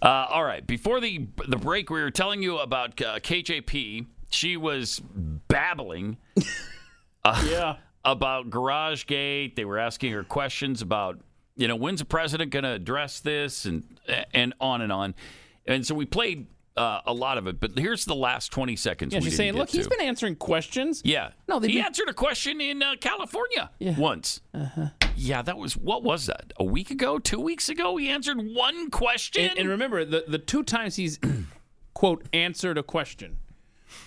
Uh, 0.00 0.26
all 0.30 0.44
right. 0.44 0.64
Before 0.64 1.00
the 1.00 1.26
the 1.48 1.56
break, 1.56 1.90
we 1.90 2.00
were 2.00 2.10
telling 2.12 2.42
you 2.42 2.58
about 2.58 3.00
uh, 3.02 3.18
KJP. 3.18 4.06
She 4.30 4.56
was 4.56 5.00
babbling. 5.48 6.16
uh, 7.24 7.44
Yeah. 7.48 7.76
About 8.02 8.48
Garage 8.48 9.04
Gate. 9.04 9.56
They 9.56 9.66
were 9.66 9.78
asking 9.78 10.12
her 10.12 10.24
questions 10.24 10.80
about, 10.80 11.20
you 11.56 11.68
know, 11.68 11.76
when's 11.76 11.98
the 12.00 12.06
president 12.06 12.50
going 12.50 12.62
to 12.62 12.70
address 12.70 13.20
this, 13.20 13.66
and 13.66 13.84
and 14.32 14.54
on 14.58 14.80
and 14.80 14.90
on. 14.90 15.14
And 15.66 15.86
so 15.86 15.94
we 15.94 16.06
played 16.06 16.46
uh, 16.78 17.00
a 17.04 17.12
lot 17.12 17.36
of 17.36 17.46
it. 17.46 17.60
But 17.60 17.72
here's 17.76 18.06
the 18.06 18.14
last 18.14 18.52
20 18.52 18.74
seconds. 18.76 19.12
Yeah, 19.12 19.20
she's 19.20 19.36
saying, 19.36 19.52
look, 19.52 19.68
he's 19.68 19.84
to. 19.86 19.90
been 19.90 20.00
answering 20.06 20.36
questions. 20.36 21.02
Yeah. 21.04 21.32
No, 21.46 21.60
he 21.60 21.78
answered 21.80 22.08
a 22.08 22.14
question 22.14 22.58
in 22.62 22.82
uh, 22.82 22.94
California 23.00 23.70
once. 23.80 24.40
Uh-huh. 24.54 24.86
Yeah, 25.14 25.42
that 25.42 25.58
was 25.58 25.76
what 25.76 26.02
was 26.02 26.24
that? 26.24 26.54
A 26.56 26.64
week 26.64 26.90
ago, 26.90 27.18
two 27.18 27.40
weeks 27.40 27.68
ago? 27.68 27.98
He 27.98 28.08
answered 28.08 28.38
one 28.38 28.88
question. 28.90 29.50
And, 29.50 29.58
and 29.58 29.68
remember, 29.68 30.06
the, 30.06 30.24
the 30.26 30.38
two 30.38 30.62
times 30.62 30.96
he's, 30.96 31.18
quote, 31.94 32.26
answered 32.32 32.78
a 32.78 32.82
question, 32.82 33.36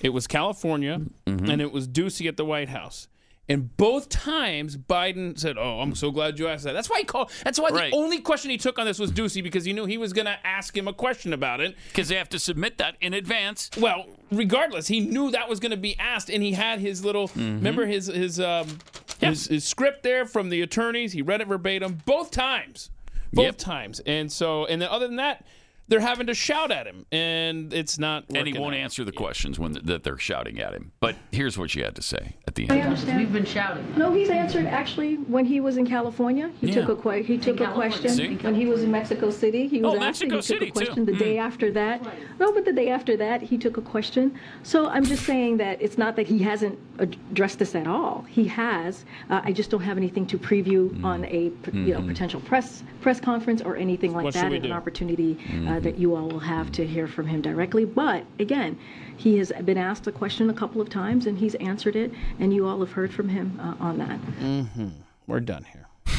it 0.02 0.10
was 0.10 0.28
California 0.28 1.02
Mm-hmm. 1.26 1.50
and 1.50 1.62
it 1.62 1.72
was 1.72 1.88
Doocy 1.88 2.28
at 2.28 2.38
the 2.38 2.46
White 2.46 2.70
House. 2.70 3.08
And 3.50 3.76
both 3.76 4.08
times 4.08 4.78
Biden 4.78 5.38
said, 5.38 5.58
"Oh, 5.58 5.82
I'm 5.82 5.96
so 5.96 6.12
glad 6.12 6.40
you 6.40 6.48
asked 6.48 6.64
that." 6.64 6.72
That's 6.72 6.90
why 6.90 7.00
he 7.00 7.04
called. 7.04 7.30
That's 7.44 7.60
why 7.60 7.70
Right. 7.72 7.92
the 7.92 7.98
only 7.98 8.20
question 8.22 8.50
he 8.52 8.58
took 8.58 8.80
on 8.80 8.86
this 8.86 9.00
was 9.00 9.12
Doocy 9.12 9.44
because 9.44 9.66
he 9.66 9.74
knew 9.74 9.86
he 9.86 9.98
was 9.98 10.14
going 10.14 10.28
to 10.28 10.38
ask 10.48 10.76
him 10.78 10.88
a 10.88 10.94
question 10.94 11.34
about 11.34 11.60
it. 11.60 11.76
Because 11.90 12.08
they 12.08 12.16
have 12.16 12.30
to 12.30 12.40
submit 12.40 12.78
that 12.78 12.96
in 13.02 13.14
advance. 13.14 13.70
Well, 13.78 14.06
regardless, 14.32 14.88
he 14.88 15.02
knew 15.02 15.30
that 15.32 15.50
was 15.50 15.60
going 15.60 15.72
to 15.72 15.78
be 15.78 16.00
asked, 16.00 16.30
and 16.30 16.42
he 16.42 16.54
had 16.54 16.80
his 16.80 17.04
little. 17.04 17.28
Mm-hmm. 17.28 17.56
Remember 17.58 17.86
his 17.86 18.08
his 18.08 18.40
um 18.40 18.78
his, 19.20 19.48
his 19.48 19.66
script 19.66 20.04
there 20.04 20.26
from 20.26 20.48
the 20.50 20.62
attorneys. 20.62 21.12
He 21.12 21.22
read 21.22 21.42
it 21.42 21.48
verbatim 21.48 22.00
both 22.06 22.32
times, 22.32 22.92
both 23.34 23.46
Yep. 23.46 23.58
times. 23.58 24.00
And 24.06 24.32
so, 24.32 24.66
and 24.68 24.82
then 24.82 24.88
other 24.90 25.08
than 25.08 25.18
that, 25.18 25.46
they're 25.90 26.00
having 26.00 26.28
to 26.28 26.34
shout 26.34 26.72
at 26.72 26.88
him, 26.88 27.06
and 27.12 27.74
it's 27.74 28.00
not. 28.00 28.26
And 28.34 28.48
he 28.48 28.58
won't 28.58 28.74
out. 28.76 28.80
answer 28.80 29.04
the 29.04 29.12
questions 29.12 29.60
when 29.60 29.74
that 29.84 30.04
they're 30.04 30.18
shouting 30.18 30.60
at 30.60 30.74
him. 30.74 30.92
But 31.00 31.16
here's 31.32 31.58
what 31.58 31.76
you 31.76 31.84
had 31.84 31.96
to 31.96 32.02
say 32.02 32.36
at 32.48 32.56
the 32.56 32.70
I 32.70 32.76
end. 32.78 32.84
understand. 32.90 33.20
We've 33.20 33.34
been 33.34 33.46
shouting. 33.46 33.86
No, 33.98 34.14
he's 34.14 34.30
answered 34.30 34.66
actually 34.66 35.16
when 35.16 35.46
he 35.46 35.60
was 35.60 35.78
in 35.78 35.86
California. 35.86 36.52
He 36.62 36.68
Yeah. 36.68 36.86
took 36.86 36.90
a 36.90 37.02
que- 37.02 37.24
he 37.24 37.38
took 37.38 37.56
a 37.60 37.66
California. 37.66 37.98
question 37.98 38.10
See? 38.12 38.36
when 38.46 38.56
he 38.56 38.66
was 38.66 38.84
in 38.84 38.92
Mexico 38.92 39.30
City. 39.30 39.68
He 39.68 39.82
was 39.82 39.94
Oh, 39.94 39.96
asked 39.98 40.22
Mexico 40.22 40.36
and 40.36 40.44
he 40.44 40.48
City, 40.48 40.60
took 40.68 40.76
a 40.76 40.80
too. 40.80 40.86
question 40.86 41.06
the 41.06 41.14
day 41.14 41.38
after 41.38 41.72
that. 41.72 42.02
No, 42.40 42.52
but 42.54 42.66
the 42.66 42.74
day 42.74 42.90
after 42.90 43.18
that 43.18 43.42
he 43.42 43.58
took 43.58 43.78
a 43.78 43.82
question. 43.82 44.34
So 44.64 44.88
I'm 44.88 45.04
just 45.06 45.26
saying 45.26 45.58
that 45.58 45.82
it's 45.82 45.98
not 45.98 46.16
that 46.16 46.28
he 46.28 46.40
hasn't 46.40 46.80
addressed 47.00 47.60
this 47.60 47.76
at 47.76 47.88
all. 47.88 48.26
He 48.30 48.46
has. 48.48 49.06
Uh, 49.30 49.42
I 49.44 49.52
just 49.52 49.70
don't 49.70 49.82
have 49.82 49.98
anything 49.98 50.26
to 50.28 50.38
preview 50.38 51.04
on 51.04 51.26
a 51.26 51.52
you 51.74 51.94
know 51.94 52.02
potential 52.02 52.40
press 52.42 52.84
press 53.02 53.20
conference 53.20 53.62
or 53.62 53.76
anything 53.76 54.14
like 54.14 54.24
What 54.24 54.34
that. 54.36 54.50
we 54.50 54.58
an 54.58 54.64
do? 54.64 54.72
opportunity 54.72 55.38
uh, 55.68 55.73
that 55.80 55.98
you 55.98 56.16
all 56.16 56.28
will 56.28 56.40
have 56.40 56.72
to 56.74 56.86
hear 56.86 57.08
from 57.08 57.28
him 57.28 57.42
directly. 57.42 57.86
But 57.86 58.26
again, 58.40 58.78
he 59.18 59.38
has 59.38 59.52
been 59.64 59.78
asked 59.78 60.08
a 60.08 60.12
question 60.12 60.50
a 60.50 60.54
couple 60.54 60.82
of 60.82 60.90
times 60.90 61.26
and 61.28 61.38
he's 61.38 61.56
answered 61.56 61.96
it, 61.96 62.12
and 62.40 62.54
you 62.54 62.68
all 62.68 62.80
have 62.80 62.92
heard 62.92 63.14
from 63.14 63.30
him 63.30 63.60
uh, 63.62 63.76
on 63.84 63.98
that. 64.00 64.20
Mm-hmm. 64.42 64.88
We're 65.28 65.40
done 65.40 65.64
here. 65.72 65.88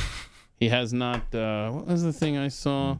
He 0.56 0.68
has 0.68 0.92
not. 0.94 1.34
Uh, 1.34 1.70
what 1.72 1.86
was 1.88 2.04
the 2.04 2.12
thing 2.12 2.38
I 2.38 2.48
saw? 2.48 2.96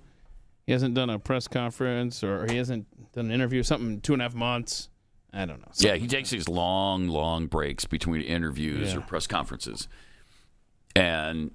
He 0.67 0.73
hasn't 0.73 0.95
done 0.95 1.09
a 1.09 1.19
press 1.19 1.47
conference, 1.49 2.23
or 2.25 2.47
he 2.51 2.57
hasn't 2.57 2.87
done 3.13 3.27
an 3.27 3.31
interview. 3.31 3.63
Something 3.63 4.01
two 4.01 4.13
and 4.13 4.21
a 4.21 4.25
half 4.25 4.35
months. 4.35 4.91
I 5.33 5.47
don't 5.47 5.61
know. 5.61 5.69
Yeah, 5.77 5.95
he 5.95 6.07
takes 6.07 6.31
these 6.31 6.49
long, 6.49 7.09
long 7.09 7.47
breaks 7.47 7.85
between 7.87 8.23
interviews 8.23 8.93
Yeah. 8.93 8.99
or 8.99 9.03
press 9.03 9.27
conferences. 9.27 9.89
And 10.97 11.53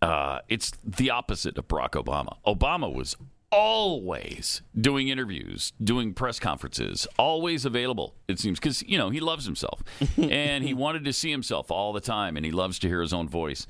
uh, 0.00 0.40
it's 0.48 0.72
the 0.84 1.10
opposite 1.10 1.58
of 1.58 1.66
Barack 1.66 1.90
Obama. 1.92 2.36
Obama 2.46 2.92
was 2.92 3.16
always 3.52 4.62
doing 4.80 5.08
interviews, 5.08 5.72
doing 5.82 6.14
press 6.14 6.40
conferences, 6.40 7.06
always 7.18 7.64
available, 7.64 8.16
it 8.26 8.40
seems, 8.40 8.58
because, 8.58 8.82
you 8.82 8.96
know, 8.98 9.10
he 9.10 9.20
loves 9.20 9.44
himself. 9.44 9.84
and 10.16 10.64
he 10.64 10.74
wanted 10.74 11.04
to 11.04 11.12
see 11.12 11.30
himself 11.30 11.70
all 11.70 11.92
the 11.92 12.00
time, 12.00 12.36
and 12.36 12.44
he 12.44 12.50
loves 12.50 12.78
to 12.80 12.88
hear 12.88 13.02
his 13.02 13.12
own 13.12 13.28
voice. 13.28 13.66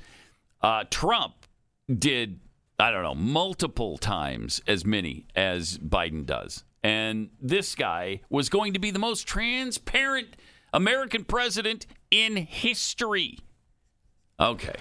Uh, 0.61 0.85
Trump 0.89 1.35
did, 1.93 2.39
I 2.79 2.89
don't 2.89 3.03
know, 3.03 3.13
multiple 3.13 3.97
times 3.97 4.61
as 4.65 4.85
many 4.85 5.27
as 5.35 5.77
Biden 5.77 6.25
does. 6.25 6.63
And 6.81 7.29
this 7.41 7.75
guy 7.75 8.21
was 8.29 8.49
going 8.49 8.73
to 8.73 8.79
be 8.79 8.91
the 8.91 8.99
most 8.99 9.27
transparent 9.27 10.35
American 10.73 11.23
president 11.23 11.85
in 12.09 12.35
history. 12.35 13.37
Okay. 14.39 14.75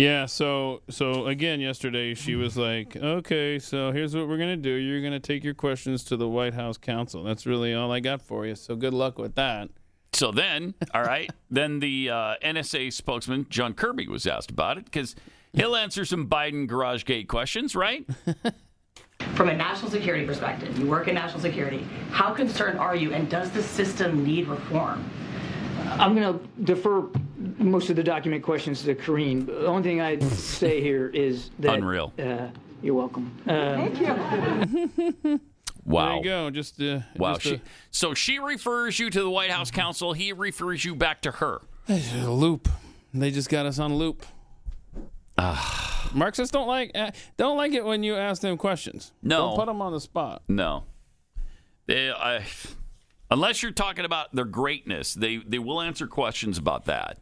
Yeah. 0.00 0.24
So 0.24 0.80
so 0.88 1.26
again, 1.26 1.60
yesterday 1.60 2.14
she 2.14 2.34
was 2.34 2.56
like, 2.56 2.96
"Okay, 2.96 3.58
so 3.58 3.92
here's 3.92 4.16
what 4.16 4.28
we're 4.28 4.38
gonna 4.38 4.56
do. 4.56 4.70
You're 4.70 5.02
gonna 5.02 5.20
take 5.20 5.44
your 5.44 5.52
questions 5.52 6.04
to 6.04 6.16
the 6.16 6.26
White 6.26 6.54
House 6.54 6.78
counsel. 6.78 7.22
That's 7.22 7.44
really 7.44 7.74
all 7.74 7.92
I 7.92 8.00
got 8.00 8.22
for 8.22 8.46
you. 8.46 8.54
So 8.54 8.76
good 8.76 8.94
luck 8.94 9.18
with 9.18 9.34
that." 9.34 9.68
So 10.14 10.32
then, 10.32 10.72
all 10.94 11.02
right, 11.02 11.30
then 11.50 11.80
the 11.80 12.08
uh, 12.08 12.34
NSA 12.42 12.94
spokesman, 12.94 13.46
John 13.50 13.74
Kirby, 13.74 14.08
was 14.08 14.26
asked 14.26 14.50
about 14.50 14.78
it 14.78 14.86
because 14.86 15.14
he'll 15.52 15.76
answer 15.76 16.06
some 16.06 16.28
Biden 16.28 16.66
garage 16.66 17.04
gate 17.04 17.28
questions, 17.28 17.76
right? 17.76 18.06
From 19.34 19.50
a 19.50 19.54
national 19.54 19.90
security 19.90 20.24
perspective, 20.24 20.78
you 20.78 20.86
work 20.86 21.08
in 21.08 21.14
national 21.14 21.40
security. 21.40 21.86
How 22.10 22.32
concerned 22.32 22.78
are 22.78 22.96
you, 22.96 23.12
and 23.12 23.28
does 23.28 23.50
the 23.50 23.62
system 23.62 24.24
need 24.24 24.48
reform? 24.48 25.04
I'm 25.90 26.14
going 26.14 26.38
to 26.38 26.64
defer 26.64 27.02
most 27.58 27.90
of 27.90 27.96
the 27.96 28.02
document 28.02 28.42
questions 28.42 28.82
to 28.84 28.94
Karine. 28.94 29.46
The 29.46 29.66
only 29.66 29.82
thing 29.82 30.00
I'd 30.00 30.22
say 30.22 30.80
here 30.80 31.08
is 31.08 31.50
that. 31.60 31.74
Unreal. 31.74 32.12
Uh, 32.18 32.48
you're 32.82 32.94
welcome. 32.94 33.36
Um, 33.46 35.40
Wow. 35.84 36.08
There 36.08 36.16
you 36.18 36.24
go. 36.24 36.50
Just 36.50 36.80
uh, 36.80 37.00
Wow. 37.16 37.34
just 37.34 37.44
She, 37.44 37.54
a, 37.54 37.60
so 37.90 38.14
she 38.14 38.38
refers 38.38 38.98
you 38.98 39.10
to 39.10 39.22
the 39.22 39.30
White 39.30 39.50
House 39.50 39.70
counsel. 39.70 40.12
He 40.12 40.32
refers 40.32 40.84
you 40.84 40.94
back 40.94 41.22
to 41.22 41.30
her. 41.32 41.62
a 41.88 42.26
loop. 42.28 42.68
They 43.12 43.30
just 43.30 43.48
got 43.48 43.66
us 43.66 43.78
on 43.78 43.94
loop. 43.94 44.24
Marxists 46.12 46.52
don't 46.52 46.68
like 46.68 46.90
uh, 46.94 47.10
don't 47.36 47.56
like 47.56 47.72
it 47.72 47.84
when 47.84 48.02
you 48.02 48.14
ask 48.14 48.42
them 48.42 48.56
questions. 48.56 49.12
No. 49.22 49.48
don't 49.48 49.56
put 49.56 49.66
them 49.66 49.80
on 49.80 49.92
the 49.92 50.00
spot. 50.00 50.42
No. 50.48 50.84
They, 51.86 52.10
I, 52.10 52.44
unless 53.30 53.62
you're 53.62 53.72
talking 53.72 54.04
about 54.04 54.34
their 54.34 54.44
greatness, 54.44 55.14
they, 55.14 55.38
they 55.38 55.58
will 55.58 55.80
answer 55.80 56.06
questions 56.06 56.58
about 56.58 56.84
that. 56.84 57.18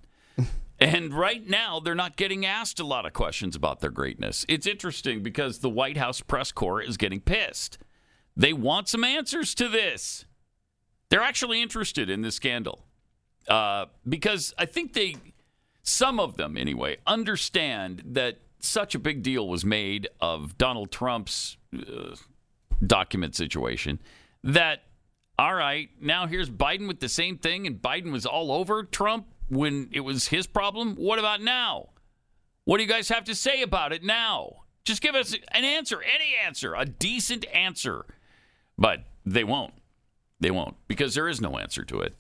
And 0.80 1.12
right 1.12 1.46
now, 1.46 1.80
they're 1.80 1.94
not 1.94 2.16
getting 2.16 2.46
asked 2.46 2.80
a 2.80 2.86
lot 2.86 3.06
of 3.06 3.12
questions 3.12 3.56
about 3.56 3.80
their 3.80 3.90
greatness. 3.90 4.44
It's 4.48 4.66
interesting 4.66 5.22
because 5.22 5.58
the 5.58 5.70
White 5.70 5.96
House 5.96 6.20
press 6.20 6.52
corps 6.52 6.80
is 6.80 6.96
getting 6.96 7.20
pissed. 7.20 7.78
They 8.36 8.52
want 8.52 8.88
some 8.88 9.04
answers 9.04 9.54
to 9.56 9.68
this. 9.68 10.24
They're 11.10 11.22
actually 11.22 11.62
interested 11.62 12.08
in 12.08 12.22
this 12.22 12.36
scandal 12.36 12.84
uh, 13.48 13.86
because 14.08 14.54
I 14.58 14.66
think 14.66 14.92
they, 14.92 15.16
some 15.82 16.20
of 16.20 16.36
them 16.36 16.56
anyway, 16.56 16.98
understand 17.06 18.02
that 18.06 18.38
such 18.60 18.94
a 18.94 18.98
big 18.98 19.22
deal 19.22 19.48
was 19.48 19.64
made 19.64 20.08
of 20.20 20.58
Donald 20.58 20.90
Trump's 20.90 21.56
uh, 21.74 22.14
document 22.86 23.34
situation 23.34 23.98
that 24.44 24.82
all 25.38 25.54
right 25.54 25.90
now 26.00 26.26
here's 26.26 26.48
biden 26.48 26.86
with 26.86 27.00
the 27.00 27.08
same 27.08 27.36
thing 27.36 27.66
and 27.66 27.82
biden 27.82 28.12
was 28.12 28.24
all 28.24 28.52
over 28.52 28.84
trump 28.84 29.26
when 29.48 29.88
it 29.92 30.00
was 30.00 30.28
his 30.28 30.46
problem 30.46 30.94
what 30.96 31.18
about 31.18 31.40
now? 31.40 31.90
What 32.64 32.76
do 32.76 32.82
you 32.82 32.88
guys 32.88 33.08
have 33.08 33.24
to 33.24 33.34
say 33.34 33.62
about 33.62 33.92
it 33.92 34.04
now? 34.04 34.64
Just 34.84 35.02
give 35.02 35.14
us 35.14 35.34
an 35.52 35.64
answer 35.64 36.02
any 36.02 36.34
answer 36.44 36.74
a 36.74 36.84
decent 36.84 37.46
answer. 37.52 38.04
But 38.76 39.04
they 39.24 39.44
won't. 39.44 39.74
They 40.40 40.50
won't 40.50 40.76
because 40.86 41.14
there 41.14 41.28
is 41.28 41.40
no 41.40 41.58
answer 41.58 41.84
to 41.84 42.00
it. 42.00 42.14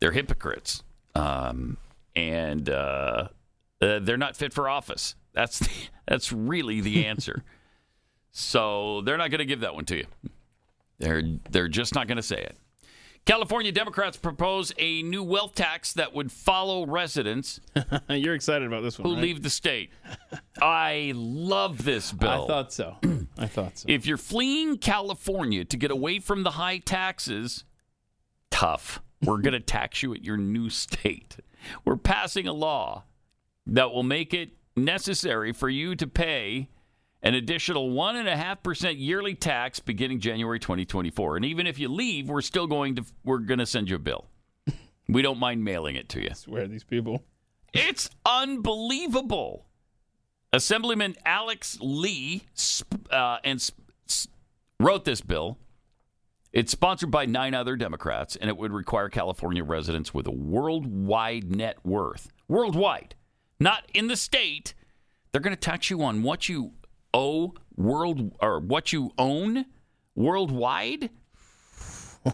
They're 0.00 0.12
hypocrites. 0.12 0.82
Um, 1.14 1.78
and 2.14 2.68
uh, 2.68 3.28
uh, 3.80 3.98
they're 4.00 4.16
not 4.16 4.36
fit 4.36 4.52
for 4.52 4.68
office. 4.68 5.14
That's 5.32 5.60
the, 5.60 5.70
that's 6.06 6.32
really 6.32 6.80
the 6.80 7.06
answer. 7.06 7.44
So 8.34 9.02
they're 9.02 9.18
not 9.18 9.30
going 9.30 9.40
to 9.40 9.44
give 9.44 9.60
that 9.60 9.74
one 9.74 9.84
to 9.84 9.96
you. 9.98 10.06
They're 10.98 11.22
they're 11.50 11.68
just 11.68 11.94
not 11.94 12.06
going 12.06 12.16
to 12.16 12.22
say 12.22 12.38
it. 12.38 12.56
California 13.24 13.70
Democrats 13.70 14.16
propose 14.16 14.72
a 14.78 15.02
new 15.02 15.22
wealth 15.22 15.54
tax 15.54 15.92
that 15.92 16.12
would 16.12 16.32
follow 16.32 16.84
residents 16.86 17.60
You're 18.08 18.34
excited 18.34 18.66
about 18.66 18.82
this 18.82 18.98
one, 18.98 19.08
who 19.08 19.14
right? 19.14 19.22
leave 19.22 19.42
the 19.42 19.50
state. 19.50 19.90
I 20.62 21.12
love 21.14 21.84
this 21.84 22.12
bill. 22.12 22.44
I 22.44 22.46
thought 22.46 22.72
so. 22.72 22.96
I 23.38 23.46
thought 23.46 23.78
so. 23.78 23.86
If 23.88 24.06
you're 24.06 24.16
fleeing 24.16 24.78
California 24.78 25.64
to 25.64 25.76
get 25.76 25.90
away 25.90 26.18
from 26.18 26.42
the 26.42 26.52
high 26.52 26.78
taxes, 26.78 27.64
tough. 28.50 29.00
We're 29.22 29.38
going 29.38 29.52
to 29.52 29.60
tax 29.60 30.02
you 30.02 30.12
at 30.14 30.24
your 30.24 30.36
new 30.36 30.68
state. 30.68 31.36
We're 31.84 31.96
passing 31.96 32.48
a 32.48 32.52
law 32.52 33.04
that 33.66 33.92
will 33.92 34.02
make 34.02 34.34
it 34.34 34.50
necessary 34.76 35.52
for 35.52 35.68
you 35.68 35.94
to 35.94 36.06
pay 36.08 36.68
an 37.22 37.34
additional 37.34 37.90
1.5% 37.90 38.94
yearly 38.98 39.34
tax 39.34 39.78
beginning 39.80 40.20
January 40.20 40.58
2024. 40.58 41.36
And 41.36 41.44
even 41.44 41.66
if 41.66 41.78
you 41.78 41.88
leave, 41.88 42.28
we're 42.28 42.40
still 42.40 42.66
going 42.66 42.96
to 42.96 43.04
we're 43.24 43.38
going 43.38 43.58
to 43.60 43.66
send 43.66 43.88
you 43.88 43.96
a 43.96 44.00
bill. 44.00 44.26
We 45.08 45.22
don't 45.22 45.38
mind 45.38 45.64
mailing 45.64 45.96
it 45.96 46.08
to 46.10 46.20
you. 46.22 46.28
I 46.30 46.34
swear 46.34 46.66
these 46.66 46.84
people. 46.84 47.22
It's 47.72 48.08
unbelievable. 48.24 49.66
Assemblyman 50.52 51.16
Alex 51.24 51.78
Lee 51.80 52.42
uh, 53.10 53.38
and 53.42 53.60
sp- 53.60 53.80
s- 54.08 54.28
wrote 54.78 55.04
this 55.04 55.20
bill. 55.20 55.58
It's 56.52 56.70
sponsored 56.70 57.10
by 57.10 57.24
nine 57.24 57.54
other 57.54 57.76
Democrats, 57.76 58.36
and 58.36 58.50
it 58.50 58.58
would 58.58 58.72
require 58.72 59.08
California 59.08 59.64
residents 59.64 60.12
with 60.12 60.26
a 60.26 60.30
worldwide 60.30 61.54
net 61.54 61.78
worth, 61.82 62.28
worldwide, 62.46 63.14
not 63.58 63.84
in 63.94 64.08
the 64.08 64.16
state. 64.16 64.74
They're 65.32 65.40
going 65.40 65.56
to 65.56 65.60
tax 65.60 65.88
you 65.88 66.02
on 66.02 66.22
what 66.22 66.50
you 66.50 66.72
owe 67.14 67.54
world 67.76 68.32
or 68.40 68.60
what 68.60 68.92
you 68.92 69.12
own 69.18 69.66
worldwide. 70.14 71.10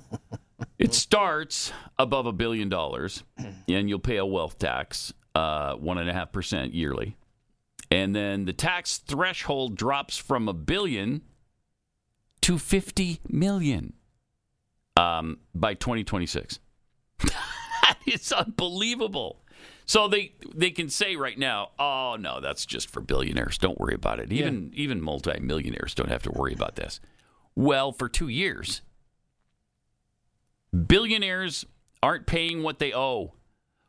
It 0.79 0.95
starts 0.95 1.73
above 1.99 2.27
a 2.27 2.33
billion 2.33 2.69
dollars, 2.69 3.25
and 3.69 3.89
you'll 3.89 3.99
pay 3.99 4.17
a 4.17 4.27
wealth 4.27 4.59
tax, 4.59 5.13
uh, 5.35 5.75
one 5.75 5.99
and 5.99 6.09
a 6.09 6.13
half 6.13 6.31
percent 6.31 6.73
yearly, 6.73 7.17
and 7.91 8.15
then 8.15 8.45
the 8.45 8.53
tax 8.53 8.99
threshold 8.99 9.77
drops 9.77 10.17
from 10.17 10.49
a 10.49 10.53
billion 10.53 11.23
to 12.43 12.59
fifty 12.59 13.21
million 13.29 13.95
um, 14.97 15.39
by 15.55 15.75
2026. 15.75 16.61
that 17.25 17.99
is 18.07 18.31
unbelievable. 18.33 19.43
So 19.89 20.06
they 20.06 20.35
they 20.55 20.70
can 20.70 20.90
say 20.90 21.16
right 21.16 21.39
now, 21.39 21.70
oh 21.78 22.16
no, 22.20 22.40
that's 22.40 22.66
just 22.66 22.90
for 22.90 23.01
billionaires. 23.01 23.56
Don't 23.56 23.81
worry 23.81 23.94
about 23.94 24.20
it. 24.20 24.31
Even 24.31 24.70
even 24.74 25.01
multimillionaires 25.01 25.94
don't 25.94 26.10
have 26.10 26.23
to 26.24 26.31
worry 26.31 26.52
about 26.52 26.77
this. 26.77 27.01
Well, 27.56 27.93
for 27.93 28.06
two 28.06 28.28
years, 28.28 28.82
billionaires 30.86 31.65
aren't 32.02 32.27
paying 32.27 32.62
what 32.62 32.78
they 32.78 32.93
owe 32.93 33.32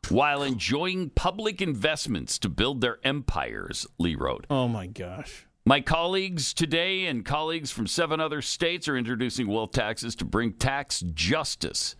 while 0.08 0.42
enjoying 0.42 1.10
public 1.10 1.60
investments 1.60 2.38
to 2.38 2.48
build 2.48 2.80
their 2.80 2.98
empires, 3.04 3.86
Lee 3.98 4.14
wrote. 4.14 4.46
Oh 4.48 4.68
my 4.68 4.86
gosh. 4.86 5.46
My 5.66 5.82
colleagues 5.82 6.54
today 6.54 7.04
and 7.06 7.26
colleagues 7.26 7.70
from 7.70 7.86
seven 7.86 8.20
other 8.20 8.40
states 8.40 8.88
are 8.88 8.96
introducing 8.96 9.46
wealth 9.46 9.72
taxes 9.72 10.14
to 10.16 10.24
bring 10.24 10.54
tax 10.54 11.00
justice. 11.00 11.94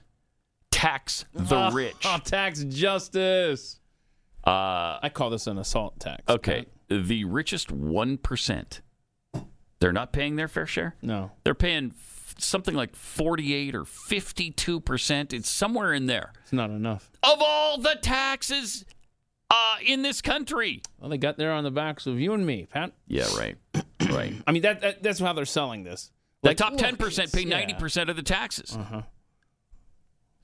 Tax 0.70 1.26
the 1.34 1.70
rich. 1.74 1.96
Oh, 2.06 2.18
tax 2.24 2.64
justice. 2.64 3.79
Uh, 4.46 4.98
I 5.02 5.10
call 5.12 5.30
this 5.30 5.46
an 5.46 5.58
assault 5.58 6.00
tax. 6.00 6.22
okay, 6.28 6.66
the 6.88 7.24
richest 7.24 7.68
1%, 7.68 8.80
they're 9.80 9.92
not 9.92 10.12
paying 10.12 10.36
their 10.36 10.48
fair 10.48 10.66
share? 10.66 10.96
No. 11.02 11.30
They're 11.44 11.54
paying 11.54 11.92
f- 11.96 12.34
something 12.38 12.74
like 12.74 12.96
48 12.96 13.74
or 13.74 13.84
52%. 13.84 15.32
It's 15.32 15.48
somewhere 15.48 15.92
in 15.92 16.06
there. 16.06 16.32
It's 16.42 16.52
not 16.52 16.70
enough. 16.70 17.10
Of 17.22 17.38
all 17.40 17.78
the 17.78 17.96
taxes 18.00 18.84
uh, 19.50 19.76
in 19.86 20.02
this 20.02 20.20
country. 20.22 20.82
Well, 20.98 21.10
they 21.10 21.18
got 21.18 21.36
there 21.36 21.52
on 21.52 21.64
the 21.64 21.70
backs 21.70 22.06
of 22.06 22.18
you 22.18 22.32
and 22.32 22.44
me, 22.46 22.66
Pat. 22.70 22.92
Yeah, 23.06 23.26
right. 23.36 23.56
right. 24.10 24.34
I 24.46 24.52
mean, 24.52 24.62
that, 24.62 24.80
that 24.80 25.02
that's 25.02 25.18
how 25.18 25.32
they're 25.34 25.44
selling 25.44 25.82
this. 25.84 26.10
The 26.42 26.50
Like, 26.50 26.56
top 26.56 26.74
10% 26.74 27.32
pay 27.32 27.44
90% 27.44 28.08
of 28.08 28.16
the 28.16 28.22
taxes. 28.22 28.74
Uh-huh. 28.74 29.02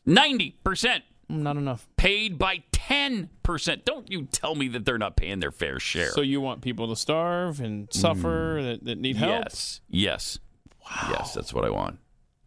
90% 0.07 1.03
Not 1.29 1.57
enough. 1.57 1.89
paid 1.97 2.39
by 2.39 2.63
10%. 2.89 3.85
Don't 3.85 4.11
you 4.11 4.25
tell 4.25 4.55
me 4.55 4.69
that 4.69 4.85
they're 4.85 4.99
not 4.99 5.17
paying 5.17 5.41
their 5.41 5.51
fair 5.51 5.81
share. 5.81 6.11
So 6.11 6.21
you 6.21 6.41
want 6.41 6.61
people 6.61 6.89
to 6.89 6.97
starve 6.97 7.61
and 7.61 7.93
suffer 7.93 8.59
mm. 8.59 8.65
that, 8.65 8.85
that 8.85 8.99
need 8.99 9.17
help? 9.17 9.45
Yes. 9.45 9.81
Yes. 9.89 10.39
Yes, 11.11 11.35
that's 11.35 11.53
what 11.53 11.65
I 11.65 11.71
want. 11.71 11.99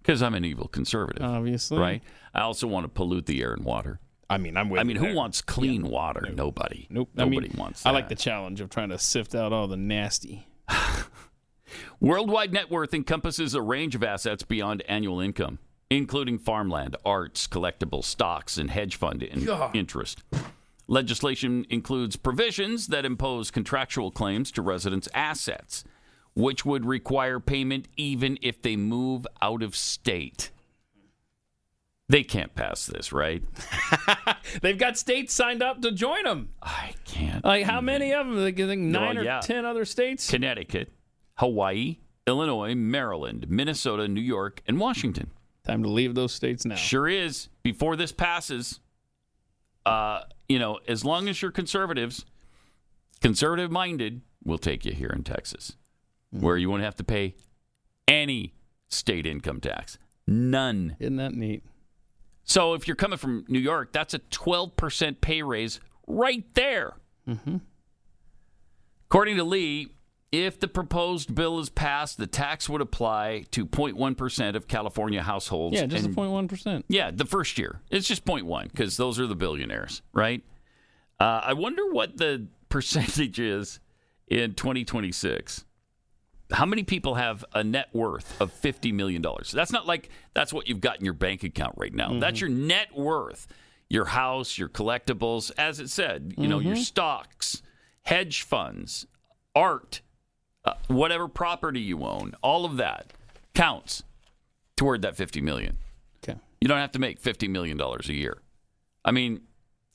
Because 0.01 0.21
I'm 0.21 0.33
an 0.33 0.45
evil 0.45 0.67
conservative. 0.67 1.23
Obviously. 1.23 1.77
Right? 1.77 2.01
I 2.33 2.41
also 2.41 2.67
want 2.67 2.85
to 2.85 2.87
pollute 2.87 3.25
the 3.25 3.41
air 3.41 3.53
and 3.53 3.65
water. 3.65 3.99
I 4.29 4.37
mean, 4.37 4.55
I'm 4.55 4.69
with 4.69 4.79
I 4.79 4.83
mean, 4.83 4.95
who 4.95 5.07
there. 5.07 5.15
wants 5.15 5.41
clean 5.41 5.83
water? 5.83 6.29
Nobody. 6.33 6.87
Nope. 6.89 7.09
Nobody 7.15 7.37
I 7.37 7.41
mean, 7.41 7.53
wants 7.57 7.85
I 7.85 7.91
like 7.91 8.09
the 8.09 8.15
challenge 8.15 8.61
of 8.61 8.69
trying 8.69 8.89
to 8.89 8.99
sift 8.99 9.33
out 9.33 9.51
all 9.51 9.67
the 9.67 9.77
nasty. 9.77 10.47
Worldwide 11.99 12.53
net 12.53 12.69
worth 12.69 12.93
encompasses 12.93 13.55
a 13.55 13.61
range 13.61 13.95
of 13.95 14.03
assets 14.03 14.43
beyond 14.43 14.83
annual 14.87 15.19
income, 15.19 15.59
including 15.89 16.37
farmland, 16.37 16.95
arts, 17.05 17.47
collectibles, 17.47 18.03
stocks, 18.05 18.57
and 18.57 18.69
hedge 18.69 18.95
fund 18.95 19.23
in- 19.23 19.47
interest. 19.73 20.23
Legislation 20.87 21.65
includes 21.69 22.15
provisions 22.15 22.87
that 22.87 23.05
impose 23.05 23.51
contractual 23.51 24.09
claims 24.11 24.51
to 24.51 24.61
residents' 24.61 25.07
assets, 25.13 25.83
which 26.35 26.65
would 26.65 26.85
require 26.85 27.39
payment 27.39 27.87
even 27.97 28.37
if 28.41 28.61
they 28.61 28.75
move 28.75 29.27
out 29.41 29.61
of 29.61 29.75
state. 29.75 30.51
They 32.07 32.23
can't 32.23 32.55
pass 32.55 32.87
this, 32.87 33.11
right? 33.13 33.43
They've 34.63 34.77
got 34.79 34.97
states 34.97 35.31
signed 35.31 35.61
up 35.61 35.81
to 35.83 35.91
join 35.91 36.23
them. 36.23 36.49
I 36.59 36.95
can't. 37.05 37.45
Like, 37.45 37.65
how 37.65 37.81
many 37.81 38.13
of 38.13 38.25
them? 38.25 38.35
Like, 38.43 38.59
I 38.59 38.65
think 38.65 38.81
nine 38.81 39.17
Well, 39.17 39.25
yeah. 39.25 39.39
or 39.39 39.41
ten 39.43 39.63
other 39.63 39.85
states? 39.85 40.27
Connecticut, 40.27 40.91
Hawaii, 41.35 41.97
Illinois, 42.25 42.73
Maryland, 42.73 43.45
Minnesota, 43.47 44.07
New 44.07 44.21
York, 44.21 44.61
and 44.65 44.79
Washington. 44.79 45.29
Time 45.69 45.83
to 45.83 45.89
leave 45.89 46.15
those 46.15 46.33
states 46.33 46.65
now. 46.65 46.73
Sure 46.73 47.07
is. 47.07 47.47
Before 47.61 47.95
this 47.95 48.11
passes, 48.11 48.79
uh, 49.85 50.21
you 50.47 50.57
know, 50.57 50.79
as 50.87 51.05
long 51.05 51.29
as 51.29 51.43
you're 51.43 51.51
conservatives, 51.51 52.25
conservative 53.21 53.69
minded, 53.69 54.21
we'll 54.43 54.57
take 54.57 54.83
you 54.83 54.93
here 54.93 55.11
in 55.15 55.23
Texas, 55.23 55.75
where 56.31 56.57
you 56.57 56.71
won't 56.71 56.81
have 56.81 56.95
to 56.95 57.03
pay 57.03 57.35
any 58.07 58.55
state 58.87 59.27
income 59.27 59.59
tax. 59.59 59.99
None. 60.25 60.95
Isn't 60.97 61.17
that 61.17 61.33
neat? 61.33 61.63
So 62.43 62.73
if 62.73 62.87
you're 62.87 62.95
coming 62.95 63.19
from 63.19 63.45
New 63.47 63.59
York, 63.59 63.93
that's 63.93 64.15
a 64.15 64.19
12% 64.19 65.21
pay 65.21 65.43
raise 65.43 65.79
right 66.07 66.45
there. 66.55 66.93
Mm-hmm. 67.27 67.57
According 69.05 69.37
to 69.37 69.43
Lee, 69.43 69.89
if 70.31 70.59
the 70.59 70.67
proposed 70.67 71.33
bill 71.33 71.59
is 71.59 71.69
passed, 71.69 72.17
the 72.17 72.27
tax 72.27 72.69
would 72.69 72.81
apply 72.81 73.45
to 73.51 73.65
0.1% 73.65 74.55
of 74.55 74.67
California 74.67 75.21
households. 75.23 75.75
Yeah, 75.75 75.85
just 75.87 76.05
and- 76.05 76.13
a 76.13 76.21
0.1%. 76.21 76.83
yeah, 76.87 77.11
the 77.11 77.25
first 77.25 77.57
year. 77.57 77.81
It's 77.89 78.07
just 78.07 78.25
0.1 78.25 78.69
because 78.69 78.97
those 78.97 79.19
are 79.19 79.25
the 79.27 79.35
billionaires, 79.35 80.01
right? 80.13 80.43
Uh, 81.19 81.41
I 81.43 81.53
wonder 81.53 81.91
what 81.91 82.17
the 82.17 82.47
percentage 82.69 83.39
is 83.39 83.79
in 84.27 84.53
2026. 84.53 85.65
How 86.51 86.65
many 86.65 86.83
people 86.83 87.15
have 87.15 87.45
a 87.53 87.63
net 87.63 87.89
worth 87.93 88.39
of 88.41 88.51
$50 88.53 88.91
million? 88.93 89.23
That's 89.53 89.71
not 89.71 89.85
like 89.85 90.09
that's 90.33 90.51
what 90.51 90.67
you've 90.67 90.81
got 90.81 90.97
in 90.99 91.05
your 91.05 91.13
bank 91.13 91.43
account 91.43 91.75
right 91.77 91.93
now. 91.93 92.19
That's 92.19 92.41
your 92.41 92.49
net 92.49 92.95
worth. 92.95 93.47
Your 93.87 94.05
house, 94.05 94.57
your 94.57 94.69
collectibles, 94.69 95.51
as 95.57 95.79
it 95.79 95.89
said, 95.89 96.33
you 96.37 96.47
know, 96.47 96.59
your 96.59 96.75
Mhm. 96.75 96.83
stocks, 96.83 97.61
hedge 98.03 98.43
funds, 98.43 99.05
art, 99.55 100.01
uh, 100.65 100.73
whatever 100.87 101.27
property 101.27 101.79
you 101.79 102.03
own, 102.03 102.35
all 102.41 102.65
of 102.65 102.77
that 102.77 103.13
counts 103.53 104.03
toward 104.75 105.01
that 105.01 105.15
50 105.15 105.41
million. 105.41 105.77
Okay. 106.23 106.39
You 106.61 106.67
don't 106.67 106.77
have 106.77 106.91
to 106.93 106.99
make 106.99 107.21
$50 107.21 107.49
million 107.49 107.79
a 107.79 108.11
year. 108.11 108.37
I 109.03 109.11
mean, 109.11 109.41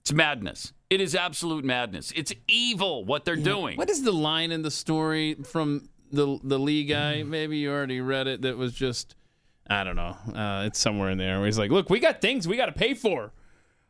it's 0.00 0.12
madness. 0.12 0.72
It 0.90 1.00
is 1.00 1.14
absolute 1.14 1.64
madness. 1.64 2.12
It's 2.14 2.32
evil 2.46 3.04
what 3.04 3.24
they're 3.24 3.36
doing. 3.36 3.76
What 3.76 3.90
is 3.90 4.02
the 4.02 4.12
line 4.12 4.52
in 4.52 4.62
the 4.62 4.70
story 4.70 5.34
from 5.34 5.88
the 6.12 6.38
the 6.44 6.58
Lee 6.58 6.84
guy? 6.84 7.22
Maybe 7.22 7.56
you 7.58 7.70
already 7.72 8.00
read 8.00 8.26
it. 8.26 8.42
That 8.42 8.56
was 8.56 8.74
just, 8.74 9.16
I 9.68 9.82
don't 9.82 9.96
know. 9.96 10.16
Uh, 10.34 10.64
it's 10.66 10.78
somewhere 10.78 11.10
in 11.10 11.18
there 11.18 11.38
where 11.38 11.46
he's 11.46 11.58
like, 11.58 11.70
"Look, 11.70 11.90
we 11.90 12.00
got 12.00 12.20
things 12.20 12.46
we 12.46 12.56
got 12.56 12.66
to 12.66 12.72
pay 12.72 12.94
for. 12.94 13.32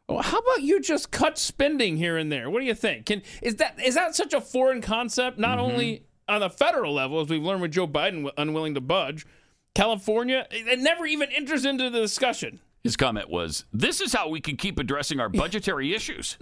Well, 0.08 0.22
how 0.22 0.38
about 0.38 0.62
you 0.62 0.80
just 0.80 1.10
cut 1.10 1.36
spending 1.36 1.96
here 1.96 2.16
and 2.16 2.30
there? 2.30 2.48
What 2.48 2.60
do 2.60 2.66
you 2.66 2.74
think? 2.74 3.06
Can 3.06 3.22
is 3.42 3.56
that 3.56 3.82
is 3.84 3.94
that 3.96 4.14
such 4.14 4.32
a 4.32 4.40
foreign 4.40 4.80
concept? 4.80 5.38
Not 5.38 5.58
only 5.58 6.04
on 6.28 6.40
the 6.40 6.50
federal 6.50 6.94
level, 6.94 7.20
as 7.20 7.28
we've 7.28 7.42
learned 7.42 7.62
with 7.62 7.72
Joe 7.72 7.86
Biden 7.86 8.30
unwilling 8.36 8.74
to 8.74 8.80
budge, 8.80 9.26
California, 9.74 10.46
it 10.50 10.78
never 10.78 11.04
even 11.06 11.30
enters 11.30 11.64
into 11.64 11.90
the 11.90 12.00
discussion. 12.00 12.60
His 12.82 12.96
comment 12.96 13.30
was, 13.30 13.64
This 13.72 14.00
is 14.00 14.12
how 14.12 14.28
we 14.28 14.40
can 14.40 14.56
keep 14.56 14.78
addressing 14.78 15.18
our 15.18 15.28
budgetary 15.28 15.94
issues. 15.94 16.36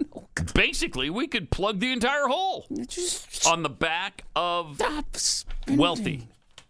Basically, 0.53 1.09
we 1.09 1.27
could 1.27 1.49
plug 1.49 1.79
the 1.79 1.91
entire 1.91 2.27
hole 2.27 2.67
on 3.47 3.63
the 3.63 3.69
back 3.69 4.25
of 4.35 4.81
wealthy. 5.69 6.27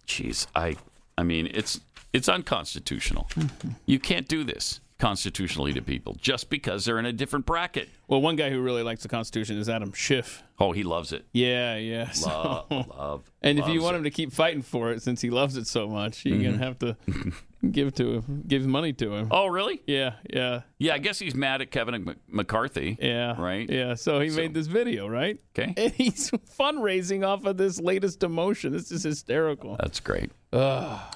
Jeez, 0.07 0.47
I 0.55 0.75
I 1.17 1.23
mean, 1.23 1.49
it's 1.51 1.81
it's 2.13 2.29
unconstitutional. 2.29 3.27
Mm-hmm. 3.35 3.69
You 3.87 3.99
can't 3.99 4.27
do 4.27 4.43
this 4.43 4.79
constitutionally 5.03 5.73
to 5.73 5.81
people 5.81 6.15
just 6.21 6.49
because 6.49 6.85
they're 6.85 6.97
in 6.97 7.05
a 7.05 7.11
different 7.11 7.45
bracket. 7.45 7.89
Well, 8.07 8.21
one 8.21 8.37
guy 8.37 8.49
who 8.49 8.61
really 8.61 8.83
likes 8.83 9.01
the 9.03 9.09
Constitution 9.09 9.57
is 9.57 9.67
Adam 9.67 9.91
Schiff. 9.91 10.43
Oh, 10.59 10.71
he 10.71 10.83
loves 10.83 11.11
it. 11.11 11.25
Yeah, 11.33 11.75
yeah. 11.75 12.11
so- 12.11 12.65
Love, 12.71 12.87
love. 12.87 13.31
And 13.41 13.59
if 13.59 13.67
you 13.67 13.81
want 13.81 13.95
it. 13.95 13.97
him 13.97 14.03
to 14.05 14.09
keep 14.11 14.31
fighting 14.31 14.61
for 14.61 14.91
it, 14.93 15.01
since 15.01 15.19
he 15.19 15.29
loves 15.29 15.57
it 15.57 15.67
so 15.67 15.89
much, 15.89 16.23
you're 16.23 16.37
Mhm. 16.37 16.43
gonna 16.45 16.57
have 16.59 16.79
to 16.79 16.95
give 17.71 17.93
to 17.95 18.13
him, 18.21 18.43
give 18.47 18.65
money 18.65 18.93
to 18.93 19.13
him. 19.13 19.27
Oh, 19.31 19.47
really? 19.47 19.81
Yeah, 19.85 20.13
yeah, 20.33 20.61
Yeah, 20.79 20.93
I 20.93 20.99
guess 20.99 21.19
he's 21.19 21.35
mad 21.35 21.61
at 21.61 21.69
Kevin 21.69 22.05
Mc- 22.05 22.17
McCarthy. 22.29 22.97
yeah. 23.01 23.35
Right? 23.41 23.69
Yeah. 23.69 23.95
So 23.95 24.21
he 24.21 24.29
made 24.29 24.53
this 24.53 24.67
video, 24.67 25.07
right? 25.09 25.37
Okay. 25.59 25.73
And 25.83 25.91
he's 25.91 26.31
fundraising 26.57 27.27
off 27.27 27.43
of 27.43 27.57
this 27.57 27.77
latest 27.81 28.21
demotion. 28.21 28.71
This 28.71 28.89
is 28.89 29.03
hysterical. 29.03 29.75
That's 29.81 29.99
great. 29.99 30.31
Ugh. 30.53 31.15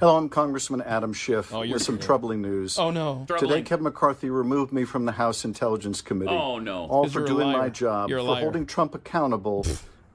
Hello, 0.00 0.16
I'm 0.16 0.30
Congressman 0.30 0.80
Adam 0.80 1.12
Schiff 1.12 1.52
Oh, 1.52 1.60
you're 1.60 1.74
with 1.74 1.82
some 1.82 1.96
great. 1.96 2.06
troubling 2.06 2.40
news. 2.40 2.78
Oh, 2.78 2.90
no. 2.90 3.24
Today, 3.28 3.38
Troubling. 3.38 3.64
Kevin 3.64 3.84
McCarthy 3.84 4.30
removed 4.30 4.72
me 4.72 4.84
from 4.86 5.04
the 5.04 5.12
House 5.12 5.44
Intelligence 5.44 6.00
Committee. 6.00 6.30
Oh, 6.32 6.58
no. 6.58 6.86
All 6.86 7.02
'Cause 7.04 7.12
for 7.12 7.26
doing 7.26 7.52
my 7.52 7.68
job, 7.68 8.08
You're 8.08 8.20
a 8.20 8.24
for 8.24 8.36
holding 8.36 8.64
Trump 8.64 8.94
accountable 8.94 9.66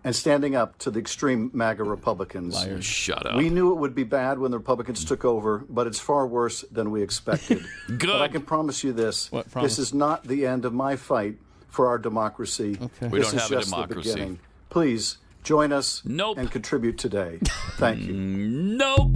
and 0.03 0.16
standing 0.16 0.56
up 0.56 0.80
to 0.80 0.90
the 0.90 0.99
extreme 0.99 1.52
MAGA 1.53 1.84
Republicans. 1.84 2.56
Liars. 2.56 2.84
Shut 2.84 3.28
up. 3.28 3.36
We 3.38 3.52
knew 3.52 3.72
it 3.74 3.76
would 3.76 3.94
be 3.94 4.03
bad 4.03 4.40
when 4.40 4.49
the 4.49 4.57
Republicans 4.57 5.06
took 5.06 5.24
over, 5.24 5.64
but 5.70 5.86
it's 5.86 5.99
far 5.99 6.26
worse 6.26 6.66
than 6.72 6.90
we 6.90 7.03
expected. 7.03 7.64
Good. 7.88 7.99
But 8.10 8.22
I 8.24 8.28
can 8.28 8.41
promise 8.41 8.84
you 8.84 8.91
this 8.91 9.32
What 9.32 9.52
promise? 9.52 9.76
this 9.78 9.88
is 9.88 9.94
not 9.94 10.24
the 10.24 10.48
end 10.48 10.66
of 10.66 10.74
my 10.74 10.95
fight 10.95 11.38
for 11.70 11.88
our 11.90 11.99
democracy. 11.99 12.76
Okay. 12.82 13.07
We 13.10 13.20
this 13.20 13.28
don't 13.28 13.36
is 13.36 13.41
have 13.44 13.52
a 13.52 13.56
just 13.56 13.70
democracy. 13.70 14.10
the 14.10 14.14
beginning. 14.16 14.40
Please 14.72 15.18
join 15.44 15.72
us 15.72 16.02
Nope. 16.06 16.40
and 16.40 16.49
contribute 16.49 16.98
today. 16.98 17.38
Thank 17.78 18.02
you. 18.02 18.14
Mm, 18.16 18.78
nope. 18.78 19.12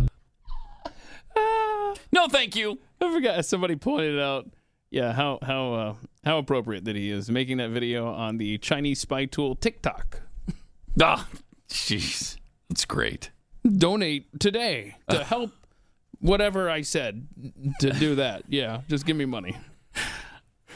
No, 2.12 2.28
thank 2.28 2.56
you. 2.56 2.80
I 3.02 3.12
forgot. 3.14 3.46
Somebody 3.46 3.76
pointed 3.76 4.20
out, 4.20 4.50
yeah, 4.92 5.14
how 5.14 5.40
how 5.42 5.74
uh, 5.74 5.96
how 6.26 6.38
appropriate 6.38 6.86
that 6.86 6.96
he 6.96 7.10
is 7.12 7.30
making 7.30 7.58
that 7.58 7.70
video 7.70 8.08
on 8.12 8.38
the 8.38 8.58
Chinese 8.58 9.00
spy 9.00 9.26
tool 9.26 9.56
TikTok. 9.56 10.22
Ah, 11.02 11.28
jeez. 11.70 12.36
That's 12.68 12.84
great. 12.84 13.30
Donate 13.78 14.28
today 14.40 14.96
to 15.10 15.24
help 15.24 15.52
whatever 16.20 16.70
I 16.70 16.82
said 16.82 17.28
to 17.80 17.92
do 17.92 18.16
that. 18.16 18.44
Yeah, 18.50 18.82
just 18.90 19.06
give 19.06 19.16
me 19.16 19.26
money. 19.26 19.56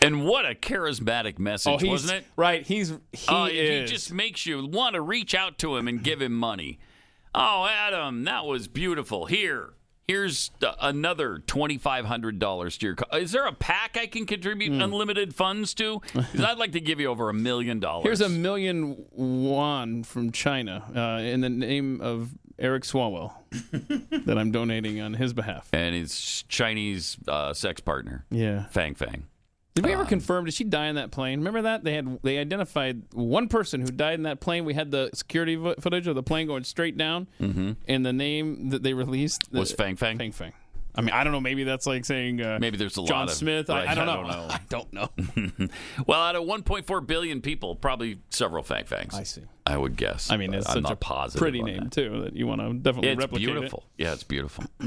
And 0.02 0.24
what 0.26 0.46
a 0.46 0.54
charismatic 0.54 1.40
message, 1.40 1.84
Oh, 1.84 1.88
wasn't 1.90 2.20
it? 2.20 2.26
right. 2.38 2.66
He's 2.66 2.94
he 3.12 3.36
is. 3.60 3.90
He 3.90 3.94
just 3.96 4.14
makes 4.14 4.46
you 4.46 4.66
want 4.68 4.96
to 4.96 5.02
reach 5.02 5.34
out 5.34 5.58
to 5.60 5.76
him 5.78 5.88
and 5.88 6.04
give 6.04 6.22
him 6.22 6.34
money. 6.34 6.80
Oh, 7.34 7.66
Adam, 7.70 8.24
that 8.26 8.46
was 8.46 8.68
beautiful. 8.68 9.26
Here, 9.26 9.74
here's 10.08 10.52
another 10.82 11.40
twenty 11.48 11.78
five 11.78 12.06
hundred 12.06 12.40
dollars 12.40 12.78
to 12.80 12.86
your. 12.88 12.96
Co- 12.96 13.18
Is 13.18 13.32
there 13.32 13.46
a 13.46 13.54
PAC 13.54 13.98
I 14.00 14.08
can 14.08 14.26
contribute 14.26 14.74
Hmm. 14.74 14.82
unlimited 14.82 15.34
funds 15.36 15.74
to? 15.76 16.00
'Cause 16.14 16.42
I'd 16.42 16.58
like 16.58 16.72
to 16.74 16.82
give 16.82 17.00
you 17.00 17.08
over 17.08 17.30
a 17.30 17.34
million 17.34 17.80
dollars. 17.80 18.04
Here's 18.06 18.22
a 18.22 18.30
million 18.30 19.06
won 19.12 20.04
from 20.04 20.32
China 20.32 20.84
uh, 20.96 21.22
in 21.22 21.42
the 21.42 21.50
name 21.50 22.02
of 22.02 22.32
Eric 22.60 22.84
Swalwell 22.84 23.34
that 24.26 24.38
I'm 24.38 24.52
donating 24.52 25.02
on 25.02 25.14
his 25.16 25.34
behalf. 25.34 25.68
and 25.74 25.96
his 25.96 26.44
Chinese 26.48 27.18
uh, 27.28 27.54
sex 27.54 27.82
partner. 27.82 28.26
Yeah. 28.30 28.66
Fang 28.68 28.94
Fang. 28.96 29.26
Did 29.76 29.86
we 29.86 29.94
Um, 29.94 30.02
ever 30.02 30.08
confirm? 30.10 30.46
Did 30.46 30.54
she 30.54 30.64
die 30.66 30.86
in 30.88 30.96
that 30.96 31.10
plane? 31.12 31.40
Remember 31.40 31.64
that 31.64 31.84
they 31.84 31.94
had 31.94 32.20
they 32.22 32.38
identified 32.38 33.02
one 33.12 33.48
person 33.48 33.82
who 33.82 33.88
died 33.88 34.14
in 34.16 34.24
that 34.24 34.40
plane. 34.40 34.66
We 34.66 34.76
had 34.76 34.92
the 34.92 35.10
security 35.14 35.56
vo- 35.56 35.74
footage 35.80 36.06
of 36.08 36.14
the 36.16 36.22
plane 36.24 36.46
going 36.48 36.64
straight 36.64 36.96
down, 36.98 37.28
Mhm. 37.42 37.78
and 37.88 38.06
the 38.06 38.14
name 38.14 38.70
that 38.70 38.84
they 38.84 38.94
released 38.94 39.50
Was 39.52 39.72
the- 39.72 39.78
Fang 39.78 39.96
Fang? 39.96 40.18
Fang 40.20 40.32
Fang. 40.32 40.54
I 40.96 41.02
mean, 41.02 41.10
I 41.10 41.24
don't 41.24 41.34
know. 41.34 41.42
Maybe 41.42 41.64
that's 41.64 41.88
like 41.88 42.06
saying 42.06 42.40
uh, 42.40 42.60
Maybe 42.62 42.78
there's 42.78 43.00
a 43.00 43.04
John 43.04 43.22
lot 43.22 43.30
of 43.30 43.34
Smith. 43.36 43.68
I- 43.68 43.80
right, 43.80 43.88
I, 43.90 43.96
don't 43.96 44.08
I 44.10 44.14
know. 44.16 44.22
don't 44.70 44.94
know. 44.94 45.10
I 45.18 45.50
don't 45.50 45.58
know. 45.60 45.68
well, 46.06 46.22
out 46.22 46.36
of 46.36 46.44
1.4 46.44 47.02
billion 47.08 47.42
people, 47.42 47.76
probably 47.76 48.20
several 48.30 48.62
Fang 48.62 48.86
Fangs. 48.86 49.16
I 49.16 49.24
see. 49.24 49.42
I 49.66 49.76
would 49.76 49.96
guess. 49.98 50.30
I 50.30 50.38
mean, 50.38 50.54
it's 50.54 50.68
I'm 50.70 50.74
such 50.76 50.84
not 50.84 50.92
a 50.92 50.96
positive 50.98 51.40
pretty 51.40 51.64
name 51.64 51.86
that. 51.86 51.92
too 51.94 52.22
that 52.26 52.36
you 52.36 52.46
want 52.46 52.62
to 52.62 52.74
definitely 52.76 53.10
It's 53.10 53.20
replicate 53.20 53.50
it. 53.50 53.52
beautiful. 53.54 53.84
Yeah, 53.98 54.14
it's 54.14 54.24
beautiful. 54.24 54.66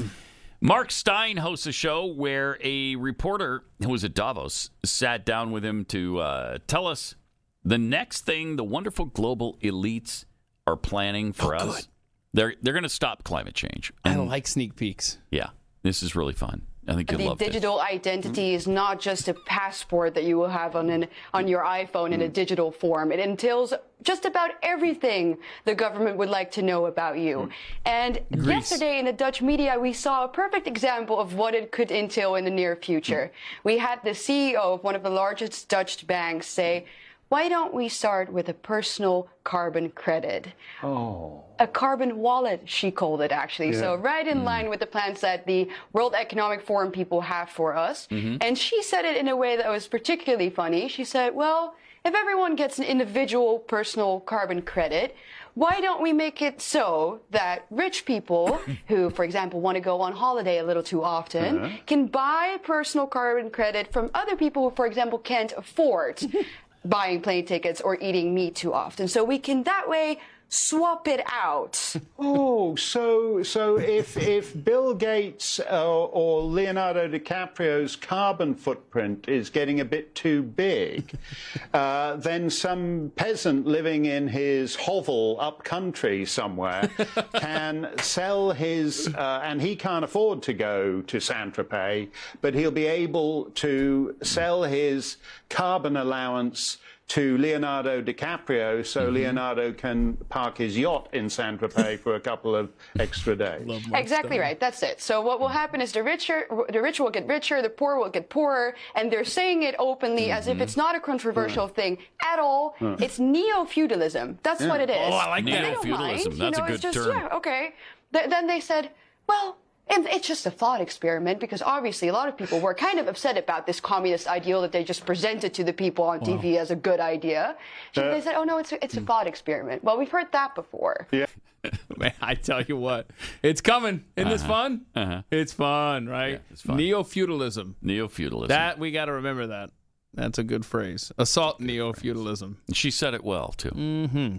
Mark 0.59 0.91
Steyn 0.91 1.37
hosts 1.37 1.67
a 1.67 1.71
show 1.71 2.05
where 2.05 2.57
a 2.63 2.95
reporter 2.95 3.63
who 3.81 3.89
was 3.89 4.03
at 4.03 4.13
Davos 4.13 4.69
sat 4.83 5.25
down 5.25 5.51
with 5.51 5.63
him 5.63 5.85
to 5.85 6.19
uh, 6.19 6.57
tell 6.67 6.87
us 6.87 7.15
the 7.63 7.77
next 7.77 8.21
thing 8.25 8.55
the 8.55 8.63
wonderful 8.63 9.05
global 9.05 9.57
elites 9.61 10.25
are 10.65 10.75
planning 10.75 11.33
for 11.33 11.55
Oh, 11.55 11.59
us. 11.59 11.87
They're 12.33 12.55
they're 12.61 12.73
going 12.73 12.83
to 12.83 12.89
stop 12.89 13.23
climate 13.23 13.55
change. 13.55 13.91
I 14.03 14.15
like 14.15 14.47
sneak 14.47 14.75
peeks. 14.75 15.17
yeah, 15.31 15.49
this 15.83 16.03
is 16.03 16.15
really 16.15 16.33
fun. 16.33 16.66
I 16.87 16.95
think 16.95 17.11
you'll 17.11 17.35
the 17.35 17.45
digital 17.45 17.81
identity 17.81 18.49
mm-hmm. 18.49 18.55
is 18.55 18.67
not 18.67 18.99
just 18.99 19.27
a 19.27 19.33
passport 19.33 20.15
that 20.15 20.23
you 20.23 20.37
will 20.37 20.47
have 20.47 20.75
on 20.75 20.89
an 20.89 21.07
on 21.33 21.47
your 21.47 21.63
iPhone 21.63 22.13
in 22.13 22.21
a 22.21 22.29
mm. 22.29 22.33
digital 22.33 22.71
form. 22.71 23.11
It 23.11 23.19
entails 23.19 23.73
just 24.03 24.25
about 24.25 24.51
everything 24.63 25.37
the 25.65 25.75
government 25.75 26.17
would 26.17 26.29
like 26.29 26.51
to 26.51 26.61
know 26.61 26.85
about 26.85 27.17
you. 27.17 27.37
Mm. 27.37 27.51
And 27.85 28.19
Greece. 28.31 28.47
yesterday 28.47 28.99
in 28.99 29.05
the 29.05 29.13
Dutch 29.13 29.41
media, 29.41 29.77
we 29.77 29.91
saw 29.91 30.23
a 30.23 30.27
perfect 30.29 30.67
example 30.67 31.19
of 31.19 31.33
what 31.33 31.53
it 31.53 31.71
could 31.71 31.91
entail 31.91 32.35
in 32.35 32.45
the 32.45 32.51
near 32.51 32.75
future. 32.75 33.31
Mm. 33.33 33.63
We 33.65 33.77
had 33.79 34.01
the 34.03 34.11
CEO 34.11 34.55
of 34.55 34.83
one 34.83 34.95
of 34.95 35.03
the 35.03 35.09
largest 35.09 35.67
Dutch 35.67 36.07
banks 36.07 36.47
say, 36.47 36.85
"Why 37.29 37.49
don't 37.49 37.73
we 37.73 37.89
start 37.89 38.31
with 38.31 38.47
a 38.49 38.53
personal 38.53 39.27
carbon 39.43 39.89
credit?" 39.91 40.47
Oh. 40.83 41.43
a 41.59 41.65
carbon 41.65 42.17
wallet, 42.19 42.61
she 42.65 42.91
called 42.91 43.19
it 43.19 43.31
actually. 43.31 43.73
So 43.73 43.95
right 43.95 44.27
in 44.27 44.43
line 44.43 44.69
with 44.69 44.79
the 44.79 44.85
plans 44.85 45.21
that 45.21 45.47
the 45.47 45.67
World 45.91 46.13
Economic 46.13 46.61
Forum 46.61 46.91
people 46.91 47.21
have 47.21 47.49
for 47.49 47.75
us. 47.75 48.07
Mhm. 48.11 48.37
And 48.45 48.55
she 48.55 48.83
said 48.83 49.05
it 49.05 49.17
in 49.17 49.27
a 49.27 49.35
way 49.35 49.55
that 49.57 49.67
was 49.67 49.87
particularly 49.87 50.51
funny. 50.51 50.87
She 50.87 51.03
said, 51.03 51.33
well, 51.33 51.73
if 52.05 52.13
everyone 52.13 52.55
gets 52.55 52.77
an 52.77 52.85
individual 52.85 53.57
personal 53.57 54.19
carbon 54.19 54.61
credit, 54.61 55.15
why 55.55 55.81
don't 55.81 55.99
we 55.99 56.13
make 56.13 56.43
it 56.43 56.61
so 56.61 57.21
that 57.31 57.65
rich 57.71 58.05
people 58.05 58.59
who, 58.87 59.09
for 59.09 59.25
example, 59.25 59.59
want 59.59 59.75
to 59.77 59.81
go 59.81 59.99
on 59.99 60.13
holiday 60.13 60.59
a 60.59 60.63
little 60.63 60.83
too 60.83 61.03
often 61.03 61.57
Uh-huh. 61.57 61.75
can 61.87 62.05
buy 62.05 62.57
personal 62.63 63.07
carbon 63.07 63.49
credit 63.49 63.91
from 63.91 64.11
other 64.13 64.35
people 64.35 64.69
who, 64.69 64.75
for 64.75 64.85
example, 64.85 65.17
can't 65.17 65.53
afford 65.57 66.21
buying 66.89 67.21
plane 67.21 67.45
tickets 67.45 67.81
or 67.81 67.97
eating 68.01 68.33
meat 68.33 68.55
too 68.55 68.73
often. 68.73 69.07
So 69.07 69.23
we 69.23 69.39
can 69.39 69.63
that 69.63 69.87
way 69.87 70.19
swap 70.49 71.07
it 71.07 71.23
out. 71.31 71.95
Oh, 72.19 72.75
so 72.75 73.43
so 73.43 73.77
if 73.77 74.17
if 74.17 74.63
Bill 74.65 74.93
Gates 74.95 75.59
uh, 75.59 76.05
or 76.05 76.41
Leonardo 76.41 77.07
DiCaprio's 77.07 77.95
carbon 77.95 78.55
footprint 78.55 79.29
is 79.29 79.51
getting 79.51 79.79
a 79.79 79.85
bit 79.85 80.15
too 80.15 80.41
big, 80.41 81.13
uh, 81.73 82.15
then 82.15 82.49
some 82.49 83.11
peasant 83.15 83.67
living 83.67 84.05
in 84.05 84.27
his 84.27 84.75
hovel 84.75 85.37
up 85.39 85.63
country 85.63 86.25
somewhere 86.25 86.89
can 87.35 87.89
sell 87.99 88.51
his, 88.51 89.07
uh, 89.13 89.41
and 89.43 89.61
he 89.61 89.75
can't 89.75 90.03
afford 90.03 90.41
to 90.43 90.53
go 90.53 91.01
to 91.03 91.19
Saint 91.19 91.53
Tropez, 91.53 92.09
but 92.41 92.55
he'll 92.55 92.71
be 92.71 92.87
able 92.87 93.45
to 93.55 94.15
sell 94.23 94.63
his 94.63 95.17
carbon 95.49 95.95
allowance 95.97 96.79
to 97.07 97.37
Leonardo 97.37 98.01
DiCaprio 98.01 98.85
so 98.85 99.07
Leonardo 99.09 99.71
can 99.71 100.17
park 100.27 100.57
his 100.57 100.77
yacht 100.77 101.07
in 101.13 101.29
San 101.29 101.57
Tropez 101.57 101.99
for 102.01 102.15
a 102.15 102.19
couple 102.19 102.53
of 102.53 102.69
extra 102.99 103.33
days. 103.35 103.85
Exactly 103.93 104.39
right. 104.39 104.59
That's 104.59 104.83
it. 104.83 104.99
So 105.01 105.21
what 105.21 105.39
will 105.39 105.47
happen 105.47 105.79
is 105.79 105.93
the 105.93 106.03
richer, 106.03 106.47
the 106.69 106.81
rich 106.81 106.99
will 106.99 107.09
get 107.09 107.25
richer, 107.25 107.61
the 107.61 107.69
poor 107.69 107.97
will 107.97 108.09
get 108.09 108.29
poorer, 108.29 108.75
and 108.95 109.09
they're 109.11 109.23
saying 109.23 109.63
it 109.63 109.75
openly 109.79 110.31
as 110.31 110.47
if 110.47 110.57
Mhm. 110.57 110.61
it's 110.61 110.75
not 110.75 110.95
a 110.95 110.99
controversial 110.99 111.67
thing 111.69 111.97
at 112.21 112.39
all. 112.39 112.75
Huh. 112.77 112.97
It's 112.99 113.19
neo-feudalism. 113.19 114.39
That's 114.43 114.61
Yeah. 114.61 114.67
what 114.69 114.81
it 114.81 114.89
is. 114.89 114.97
Oh, 114.99 115.13
I 115.15 115.29
like 115.29 115.45
that. 115.45 115.51
they 115.51 115.61
don't 115.61 115.71
Neo-feudalism. 115.85 116.31
mind. 116.31 116.41
That's 116.41 116.57
you 116.57 116.63
a 116.63 116.67
know, 116.67 116.73
it's 116.73 116.83
good 116.83 116.93
just, 116.93 117.07
term. 117.07 117.17
Yeah, 117.17 117.37
okay. 117.37 117.73
Th- 118.13 118.29
then 118.29 118.47
they 118.47 118.59
said, 118.59 118.91
well. 119.29 119.57
And 119.89 120.05
it's 120.07 120.27
just 120.27 120.45
a 120.45 120.51
thought 120.51 120.81
experiment 120.81 121.39
because 121.39 121.61
obviously 121.61 122.07
a 122.09 122.13
lot 122.13 122.27
of 122.27 122.37
people 122.37 122.59
were 122.59 122.73
kind 122.73 122.99
of 122.99 123.07
upset 123.07 123.37
about 123.37 123.65
this 123.65 123.79
communist 123.79 124.27
ideal 124.27 124.61
that 124.61 124.71
they 124.71 124.83
just 124.83 125.05
presented 125.05 125.53
to 125.53 125.63
the 125.63 125.73
people 125.73 126.03
on 126.05 126.19
TV 126.19 126.57
as 126.57 126.71
a 126.71 126.75
good 126.75 126.99
idea. 126.99 127.55
So 127.95 128.03
Uh, 128.03 128.11
they 128.13 128.21
said, 128.21 128.35
"Oh 128.35 128.43
no, 128.43 128.57
it's 128.57 128.71
a, 128.73 128.83
it's 128.83 128.97
a 128.97 129.01
thought 129.01 129.27
experiment." 129.27 129.83
Well, 129.83 129.97
we've 129.97 130.11
heard 130.11 130.31
that 130.33 130.55
before. 130.55 131.07
Yeah. 131.11 131.25
Man, 131.97 132.13
I 132.21 132.35
tell 132.35 132.61
you 132.61 132.77
what, 132.77 133.07
it's 133.41 133.61
coming. 133.61 134.03
Isn't 134.15 134.29
this 134.29 134.41
Uh-huh. 134.43 134.53
fun? 134.53 134.81
Uh-huh. 134.95 135.21
It's 135.31 135.53
fun, 135.53 136.07
right? 136.07 136.41
it's 136.51 136.61
fun. 136.61 136.77
Neo 136.77 137.03
feudalism. 137.03 137.75
Neo 137.81 138.07
feudalism. 138.07 138.49
That 138.49 138.77
we 138.79 138.91
got 138.91 139.05
to 139.05 139.13
remember 139.13 139.47
that. 139.47 139.71
That's 140.17 140.39
a 140.39 140.43
good 140.43 140.65
phrase. 140.65 141.11
Assault 141.19 141.59
neo 141.59 141.93
feudalism. 141.93 142.57
She 142.73 142.89
said 142.89 143.13
it 143.13 143.23
well 143.23 143.53
too. 143.55 143.69
Mm-hmm. 143.69 144.37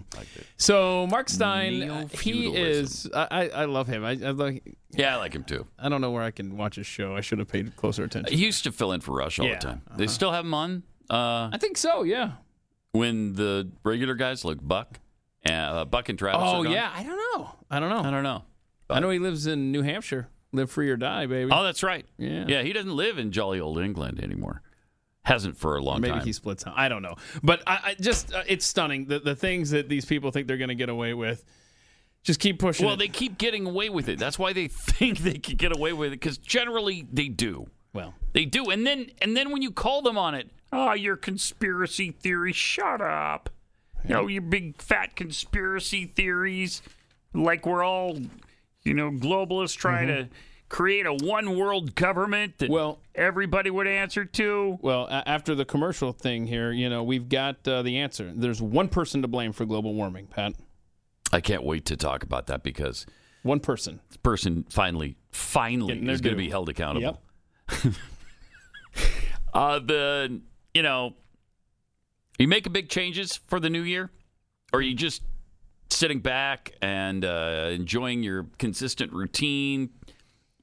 So 0.57 1.07
Mark 1.07 1.29
Steyn, 1.29 2.09
he 2.09 2.47
is. 2.53 3.09
I, 3.13 3.49
I 3.49 3.65
love 3.65 3.87
him. 3.87 4.03
I, 4.03 4.11
I 4.11 4.31
like. 4.31 4.75
Yeah, 4.91 5.15
I 5.15 5.17
like 5.17 5.33
him 5.33 5.45
too. 5.45 5.65
I 5.79 5.87
don't 5.87 6.01
know 6.01 6.11
where 6.11 6.21
I 6.23 6.31
can 6.31 6.57
watch 6.57 6.75
his 6.75 6.85
show. 6.85 7.15
I 7.15 7.21
should 7.21 7.39
have 7.39 7.47
paid 7.47 7.75
closer 7.77 8.03
attention. 8.03 8.37
He 8.37 8.43
used 8.43 8.65
to 8.65 8.71
fill 8.73 8.91
in 8.91 8.99
for 9.01 9.13
Rush 9.15 9.39
all 9.39 9.45
Yeah, 9.47 9.55
the 9.55 9.59
time. 9.67 9.81
They 9.95 10.07
still 10.07 10.31
have 10.33 10.43
him 10.45 10.53
on. 10.53 10.83
Uh, 11.09 11.49
I 11.53 11.57
think 11.59 11.77
so. 11.77 12.03
Yeah. 12.03 12.33
when 12.91 13.33
the 13.35 13.69
regular 13.83 14.15
guys 14.15 14.43
like 14.43 14.57
Buck, 14.61 14.99
uh, 15.45 15.85
Buck 15.85 16.09
and 16.09 16.19
Travis. 16.19 16.41
Oh 16.43 16.63
yeah. 16.63 16.91
I 16.93 17.03
don't 17.03 17.17
know. 17.39 17.51
I 17.71 17.79
don't 17.79 17.89
know. 17.89 18.01
I 18.01 18.11
don't 18.11 18.23
know. 18.23 18.43
I 18.89 18.99
know 18.99 19.09
he 19.11 19.19
lives 19.19 19.47
in 19.47 19.71
New 19.71 19.83
Hampshire. 19.83 20.27
Live 20.51 20.71
free 20.71 20.89
or 20.89 20.97
die, 20.97 21.27
baby. 21.27 21.51
Oh, 21.53 21.63
that's 21.63 21.83
right. 21.83 22.05
Yeah. 22.17 22.45
Yeah, 22.47 22.63
he 22.63 22.73
doesn't 22.73 22.95
live 22.95 23.19
in 23.19 23.31
jolly 23.31 23.59
old 23.59 23.77
England 23.79 24.19
anymore. 24.19 24.63
Hasn't 25.23 25.57
for 25.57 25.75
a 25.75 25.81
long 25.81 26.01
Maybe 26.01 26.13
time. 26.13 26.25
he 26.25 26.33
splits. 26.33 26.63
I 26.67 26.87
don't 26.89 27.01
know, 27.01 27.15
but 27.43 27.61
I, 27.67 27.79
I 27.83 27.95
just 27.99 28.33
uh, 28.33 28.43
it's 28.47 28.65
stunning 28.65 29.05
the 29.05 29.19
the 29.19 29.35
things 29.35 29.69
that 29.71 29.89
these 29.89 30.05
people 30.05 30.31
think 30.31 30.47
they're 30.47 30.57
going 30.57 30.69
to 30.69 30.75
get 30.75 30.89
away 30.89 31.13
with. 31.13 31.43
Just 32.23 32.39
keep 32.39 32.59
pushing. 32.59 32.85
well, 32.85 32.95
it. 32.95 32.99
they 32.99 33.07
keep 33.07 33.37
getting 33.37 33.65
away 33.65 33.89
with 33.89 34.09
it. 34.09 34.17
That's 34.19 34.39
why 34.39 34.53
they 34.53 34.67
think 34.69 35.19
they 35.19 35.37
can 35.37 35.55
get 35.57 35.75
away 35.75 35.93
with 35.93 36.09
it 36.13 36.19
because 36.19 36.37
generally 36.37 37.05
they 37.11 37.27
do. 37.27 37.67
Well, 37.93 38.13
they 38.33 38.45
do, 38.45 38.69
and 38.69 38.85
then 38.87 39.11
and 39.21 39.35
then 39.37 39.51
when 39.51 39.61
you 39.61 39.71
call 39.71 40.01
them 40.01 40.17
on 40.17 40.35
it, 40.35 40.49
oh, 40.71 40.93
your 40.93 41.17
conspiracy 41.17 42.11
theory. 42.11 42.53
Shut 42.53 43.01
up. 43.01 43.49
You 44.07 44.13
know 44.15 44.27
your 44.27 44.41
big 44.41 44.81
fat 44.81 45.15
conspiracy 45.17 46.05
theories, 46.05 46.81
like 47.33 47.65
we're 47.65 47.83
all, 47.83 48.17
you 48.83 48.93
know, 48.93 49.11
globalists 49.11 49.75
trying 49.75 50.07
Mm-hmm. 50.07 50.29
to 50.29 50.35
create 50.69 51.05
a 51.05 51.13
one 51.13 51.57
world 51.57 51.95
government 51.95 52.59
that 52.59 52.69
well 52.69 52.99
everybody 53.15 53.69
would 53.69 53.87
answer 53.87 54.23
to. 54.23 54.77
Well, 54.81 55.07
after 55.09 55.55
the 55.55 55.65
commercial 55.65 56.13
thing 56.13 56.45
here, 56.45 56.71
you 56.71 56.89
know, 56.89 57.03
we've 57.03 57.27
got 57.27 57.67
uh, 57.67 57.81
the 57.81 57.97
answer. 57.97 58.31
There's 58.33 58.61
one 58.61 58.87
person 58.87 59.21
to 59.23 59.27
blame 59.27 59.51
for 59.51 59.65
global 59.65 59.93
warming, 59.93 60.27
Pat. 60.27 60.53
I 61.31 61.41
can't 61.41 61.63
wait 61.63 61.85
to 61.85 61.97
talk 61.97 62.23
about 62.23 62.47
that 62.47 62.63
because 62.63 63.05
one 63.43 63.59
person, 63.59 63.99
this 64.07 64.17
person 64.17 64.65
finally, 64.69 65.17
finally 65.31 65.99
is 66.09 66.21
going 66.21 66.35
to 66.35 66.37
be 66.37 66.49
held 66.49 66.69
accountable. 66.69 67.21
uh, 69.53 69.79
the 69.79 70.41
you 70.73 70.83
know, 70.83 71.15
you 72.37 72.47
making 72.47 72.73
big 72.73 72.89
changes 72.89 73.39
for 73.47 73.59
the 73.59 73.69
new 73.69 73.81
year, 73.81 74.11
or 74.71 74.81
you 74.81 74.95
just 74.95 75.23
sitting 75.89 76.19
back 76.19 76.73
and 76.81 77.25
uh, 77.25 77.69
enjoying 77.71 78.23
your 78.23 78.47
consistent 78.57 79.11
routine? 79.11 79.89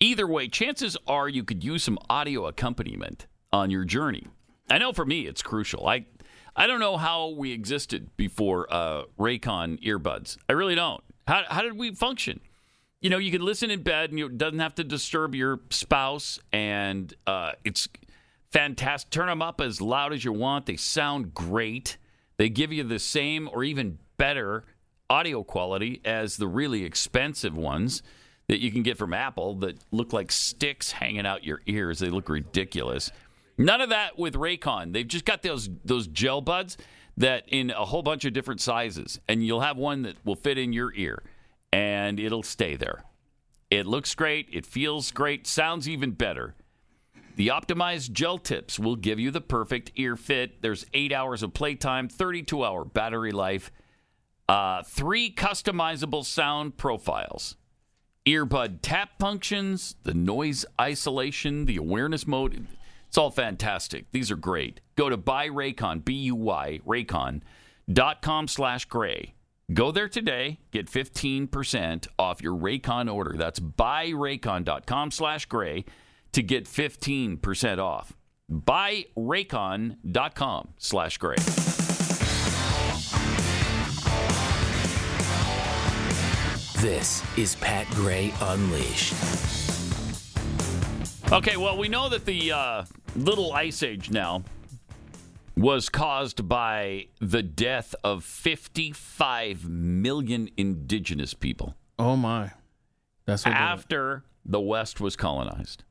Either 0.00 0.26
way, 0.26 0.48
chances 0.48 0.96
are 1.06 1.28
you 1.28 1.42
could 1.42 1.64
use 1.64 1.82
some 1.82 1.98
audio 2.10 2.46
accompaniment 2.46 3.26
on 3.52 3.70
your 3.70 3.84
journey. 3.84 4.26
I 4.68 4.78
know 4.78 4.92
for 4.92 5.06
me 5.06 5.26
it's 5.26 5.42
crucial. 5.42 5.86
I 5.86 6.06
I 6.54 6.66
don't 6.66 6.80
know 6.80 6.96
how 6.96 7.28
we 7.28 7.52
existed 7.52 8.16
before 8.16 8.66
uh, 8.72 9.04
Raycon 9.18 9.82
earbuds. 9.82 10.38
I 10.48 10.52
really 10.52 10.74
don't. 10.74 11.02
How 11.26 11.44
how 11.48 11.62
did 11.62 11.78
we 11.78 11.94
function? 11.94 12.40
You 13.00 13.10
know, 13.10 13.18
you 13.18 13.30
can 13.30 13.42
listen 13.42 13.70
in 13.70 13.82
bed 13.82 14.10
and 14.10 14.18
it 14.18 14.38
doesn't 14.38 14.58
have 14.58 14.74
to 14.76 14.84
disturb 14.84 15.34
your 15.34 15.60
spouse, 15.70 16.38
and 16.52 17.12
uh, 17.26 17.52
it's 17.64 17.88
fantastic. 18.50 19.10
Turn 19.10 19.26
them 19.28 19.42
up 19.42 19.60
as 19.60 19.80
loud 19.80 20.12
as 20.12 20.24
you 20.24 20.32
want. 20.32 20.66
They 20.66 20.76
sound 20.76 21.32
great. 21.34 21.98
They 22.36 22.48
give 22.48 22.72
you 22.72 22.82
the 22.82 22.98
same 22.98 23.48
or 23.52 23.64
even 23.64 23.98
better 24.16 24.64
audio 25.08 25.42
quality 25.42 26.00
as 26.04 26.36
the 26.36 26.48
really 26.48 26.84
expensive 26.84 27.56
ones 27.56 28.02
that 28.48 28.60
you 28.60 28.70
can 28.70 28.82
get 28.82 28.96
from 28.96 29.12
Apple 29.12 29.56
that 29.56 29.78
look 29.90 30.12
like 30.12 30.30
sticks 30.30 30.92
hanging 30.92 31.26
out 31.26 31.44
your 31.44 31.60
ears. 31.66 31.98
They 31.98 32.10
look 32.10 32.28
ridiculous. 32.28 33.10
None 33.58 33.80
of 33.80 33.90
that 33.90 34.18
with 34.18 34.34
Raycon. 34.34 34.92
They've 34.92 35.06
just 35.06 35.24
got 35.24 35.42
those 35.42 35.68
those 35.84 36.06
gel 36.06 36.40
buds 36.40 36.76
that 37.16 37.44
in 37.48 37.70
a 37.70 37.84
whole 37.84 38.02
bunch 38.02 38.24
of 38.24 38.32
different 38.32 38.60
sizes, 38.60 39.18
and 39.28 39.44
you'll 39.44 39.60
have 39.60 39.76
one 39.76 40.02
that 40.02 40.16
will 40.24 40.36
fit 40.36 40.58
in 40.58 40.72
your 40.72 40.92
ear, 40.94 41.22
and 41.72 42.20
it'll 42.20 42.42
stay 42.42 42.76
there. 42.76 43.04
It 43.70 43.86
looks 43.86 44.14
great. 44.14 44.48
It 44.52 44.66
feels 44.66 45.10
great. 45.10 45.46
Sounds 45.46 45.88
even 45.88 46.12
better. 46.12 46.54
The 47.36 47.48
optimized 47.48 48.12
gel 48.12 48.38
tips 48.38 48.78
will 48.78 48.96
give 48.96 49.18
you 49.18 49.30
the 49.30 49.40
perfect 49.40 49.92
ear 49.96 50.16
fit. 50.16 50.62
There's 50.62 50.86
eight 50.94 51.12
hours 51.12 51.42
of 51.42 51.52
playtime, 51.52 52.08
32 52.08 52.64
hour 52.64 52.84
battery 52.84 53.32
life, 53.32 53.70
uh, 54.48 54.82
three 54.84 55.32
customizable 55.34 56.24
sound 56.24 56.78
profiles, 56.78 57.56
earbud 58.26 58.78
tap 58.82 59.10
functions, 59.18 59.96
the 60.02 60.14
noise 60.14 60.66
isolation, 60.80 61.66
the 61.66 61.76
awareness 61.76 62.26
mode. 62.26 62.66
It's 63.08 63.18
all 63.18 63.30
fantastic. 63.30 64.06
These 64.12 64.30
are 64.30 64.36
great. 64.36 64.80
Go 64.96 65.08
to 65.08 65.16
B-U-Y, 65.16 66.80
raycon.com 66.86 68.48
slash 68.48 68.84
gray. 68.86 69.34
Go 69.72 69.90
there 69.90 70.08
today. 70.08 70.58
Get 70.70 70.90
15% 70.90 72.06
off 72.18 72.42
your 72.42 72.56
Raycon 72.56 73.12
order. 73.12 73.34
That's 73.36 73.60
buyraycon.com 73.60 75.10
slash 75.10 75.46
gray 75.46 75.84
to 76.32 76.42
get 76.42 76.66
15% 76.66 77.78
off. 77.78 78.16
Buyraycon.com 78.50 80.68
slash 80.78 81.18
gray. 81.18 81.36
This 86.86 87.20
is 87.36 87.56
Pat 87.56 87.90
Gray 87.90 88.32
Unleashed. 88.40 89.12
Okay, 91.32 91.56
well, 91.56 91.76
we 91.76 91.88
know 91.88 92.08
that 92.08 92.24
the 92.24 92.52
uh, 92.52 92.84
little 93.16 93.52
ice 93.52 93.82
age 93.82 94.08
now 94.12 94.44
was 95.56 95.88
caused 95.88 96.48
by 96.48 97.08
the 97.20 97.42
death 97.42 97.96
of 98.04 98.22
55 98.22 99.68
million 99.68 100.48
indigenous 100.56 101.34
people. 101.34 101.74
Oh 101.98 102.14
my. 102.14 102.52
That's 103.24 103.44
what 103.44 103.50
did 103.50 103.58
after 103.58 104.22
the 104.44 104.60
West 104.60 105.00
was 105.00 105.16
colonized. 105.16 105.82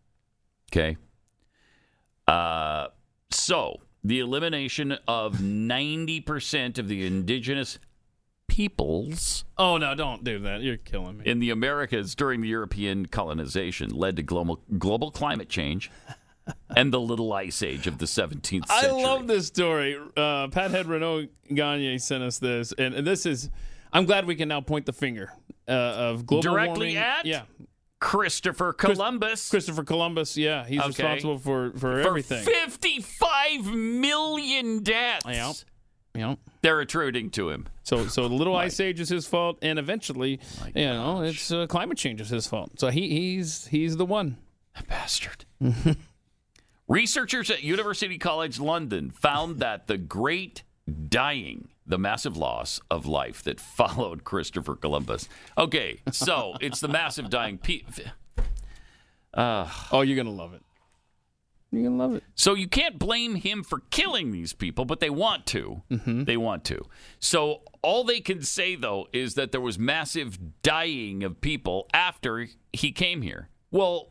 Okay. 0.72 0.96
Uh, 2.26 2.88
so 3.32 3.82
the 4.02 4.22
elimination 4.22 4.98
of 5.10 5.40
90% 5.40 6.80
of 6.80 6.88
the 6.88 7.06
indigenous 7.06 7.80
peoples 8.56 9.44
Oh 9.57 9.77
no, 9.77 9.95
don't 9.95 10.23
do 10.23 10.40
that. 10.40 10.61
You're 10.61 10.77
killing 10.77 11.18
me. 11.18 11.26
in 11.26 11.40
the 11.40 11.49
Americas 11.49 12.15
during 12.15 12.40
the 12.41 12.48
European 12.48 13.06
colonization 13.06 13.90
led 13.90 14.15
to 14.15 14.23
global 14.23 14.61
global 14.77 15.11
climate 15.11 15.49
change 15.49 15.91
and 16.76 16.94
the 16.94 16.99
little 17.02 17.34
ice 17.34 17.61
age 17.61 17.86
of 17.86 17.98
the 17.98 18.06
17th 18.06 18.65
century. 18.68 18.68
I 18.69 18.91
love 18.91 19.27
this 19.27 19.48
story. 19.48 19.98
Uh, 20.15 20.48
Pat 20.48 20.72
Head 20.72 20.86
Renault 20.88 21.27
Gagne 21.53 21.98
sent 21.98 22.23
us 22.23 22.40
this, 22.40 22.72
and, 22.77 22.94
and 22.94 23.06
this 23.06 23.26
is. 23.26 23.49
I'm 23.91 24.06
glad 24.06 24.26
we 24.26 24.36
can 24.36 24.48
now 24.49 24.61
point 24.61 24.86
the 24.86 24.94
finger 24.94 25.32
uh, 25.68 25.72
of 25.72 26.26
global 26.26 26.41
Directly 26.44 26.95
warming. 26.95 26.98
at 26.98 27.26
yeah, 27.26 27.41
Christopher 27.99 28.72
Columbus. 28.73 29.49
Christopher 29.49 29.84
Columbus. 29.84 30.38
Yeah, 30.38 30.65
he's 30.65 30.80
Okay. 30.80 30.88
responsible 30.90 31.40
for 31.40 31.72
for, 31.72 31.80
for 31.80 31.99
everything. 32.02 32.44
55 32.45 33.65
million 33.73 34.82
deaths. 34.84 35.26
Yep. 35.27 35.56
Yep. 36.16 36.40
They're 36.62 36.80
attributing 36.80 37.30
to 37.32 37.50
him. 37.50 37.68
So, 37.84 38.08
so 38.08 38.28
the 38.28 38.34
little 38.34 38.56
ice 38.56 38.80
age 38.80 39.00
is 39.00 39.10
his 39.10 39.28
fault, 39.28 39.60
and 39.62 39.78
eventually, 39.78 40.40
you 40.74 40.86
know, 40.86 41.22
it's 41.22 41.52
uh, 41.52 41.68
climate 41.68 41.98
change 41.98 42.22
is 42.22 42.30
his 42.30 42.48
fault. 42.48 42.80
So 42.80 42.90
he 42.90 43.10
he's 43.10 43.68
he's 43.68 43.98
the 43.98 44.06
one. 44.06 44.38
A 44.76 44.84
Bastard. 44.84 45.46
Researchers 46.88 47.50
at 47.50 47.64
University 47.64 48.18
College 48.18 48.60
London 48.60 49.10
found 49.10 49.60
that 49.60 49.88
the 49.88 49.98
great 49.98 50.64
dying, 51.10 51.70
the 51.86 51.98
massive 51.98 52.38
loss 52.38 52.80
of 52.92 53.06
life 53.06 53.44
that 53.44 53.60
followed 53.78 54.24
Christopher 54.24 54.76
Columbus. 54.76 55.28
Okay, 55.58 56.00
so 56.12 56.56
it's 56.62 56.80
the 56.80 56.88
massive 56.88 57.30
dying. 57.30 57.58
Pe- 57.58 57.82
uh, 59.34 59.70
oh, 59.92 60.02
you're 60.02 60.18
gonna 60.18 60.30
love 60.30 60.54
it. 60.54 60.62
You're 61.76 61.90
gonna 61.90 62.02
love 62.02 62.16
it. 62.16 62.24
So 62.36 62.54
you 62.54 62.68
can't 62.68 62.98
blame 62.98 63.36
him 63.36 63.64
for 63.64 63.80
killing 63.90 64.32
these 64.32 64.54
people, 64.54 64.86
but 64.86 65.00
they 65.00 65.10
want 65.10 65.46
to. 65.48 65.82
They 65.90 66.38
want 66.38 66.64
to. 66.66 66.82
So 67.20 67.62
all 67.82 68.04
they 68.04 68.20
can 68.22 68.42
say 68.42 68.76
though 68.76 69.08
is 69.14 69.36
that 69.36 69.52
there 69.52 69.62
was 69.62 69.78
massive 69.78 70.40
dying 70.64 71.24
of 71.24 71.42
people 71.42 71.88
after 71.94 72.48
he 72.74 72.92
came 72.92 73.22
here. 73.22 73.50
Well, 73.72 74.10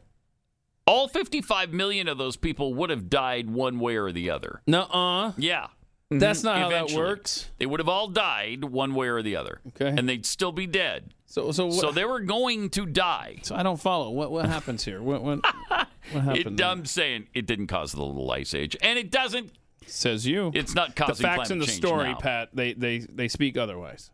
all 0.86 1.09
55 1.09 1.73
million 1.73 2.09
of 2.09 2.19
those 2.19 2.36
people 2.36 2.74
would 2.74 2.91
have 2.91 3.09
died 3.09 3.49
one 3.51 3.81
way 3.81 3.97
or 3.97 4.12
the 4.12 4.28
other. 4.31 4.61
Nuh-uh. 4.66 5.32
Yeah. 5.39 5.69
That's 6.11 6.41
Mhm. 6.43 6.45
not 6.45 6.59
how 6.59 6.69
that 6.69 6.91
works. 6.93 7.49
They 7.59 7.65
would 7.66 7.81
have 7.81 7.89
all 7.89 8.09
died 8.09 8.65
one 8.65 8.95
way 8.95 9.09
or 9.09 9.23
the 9.23 9.36
other. 9.36 9.61
Okay. 9.69 9.89
And 9.89 10.07
they'd 10.09 10.27
still 10.27 10.53
be 10.53 10.66
dead. 10.66 11.15
So 11.27 11.51
so 11.51 11.66
what, 11.66 11.74
So 11.81 11.91
they 11.91 12.05
were 12.05 12.20
going 12.20 12.69
to 12.70 12.85
die. 12.86 13.39
so 13.43 13.57
I 13.57 13.62
don't 13.62 13.81
follow. 13.81 14.11
What 14.11 14.31
what 14.31 14.45
happens 14.47 14.85
here? 14.85 15.03
What 15.03 15.23
what 15.23 15.41
what 16.12 16.22
happened? 16.24 16.60
It, 16.60 16.64
I'm 16.64 16.85
saying 16.85 17.28
it 17.35 17.47
didn't 17.47 17.66
cause 17.68 17.93
the 17.93 18.02
little 18.02 18.31
ice 18.31 18.55
age, 18.55 18.76
and 18.82 18.98
it 18.98 19.10
doesn't. 19.10 19.52
Says 19.86 20.26
you. 20.26 20.51
It's 20.55 20.74
not 20.74 20.97
causing 20.97 21.16
the 21.16 21.28
facts 21.28 21.51
in 21.51 21.59
the 21.59 21.66
story, 21.66 22.10
now. 22.10 22.18
Pat. 22.18 22.51
They 22.55 22.72
they 22.72 22.98
they 23.01 23.28
speak 23.28 23.56
otherwise. 23.59 24.10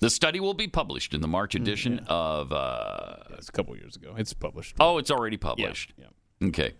The 0.00 0.10
study 0.10 0.38
will 0.38 0.54
be 0.54 0.68
published 0.68 1.12
in 1.12 1.20
the 1.22 1.28
March 1.28 1.54
edition 1.56 2.00
of. 2.08 2.52
Uh, 2.52 3.16
It's 3.36 3.48
a 3.48 3.52
couple 3.52 3.76
years 3.76 3.96
ago. 3.96 4.14
It's 4.16 4.32
published. 4.32 4.76
oh, 4.78 4.98
it's 4.98 5.10
already 5.10 5.36
published. 5.36 5.92
Yeah. 5.98 6.48
Okay. 6.48 6.74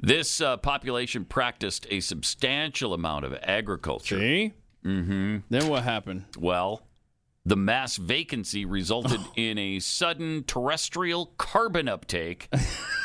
This 0.00 0.40
uh, 0.40 0.56
population 0.56 1.26
practiced 1.26 1.86
a 1.90 2.00
substantial 2.00 2.94
amount 2.94 3.26
of 3.26 3.34
agriculture. 3.42 4.18
See? 4.18 4.52
Mm-hmm. 4.86 5.36
Then 5.50 5.68
what 5.68 5.82
happened? 5.82 6.24
Well, 6.38 6.86
the 7.44 7.56
mass 7.56 7.98
vacancy 7.98 8.64
resulted 8.64 9.20
in 9.36 9.58
a 9.58 9.78
sudden 9.80 10.44
terrestrial 10.44 11.26
carbon 11.36 11.88
uptake 11.88 12.48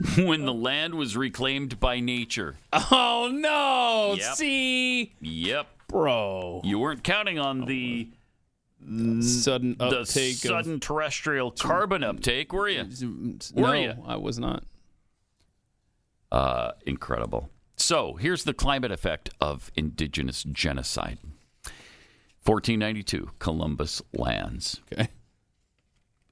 when 0.16 0.44
the 0.46 0.54
land 0.54 0.94
was 0.94 1.16
reclaimed 1.16 1.78
by 1.80 2.00
nature. 2.00 2.56
Oh 2.72 3.30
no! 3.32 4.14
Yep. 4.18 4.34
See, 4.36 5.12
Yep. 5.20 5.66
bro. 5.88 6.60
You 6.64 6.78
weren't 6.78 7.02
counting 7.04 7.38
on 7.38 7.66
the 7.66 8.08
Sudden 8.82 9.76
uptake, 9.78 9.90
the 9.90 10.00
uptake 10.00 10.34
sudden 10.36 10.80
terrestrial 10.80 11.50
carbon 11.50 12.02
uptake, 12.02 12.52
were 12.52 12.68
you? 12.68 12.88
Were 13.54 13.62
no, 13.62 13.72
you? 13.74 13.94
I 14.06 14.16
was 14.16 14.38
not. 14.38 14.64
Uh, 16.32 16.72
incredible. 16.86 17.50
So 17.76 18.14
here's 18.14 18.44
the 18.44 18.54
climate 18.54 18.90
effect 18.90 19.30
of 19.40 19.70
indigenous 19.76 20.44
genocide. 20.44 21.18
1492, 22.44 23.30
Columbus 23.38 24.00
lands. 24.14 24.80
Okay. 24.92 25.08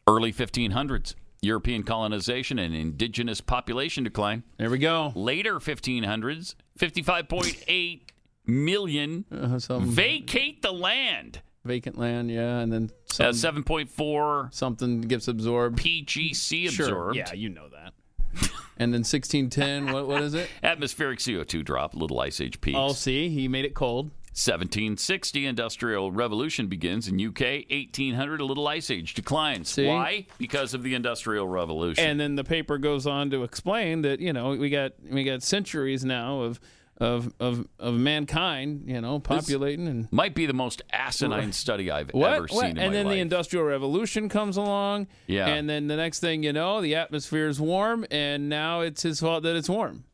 Early 0.06 0.32
1500s, 0.32 1.14
European 1.40 1.82
colonization 1.84 2.58
and 2.58 2.74
indigenous 2.74 3.40
population 3.40 4.04
decline. 4.04 4.42
There 4.56 4.70
we 4.70 4.78
go. 4.78 5.12
Later 5.14 5.60
1500s, 5.60 6.54
55.8 6.78 8.00
million 8.46 9.24
Uh, 9.30 9.58
vacate 9.80 10.62
the 10.62 10.72
land. 10.72 11.42
vacant 11.64 11.98
land, 11.98 12.30
yeah, 12.30 12.58
and 12.60 12.72
then 12.72 12.90
Uh, 13.20 13.32
7.4 13.32 14.48
something 14.54 15.02
gets 15.02 15.28
absorbed. 15.28 15.78
PGC 15.78 16.68
Sure. 16.70 16.86
absorbed. 16.86 17.16
Yeah, 17.16 17.32
you 17.34 17.48
know 17.50 17.68
that. 17.68 17.92
and 18.78 18.92
then 18.94 19.04
1610. 19.04 19.92
What 19.92 20.06
what 20.08 20.22
is 20.22 20.34
it? 20.34 20.48
Atmospheric 20.62 21.18
CO2 21.18 21.62
drop, 21.64 21.94
little 21.94 22.18
ice 22.20 22.40
age 22.40 22.60
peaks. 22.60 22.76
Oh, 22.78 22.92
see, 22.92 23.28
he 23.28 23.48
made 23.48 23.64
it 23.64 23.74
cold. 23.74 24.10
1760 24.38 25.46
industrial 25.46 26.12
revolution 26.12 26.68
begins 26.68 27.08
in 27.08 27.14
UK 27.20 27.64
1800 27.70 28.40
a 28.40 28.44
little 28.44 28.68
ice 28.68 28.90
age 28.90 29.14
declines 29.14 29.68
See? 29.70 29.86
why 29.86 30.26
because 30.38 30.74
of 30.74 30.82
the 30.82 30.94
industrial 30.94 31.48
revolution 31.48 32.04
And 32.04 32.20
then 32.20 32.36
the 32.36 32.44
paper 32.44 32.78
goes 32.78 33.06
on 33.06 33.30
to 33.30 33.42
explain 33.42 34.02
that 34.02 34.20
you 34.20 34.32
know 34.32 34.50
we 34.50 34.70
got 34.70 34.92
we 35.10 35.24
got 35.24 35.42
centuries 35.42 36.04
now 36.04 36.40
of 36.42 36.60
of 37.00 37.32
of, 37.38 37.66
of 37.78 37.94
mankind, 37.94 38.82
you 38.86 39.00
know, 39.00 39.20
populating 39.20 39.86
and 39.86 40.08
might 40.12 40.34
be 40.34 40.46
the 40.46 40.52
most 40.52 40.82
asinine 40.92 41.52
study 41.64 41.90
I've 41.90 42.10
what? 42.10 42.32
ever 42.32 42.40
What? 42.50 42.50
seen 42.50 42.70
in 42.70 42.78
and 42.78 42.94
then 42.94 43.06
life 43.06 43.14
the 43.14 43.20
industrial 43.20 43.64
revolution 43.64 44.28
comes 44.28 44.56
along. 44.56 45.06
Yeah. 45.28 45.46
And 45.46 45.70
then 45.70 45.86
the 45.86 45.96
next 45.96 46.18
thing 46.20 46.42
you 46.42 46.52
know, 46.52 46.80
the 46.80 46.96
atmosphere 46.96 47.46
is 47.46 47.60
warm, 47.60 48.04
and 48.10 48.48
now 48.48 48.80
it's 48.80 49.02
his 49.02 49.20
fault 49.20 49.44
that 49.44 49.54
it's 49.54 49.68
warm. 49.68 50.04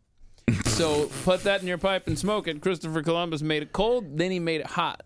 So 0.65 1.11
put 1.25 1.45
that 1.45 1.61
in 1.63 1.69
your 1.69 1.79
pipe 1.79 2.07
and 2.07 2.19
smoke 2.19 2.49
it. 2.49 2.61
Christopher 2.61 3.03
Columbus 3.03 3.43
made 3.43 3.63
it 3.63 3.73
cold, 3.73 4.19
then 4.19 4.31
he 4.31 4.39
made 4.39 4.61
it 4.61 4.67
hot. 4.67 5.03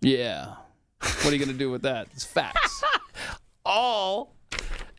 Yeah. 0.00 0.54
What 1.00 1.26
are 1.26 1.32
you 1.32 1.38
gonna 1.38 1.56
do 1.56 1.70
with 1.70 1.82
that? 1.82 2.08
It's 2.12 2.24
facts. 2.24 2.82
all 3.64 4.34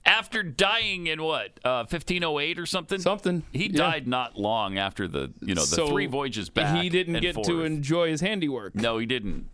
after 0.06 0.44
dying 0.44 1.07
in 1.07 1.22
what 1.22 1.60
uh, 1.64 1.86
1508 1.90 2.60
or 2.60 2.65
something. 2.65 2.99
Something. 2.99 3.44
He 3.52 3.68
yeah. 3.68 3.78
died 3.78 4.07
not 4.07 4.38
long 4.38 4.78
after 4.78 5.07
the 5.07 5.32
you 5.41 5.56
know 5.56 5.61
the 5.61 5.68
So 5.68 5.88
three 5.88 6.07
voyages 6.07 6.49
back. 6.49 6.82
He 6.82 6.90
didn't 6.90 7.15
and 7.15 7.23
get 7.23 7.36
forth. 7.36 7.48
to 7.48 7.64
enjoy 7.64 8.10
his 8.10 8.22
handiwork. 8.22 8.76
No, 8.76 8.98
he 8.98 9.06
didn't. 9.06 9.48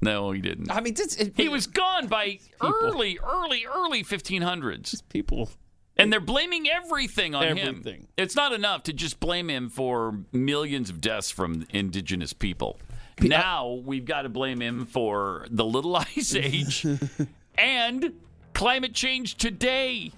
No, 0.00 0.32
he 0.32 0.40
didn't. 0.40 0.70
I 0.70 0.80
mean, 0.80 0.94
this, 0.94 1.16
it, 1.16 1.32
he 1.34 1.48
was 1.48 1.66
gone 1.66 2.08
by 2.08 2.38
early, 2.62 3.18
early, 3.24 3.64
early 3.64 4.04
1500s. 4.04 5.02
People. 5.08 5.48
And 5.96 6.12
they're 6.12 6.20
blaming 6.20 6.68
everything 6.68 7.34
on 7.34 7.56
him. 7.56 8.06
It's 8.16 8.34
not 8.34 8.52
enough 8.52 8.82
to 8.84 8.92
just 8.92 9.20
blame 9.20 9.48
him 9.48 9.68
for 9.68 10.18
millions 10.32 10.90
of 10.90 11.00
deaths 11.00 11.30
from 11.30 11.66
indigenous 11.70 12.32
people. 12.32 12.78
Now 13.20 13.80
we've 13.84 14.04
got 14.04 14.22
to 14.22 14.28
blame 14.28 14.60
him 14.60 14.86
for 14.86 15.46
the 15.50 15.64
Little 15.64 15.94
Ice 16.16 16.34
Age 16.34 16.84
and 17.58 18.12
climate 18.54 18.92
change 18.92 19.36
today. 19.36 20.10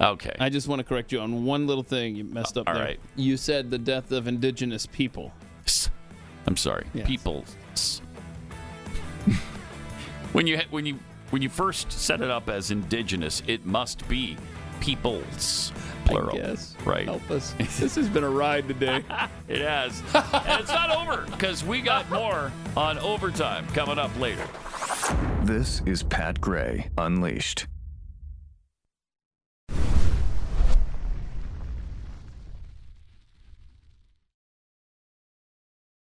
Okay. 0.00 0.36
I 0.38 0.50
just 0.50 0.68
want 0.68 0.80
to 0.80 0.84
correct 0.84 1.10
you 1.10 1.20
on 1.20 1.44
one 1.44 1.66
little 1.66 1.82
thing 1.82 2.16
you 2.16 2.24
messed 2.24 2.58
up 2.58 2.68
All 2.68 2.74
there. 2.74 2.82
right. 2.84 3.00
You 3.16 3.36
said 3.36 3.70
the 3.70 3.78
death 3.78 4.12
of 4.12 4.28
indigenous 4.28 4.86
people. 4.86 5.32
I'm 6.46 6.56
sorry. 6.56 6.86
Yes. 6.94 7.06
People. 7.08 7.44
when 10.32 10.46
you 10.46 10.60
when 10.70 10.86
you 10.86 10.98
when 11.30 11.42
you 11.42 11.48
first 11.48 11.90
set 11.90 12.20
it 12.20 12.30
up 12.30 12.48
as 12.48 12.70
indigenous, 12.70 13.42
it 13.48 13.66
must 13.66 14.06
be 14.08 14.36
peoples 14.80 15.72
plural. 16.04 16.36
guess. 16.36 16.76
Right. 16.84 17.04
Help 17.04 17.30
us. 17.30 17.52
this 17.58 17.94
has 17.96 18.08
been 18.08 18.24
a 18.24 18.30
ride 18.30 18.68
today. 18.68 19.04
It 19.48 19.60
has. 19.60 20.02
and 20.12 20.60
it's 20.60 20.70
not 20.70 20.90
over 20.90 21.24
because 21.30 21.64
we 21.64 21.80
got 21.80 22.10
more 22.10 22.50
on 22.76 22.98
overtime 22.98 23.64
coming 23.68 23.96
up 23.96 24.10
later. 24.18 24.44
This 25.44 25.82
is 25.86 26.02
Pat 26.02 26.40
Gray 26.40 26.90
Unleashed. 26.98 27.68